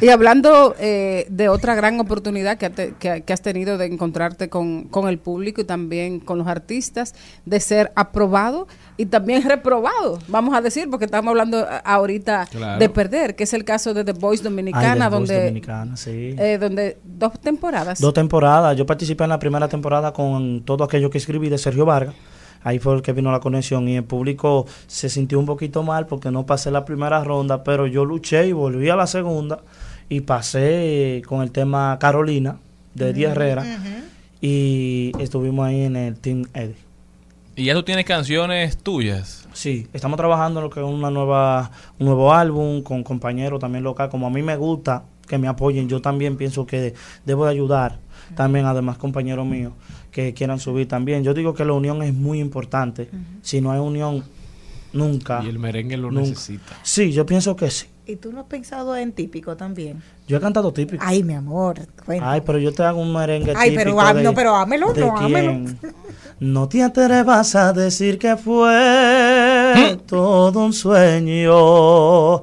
Y 0.00 0.08
hablando 0.10 0.76
eh, 0.78 1.26
de 1.28 1.48
otra 1.48 1.74
gran 1.74 1.98
oportunidad 1.98 2.56
que, 2.56 2.70
te- 2.70 2.94
que- 3.00 3.22
que 3.22 3.32
has 3.32 3.42
tenido 3.42 3.78
de 3.78 3.86
encontrarte 3.86 4.48
con, 4.48 4.84
con 4.84 5.08
el 5.08 5.18
público 5.18 5.60
y 5.60 5.64
también 5.64 6.20
con 6.20 6.38
los 6.38 6.46
artistas, 6.46 7.14
de 7.46 7.58
ser 7.58 7.90
aprobado 7.96 8.68
y 8.96 9.06
también 9.06 9.42
reprobado, 9.42 10.20
vamos 10.28 10.54
a 10.54 10.60
decir, 10.60 10.88
porque 10.88 11.06
estamos 11.06 11.30
hablando 11.30 11.58
a- 11.58 11.78
ahorita 11.78 12.46
Claro. 12.50 12.78
de 12.78 12.88
perder, 12.88 13.34
que 13.34 13.42
es 13.44 13.52
el 13.52 13.64
caso 13.64 13.92
de 13.92 14.04
The 14.04 14.12
Voice 14.12 14.42
Dominicana, 14.44 14.92
Ay, 14.92 15.10
The 15.10 15.16
Voice 15.16 15.32
donde, 15.32 15.38
Dominicana, 15.46 15.96
sí. 15.96 16.36
eh, 16.38 16.58
donde 16.60 16.98
dos 17.04 17.32
temporadas. 17.40 18.00
Dos 18.00 18.14
temporadas. 18.14 18.76
Yo 18.76 18.86
participé 18.86 19.24
en 19.24 19.30
la 19.30 19.38
primera 19.40 19.66
temporada 19.68 19.99
con 20.12 20.62
todo 20.62 20.84
aquello 20.84 21.10
que 21.10 21.18
escribí 21.18 21.48
de 21.48 21.58
Sergio 21.58 21.84
Vargas. 21.84 22.14
Ahí 22.62 22.78
fue 22.78 22.94
el 22.94 23.02
que 23.02 23.12
vino 23.12 23.32
la 23.32 23.40
conexión 23.40 23.88
y 23.88 23.96
el 23.96 24.04
público 24.04 24.66
se 24.86 25.08
sintió 25.08 25.38
un 25.38 25.46
poquito 25.46 25.82
mal 25.82 26.06
porque 26.06 26.30
no 26.30 26.44
pasé 26.44 26.70
la 26.70 26.84
primera 26.84 27.24
ronda, 27.24 27.64
pero 27.64 27.86
yo 27.86 28.04
luché 28.04 28.46
y 28.48 28.52
volví 28.52 28.90
a 28.90 28.96
la 28.96 29.06
segunda 29.06 29.60
y 30.08 30.20
pasé 30.20 31.22
con 31.26 31.42
el 31.42 31.52
tema 31.52 31.96
Carolina 31.98 32.58
de 32.94 33.10
Eddie 33.10 33.28
Herrera 33.28 33.64
y 34.42 35.12
estuvimos 35.18 35.66
ahí 35.66 35.82
en 35.82 35.96
el 35.96 36.16
Team 36.16 36.44
Eddie. 36.52 36.76
Y 37.56 37.64
ya 37.64 37.74
tú 37.74 37.82
tienes 37.82 38.04
canciones 38.04 38.76
tuyas. 38.78 39.48
Sí, 39.52 39.86
estamos 39.92 40.16
trabajando 40.16 40.60
en 40.60 40.64
lo 40.64 40.70
que 40.70 40.80
es 40.80 40.86
una 40.86 41.10
nueva, 41.10 41.70
un 41.98 42.06
nuevo 42.06 42.32
álbum 42.32 42.82
con 42.82 43.02
compañeros 43.02 43.60
también 43.60 43.84
local. 43.84 44.08
Como 44.08 44.26
a 44.26 44.30
mí 44.30 44.42
me 44.42 44.56
gusta 44.56 45.04
que 45.26 45.38
me 45.38 45.48
apoyen, 45.48 45.88
yo 45.88 46.00
también 46.00 46.36
pienso 46.36 46.66
que 46.66 46.94
debo 47.24 47.44
de 47.44 47.50
ayudar 47.50 47.98
también 48.34 48.66
a 48.66 48.74
demás 48.74 48.98
compañeros 48.98 49.46
míos 49.46 49.72
que 50.10 50.34
quieran 50.34 50.58
subir 50.58 50.88
también. 50.88 51.22
Yo 51.22 51.34
digo 51.34 51.54
que 51.54 51.64
la 51.64 51.72
unión 51.72 52.02
es 52.02 52.12
muy 52.14 52.40
importante. 52.40 53.08
Si 53.42 53.60
no 53.60 53.70
hay 53.72 53.78
unión, 53.80 54.24
nunca. 54.92 55.42
Y 55.44 55.48
el 55.48 55.58
merengue 55.58 55.96
lo 55.96 56.10
nunca. 56.10 56.28
necesita. 56.30 56.76
Sí, 56.82 57.12
yo 57.12 57.24
pienso 57.26 57.54
que 57.56 57.70
sí. 57.70 57.86
¿Y 58.06 58.16
tú 58.16 58.32
no 58.32 58.40
has 58.40 58.46
pensado 58.46 58.96
en 58.96 59.12
típico 59.12 59.56
también? 59.56 60.02
Yo 60.26 60.36
he 60.36 60.40
cantado 60.40 60.72
típico. 60.72 61.02
Ay, 61.06 61.22
mi 61.22 61.34
amor. 61.34 61.78
Ay, 62.20 62.42
pero 62.44 62.58
yo 62.58 62.72
te 62.72 62.82
hago 62.82 63.00
un 63.00 63.12
merengue 63.12 63.52
Ay, 63.56 63.70
típico 63.70 63.84
pero, 63.84 64.00
ah, 64.00 64.14
de- 64.14 64.22
no, 64.24 64.34
pero 64.34 64.56
hámelo, 64.56 64.92
¿de 64.92 65.00
no? 65.00 65.64
No 66.40 66.68
te 66.68 66.82
atrevas 66.82 67.54
a 67.54 67.72
decir 67.72 68.18
que 68.18 68.36
fue 68.36 69.96
todo 70.06 70.64
un 70.64 70.72
sueño. 70.72 72.42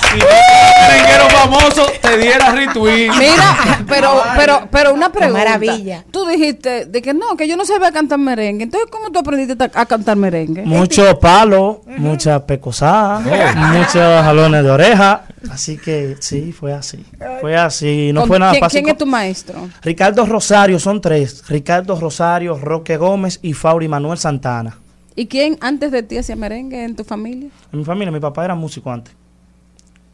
Merenguero 0.19 1.29
famoso 1.29 1.85
te 2.01 2.17
diera 2.17 2.51
retweet. 2.51 3.11
Mira, 3.17 3.83
pero, 3.87 4.21
pero, 4.35 4.67
pero 4.71 4.93
una 4.93 5.11
pregunta. 5.11 5.39
maravilla. 5.39 6.03
Tú 6.11 6.25
dijiste 6.27 6.85
de 6.85 7.01
que 7.01 7.13
no, 7.13 7.35
que 7.37 7.47
yo 7.47 7.57
no 7.57 7.65
sabía 7.65 7.91
cantar 7.91 8.19
merengue. 8.19 8.63
Entonces, 8.63 8.89
¿cómo 8.91 9.11
tú 9.11 9.19
aprendiste 9.19 9.55
a 9.73 9.85
cantar 9.85 10.17
merengue? 10.17 10.63
Mucho 10.63 11.19
palo, 11.19 11.81
mucha 11.85 12.45
pecosada, 12.45 13.19
muchos 13.19 13.93
jalones 13.95 14.63
de 14.63 14.69
oreja. 14.71 15.23
Así 15.49 15.77
que 15.77 16.17
sí, 16.19 16.51
fue 16.51 16.73
así. 16.73 17.03
Fue 17.39 17.55
así. 17.57 18.11
No 18.13 18.25
fue 18.27 18.37
nada 18.39 18.51
¿quién, 18.51 18.61
fácil. 18.63 18.81
quién 18.83 18.91
es 18.93 18.97
tu 18.97 19.05
maestro? 19.05 19.69
Ricardo 19.81 20.25
Rosario, 20.25 20.79
son 20.79 21.01
tres. 21.01 21.43
Ricardo 21.47 21.99
Rosario, 21.99 22.57
Roque 22.57 22.97
Gómez 22.97 23.39
y 23.41 23.53
Fauri 23.53 23.87
Manuel 23.87 24.17
Santana. 24.17 24.77
¿Y 25.15 25.27
quién 25.27 25.57
antes 25.61 25.91
de 25.91 26.03
ti 26.03 26.17
hacía 26.17 26.35
merengue 26.35 26.83
en 26.83 26.95
tu 26.95 27.03
familia? 27.03 27.49
En 27.73 27.79
mi 27.79 27.85
familia, 27.85 28.11
mi 28.11 28.19
papá 28.19 28.45
era 28.45 28.55
músico 28.55 28.89
antes. 28.91 29.13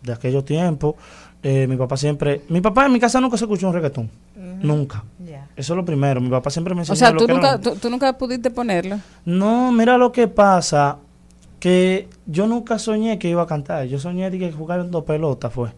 De 0.08 0.14
aquellos 0.14 0.44
tiempos. 0.46 0.96
eh, 1.44 1.68
mi 1.68 1.76
papá 1.78 1.96
siempre. 1.98 2.42
Mi 2.50 2.62
papá 2.62 2.88
en 2.88 2.94
mi 2.94 3.00
casa 3.00 3.22
nunca 3.22 3.38
se 3.38 3.46
escuchó 3.46 3.68
un 3.68 3.74
reggaetón. 3.74 4.10
Nunca. 4.62 5.04
Eso 5.56 5.74
es 5.74 5.78
lo 5.78 5.86
primero. 5.86 6.20
Mi 6.20 6.30
papá 6.30 6.50
siempre 6.50 6.74
me 6.74 6.82
enseñó 6.82 6.94
O 6.94 6.96
sea, 6.96 7.12
lo 7.12 7.20
tú 7.20 7.28
que 7.28 7.34
nunca, 7.34 7.56
un- 7.56 7.62
tú, 7.62 7.76
tú 7.76 7.90
nunca 7.92 8.18
pudiste 8.18 8.50
ponerlo. 8.50 8.98
No, 9.26 9.72
mira 9.72 9.98
lo 10.00 10.12
que 10.12 10.28
pasa. 10.28 10.98
Que 11.60 12.08
yo 12.26 12.48
nunca 12.48 12.78
soñé 12.80 13.18
que 13.20 13.30
iba 13.30 13.42
a 13.44 13.48
cantar. 13.48 13.86
Yo 13.86 14.00
soñé 14.00 14.30
de 14.32 14.40
que 14.40 14.52
jugando 14.52 15.06
pelota 15.06 15.50
fue. 15.50 15.70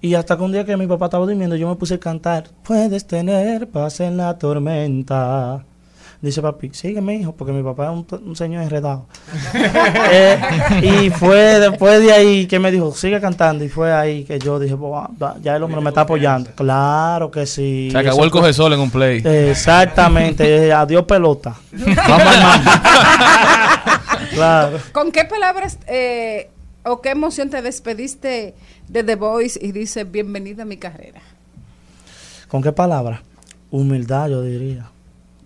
Y 0.00 0.14
hasta 0.14 0.36
que 0.36 0.42
un 0.44 0.52
día 0.52 0.64
que 0.64 0.76
mi 0.76 0.86
papá 0.86 1.06
estaba 1.06 1.26
durmiendo, 1.26 1.56
yo 1.56 1.68
me 1.68 1.74
puse 1.76 1.94
a 1.94 1.98
cantar. 2.00 2.50
Puedes 2.62 3.04
tener 3.06 3.68
paz 3.68 3.98
en 4.00 4.16
la 4.16 4.38
tormenta. 4.38 5.64
Dice 6.20 6.42
papi, 6.42 6.70
sígueme 6.72 7.14
hijo, 7.14 7.30
porque 7.32 7.52
mi 7.52 7.62
papá 7.62 7.84
es 7.84 7.90
un, 7.90 8.06
un 8.26 8.34
señor 8.36 8.62
enredado. 8.64 9.06
Eh, 10.10 10.38
y 11.06 11.10
fue 11.10 11.58
después 11.60 12.00
de 12.00 12.12
ahí 12.12 12.46
que 12.46 12.58
me 12.58 12.70
dijo, 12.70 12.92
sigue 12.92 13.20
cantando. 13.20 13.62
Y 13.64 13.68
fue 13.68 13.92
ahí 13.92 14.24
que 14.24 14.38
yo 14.38 14.58
dije, 14.58 14.74
"Buah, 14.74 15.08
va, 15.22 15.36
ya 15.42 15.54
el 15.56 15.62
hombre 15.62 15.80
me 15.80 15.90
está 15.90 16.00
apoyando. 16.02 16.50
Claro 16.56 17.30
que 17.30 17.46
sí. 17.46 17.88
Se 17.92 17.98
acabó 17.98 18.24
el 18.24 18.30
coge 18.30 18.52
sol 18.52 18.72
en 18.72 18.80
un 18.80 18.90
play. 18.90 19.22
Exactamente. 19.24 20.44
Dije, 20.44 20.72
Adiós 20.78 21.04
pelota. 21.04 21.56
Vamos 21.72 22.26
al 22.26 22.42
mambo. 22.42 22.70
Claro. 24.32 24.78
¿Con 24.92 25.10
qué 25.10 25.24
palabras 25.24 25.78
eh, 25.88 26.50
o 26.84 27.00
qué 27.00 27.10
emoción 27.10 27.50
te 27.50 27.60
despediste 27.62 28.54
de 28.86 29.02
The 29.02 29.16
Voice 29.16 29.58
y 29.60 29.72
dices 29.72 30.08
bienvenida 30.10 30.62
a 30.62 30.66
mi 30.66 30.76
carrera? 30.76 31.20
¿Con 32.48 32.62
qué 32.62 32.72
palabra? 32.72 33.22
Humildad, 33.70 34.28
yo 34.30 34.42
diría. 34.42 34.88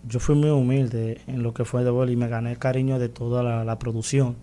Yo 0.09 0.19
fui 0.21 0.35
muy 0.35 0.51
humilde 0.51 1.21
en 1.27 1.43
lo 1.43 1.55
que 1.55 1.65
fue 1.65 1.85
de 1.85 1.91
Boli 1.91 2.13
y 2.15 2.17
me 2.17 2.29
gané 2.29 2.51
el 2.53 2.59
cariño 2.59 2.99
de 2.99 3.09
toda 3.09 3.43
la, 3.43 3.65
la 3.65 3.79
producción. 3.79 4.37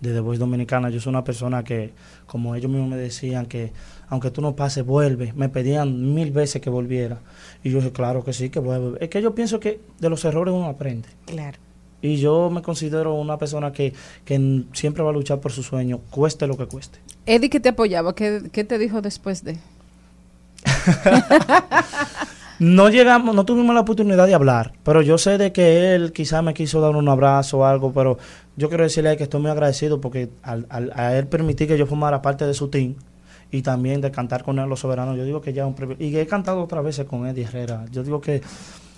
de 0.00 0.12
The 0.14 0.20
Voice 0.20 0.38
Dominicana. 0.40 0.88
Yo 0.88 0.98
soy 1.00 1.10
una 1.10 1.24
persona 1.24 1.62
que, 1.62 1.92
como 2.26 2.54
ellos 2.54 2.70
mismos 2.70 2.88
me 2.88 2.96
decían, 2.96 3.44
que 3.46 3.72
aunque 4.08 4.30
tú 4.30 4.40
no 4.40 4.56
pases, 4.56 4.84
vuelve. 4.84 5.32
Me 5.34 5.48
pedían 5.48 6.14
mil 6.14 6.30
veces 6.30 6.62
que 6.62 6.70
volviera. 6.70 7.20
Y 7.62 7.70
yo 7.70 7.78
dije, 7.78 7.92
claro 7.92 8.24
que 8.24 8.32
sí, 8.32 8.48
que 8.48 8.60
voy 8.60 8.76
a 8.76 8.78
volver. 8.78 9.02
Es 9.02 9.10
que 9.10 9.20
yo 9.20 9.34
pienso 9.34 9.60
que 9.60 9.80
de 9.98 10.08
los 10.08 10.24
errores 10.24 10.54
uno 10.54 10.66
aprende. 10.66 11.08
Claro. 11.26 11.58
Y 12.02 12.16
yo 12.16 12.48
me 12.48 12.62
considero 12.62 13.12
una 13.14 13.36
persona 13.36 13.72
que, 13.72 13.92
que 14.24 14.64
siempre 14.72 15.02
va 15.02 15.10
a 15.10 15.12
luchar 15.12 15.38
por 15.40 15.52
su 15.52 15.62
sueño, 15.62 16.00
cueste 16.10 16.46
lo 16.46 16.56
que 16.56 16.64
cueste. 16.66 16.98
Eddie 17.26 17.50
que 17.50 17.60
te 17.60 17.68
apoyaba, 17.68 18.14
¿qué, 18.14 18.48
qué 18.52 18.64
te 18.64 18.78
dijo 18.78 19.02
después 19.02 19.44
de? 19.44 19.58
No 22.60 22.90
llegamos, 22.90 23.34
no 23.34 23.44
tuvimos 23.46 23.74
la 23.74 23.80
oportunidad 23.80 24.26
de 24.26 24.34
hablar, 24.34 24.72
pero 24.82 25.00
yo 25.00 25.16
sé 25.16 25.38
de 25.38 25.50
que 25.50 25.94
él 25.94 26.12
quizás 26.12 26.42
me 26.44 26.52
quiso 26.52 26.80
dar 26.82 26.94
un 26.94 27.08
abrazo 27.08 27.58
o 27.58 27.64
algo, 27.64 27.90
pero 27.92 28.18
yo 28.56 28.68
quiero 28.68 28.84
decirle 28.84 29.16
que 29.16 29.22
estoy 29.22 29.40
muy 29.40 29.50
agradecido 29.50 30.00
porque 30.00 30.28
al, 30.42 30.66
al- 30.68 30.92
a 30.94 31.16
él 31.16 31.26
permitir 31.26 31.68
que 31.68 31.78
yo 31.78 31.86
formara 31.86 32.20
parte 32.20 32.46
de 32.46 32.52
su 32.52 32.68
team 32.68 32.96
y 33.50 33.62
también 33.62 34.02
de 34.02 34.10
cantar 34.10 34.44
con 34.44 34.58
él 34.58 34.68
los 34.68 34.80
soberanos, 34.80 35.16
yo 35.16 35.24
digo 35.24 35.40
que 35.40 35.54
ya 35.54 35.66
un. 35.66 35.74
Y 35.98 36.14
he 36.16 36.26
cantado 36.26 36.62
otras 36.62 36.84
veces 36.84 37.06
con 37.06 37.26
Eddie 37.26 37.44
Herrera. 37.44 37.86
Yo 37.90 38.02
digo 38.04 38.20
que 38.20 38.42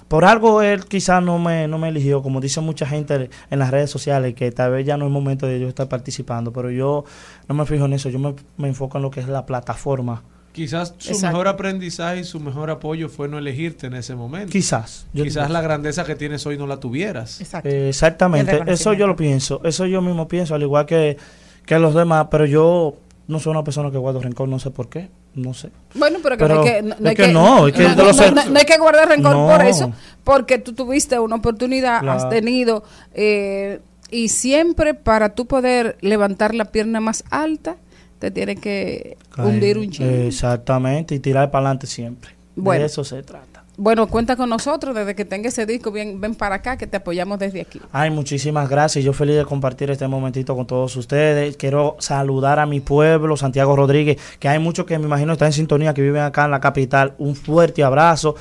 por 0.08 0.24
algo 0.24 0.60
él 0.62 0.84
quizás 0.86 1.22
no 1.22 1.38
me, 1.38 1.68
no 1.68 1.78
me 1.78 1.88
eligió, 1.90 2.22
como 2.22 2.40
dice 2.40 2.60
mucha 2.60 2.86
gente 2.86 3.30
en 3.50 3.58
las 3.60 3.70
redes 3.70 3.90
sociales, 3.90 4.34
que 4.34 4.50
tal 4.52 4.72
vez 4.72 4.84
ya 4.86 4.96
no 4.96 5.06
es 5.06 5.12
momento 5.12 5.46
de 5.46 5.60
yo 5.60 5.68
estar 5.68 5.88
participando, 5.88 6.52
pero 6.52 6.70
yo 6.70 7.04
no 7.48 7.54
me 7.54 7.64
fijo 7.66 7.86
en 7.86 7.94
eso, 7.94 8.10
yo 8.10 8.18
me, 8.18 8.34
me 8.58 8.68
enfoco 8.68 8.98
en 8.98 9.02
lo 9.04 9.10
que 9.10 9.20
es 9.20 9.28
la 9.28 9.46
plataforma. 9.46 10.22
Quizás 10.52 10.94
su 10.98 11.10
Exacto. 11.12 11.26
mejor 11.28 11.48
aprendizaje 11.48 12.20
y 12.20 12.24
su 12.24 12.38
mejor 12.38 12.70
apoyo 12.70 13.08
fue 13.08 13.26
no 13.26 13.38
elegirte 13.38 13.86
en 13.86 13.94
ese 13.94 14.14
momento. 14.14 14.52
Quizás. 14.52 15.06
Yo 15.14 15.24
Quizás 15.24 15.50
la 15.50 15.62
grandeza 15.62 16.04
que 16.04 16.14
tienes 16.14 16.44
hoy 16.46 16.58
no 16.58 16.66
la 16.66 16.78
tuvieras. 16.78 17.40
Eh, 17.64 17.86
exactamente, 17.88 18.60
eso 18.66 18.92
yo 18.92 19.06
lo 19.06 19.16
pienso, 19.16 19.60
eso 19.64 19.86
yo 19.86 20.02
mismo 20.02 20.28
pienso, 20.28 20.54
al 20.54 20.62
igual 20.62 20.84
que, 20.86 21.16
que 21.64 21.78
los 21.78 21.94
demás, 21.94 22.26
pero 22.30 22.44
yo 22.44 22.96
no 23.28 23.38
soy 23.40 23.52
una 23.52 23.64
persona 23.64 23.90
que 23.90 23.96
guardo 23.96 24.20
rencor, 24.20 24.46
no 24.48 24.58
sé 24.58 24.70
por 24.70 24.88
qué, 24.90 25.08
no 25.34 25.54
sé. 25.54 25.70
Bueno, 25.94 26.18
pero 26.22 26.36
que 26.36 26.44
Pero 26.44 26.54
no 26.56 26.62
hay 26.62 26.66
que... 26.68 26.82
No, 26.82 26.94
no 26.98 27.08
hay 27.08 27.14
que 27.16 27.28
no, 27.28 27.66
es 27.68 27.72
que 27.72 27.82
no, 27.84 27.94
de 27.94 28.04
los 28.04 28.16
no- 28.18 28.30
no- 28.32 28.44
no 28.50 28.58
hay 28.58 28.64
que 28.66 28.76
guardar 28.78 29.08
rencor 29.08 29.34
No. 29.34 29.46
por 29.48 29.64
eso, 29.64 29.92
porque 30.22 30.58
tú 30.58 30.74
tuviste 30.74 31.18
una 31.18 31.36
oportunidad, 31.36 32.06
has 32.08 32.28
tenido... 32.28 32.84
eh, 33.14 33.80
y 34.10 34.28
siempre 34.28 34.92
para 34.92 35.30
tú 35.34 35.46
poder 35.46 35.96
levantar 36.02 36.54
la 36.54 36.66
pierna 36.66 37.00
más 37.00 37.24
alta, 37.30 37.76
te 38.22 38.30
tienes 38.30 38.60
que 38.60 39.16
hundir 39.36 39.78
un 39.78 39.90
chingo. 39.90 40.08
Exactamente, 40.08 41.16
y 41.16 41.18
tirar 41.18 41.50
para 41.50 41.66
adelante 41.66 41.88
siempre. 41.88 42.30
Bueno. 42.54 42.78
De 42.78 42.86
eso 42.86 43.02
se 43.02 43.20
trata. 43.24 43.64
Bueno, 43.76 44.06
cuenta 44.06 44.36
con 44.36 44.48
nosotros, 44.48 44.94
desde 44.94 45.16
que 45.16 45.24
tenga 45.24 45.48
ese 45.48 45.66
disco, 45.66 45.90
ven, 45.90 46.20
ven 46.20 46.36
para 46.36 46.56
acá, 46.56 46.76
que 46.76 46.86
te 46.86 46.98
apoyamos 46.98 47.40
desde 47.40 47.62
aquí. 47.62 47.80
Ay, 47.90 48.10
muchísimas 48.10 48.68
gracias. 48.68 49.04
Yo 49.04 49.12
feliz 49.12 49.34
de 49.34 49.44
compartir 49.44 49.90
este 49.90 50.06
momentito 50.06 50.54
con 50.54 50.68
todos 50.68 50.94
ustedes. 50.94 51.56
Quiero 51.56 51.96
saludar 51.98 52.60
a 52.60 52.66
mi 52.66 52.78
pueblo, 52.78 53.36
Santiago 53.36 53.74
Rodríguez, 53.74 54.18
que 54.38 54.48
hay 54.48 54.60
muchos 54.60 54.86
que 54.86 54.96
me 55.00 55.06
imagino 55.06 55.32
están 55.32 55.46
en 55.46 55.54
sintonía, 55.54 55.94
que 55.94 56.02
viven 56.02 56.22
acá 56.22 56.44
en 56.44 56.52
la 56.52 56.60
capital. 56.60 57.14
Un 57.18 57.34
fuerte 57.34 57.82
abrazo. 57.82 58.36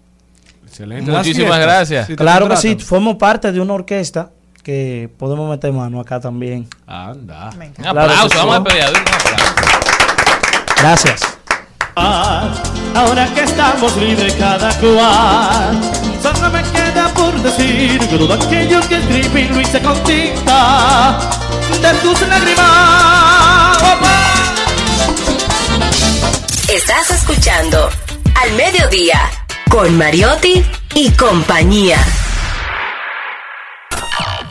Excelente. 0.66 1.10
Muchísimas 1.10 1.60
gracias. 1.60 2.06
si 2.06 2.16
Claro 2.16 2.48
que 2.48 2.56
sí, 2.56 2.76
formo 2.76 3.18
parte 3.18 3.52
de 3.52 3.60
una 3.60 3.74
orquesta 3.74 4.30
que 4.66 5.08
podemos 5.16 5.48
meter 5.48 5.72
mano 5.72 6.00
acá 6.00 6.18
también. 6.18 6.68
Anda. 6.88 7.50
Un 7.56 7.72
Claro 7.72 8.00
aplauso, 8.00 8.28
sí. 8.30 8.36
vamos 8.36 8.56
a 8.56 8.64
pedir 8.64 8.84
un 8.88 8.96
aplauso. 8.96 9.36
Gracias. 10.80 11.20
Ahora 11.94 13.32
que 13.32 13.42
estamos 13.42 13.96
libres 13.96 14.34
cada 14.34 14.76
cual, 14.80 15.80
solo 16.20 16.50
me 16.50 16.62
queda 16.64 17.08
por 17.14 17.32
decir 17.42 18.00
que 18.08 18.18
todo 18.18 18.34
aquello 18.34 18.80
que 18.88 18.96
escribí 18.96 19.44
lo 19.44 19.60
hice 19.60 19.80
con 19.80 20.02
tinta 20.02 21.16
de 21.80 21.92
tus 22.02 22.20
lágrimas. 22.22 23.78
Estás 26.68 27.10
escuchando 27.10 27.88
Al 28.42 28.52
Mediodía 28.56 29.20
con 29.70 29.96
Mariotti 29.96 30.64
y 30.94 31.10
compañía. 31.12 31.98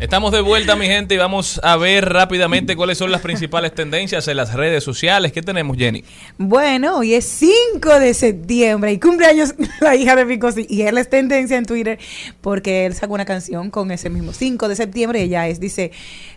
Estamos 0.00 0.30
de 0.30 0.40
vuelta, 0.40 0.76
mi 0.76 0.86
gente, 0.86 1.16
y 1.16 1.18
vamos 1.18 1.60
a 1.64 1.76
ver 1.76 2.08
rápidamente 2.08 2.76
cuáles 2.76 2.98
son 2.98 3.10
las 3.10 3.20
principales 3.20 3.74
tendencias 3.74 4.28
en 4.28 4.36
las 4.36 4.54
redes 4.54 4.84
sociales. 4.84 5.32
¿Qué 5.32 5.42
tenemos, 5.42 5.76
Jenny? 5.76 6.04
Bueno, 6.36 6.98
hoy 6.98 7.14
es 7.14 7.24
5 7.24 7.98
de 7.98 8.14
septiembre 8.14 8.92
y 8.92 9.00
cumpleaños 9.00 9.56
la 9.80 9.96
hija 9.96 10.14
de 10.14 10.24
Picosi. 10.24 10.68
Y 10.70 10.82
él 10.82 10.98
es 10.98 11.10
tendencia 11.10 11.56
en 11.56 11.66
Twitter 11.66 11.98
porque 12.40 12.86
él 12.86 12.94
sacó 12.94 13.14
una 13.14 13.24
canción 13.24 13.70
con 13.70 13.90
ese 13.90 14.08
mismo 14.08 14.32
5 14.32 14.68
de 14.68 14.76
septiembre. 14.76 15.20
Ella 15.20 15.48
es, 15.48 15.58
dice, 15.58 15.90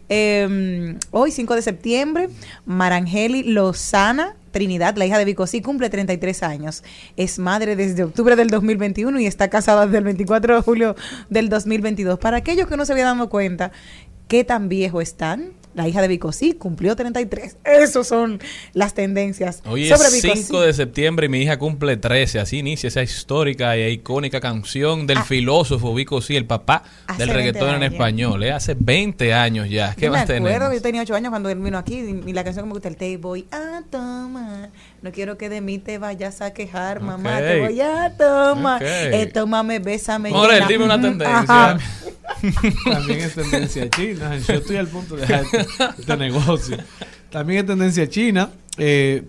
em, 0.10 0.98
hoy 1.12 1.32
5 1.32 1.54
de 1.54 1.62
septiembre, 1.62 2.30
Marangeli 2.66 3.44
Lozana 3.44 4.38
Trinidad, 4.52 4.96
la 4.98 5.06
hija 5.06 5.18
de 5.18 5.26
Vicosí, 5.26 5.62
cumple 5.62 5.90
33 5.90 6.44
años. 6.44 6.84
Es 7.18 7.40
madre 7.40 7.76
desde 7.76 8.04
octubre 8.04 8.36
del 8.36 8.50
2021 8.50 9.20
y 9.20 9.26
está 9.26 9.50
casada 9.50 9.86
desde 9.86 10.00
el 10.00 10.04
24 10.04 10.56
de 10.56 10.62
julio 10.62 10.96
del 11.30 11.50
2022. 11.50 12.20
Para 12.20 12.38
aquellos 12.38 12.68
que 12.68 12.78
no 12.78 12.86
se 12.86 12.94
habían 12.94 13.18
dado 13.18 13.30
cuenta 13.30 13.72
qué 14.28 14.44
tan 14.44 14.70
viejo 14.70 15.02
están, 15.02 15.54
la 15.74 15.88
hija 15.88 16.02
de 16.02 16.08
Vicosí 16.08 16.54
cumplió 16.54 16.96
33. 16.96 17.58
Esas 17.64 18.08
son 18.08 18.40
las 18.74 18.94
tendencias 18.94 19.62
Hoy 19.66 19.88
sobre 19.88 20.08
es 20.08 20.22
Vicosí. 20.22 20.44
5 20.44 20.62
de 20.62 20.74
septiembre 20.74 21.26
y 21.28 21.30
mi 21.30 21.42
hija 21.42 21.58
cumple 21.58 21.98
13. 21.98 22.40
Así 22.40 22.58
inicia 22.60 22.88
esa 22.88 23.02
histórica 23.02 23.76
e 23.76 23.92
icónica 23.92 24.40
canción 24.40 25.08
del 25.08 25.20
filósofo 25.20 25.94
Vico 25.94 26.22
Sí, 26.22 26.36
el 26.36 26.46
papá 26.46 26.84
del 27.18 27.30
20 27.30 27.34
reggaetón 27.34 27.76
en 27.76 27.84
español. 27.84 28.44
¿eh? 28.44 28.52
Hace 28.52 28.76
20 28.78 29.34
años 29.34 29.70
ya. 29.70 29.96
¿Qué 29.96 30.06
Yo 30.06 30.12
me 30.12 30.18
más 30.18 30.30
acuerdo, 30.30 30.46
tenemos? 30.46 30.74
yo 30.74 30.82
tenía 30.82 31.02
8 31.02 31.16
años 31.16 31.30
cuando 31.30 31.50
él 31.50 31.60
vino 31.60 31.78
aquí 31.78 32.22
y, 32.26 32.34
la 32.34 32.44
canción 32.44 32.68
como 32.68 32.80
que 32.80 32.88
el 32.88 32.96
te 32.96 33.18
voy 33.18 33.48
a 33.52 33.82
tomar. 33.90 34.70
No 35.02 35.12
quiero 35.12 35.38
que 35.38 35.50
de 35.50 35.62
mí 35.62 35.80
te 35.80 35.98
vayas 35.98 36.42
a 36.42 36.54
quejar, 36.54 37.02
mamá. 37.02 37.40
Te 37.40 37.60
voy 37.60 37.82
a 37.82 38.16
tomar. 38.16 38.82
Ok. 38.84 38.88
Eh, 38.88 39.32
tómame, 39.34 39.80
bésame. 39.80 40.30
Morel, 40.30 40.56
llena. 40.58 40.68
dime 40.68 40.86
una 40.86 41.02
tendencia. 41.02 41.38
ajá. 41.40 41.78
También 42.86 43.20
es 43.22 43.34
tendencia 43.36 43.90
china. 43.90 44.38
Yo 44.48 44.54
estoy 44.56 44.78
al 44.78 44.88
punto 44.88 45.16
de 45.16 45.22
dejar 45.22 45.44
este, 45.46 45.84
este 46.00 46.18
negocio. 46.18 46.78
También 47.30 47.62
es 47.62 47.66
tendencia 47.66 48.08
china. 48.10 48.50
eh, 48.78 49.24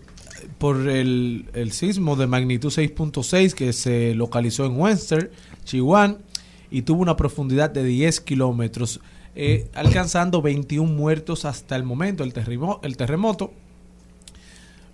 por 0.58 0.88
el, 0.88 1.46
el 1.54 1.72
sismo 1.72 2.14
de 2.14 2.26
magnitud 2.28 2.70
6.6 2.72 3.52
que 3.52 3.72
se 3.72 4.14
localizó 4.14 4.64
en 4.64 4.78
Western, 4.78 5.28
Chihuahua, 5.64 6.18
y 6.70 6.82
tuvo 6.82 7.02
una 7.02 7.16
profundidad 7.16 7.70
de 7.70 7.82
10 7.82 8.20
kilómetros, 8.20 9.00
eh, 9.34 9.66
alcanzando 9.74 10.40
21 10.40 10.88
muertos 10.92 11.44
hasta 11.46 11.74
el 11.74 11.82
momento, 11.82 12.22
el, 12.22 12.32
terremo- 12.32 12.78
el 12.84 12.96
terremoto. 12.96 13.52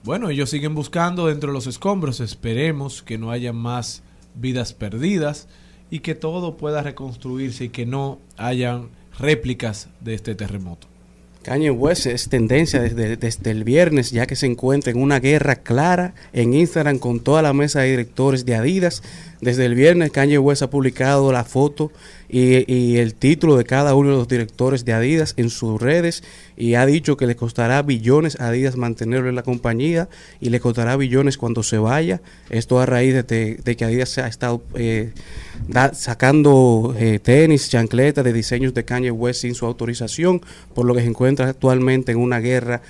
Bueno, 0.04 0.30
ellos 0.30 0.50
siguen 0.50 0.74
buscando 0.74 1.26
dentro 1.26 1.50
de 1.50 1.54
los 1.54 1.66
escombros, 1.66 2.20
esperemos 2.20 3.02
que 3.02 3.18
no 3.18 3.30
haya 3.30 3.52
más 3.52 4.02
vidas 4.34 4.72
perdidas 4.72 5.48
y 5.90 6.00
que 6.00 6.14
todo 6.14 6.56
pueda 6.56 6.82
reconstruirse 6.82 7.64
y 7.64 7.68
que 7.70 7.84
no 7.84 8.18
hayan 8.36 8.88
réplicas 9.18 9.88
de 10.00 10.14
este 10.14 10.34
terremoto. 10.34 10.86
Kanye 11.48 11.70
West 11.70 12.04
es 12.04 12.28
tendencia 12.28 12.82
desde, 12.82 13.16
desde 13.16 13.50
el 13.50 13.64
viernes, 13.64 14.10
ya 14.10 14.26
que 14.26 14.36
se 14.36 14.44
encuentra 14.44 14.92
en 14.92 15.00
una 15.00 15.18
guerra 15.18 15.56
clara 15.56 16.12
en 16.34 16.52
Instagram 16.52 16.98
con 16.98 17.20
toda 17.20 17.40
la 17.40 17.54
mesa 17.54 17.80
de 17.80 17.88
directores 17.88 18.44
de 18.44 18.54
Adidas, 18.54 19.02
Desde 19.40 19.64
el 19.64 19.74
viernes, 19.74 20.10
Kanye 20.10 20.36
West 20.36 20.60
ha 20.60 20.68
publicado 20.68 21.32
la 21.32 21.44
foto 21.44 21.90
y, 22.28 22.96
el 22.96 23.14
título 23.14 23.56
de 23.56 23.64
cada 23.64 23.94
uno 23.94 24.10
de 24.10 24.16
los 24.16 24.28
directores 24.28 24.84
de 24.84 24.92
Adidas 24.92 25.32
en 25.38 25.48
sus 25.48 25.80
redes 25.80 26.22
y 26.54 26.74
ha 26.74 26.84
dicho 26.84 27.16
que 27.16 27.26
le 27.26 27.34
costará 27.34 27.80
billones 27.80 28.38
a 28.40 28.48
Adidas 28.48 28.76
mantenerlo 28.76 29.30
en 29.30 29.36
la 29.36 29.42
compañía 29.42 30.10
y 30.40 30.50
le 30.50 30.60
costará 30.60 30.96
billones 30.96 31.38
cuando 31.38 31.62
se 31.62 31.78
vaya. 31.78 32.20
Esto 32.50 32.78
a 32.78 32.84
raíz 32.84 33.14
de, 33.26 33.76
que 33.78 33.84
Adidas 33.86 34.18
ha 34.18 34.26
estado 34.26 34.60
eh, 34.74 35.12
sacando 35.92 36.94
eh, 36.98 37.18
tenis, 37.18 37.68
chancletas 37.68 38.24
de 38.24 38.32
diseños 38.32 38.74
de 38.74 38.84
Kanye 38.84 39.10
West 39.10 39.42
sin 39.42 39.54
su 39.54 39.66
autorización, 39.66 40.40
por 40.74 40.86
lo 40.86 40.94
que 40.94 41.02
se 41.02 41.08
encuentra 41.08 41.48
actualmente 41.48 42.12
en 42.12 42.18
una 42.18 42.40
guerra 42.40 42.82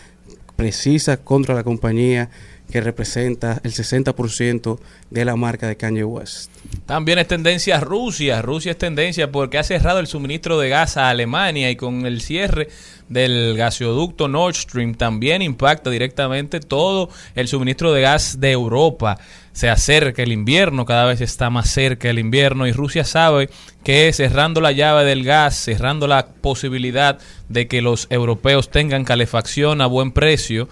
precisa 0.57 1.19
contra 1.19 1.55
la 1.55 1.62
compañía 1.62 2.31
que 2.70 2.81
representa 2.81 3.61
el 3.65 3.73
60% 3.73 4.78
de 5.11 5.24
la 5.24 5.36
marca 5.36 5.66
de 5.66 5.77
Kanye 5.77 6.05
West. 6.05 6.51
También 6.85 7.19
es 7.19 7.27
tendencia 7.27 7.81
Rusia. 7.81 8.43
Rusia 8.43 8.73
es 8.73 8.78
tendencia 8.78 9.32
porque 9.32 9.59
ha 9.59 9.62
cerrado 9.62 10.01
el 10.01 10.07
suministro 10.07 10.59
de 10.59 10.69
gas 10.69 10.97
a 10.97 11.09
Alemania 11.09 11.70
y 11.70 11.77
con 11.77 12.05
el 12.05 12.20
cierre 12.20 12.69
del 13.09 13.57
gasoducto 13.57 14.28
Nord 14.28 14.55
Stream 14.55 14.95
también 14.95 15.40
impacta 15.40 15.89
directamente 15.89 16.61
todo 16.61 17.09
el 17.35 17.49
suministro 17.49 17.93
de 17.93 18.03
gas 18.03 18.39
de 18.39 18.53
Europa. 18.53 19.19
Se 19.59 19.68
acerca 19.68 20.22
el 20.22 20.30
invierno, 20.30 20.85
cada 20.85 21.05
vez 21.05 21.20
está 21.20 21.51
más 21.51 21.68
cerca 21.68 22.09
el 22.09 22.20
invierno 22.20 22.68
y 22.68 22.70
Rusia 22.70 23.02
sabe 23.02 23.51
que 23.82 24.12
cerrando 24.12 24.60
la 24.60 24.70
llave 24.70 25.02
del 25.02 25.24
gas, 25.24 25.56
cerrando 25.56 26.06
la 26.06 26.28
posibilidad 26.28 27.18
de 27.48 27.66
que 27.66 27.82
los 27.82 28.06
europeos 28.09 28.70
tengan 28.70 29.02
calefacción 29.02 29.80
a 29.80 29.86
buen 29.86 30.12
precio, 30.12 30.68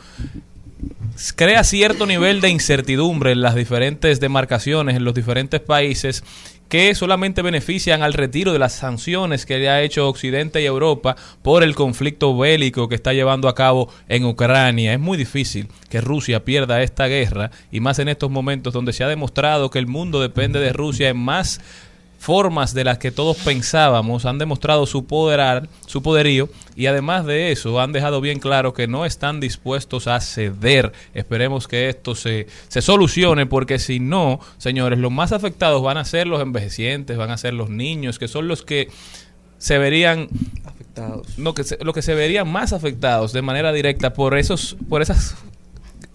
crea 1.34 1.64
cierto 1.64 2.06
nivel 2.06 2.40
de 2.40 2.50
incertidumbre 2.50 3.32
en 3.32 3.40
las 3.40 3.56
diferentes 3.56 4.20
demarcaciones, 4.20 4.94
en 4.94 5.02
los 5.02 5.14
diferentes 5.14 5.60
países, 5.60 6.22
que 6.68 6.94
solamente 6.94 7.42
benefician 7.42 8.02
al 8.02 8.12
retiro 8.12 8.52
de 8.52 8.58
las 8.58 8.72
sanciones 8.72 9.46
que 9.46 9.58
le 9.58 9.68
ha 9.68 9.82
hecho 9.82 10.08
Occidente 10.08 10.60
y 10.60 10.66
Europa 10.66 11.16
por 11.42 11.62
el 11.62 11.74
conflicto 11.74 12.36
bélico 12.36 12.88
que 12.88 12.96
está 12.96 13.12
llevando 13.12 13.48
a 13.48 13.54
cabo 13.54 13.88
en 14.08 14.24
Ucrania. 14.24 14.92
Es 14.92 15.00
muy 15.00 15.16
difícil 15.16 15.68
que 15.88 16.00
Rusia 16.00 16.44
pierda 16.44 16.82
esta 16.82 17.06
guerra 17.06 17.50
y 17.70 17.80
más 17.80 17.98
en 17.98 18.08
estos 18.08 18.30
momentos 18.30 18.72
donde 18.72 18.92
se 18.92 19.04
ha 19.04 19.08
demostrado 19.08 19.70
que 19.70 19.78
el 19.78 19.86
mundo 19.86 20.20
depende 20.20 20.60
de 20.60 20.72
Rusia 20.72 21.08
en 21.08 21.18
más 21.18 21.60
formas 22.18 22.74
de 22.74 22.84
las 22.84 22.98
que 22.98 23.10
todos 23.10 23.36
pensábamos 23.38 24.24
han 24.24 24.38
demostrado 24.38 24.86
su 24.86 25.06
poderar, 25.06 25.68
su 25.86 26.02
poderío 26.02 26.48
y 26.74 26.86
además 26.86 27.24
de 27.26 27.52
eso 27.52 27.80
han 27.80 27.92
dejado 27.92 28.20
bien 28.20 28.40
claro 28.40 28.72
que 28.74 28.88
no 28.88 29.04
están 29.04 29.40
dispuestos 29.40 30.06
a 30.06 30.20
ceder. 30.20 30.92
Esperemos 31.14 31.68
que 31.68 31.88
esto 31.88 32.14
se, 32.14 32.46
se 32.68 32.82
solucione 32.82 33.46
porque 33.46 33.78
si 33.78 34.00
no, 34.00 34.40
señores, 34.58 34.98
los 34.98 35.12
más 35.12 35.32
afectados 35.32 35.82
van 35.82 35.98
a 35.98 36.04
ser 36.04 36.26
los 36.26 36.42
envejecientes, 36.42 37.16
van 37.16 37.30
a 37.30 37.38
ser 37.38 37.54
los 37.54 37.70
niños, 37.70 38.18
que 38.18 38.28
son 38.28 38.48
los 38.48 38.62
que 38.62 38.88
se 39.58 39.78
verían 39.78 40.28
afectados. 40.64 41.38
No, 41.38 41.54
que 41.54 41.64
se, 41.64 41.78
lo 41.82 41.92
que 41.92 42.02
se 42.02 42.14
verían 42.14 42.48
más 42.50 42.72
afectados 42.72 43.32
de 43.32 43.42
manera 43.42 43.72
directa 43.72 44.12
por 44.12 44.36
esos 44.36 44.76
por 44.88 45.02
esas 45.02 45.36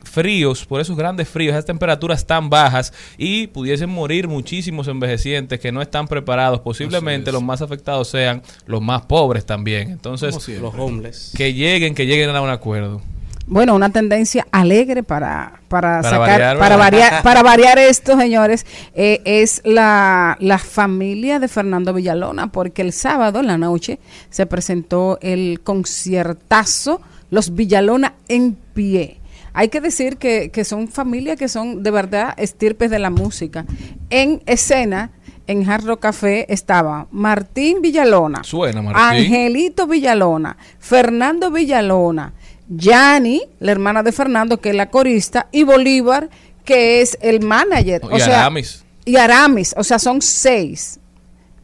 fríos, 0.03 0.65
por 0.65 0.81
esos 0.81 0.97
grandes 0.97 1.27
fríos, 1.27 1.53
esas 1.53 1.65
temperaturas 1.65 2.25
tan 2.25 2.49
bajas 2.49 2.93
y 3.17 3.47
pudiesen 3.47 3.89
morir 3.89 4.27
muchísimos 4.27 4.87
envejecientes 4.87 5.59
que 5.59 5.71
no 5.71 5.81
están 5.81 6.07
preparados. 6.07 6.61
Posiblemente 6.61 7.31
los 7.31 7.43
más 7.43 7.61
afectados 7.61 8.09
sean 8.09 8.41
los 8.65 8.81
más 8.81 9.03
pobres 9.03 9.45
también. 9.45 9.89
Entonces. 9.91 10.35
Los 10.59 10.73
homeless. 10.75 11.33
que 11.35 11.53
lleguen, 11.53 11.95
que 11.95 12.05
lleguen 12.05 12.35
a 12.35 12.41
un 12.41 12.49
acuerdo. 12.49 13.01
Bueno, 13.47 13.75
una 13.75 13.89
tendencia 13.89 14.47
alegre 14.51 15.03
para, 15.03 15.59
para, 15.67 16.01
Para 16.01 16.03
sacar, 16.03 16.19
variar, 16.19 16.57
para 16.57 16.77
variar, 16.77 17.21
para 17.23 17.43
variar 17.43 17.79
esto, 17.79 18.17
señores, 18.17 18.65
eh, 18.93 19.21
es 19.25 19.61
la, 19.65 20.37
la 20.39 20.57
familia 20.57 21.39
de 21.39 21.47
Fernando 21.47 21.93
Villalona, 21.93 22.51
porque 22.51 22.81
el 22.81 22.93
sábado 22.93 23.39
en 23.39 23.47
la 23.47 23.57
noche 23.57 23.99
se 24.29 24.45
presentó 24.45 25.17
el 25.21 25.59
conciertazo 25.63 27.01
Los 27.29 27.53
Villalona 27.53 28.13
en 28.27 28.55
pie. 28.73 29.20
Hay 29.53 29.69
que 29.69 29.81
decir 29.81 30.17
que, 30.17 30.49
que 30.49 30.63
son 30.63 30.87
familias 30.87 31.37
que 31.37 31.47
son 31.47 31.83
de 31.83 31.91
verdad 31.91 32.33
estirpes 32.37 32.89
de 32.89 32.99
la 32.99 33.09
música. 33.09 33.65
En 34.09 34.41
escena, 34.45 35.11
en 35.47 35.69
Hard 35.69 35.85
Rock 35.85 36.01
Café, 36.01 36.45
estaba 36.51 37.07
Martín 37.11 37.81
Villalona, 37.81 38.43
Suena, 38.43 38.81
Martín. 38.81 39.01
Angelito 39.01 39.87
Villalona, 39.87 40.57
Fernando 40.79 41.51
Villalona, 41.51 42.33
Yani, 42.69 43.41
la 43.59 43.73
hermana 43.73 44.01
de 44.01 44.13
Fernando, 44.13 44.61
que 44.61 44.69
es 44.69 44.75
la 44.75 44.89
corista, 44.89 45.47
y 45.51 45.63
Bolívar, 45.63 46.29
que 46.63 47.01
es 47.01 47.17
el 47.21 47.41
manager. 47.41 48.01
Y 48.17 48.21
Aramis. 48.21 48.85
Y 49.03 49.17
Aramis, 49.17 49.75
o 49.77 49.83
sea, 49.83 49.99
son 49.99 50.21
seis. 50.21 51.00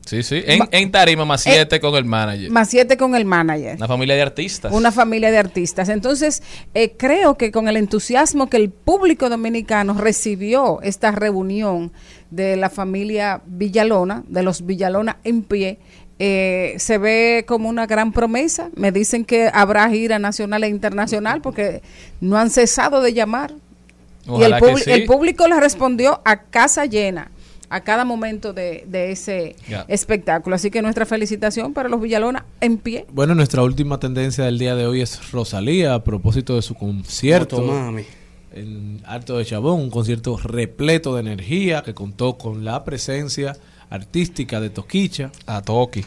Sí, 0.07 0.23
sí. 0.23 0.41
En, 0.45 0.59
Ma- 0.59 0.69
en 0.71 0.89
tarima 0.89 1.25
más 1.25 1.45
Eh, 1.45 1.51
siete 1.53 1.81
con 1.81 1.93
el 1.95 2.05
manager. 2.05 2.49
Más 2.49 2.69
siete 2.69 2.95
con 2.95 3.13
el 3.13 3.25
manager. 3.25 3.75
Una 3.75 3.87
familia 3.87 4.15
de 4.15 4.21
artistas. 4.21 4.71
Una 4.73 4.91
familia 4.93 5.31
de 5.31 5.37
artistas. 5.37 5.89
Entonces, 5.89 6.41
eh, 6.73 6.93
creo 6.97 7.37
que 7.37 7.51
con 7.51 7.67
el 7.67 7.75
entusiasmo 7.75 8.49
que 8.49 8.55
el 8.55 8.69
público 8.69 9.29
dominicano 9.29 9.93
recibió 9.95 10.81
esta 10.81 11.11
reunión 11.11 11.91
de 12.31 12.55
la 12.55 12.69
familia 12.69 13.41
Villalona, 13.45 14.23
de 14.27 14.43
los 14.43 14.65
Villalona 14.65 15.17
en 15.25 15.43
pie, 15.43 15.79
eh, 16.19 16.75
se 16.77 16.97
ve 16.97 17.43
como 17.45 17.67
una 17.67 17.85
gran 17.85 18.13
promesa. 18.13 18.69
Me 18.75 18.93
dicen 18.93 19.25
que 19.25 19.51
habrá 19.53 19.89
gira 19.89 20.19
nacional 20.19 20.63
e 20.63 20.69
internacional 20.69 21.41
porque 21.41 21.81
no 22.21 22.37
han 22.37 22.49
cesado 22.49 23.01
de 23.01 23.13
llamar. 23.13 23.53
y 24.25 24.43
el, 24.43 24.55
que 24.59 24.77
sí. 24.77 24.91
el 24.91 25.05
público 25.05 25.47
le 25.47 25.59
respondió 25.59 26.21
a 26.25 26.41
casa 26.43 26.85
llena 26.85 27.29
a 27.69 27.81
cada 27.81 28.05
momento 28.05 28.53
de, 28.53 28.85
de 28.87 29.11
ese 29.11 29.55
espectáculo. 29.87 30.55
Así 30.55 30.71
que 30.71 30.81
nuestra 30.81 31.05
felicitación 31.05 31.73
para 31.73 31.89
los 31.89 32.01
Villalona 32.01 32.45
en 32.61 32.77
pie. 32.77 33.05
Bueno, 33.11 33.35
nuestra 33.35 33.63
última 33.63 33.99
tendencia 33.99 34.45
del 34.45 34.57
día 34.57 34.75
de 34.75 34.87
hoy 34.87 35.01
es 35.01 35.31
Rosalía 35.31 35.93
a 35.93 36.03
propósito 36.03 36.55
de 36.55 36.61
su 36.61 36.75
concierto 36.75 37.57
Motomami. 37.57 38.03
en 38.53 39.01
Alto 39.05 39.37
de 39.37 39.45
Chabón, 39.45 39.81
un 39.81 39.89
concierto 39.89 40.37
repleto 40.37 41.15
de 41.15 41.21
energía 41.21 41.83
que 41.83 41.93
contó 41.93 42.37
con 42.37 42.63
la 42.63 42.83
presencia 42.83 43.57
artística 43.89 44.59
de 44.59 44.69
Toquicha. 44.69 45.31
A 45.45 45.61
Toki. 45.61 46.03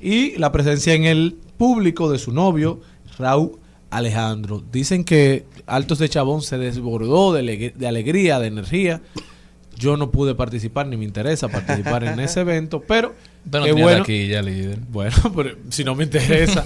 Y 0.00 0.36
la 0.38 0.52
presencia 0.52 0.94
en 0.94 1.04
el 1.04 1.36
público 1.56 2.10
de 2.10 2.18
su 2.18 2.32
novio, 2.32 2.80
Raúl 3.18 3.58
Alejandro. 3.90 4.62
Dicen 4.70 5.04
que 5.04 5.46
Altos 5.66 5.98
de 5.98 6.08
Chabón 6.08 6.42
se 6.42 6.58
desbordó 6.58 7.32
de 7.32 7.86
alegría, 7.86 8.38
de 8.38 8.46
energía. 8.46 9.00
Yo 9.76 9.96
no 9.96 10.10
pude 10.10 10.34
participar 10.34 10.86
ni 10.86 10.96
me 10.96 11.04
interesa 11.04 11.48
participar 11.48 12.04
en 12.04 12.18
ese 12.18 12.40
evento, 12.40 12.80
pero 12.80 13.14
no 13.44 13.64
qué 13.64 13.72
bueno. 13.72 13.98
taquilla, 13.98 14.42
líder. 14.42 14.78
Bueno, 14.88 15.14
pero 15.36 15.56
si 15.68 15.84
no 15.84 15.94
me 15.94 16.04
interesa. 16.04 16.64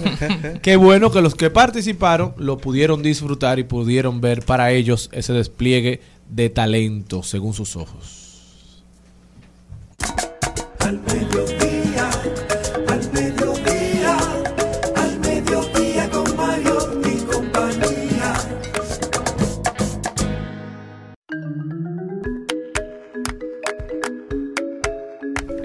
Qué 0.61 0.75
bueno 0.77 1.11
que 1.11 1.21
los 1.21 1.35
que 1.35 1.49
participaron 1.49 2.33
lo 2.37 2.57
pudieron 2.57 3.03
disfrutar 3.03 3.59
y 3.59 3.63
pudieron 3.63 4.21
ver 4.21 4.43
para 4.43 4.71
ellos 4.71 5.09
ese 5.11 5.33
despliegue 5.33 6.01
de 6.29 6.49
talento 6.49 7.23
según 7.23 7.53
sus 7.53 7.75
ojos. 7.75 8.20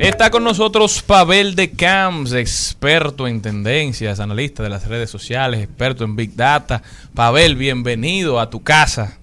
Está 0.06 0.30
con 0.30 0.44
nosotros 0.44 1.02
Pavel 1.02 1.56
de 1.56 1.72
Camps, 1.72 2.32
experto 2.32 3.26
en 3.26 3.42
tendencias, 3.42 4.20
analista 4.20 4.62
de 4.62 4.68
las 4.68 4.86
redes 4.86 5.10
sociales, 5.10 5.60
experto 5.60 6.04
en 6.04 6.14
Big 6.14 6.36
Data. 6.36 6.80
Pavel, 7.12 7.56
bienvenido 7.56 8.38
a 8.38 8.48
tu 8.48 8.62
casa. 8.62 9.18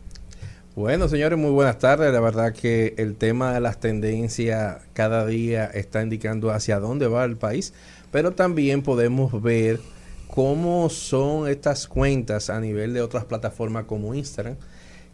Bueno, 0.75 1.07
señores, 1.07 1.39
muy 1.39 1.51
buenas 1.51 1.79
tardes. 1.79 2.11
La 2.11 2.19
verdad 2.19 2.53
que 2.53 2.95
el 2.97 3.15
tema 3.15 3.53
de 3.53 3.61
las 3.61 3.79
tendencias 3.79 4.81
cada 4.91 5.25
día 5.25 5.63
está 5.67 6.03
indicando 6.03 6.51
hacia 6.51 6.81
dónde 6.81 7.07
va 7.07 7.23
el 7.23 7.37
país, 7.37 7.73
pero 8.11 8.31
también 8.31 8.81
podemos 8.81 9.41
ver 9.41 9.79
cómo 10.27 10.89
son 10.89 11.47
estas 11.47 11.87
cuentas 11.87 12.49
a 12.49 12.59
nivel 12.59 12.93
de 12.93 13.01
otras 13.01 13.23
plataformas 13.23 13.85
como 13.85 14.13
Instagram, 14.15 14.57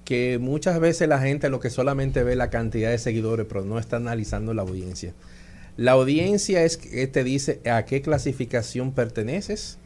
que 0.03 0.39
muchas 0.41 0.79
veces 0.79 1.07
la 1.07 1.19
gente 1.19 1.47
lo 1.51 1.59
que 1.59 1.69
solamente 1.69 2.23
ve 2.23 2.35
la 2.35 2.49
cantidad 2.49 2.89
de 2.89 2.97
seguidores, 2.97 3.45
pero 3.47 3.63
no 3.63 3.77
está 3.77 3.97
analizando 3.97 4.55
la 4.55 4.63
audiencia. 4.63 5.13
La 5.79 5.93
audiencia 5.93 6.65
es 6.65 6.75
que 6.75 7.07
te 7.07 7.23
dice 7.23 7.61
a 7.63 7.85
qué 7.85 8.01
clasificación 8.01 8.91
perteneces, 8.91 9.77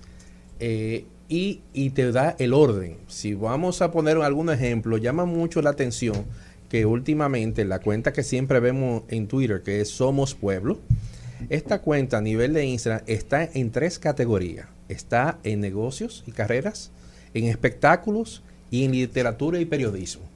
eh, 0.60 1.06
y, 1.30 1.61
y 1.72 1.91
te 1.91 2.11
da 2.11 2.36
el 2.40 2.56
orden. 2.56 2.98
Si 3.07 3.36
vamos 3.36 3.84
a 3.84 3.91
poner 3.91 4.18
algún 4.18 4.49
ejemplo, 4.49 4.98
llama 4.98 5.26
mucho 5.26 5.61
la 5.61 5.70
atención 5.70 6.26
que 6.68 6.88
últimamente 6.88 7.64
la 7.64 7.78
cuenta 7.78 8.11
que 8.11 8.24
siempre 8.24 8.60
vemos 8.60 9.03
en 9.07 9.28
Twitter, 9.28 9.61
que 9.61 9.82
es 9.82 9.90
Somos 9.90 10.34
Pueblo, 10.34 10.80
esta 11.52 11.80
cuenta 11.80 12.18
a 12.18 12.22
nivel 12.22 12.53
de 12.53 12.65
Instagram 12.65 13.03
está 13.06 13.48
en 13.53 13.70
tres 13.70 13.99
categorías. 13.99 14.65
Está 14.90 15.38
en 15.44 15.60
negocios 15.60 16.24
y 16.26 16.32
carreras, 16.32 16.90
en 17.36 17.44
espectáculos 17.44 18.41
y 18.72 18.86
en 18.86 18.94
literatura 18.94 19.60
y 19.60 19.65
periodismo. 19.65 20.32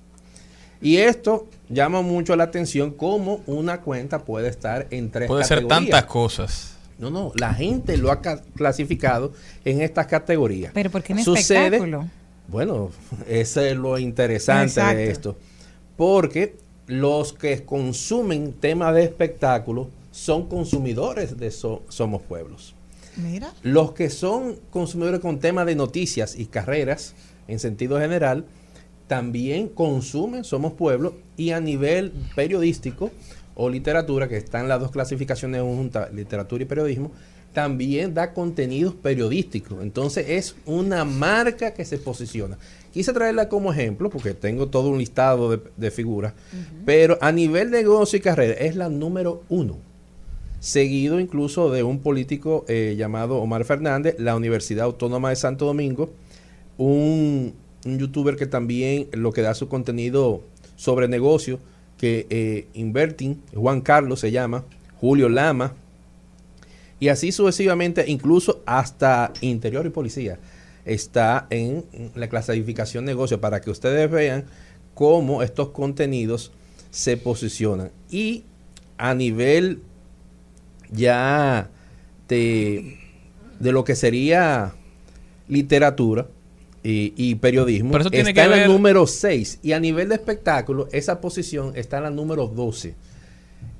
Y 0.81 0.97
esto 0.97 1.47
llama 1.69 2.01
mucho 2.01 2.35
la 2.35 2.43
atención 2.45 2.91
cómo 2.91 3.41
una 3.47 3.81
cuenta 3.81 4.19
puede 4.25 4.47
estar 4.49 4.87
en 4.91 5.09
tres 5.09 5.27
Puede 5.27 5.43
ser 5.43 5.67
tantas 5.67 6.05
cosas. 6.05 6.73
No, 6.99 7.09
no, 7.09 7.31
la 7.35 7.53
gente 7.53 7.95
lo 7.97 8.11
ha 8.11 8.21
ca- 8.21 8.41
clasificado 8.55 9.31
en 9.65 9.81
estas 9.81 10.07
categorías. 10.07 10.71
Pero 10.73 10.89
¿por 10.89 11.03
qué 11.03 11.13
en 11.13 11.23
Sucede- 11.23 11.65
espectáculo? 11.65 12.07
Bueno, 12.47 12.91
ese 13.27 13.71
es 13.71 13.77
lo 13.77 13.97
interesante 13.99 14.65
Exacto. 14.65 14.97
de 14.97 15.11
esto. 15.11 15.37
Porque 15.95 16.55
los 16.87 17.33
que 17.33 17.63
consumen 17.65 18.53
temas 18.53 18.93
de 18.95 19.03
espectáculo 19.03 19.89
son 20.11 20.47
consumidores 20.47 21.37
de 21.37 21.51
So- 21.51 21.83
Somos 21.89 22.21
Pueblos. 22.21 22.73
Mira. 23.15 23.51
Los 23.63 23.93
que 23.93 24.09
son 24.09 24.55
consumidores 24.69 25.19
con 25.19 25.39
temas 25.39 25.65
de 25.65 25.75
noticias 25.75 26.35
y 26.37 26.45
carreras, 26.45 27.13
en 27.47 27.59
sentido 27.59 27.99
general, 27.99 28.45
también 29.07 29.69
consumen 29.69 30.43
Somos 30.43 30.73
Pueblo 30.73 31.15
y 31.35 31.51
a 31.51 31.59
nivel 31.59 32.11
periodístico 32.35 33.11
o 33.55 33.69
literatura, 33.69 34.27
que 34.27 34.37
están 34.37 34.67
las 34.67 34.79
dos 34.79 34.91
clasificaciones 34.91 35.61
juntas, 35.61 36.13
literatura 36.13 36.63
y 36.63 36.67
periodismo, 36.67 37.11
también 37.53 38.13
da 38.13 38.33
contenidos 38.33 38.93
periodísticos. 38.93 39.81
Entonces 39.81 40.25
es 40.29 40.55
una 40.65 41.05
marca 41.05 41.73
que 41.73 41.85
se 41.85 41.97
posiciona. 41.97 42.57
Quise 42.93 43.13
traerla 43.13 43.49
como 43.49 43.71
ejemplo, 43.71 44.11
porque 44.11 44.33
tengo 44.35 44.67
todo 44.67 44.89
un 44.89 44.99
listado 44.99 45.49
de, 45.49 45.59
de 45.75 45.89
figuras, 45.89 46.33
pero 46.85 47.17
a 47.19 47.31
nivel 47.31 47.71
de 47.71 47.79
negocio 47.79 48.17
y 48.17 48.21
carrera 48.21 48.53
es 48.53 48.75
la 48.75 48.89
número 48.89 49.43
uno 49.49 49.77
seguido 50.59 51.19
incluso 51.19 51.71
de 51.71 51.83
un 51.83 51.99
político 51.99 52.65
eh, 52.67 52.95
llamado 52.97 53.37
Omar 53.37 53.63
Fernández, 53.65 54.15
la 54.19 54.35
Universidad 54.35 54.85
Autónoma 54.85 55.29
de 55.29 55.35
Santo 55.35 55.65
Domingo, 55.65 56.11
un, 56.77 57.53
un 57.87 57.99
youtuber 57.99 58.35
que 58.35 58.45
también 58.45 59.07
lo 59.13 59.31
que 59.31 59.41
da 59.41 59.53
su 59.53 59.67
contenido 59.67 60.43
sobre 60.75 61.07
negocio, 61.07 61.59
que 61.97 62.27
eh, 62.29 62.67
Inverting, 62.73 63.41
Juan 63.53 63.81
Carlos 63.81 64.19
se 64.19 64.31
llama, 64.31 64.65
Julio 64.99 65.29
Lama, 65.29 65.73
y 66.99 67.09
así 67.09 67.31
sucesivamente, 67.31 68.05
incluso 68.07 68.61
hasta 68.65 69.31
Interior 69.41 69.85
y 69.85 69.89
Policía 69.89 70.39
está 70.85 71.47
en 71.49 71.83
la 72.15 72.29
clasificación 72.29 73.05
negocio 73.05 73.41
para 73.41 73.59
que 73.59 73.69
ustedes 73.69 74.09
vean 74.09 74.45
cómo 74.93 75.43
estos 75.43 75.69
contenidos 75.69 76.51
se 76.91 77.17
posicionan. 77.17 77.91
Y 78.09 78.45
a 78.97 79.13
nivel 79.13 79.81
ya 80.89 81.69
de, 82.27 82.97
de 83.59 83.71
lo 83.71 83.83
que 83.83 83.95
sería 83.95 84.73
literatura 85.47 86.27
y, 86.89 87.13
y 87.15 87.35
periodismo, 87.35 87.91
Pero 87.91 88.01
eso 88.03 88.11
tiene 88.11 88.29
está 88.29 88.41
que 88.41 88.45
en 88.45 88.51
la 88.51 88.57
ver- 88.57 88.67
número 88.69 89.05
6 89.07 89.59
y 89.63 89.71
a 89.73 89.79
nivel 89.79 90.09
de 90.09 90.15
espectáculo 90.15 90.87
esa 90.91 91.19
posición 91.21 91.73
está 91.75 91.97
en 91.97 92.03
la 92.03 92.09
número 92.11 92.47
12. 92.47 92.95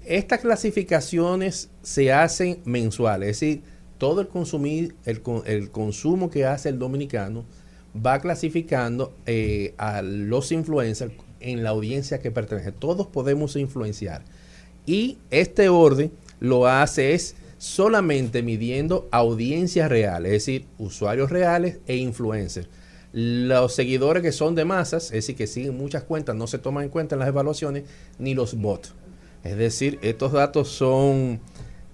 Estas 0.06 0.40
clasificaciones 0.40 1.70
se 1.82 2.12
hacen 2.14 2.60
mensuales, 2.66 3.30
es 3.30 3.40
decir, 3.40 3.62
todo 3.98 4.22
el, 4.22 4.28
consumir, 4.28 4.96
el, 5.06 5.22
el 5.46 5.70
consumo 5.72 6.30
que 6.30 6.46
hace 6.46 6.70
el 6.70 6.80
dominicano 6.80 7.44
va 8.06 8.20
clasificando 8.20 9.14
eh, 9.26 9.74
a 9.78 10.02
los 10.02 10.52
influencers 10.52 11.12
en 11.40 11.64
la 11.64 11.72
audiencia 11.72 12.20
que 12.20 12.32
pertenece. 12.32 12.72
Todos 12.72 13.08
podemos 13.08 13.56
influenciar. 13.56 14.24
Y 14.86 15.18
este 15.32 15.68
orden 15.70 16.12
lo 16.40 16.68
hace 16.68 17.14
es 17.14 17.36
solamente 17.58 18.44
midiendo 18.44 19.08
audiencias 19.12 19.90
reales, 19.90 20.32
es 20.32 20.46
decir, 20.46 20.66
usuarios 20.78 21.32
reales 21.32 21.80
e 21.88 21.98
influencers. 21.98 22.68
Los 23.14 23.74
seguidores 23.74 24.22
que 24.22 24.32
son 24.32 24.56
de 24.56 24.66
masas, 24.66 25.06
es 25.06 25.12
decir, 25.12 25.36
que 25.36 25.48
siguen 25.48 25.78
muchas 25.78 26.04
cuentas, 26.04 26.36
no 26.36 26.48
se 26.48 26.60
toman 26.60 26.86
en 26.86 26.90
cuenta 26.90 27.16
en 27.16 27.20
las 27.20 27.30
evaluaciones, 27.30 27.84
ni 28.20 28.34
los 28.34 28.56
bots. 28.56 28.94
Es 29.44 29.58
decir, 29.58 30.00
estos 30.02 30.34
datos 30.34 30.70
son 30.70 31.40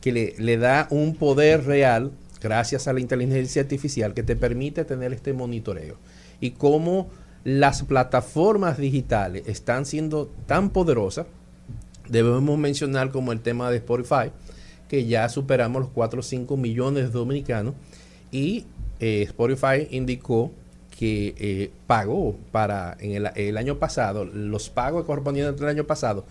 que 0.02 0.12
le, 0.12 0.36
le 0.38 0.58
da 0.58 0.88
un 0.90 1.16
poder 1.16 1.66
real 1.66 2.12
gracias 2.42 2.88
a 2.88 2.94
la 2.94 3.00
inteligencia 3.00 3.62
artificial 3.62 4.14
que 4.14 4.24
te 4.24 4.36
permite 4.36 4.86
tener 4.86 5.14
este 5.14 5.34
monitoreo. 5.34 5.98
Y 6.42 6.52
cómo 6.52 7.10
las 7.44 7.84
plataformas 7.84 8.78
digitales 8.78 9.44
están 9.48 9.86
siendo 9.86 10.30
tan 10.46 10.70
poderosas, 10.70 11.28
debemos 12.10 12.58
mencionar 12.58 13.12
como 13.12 13.32
el 13.32 13.42
tema 13.42 13.70
de 13.70 13.78
Spotify, 13.78 14.32
que 14.88 15.06
ya 15.06 15.28
superamos 15.30 15.84
los 15.84 15.92
4 15.92 16.20
o 16.20 16.24
5 16.24 16.58
millones 16.58 17.06
de 17.06 17.10
dominicanos 17.12 17.74
y 18.32 18.66
eh, 19.00 19.24
Spotify 19.24 19.88
indicó 19.92 20.52
que 20.98 21.34
eh, 21.38 21.72
pagó 21.88 22.38
para 22.52 22.96
en 23.00 23.26
el, 23.36 23.58
año 23.58 23.80
pasado, 23.80 24.26
los 24.26 24.70
pagos 24.70 25.06
correspondientes 25.06 25.60
del 25.60 25.70
año 25.70 25.86
pasado 25.86 26.26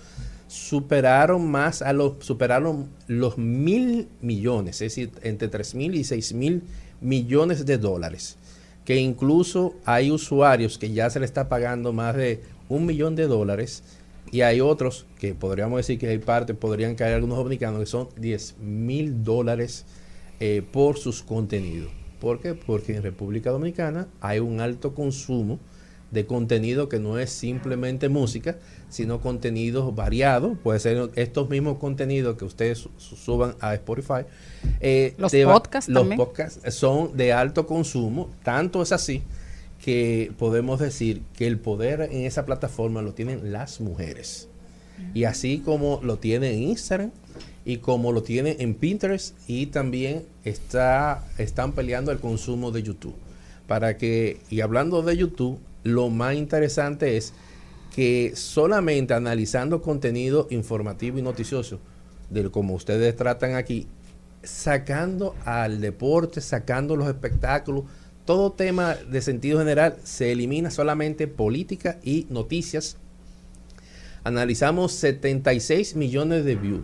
superaron 0.46 1.50
más 1.50 1.82
a 1.82 1.92
los 1.92 2.24
superaron 2.24 2.88
los 3.06 3.38
mil 3.38 4.08
millones, 4.20 4.76
es 4.76 4.94
decir, 4.94 5.10
entre 5.22 5.48
3 5.48 5.74
mil 5.74 5.94
y 5.94 6.04
6 6.04 6.34
mil 6.34 6.62
millones 7.00 7.64
de 7.66 7.78
dólares. 7.78 8.36
Que 8.84 8.96
incluso 8.96 9.74
hay 9.84 10.10
usuarios 10.10 10.78
que 10.78 10.92
ya 10.92 11.08
se 11.08 11.20
le 11.20 11.26
está 11.26 11.48
pagando 11.48 11.92
más 11.92 12.16
de 12.16 12.42
un 12.68 12.84
millón 12.84 13.16
de 13.16 13.26
dólares 13.26 13.82
y 14.30 14.42
hay 14.42 14.60
otros 14.60 15.06
que 15.18 15.34
podríamos 15.34 15.78
decir 15.78 15.98
que 15.98 16.08
hay 16.08 16.18
parte, 16.18 16.54
podrían 16.54 16.94
caer 16.94 17.14
algunos 17.14 17.38
dominicanos 17.38 17.80
que 17.80 17.86
son 17.86 18.08
10 18.16 18.58
mil 18.58 19.24
dólares 19.24 19.84
eh, 20.40 20.62
por 20.70 20.98
sus 20.98 21.22
contenidos. 21.22 22.01
¿Por 22.22 22.40
qué? 22.40 22.54
Porque 22.54 22.94
en 22.94 23.02
República 23.02 23.50
Dominicana 23.50 24.06
hay 24.20 24.38
un 24.38 24.60
alto 24.60 24.94
consumo 24.94 25.58
de 26.12 26.24
contenido 26.24 26.88
que 26.88 27.00
no 27.00 27.18
es 27.18 27.30
simplemente 27.30 28.08
música, 28.08 28.58
sino 28.88 29.20
contenidos 29.20 29.92
variados. 29.96 30.56
Puede 30.62 30.78
ser 30.78 31.10
estos 31.16 31.50
mismos 31.50 31.78
contenidos 31.78 32.36
que 32.36 32.44
ustedes 32.44 32.78
su- 32.78 32.90
su- 32.98 33.16
suban 33.16 33.56
a 33.60 33.74
Spotify. 33.74 34.22
Eh, 34.80 35.14
Los 35.18 35.32
podcasts 35.32 35.90
Los 35.90 36.02
también. 36.02 36.18
podcasts 36.18 36.60
son 36.74 37.16
de 37.16 37.32
alto 37.32 37.66
consumo. 37.66 38.30
Tanto 38.44 38.82
es 38.82 38.92
así 38.92 39.22
que 39.84 40.30
podemos 40.38 40.78
decir 40.78 41.22
que 41.36 41.48
el 41.48 41.58
poder 41.58 42.02
en 42.02 42.24
esa 42.24 42.46
plataforma 42.46 43.02
lo 43.02 43.14
tienen 43.14 43.50
las 43.50 43.80
mujeres. 43.80 44.48
Y 45.14 45.24
así 45.24 45.58
como 45.64 45.98
lo 46.04 46.18
tiene 46.18 46.52
en 46.52 46.62
Instagram 46.62 47.10
y 47.64 47.78
como 47.78 48.12
lo 48.12 48.22
tiene 48.22 48.56
en 48.60 48.74
Pinterest 48.74 49.36
y 49.48 49.66
también 49.66 50.24
está, 50.44 51.24
están 51.38 51.72
peleando 51.72 52.10
el 52.10 52.18
consumo 52.18 52.72
de 52.72 52.82
YouTube. 52.82 53.14
Para 53.66 53.96
que, 53.96 54.40
y 54.50 54.60
hablando 54.60 55.02
de 55.02 55.16
YouTube, 55.16 55.58
lo 55.84 56.10
más 56.10 56.34
interesante 56.34 57.16
es 57.16 57.32
que 57.94 58.32
solamente 58.34 59.14
analizando 59.14 59.82
contenido 59.82 60.48
informativo 60.50 61.18
y 61.18 61.22
noticioso, 61.22 61.78
de 62.30 62.50
como 62.50 62.74
ustedes 62.74 63.14
tratan 63.16 63.54
aquí, 63.54 63.86
sacando 64.42 65.36
al 65.44 65.80
deporte, 65.80 66.40
sacando 66.40 66.96
los 66.96 67.06
espectáculos, 67.06 67.84
todo 68.24 68.52
tema 68.52 68.94
de 68.94 69.20
sentido 69.20 69.58
general 69.58 69.96
se 70.04 70.32
elimina 70.32 70.70
solamente 70.70 71.28
política 71.28 71.98
y 72.02 72.26
noticias. 72.30 72.96
Analizamos 74.24 74.92
76 74.92 75.96
millones 75.96 76.44
de 76.44 76.56
views 76.56 76.82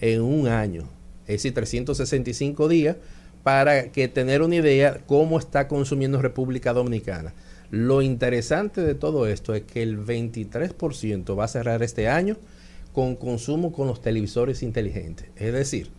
en 0.00 0.20
un 0.20 0.48
año, 0.48 0.88
es 1.22 1.42
decir, 1.42 1.54
365 1.54 2.68
días, 2.68 2.96
para 3.42 3.90
que 3.92 4.08
tener 4.08 4.42
una 4.42 4.56
idea 4.56 5.00
cómo 5.06 5.38
está 5.38 5.68
consumiendo 5.68 6.20
República 6.20 6.72
Dominicana. 6.72 7.34
Lo 7.70 8.02
interesante 8.02 8.80
de 8.80 8.94
todo 8.94 9.26
esto 9.26 9.54
es 9.54 9.62
que 9.62 9.82
el 9.82 10.04
23% 10.04 11.38
va 11.38 11.44
a 11.44 11.48
cerrar 11.48 11.82
este 11.82 12.08
año 12.08 12.36
con 12.92 13.14
consumo 13.14 13.72
con 13.72 13.86
los 13.86 14.00
televisores 14.00 14.62
inteligentes. 14.62 15.28
Es 15.36 15.52
decir, 15.52 15.90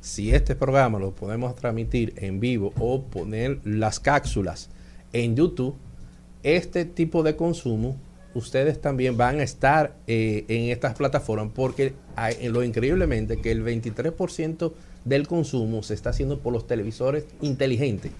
si 0.00 0.34
este 0.34 0.56
programa 0.56 0.98
lo 0.98 1.14
podemos 1.14 1.54
transmitir 1.54 2.12
en 2.16 2.40
vivo 2.40 2.72
o 2.78 3.04
poner 3.04 3.60
las 3.64 4.00
cápsulas 4.00 4.68
en 5.12 5.36
YouTube, 5.36 5.76
este 6.42 6.84
tipo 6.84 7.22
de 7.22 7.36
consumo, 7.36 7.96
ustedes 8.34 8.80
también 8.80 9.16
van 9.16 9.40
a 9.40 9.42
estar 9.42 9.94
eh, 10.06 10.44
en 10.48 10.70
estas 10.70 10.94
plataformas 10.94 11.52
porque 11.54 11.94
hay- 12.16 12.48
lo 12.48 12.62
increíblemente 12.62 13.40
que 13.40 13.50
el 13.50 13.62
23% 13.62 14.72
del 15.04 15.26
consumo 15.26 15.82
se 15.82 15.94
está 15.94 16.10
haciendo 16.10 16.38
por 16.38 16.52
los 16.52 16.66
televisores 16.66 17.26
inteligentes 17.40 18.12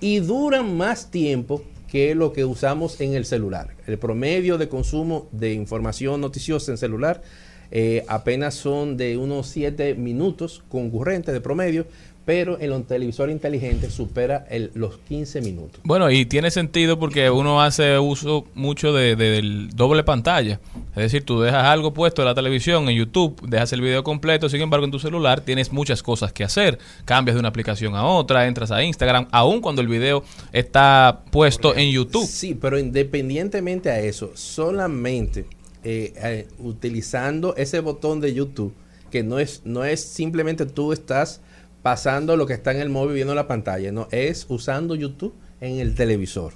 y 0.00 0.18
duran 0.20 0.76
más 0.76 1.10
tiempo 1.10 1.62
que 1.88 2.14
lo 2.14 2.32
que 2.32 2.44
usamos 2.44 3.00
en 3.00 3.14
el 3.14 3.24
celular. 3.24 3.68
El 3.86 3.98
promedio 3.98 4.58
de 4.58 4.68
consumo 4.68 5.28
de 5.30 5.52
información 5.54 6.20
noticiosa 6.20 6.72
en 6.72 6.78
celular 6.78 7.22
eh, 7.70 8.04
apenas 8.08 8.54
son 8.54 8.96
de 8.96 9.16
unos 9.16 9.46
7 9.48 9.94
minutos 9.94 10.62
concurrentes 10.68 11.32
de 11.32 11.40
promedio, 11.40 11.86
pero 12.24 12.58
en 12.58 12.70
los 12.70 12.86
televisores 12.86 13.34
inteligentes 13.34 13.92
supera 13.92 14.46
el- 14.48 14.70
los 14.74 14.96
15 14.98 15.40
minutos. 15.42 15.80
Bueno, 15.84 16.10
y 16.10 16.24
tiene 16.24 16.50
sentido 16.50 16.98
porque 16.98 17.28
uno 17.30 17.60
hace 17.60 17.98
uso 17.98 18.46
mucho 18.54 18.92
de, 18.94 19.14
de- 19.14 19.30
del 19.30 19.70
doble 19.76 20.04
pantalla. 20.04 20.58
Es 20.90 21.02
decir, 21.02 21.24
tú 21.24 21.40
dejas 21.42 21.64
algo 21.64 21.92
puesto 21.92 22.22
en 22.22 22.26
la 22.28 22.34
televisión, 22.34 22.88
en 22.88 22.96
YouTube, 22.96 23.40
dejas 23.46 23.72
el 23.74 23.80
video 23.82 24.02
completo, 24.04 24.48
sin 24.48 24.60
embargo 24.62 24.84
en 24.86 24.90
tu 24.92 24.98
celular 24.98 25.42
tienes 25.42 25.72
muchas 25.72 26.02
cosas 26.02 26.32
que 26.32 26.44
hacer. 26.44 26.78
Cambias 27.04 27.34
de 27.34 27.40
una 27.40 27.48
aplicación 27.48 27.94
a 27.94 28.04
otra, 28.06 28.46
entras 28.46 28.70
a 28.70 28.82
Instagram, 28.82 29.28
aun 29.30 29.60
cuando 29.60 29.82
el 29.82 29.88
video 29.88 30.24
está 30.52 31.22
puesto 31.30 31.76
en 31.76 31.90
YouTube. 31.90 32.26
Sí, 32.26 32.54
pero 32.58 32.78
independientemente 32.78 33.90
a 33.90 34.00
eso, 34.00 34.30
solamente 34.34 35.46
eh, 35.82 36.14
eh, 36.16 36.48
utilizando 36.58 37.54
ese 37.56 37.80
botón 37.80 38.20
de 38.20 38.32
YouTube, 38.32 38.72
que 39.10 39.22
no 39.22 39.38
es, 39.38 39.62
no 39.64 39.84
es 39.84 40.02
simplemente 40.02 40.64
tú 40.66 40.92
estás 40.92 41.40
pasando 41.84 42.38
lo 42.38 42.46
que 42.46 42.54
está 42.54 42.70
en 42.70 42.80
el 42.80 42.88
móvil 42.88 43.16
viendo 43.16 43.34
la 43.34 43.46
pantalla, 43.46 43.92
no, 43.92 44.08
es 44.10 44.46
usando 44.48 44.94
YouTube 44.94 45.34
en 45.60 45.80
el 45.80 45.94
televisor, 45.94 46.54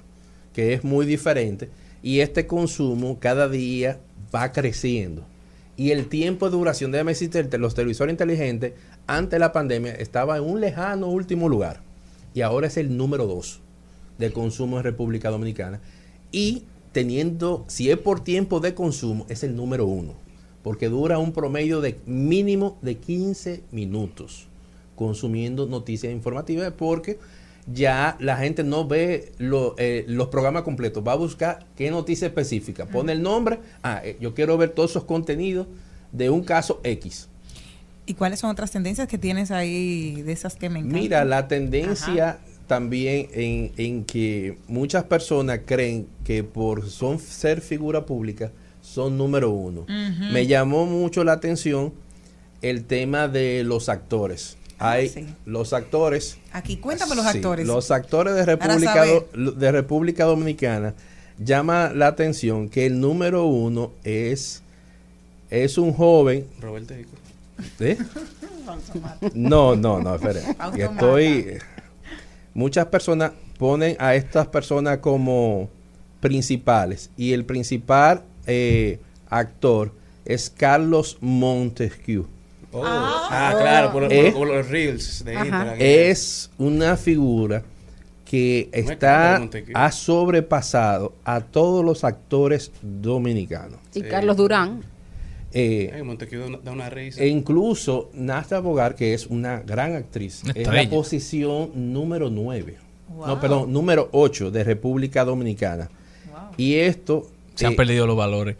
que 0.53 0.73
es 0.73 0.83
muy 0.83 1.05
diferente. 1.05 1.69
Y 2.01 2.21
este 2.21 2.47
consumo 2.47 3.19
cada 3.19 3.47
día 3.47 3.99
va 4.33 4.51
creciendo. 4.51 5.23
Y 5.77 5.91
el 5.91 6.07
tiempo 6.07 6.47
de 6.47 6.57
duración, 6.57 6.91
decirte, 6.91 7.59
los 7.59 7.75
televisores 7.75 8.11
inteligentes 8.11 8.73
ante 9.05 9.37
la 9.37 9.51
pandemia 9.51 9.93
estaba 9.93 10.37
en 10.37 10.45
un 10.45 10.61
lejano 10.61 11.05
último 11.05 11.47
lugar. 11.47 11.81
Y 12.33 12.41
ahora 12.41 12.65
es 12.65 12.77
el 12.77 12.97
número 12.97 13.27
dos 13.27 13.61
de 14.17 14.31
consumo 14.33 14.77
en 14.77 14.83
República 14.83 15.29
Dominicana. 15.29 15.79
Y 16.31 16.63
teniendo, 16.91 17.65
si 17.67 17.91
es 17.91 17.99
por 17.99 18.23
tiempo 18.23 18.61
de 18.61 18.73
consumo, 18.73 19.27
es 19.29 19.43
el 19.43 19.55
número 19.55 19.85
uno. 19.85 20.15
Porque 20.63 20.89
dura 20.89 21.19
un 21.19 21.33
promedio 21.33 21.81
de 21.81 21.99
mínimo 22.07 22.79
de 22.81 22.97
15 22.97 23.61
minutos 23.71 24.48
consumiendo 24.99 25.65
noticias 25.65 26.11
informativas. 26.11 26.71
Porque 26.77 27.17
ya 27.71 28.17
la 28.19 28.35
gente 28.37 28.63
no 28.63 28.85
ve 28.87 29.31
lo- 29.37 29.75
eh, 29.77 30.03
los 30.07 30.27
programas 30.27 30.63
completos, 30.63 31.03
va 31.07 31.13
a 31.13 31.15
buscar 31.15 31.65
qué 31.77 31.89
noticia 31.91 32.27
específica, 32.27 32.85
pone 32.87 33.11
el 33.13 33.21
nombre, 33.21 33.59
ah, 33.83 34.01
eh, 34.03 34.17
yo 34.19 34.33
quiero 34.33 34.57
ver 34.57 34.71
todos 34.71 34.91
esos 34.91 35.03
contenidos 35.05 35.67
de 36.11 36.29
un 36.29 36.43
caso 36.43 36.81
X. 36.83 37.27
¿Y 38.07 38.15
cuáles 38.15 38.39
son 38.39 38.49
otras 38.49 38.71
tendencias 38.71 39.07
que 39.07 39.19
tienes 39.19 39.51
ahí 39.51 40.21
de 40.23 40.31
esas 40.31 40.55
que 40.55 40.67
me 40.69 40.79
encantan? 40.79 40.99
Mira, 41.01 41.25
la 41.25 41.47
tendencia 41.47 42.39
también 42.65 43.27
en, 43.33 43.71
en 43.77 44.03
que 44.03 44.57
muchas 44.67 45.03
personas 45.03 45.59
creen 45.65 46.07
que 46.23 46.43
por 46.43 46.87
son 46.89 47.19
ser 47.19 47.61
figura 47.61 48.05
pública 48.07 48.51
son 48.81 49.15
número 49.17 49.51
uno. 49.51 49.85
Me 50.31 50.47
llamó 50.47 50.85
mucho 50.87 51.23
la 51.23 51.33
atención 51.33 51.93
el 52.63 52.85
tema 52.85 53.27
de 53.27 53.63
los 53.63 53.89
actores. 53.89 54.57
Hay 54.79 55.09
sí. 55.09 55.25
los 55.45 55.73
actores 55.73 56.37
Aquí, 56.53 56.77
cuéntame 56.77 57.15
los 57.15 57.25
Sí, 57.31 57.37
actores. 57.37 57.67
Los 57.67 57.91
actores 57.91 58.33
de 58.35 58.45
República. 58.45 59.05
Do- 59.05 59.51
de 59.51 59.71
República 59.71 60.23
Dominicana 60.25 60.93
llama 61.37 61.91
la 61.93 62.07
atención 62.07 62.69
que 62.69 62.85
el 62.85 62.99
número 62.99 63.45
uno 63.45 63.91
es, 64.03 64.61
es 65.49 65.77
un 65.77 65.93
joven. 65.93 66.47
Roberto 66.61 66.93
Rico. 66.95 67.11
¿Eh? 67.79 67.97
No, 69.33 69.75
no, 69.75 69.99
no, 69.99 70.15
espere. 70.15 70.41
Estoy. 70.77 71.57
Muchas 72.53 72.85
personas 72.87 73.31
ponen 73.57 73.95
a 73.99 74.13
estas 74.15 74.47
personas 74.47 74.99
como 74.99 75.69
principales 76.19 77.09
y 77.17 77.33
el 77.33 77.45
principal 77.45 78.23
eh, 78.45 78.99
actor 79.29 79.91
es 80.25 80.49
Carlos 80.49 81.17
Montesquieu. 81.21 82.27
Oh. 82.71 82.83
Ah, 82.85 83.55
claro, 83.59 83.91
por, 83.91 84.03
por- 84.03 84.13
Eh, 84.13 84.31
por 84.31 84.47
los 84.47 84.67
reels 84.69 85.23
de 85.25 85.33
Instagram. 85.33 85.75
es 85.79 86.51
una 86.57 86.97
figura 86.97 87.63
que 88.25 88.69
es 88.71 88.89
está 88.91 89.41
ha 89.73 89.91
sobrepasado 89.91 91.13
a 91.25 91.41
todos 91.41 91.83
los 91.83 92.03
actores 92.03 92.71
dominicanos. 92.81 93.79
Y 93.93 94.01
Carlos 94.03 94.37
Durán. 94.37 94.81
Eh, 95.51 95.89
Ay, 95.95 96.01
da 96.63 96.71
una- 96.71 96.89
risa. 96.91 97.23
e 97.23 97.27
incluso 97.27 98.11
Nasta 98.13 98.59
Bogar, 98.59 98.93
que 98.93 99.15
es 99.15 99.25
una 99.25 99.61
gran 99.61 99.95
actriz, 99.95 100.43
Una 100.43 100.53
es 100.53 100.67
la 100.67 100.89
posición 100.91 101.71
número 101.91 102.29
9. 102.29 102.77
Wow. 103.09 103.25
No, 103.27 103.39
perdón, 103.41 103.73
número 103.73 104.09
8 104.11 104.51
de 104.51 104.63
República 104.63 105.25
Dominicana. 105.25 105.89
Y 106.55 106.75
esto... 106.75 107.27
Se 107.59 107.65
han 107.67 107.73
eh, 107.73 107.75
perdido 107.75 108.07
los 108.07 108.15
valores. 108.17 108.55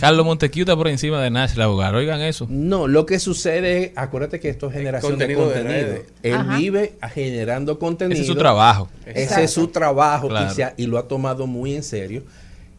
Carlos 0.00 0.24
Montequiu 0.24 0.62
está 0.62 0.76
por 0.76 0.88
encima 0.88 1.20
de 1.22 1.30
Nash 1.30 1.58
Hogar. 1.58 1.94
Oigan 1.94 2.20
eso. 2.20 2.46
No, 2.48 2.86
lo 2.86 3.04
que 3.04 3.18
sucede 3.18 3.84
es, 3.84 3.90
acuérdate 3.96 4.38
que 4.40 4.48
esto 4.48 4.68
es 4.68 4.74
generación 4.74 5.18
de 5.18 5.34
contenido 5.34 5.48
de 5.48 5.54
contenido. 5.54 5.86
redes. 5.86 6.06
Él 6.22 6.34
Ajá. 6.34 6.56
vive 6.56 6.92
generando 7.14 7.78
contenido. 7.78 8.14
Ese 8.14 8.22
es 8.22 8.28
su 8.28 8.36
trabajo. 8.36 8.88
Ese 9.06 9.44
es 9.44 9.50
su 9.50 9.68
trabajo 9.68 10.28
Claro. 10.28 10.50
y, 10.50 10.54
se 10.54 10.64
ha- 10.64 10.74
y 10.76 10.86
lo 10.86 10.98
ha 10.98 11.08
tomado 11.08 11.46
muy 11.46 11.74
en 11.74 11.82
serio. 11.82 12.22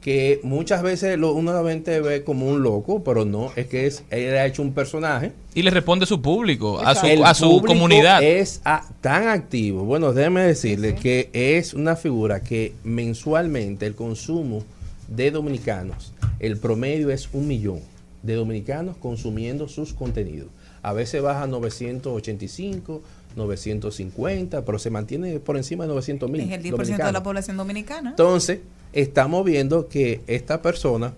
Que 0.01 0.39
muchas 0.43 0.81
veces 0.81 1.19
lo, 1.19 1.33
uno 1.33 1.51
la 1.61 1.69
gente 1.69 1.99
ve 1.99 2.23
como 2.23 2.47
un 2.47 2.63
loco, 2.63 3.03
pero 3.03 3.25
no, 3.25 3.51
es 3.57 3.67
que 3.67 3.85
es, 3.85 4.05
él 4.11 4.33
ha 4.37 4.45
hecho 4.45 4.61
un 4.61 4.71
personaje. 4.73 5.33
Y 5.53 5.61
le 5.61 5.71
responde 5.71 6.03
a 6.05 6.07
su 6.07 6.21
público, 6.21 6.79
a 6.79 6.95
su, 6.95 7.05
El 7.05 7.21
a 7.25 7.33
su 7.33 7.49
público 7.49 7.67
comunidad. 7.67 8.23
Es 8.23 8.61
a- 8.63 8.85
tan 9.01 9.27
activo. 9.27 9.83
Bueno, 9.83 10.13
déjeme 10.13 10.41
decirle 10.43 10.95
que 10.95 11.29
es 11.33 11.73
una 11.73 11.97
figura 11.97 12.39
que 12.39 12.75
mensualmente 12.85 13.85
el 13.87 13.93
consumo 13.95 14.63
de 15.09 15.31
dominicanos, 15.31 16.13
el 16.39 16.57
promedio 16.57 17.09
es 17.09 17.29
un 17.33 17.47
millón 17.47 17.81
de 18.23 18.35
dominicanos 18.35 18.97
consumiendo 18.97 19.67
sus 19.67 19.93
contenidos. 19.93 20.49
A 20.81 20.93
veces 20.93 21.21
baja 21.21 21.43
a 21.43 21.47
985, 21.47 23.01
950, 23.35 24.65
pero 24.65 24.79
se 24.79 24.89
mantiene 24.89 25.39
por 25.39 25.57
encima 25.57 25.83
de 25.85 25.89
900 25.89 26.29
mil. 26.29 26.41
Es 26.41 26.51
el 26.51 26.63
10% 26.63 27.05
de 27.05 27.11
la 27.11 27.23
población 27.23 27.57
dominicana. 27.57 28.11
Entonces, 28.11 28.59
estamos 28.93 29.45
viendo 29.45 29.87
que 29.87 30.21
esta 30.27 30.61
persona, 30.61 31.13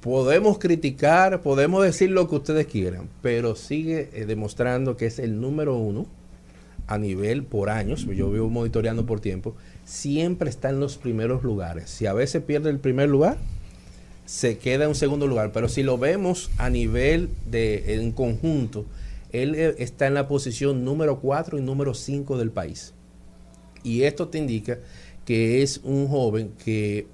podemos 0.00 0.58
criticar, 0.58 1.40
podemos 1.40 1.82
decir 1.82 2.10
lo 2.10 2.28
que 2.28 2.36
ustedes 2.36 2.66
quieran, 2.66 3.08
pero 3.22 3.56
sigue 3.56 4.10
eh, 4.12 4.26
demostrando 4.26 4.96
que 4.96 5.06
es 5.06 5.18
el 5.18 5.40
número 5.40 5.76
uno 5.76 6.06
a 6.86 6.98
nivel 6.98 7.44
por 7.44 7.70
años, 7.70 8.06
yo 8.06 8.30
vivo 8.30 8.50
monitoreando 8.50 9.06
por 9.06 9.20
tiempo, 9.20 9.54
siempre 9.84 10.48
está 10.50 10.70
en 10.70 10.80
los 10.80 10.96
primeros 10.96 11.42
lugares. 11.42 11.90
Si 11.90 12.06
a 12.06 12.12
veces 12.12 12.42
pierde 12.42 12.70
el 12.70 12.78
primer 12.78 13.08
lugar, 13.08 13.36
se 14.26 14.56
queda 14.58 14.84
en 14.84 14.90
un 14.90 14.94
segundo 14.94 15.26
lugar, 15.26 15.52
pero 15.52 15.68
si 15.68 15.82
lo 15.82 15.98
vemos 15.98 16.50
a 16.56 16.70
nivel 16.70 17.28
de 17.50 17.94
en 17.94 18.12
conjunto, 18.12 18.86
él 19.32 19.54
eh, 19.54 19.74
está 19.78 20.06
en 20.06 20.14
la 20.14 20.28
posición 20.28 20.84
número 20.84 21.20
4 21.20 21.58
y 21.58 21.60
número 21.60 21.92
5 21.94 22.38
del 22.38 22.50
país. 22.50 22.94
Y 23.82 24.04
esto 24.04 24.28
te 24.28 24.38
indica 24.38 24.78
que 25.26 25.62
es 25.62 25.80
un 25.84 26.08
joven 26.08 26.52
que 26.64 27.06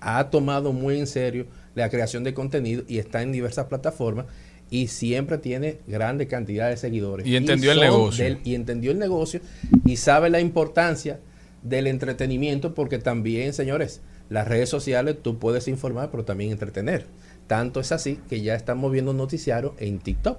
ha 0.00 0.30
tomado 0.30 0.72
muy 0.72 0.98
en 0.98 1.06
serio 1.06 1.46
la 1.74 1.88
creación 1.88 2.24
de 2.24 2.34
contenido 2.34 2.82
y 2.88 2.98
está 2.98 3.22
en 3.22 3.30
diversas 3.32 3.66
plataformas 3.66 4.26
y 4.70 4.86
siempre 4.88 5.38
tiene 5.38 5.78
grande 5.86 6.26
cantidad 6.26 6.68
de 6.68 6.76
seguidores. 6.76 7.26
Y 7.26 7.36
entendió 7.36 7.70
el 7.72 7.80
negocio. 7.80 8.24
del- 8.24 8.38
y 8.44 8.54
entendió 8.54 8.90
el 8.90 8.98
negocio 8.98 9.40
y 9.84 9.96
sabe 9.96 10.30
la 10.30 10.40
importancia 10.40 11.20
del 11.62 11.86
entretenimiento 11.86 12.74
porque 12.74 12.98
también, 12.98 13.52
señores, 13.52 14.00
las 14.28 14.48
redes 14.48 14.68
sociales 14.68 15.16
tú 15.22 15.38
puedes 15.38 15.68
informar 15.68 16.10
pero 16.10 16.24
también 16.24 16.50
entretener. 16.50 17.06
Tanto 17.46 17.80
es 17.80 17.92
así 17.92 18.20
que 18.28 18.42
ya 18.42 18.54
estamos 18.54 18.92
viendo 18.92 19.12
noticiarios 19.12 19.72
en 19.78 19.98
TikTok. 19.98 20.38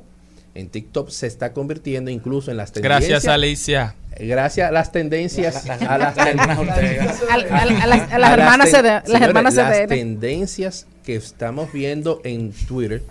En 0.54 0.70
TikTok 0.70 1.10
se 1.10 1.28
está 1.28 1.54
convirtiendo 1.54 2.12
incluso 2.12 2.52
en 2.52 2.58
las 2.58 2.72
tendencias. 2.72 3.10
Gracias, 3.10 3.34
Alicia. 3.34 3.96
Gracias 4.20 4.68
a 4.68 4.72
las 4.72 4.92
tendencias, 4.92 5.70
a 5.70 5.98
las 5.98 6.18
hermanas 6.18 6.58
señores, 8.70 9.22
hermanas 9.22 9.56
las 9.56 9.88
tendencias 9.88 10.88
que 11.04 11.16
estamos 11.16 11.72
viendo 11.72 12.22
en 12.24 12.52
Twitter, 12.52 13.04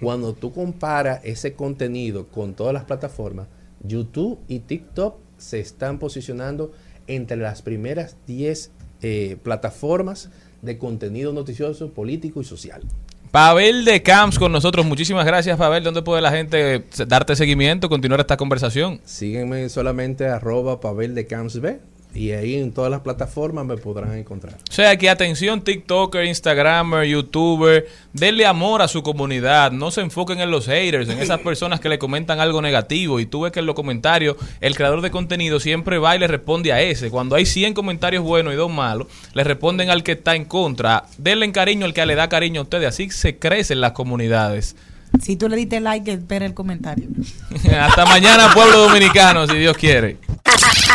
cuando 0.00 0.32
tú 0.32 0.52
comparas 0.52 1.20
ese 1.24 1.52
contenido 1.52 2.28
con 2.28 2.54
todas 2.54 2.72
las 2.72 2.84
plataformas, 2.84 3.48
YouTube 3.82 4.38
y 4.48 4.60
TikTok 4.60 5.18
se 5.36 5.60
están 5.60 5.98
posicionando 5.98 6.72
entre 7.06 7.36
las 7.36 7.62
primeras 7.62 8.16
10 8.26 8.70
eh, 9.02 9.36
plataformas 9.42 10.30
de 10.62 10.78
contenido 10.78 11.32
noticioso, 11.32 11.90
político 11.90 12.40
y 12.40 12.44
social. 12.44 12.82
Pavel 13.30 13.84
de 13.84 14.02
Camps 14.02 14.38
con 14.38 14.52
nosotros. 14.52 14.86
Muchísimas 14.86 15.26
gracias, 15.26 15.58
Pavel. 15.58 15.84
¿Dónde 15.84 16.02
puede 16.02 16.22
la 16.22 16.30
gente 16.30 16.84
darte 17.06 17.36
seguimiento, 17.36 17.88
continuar 17.88 18.20
esta 18.20 18.36
conversación? 18.36 19.00
Síguenme 19.04 19.68
solamente 19.68 20.26
arroba 20.26 20.80
Pavel 20.80 21.14
de 21.14 21.26
Camps 21.26 21.60
B 21.60 21.78
y 22.14 22.30
ahí 22.30 22.56
en 22.56 22.72
todas 22.72 22.90
las 22.90 23.00
plataformas 23.00 23.64
me 23.66 23.76
podrán 23.76 24.16
encontrar. 24.16 24.54
O 24.68 24.72
sea 24.72 24.96
que 24.96 25.10
atención, 25.10 25.62
TikToker, 25.62 26.24
Instagramer, 26.24 27.06
YouTuber, 27.06 27.86
denle 28.12 28.46
amor 28.46 28.82
a 28.82 28.88
su 28.88 29.02
comunidad, 29.02 29.72
no 29.72 29.90
se 29.90 30.00
enfoquen 30.00 30.40
en 30.40 30.50
los 30.50 30.66
haters, 30.66 31.08
en 31.08 31.18
esas 31.18 31.40
personas 31.40 31.80
que 31.80 31.88
le 31.88 31.98
comentan 31.98 32.40
algo 32.40 32.62
negativo 32.62 33.20
y 33.20 33.26
tú 33.26 33.42
ves 33.42 33.52
que 33.52 33.60
en 33.60 33.66
los 33.66 33.74
comentarios 33.74 34.36
el 34.60 34.74
creador 34.76 35.00
de 35.00 35.10
contenido 35.10 35.60
siempre 35.60 35.98
va 35.98 36.16
y 36.16 36.18
le 36.18 36.26
responde 36.26 36.72
a 36.72 36.80
ese. 36.80 37.10
Cuando 37.10 37.36
hay 37.36 37.46
100 37.46 37.74
comentarios 37.74 38.24
buenos 38.24 38.52
y 38.54 38.56
dos 38.56 38.70
malos, 38.70 39.08
le 39.34 39.44
responden 39.44 39.90
al 39.90 40.02
que 40.02 40.12
está 40.12 40.34
en 40.34 40.44
contra. 40.44 41.04
Denle 41.18 41.50
cariño 41.52 41.84
al 41.86 41.94
que 41.94 42.06
le 42.06 42.14
da 42.14 42.28
cariño 42.28 42.60
a 42.60 42.64
ustedes, 42.64 42.88
así 42.88 43.10
se 43.10 43.38
crecen 43.38 43.80
las 43.80 43.92
comunidades. 43.92 44.76
Si 45.22 45.36
tú 45.36 45.48
le 45.48 45.56
diste 45.56 45.80
like, 45.80 46.12
espera 46.12 46.46
el 46.46 46.54
comentario. 46.54 47.08
Hasta 47.80 48.04
mañana, 48.06 48.52
pueblo 48.52 48.80
dominicano, 48.88 49.46
si 49.46 49.56
Dios 49.56 49.76
quiere. 49.76 50.18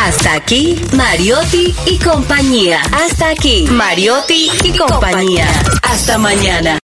Hasta 0.03 0.33
aquí, 0.33 0.81
Mariotti 0.93 1.75
y 1.85 1.97
compañía. 1.97 2.81
Hasta 2.91 3.29
aquí, 3.29 3.67
Mariotti 3.69 4.49
y 4.63 4.77
compañía. 4.77 5.47
Hasta 5.83 6.17
mañana. 6.17 6.79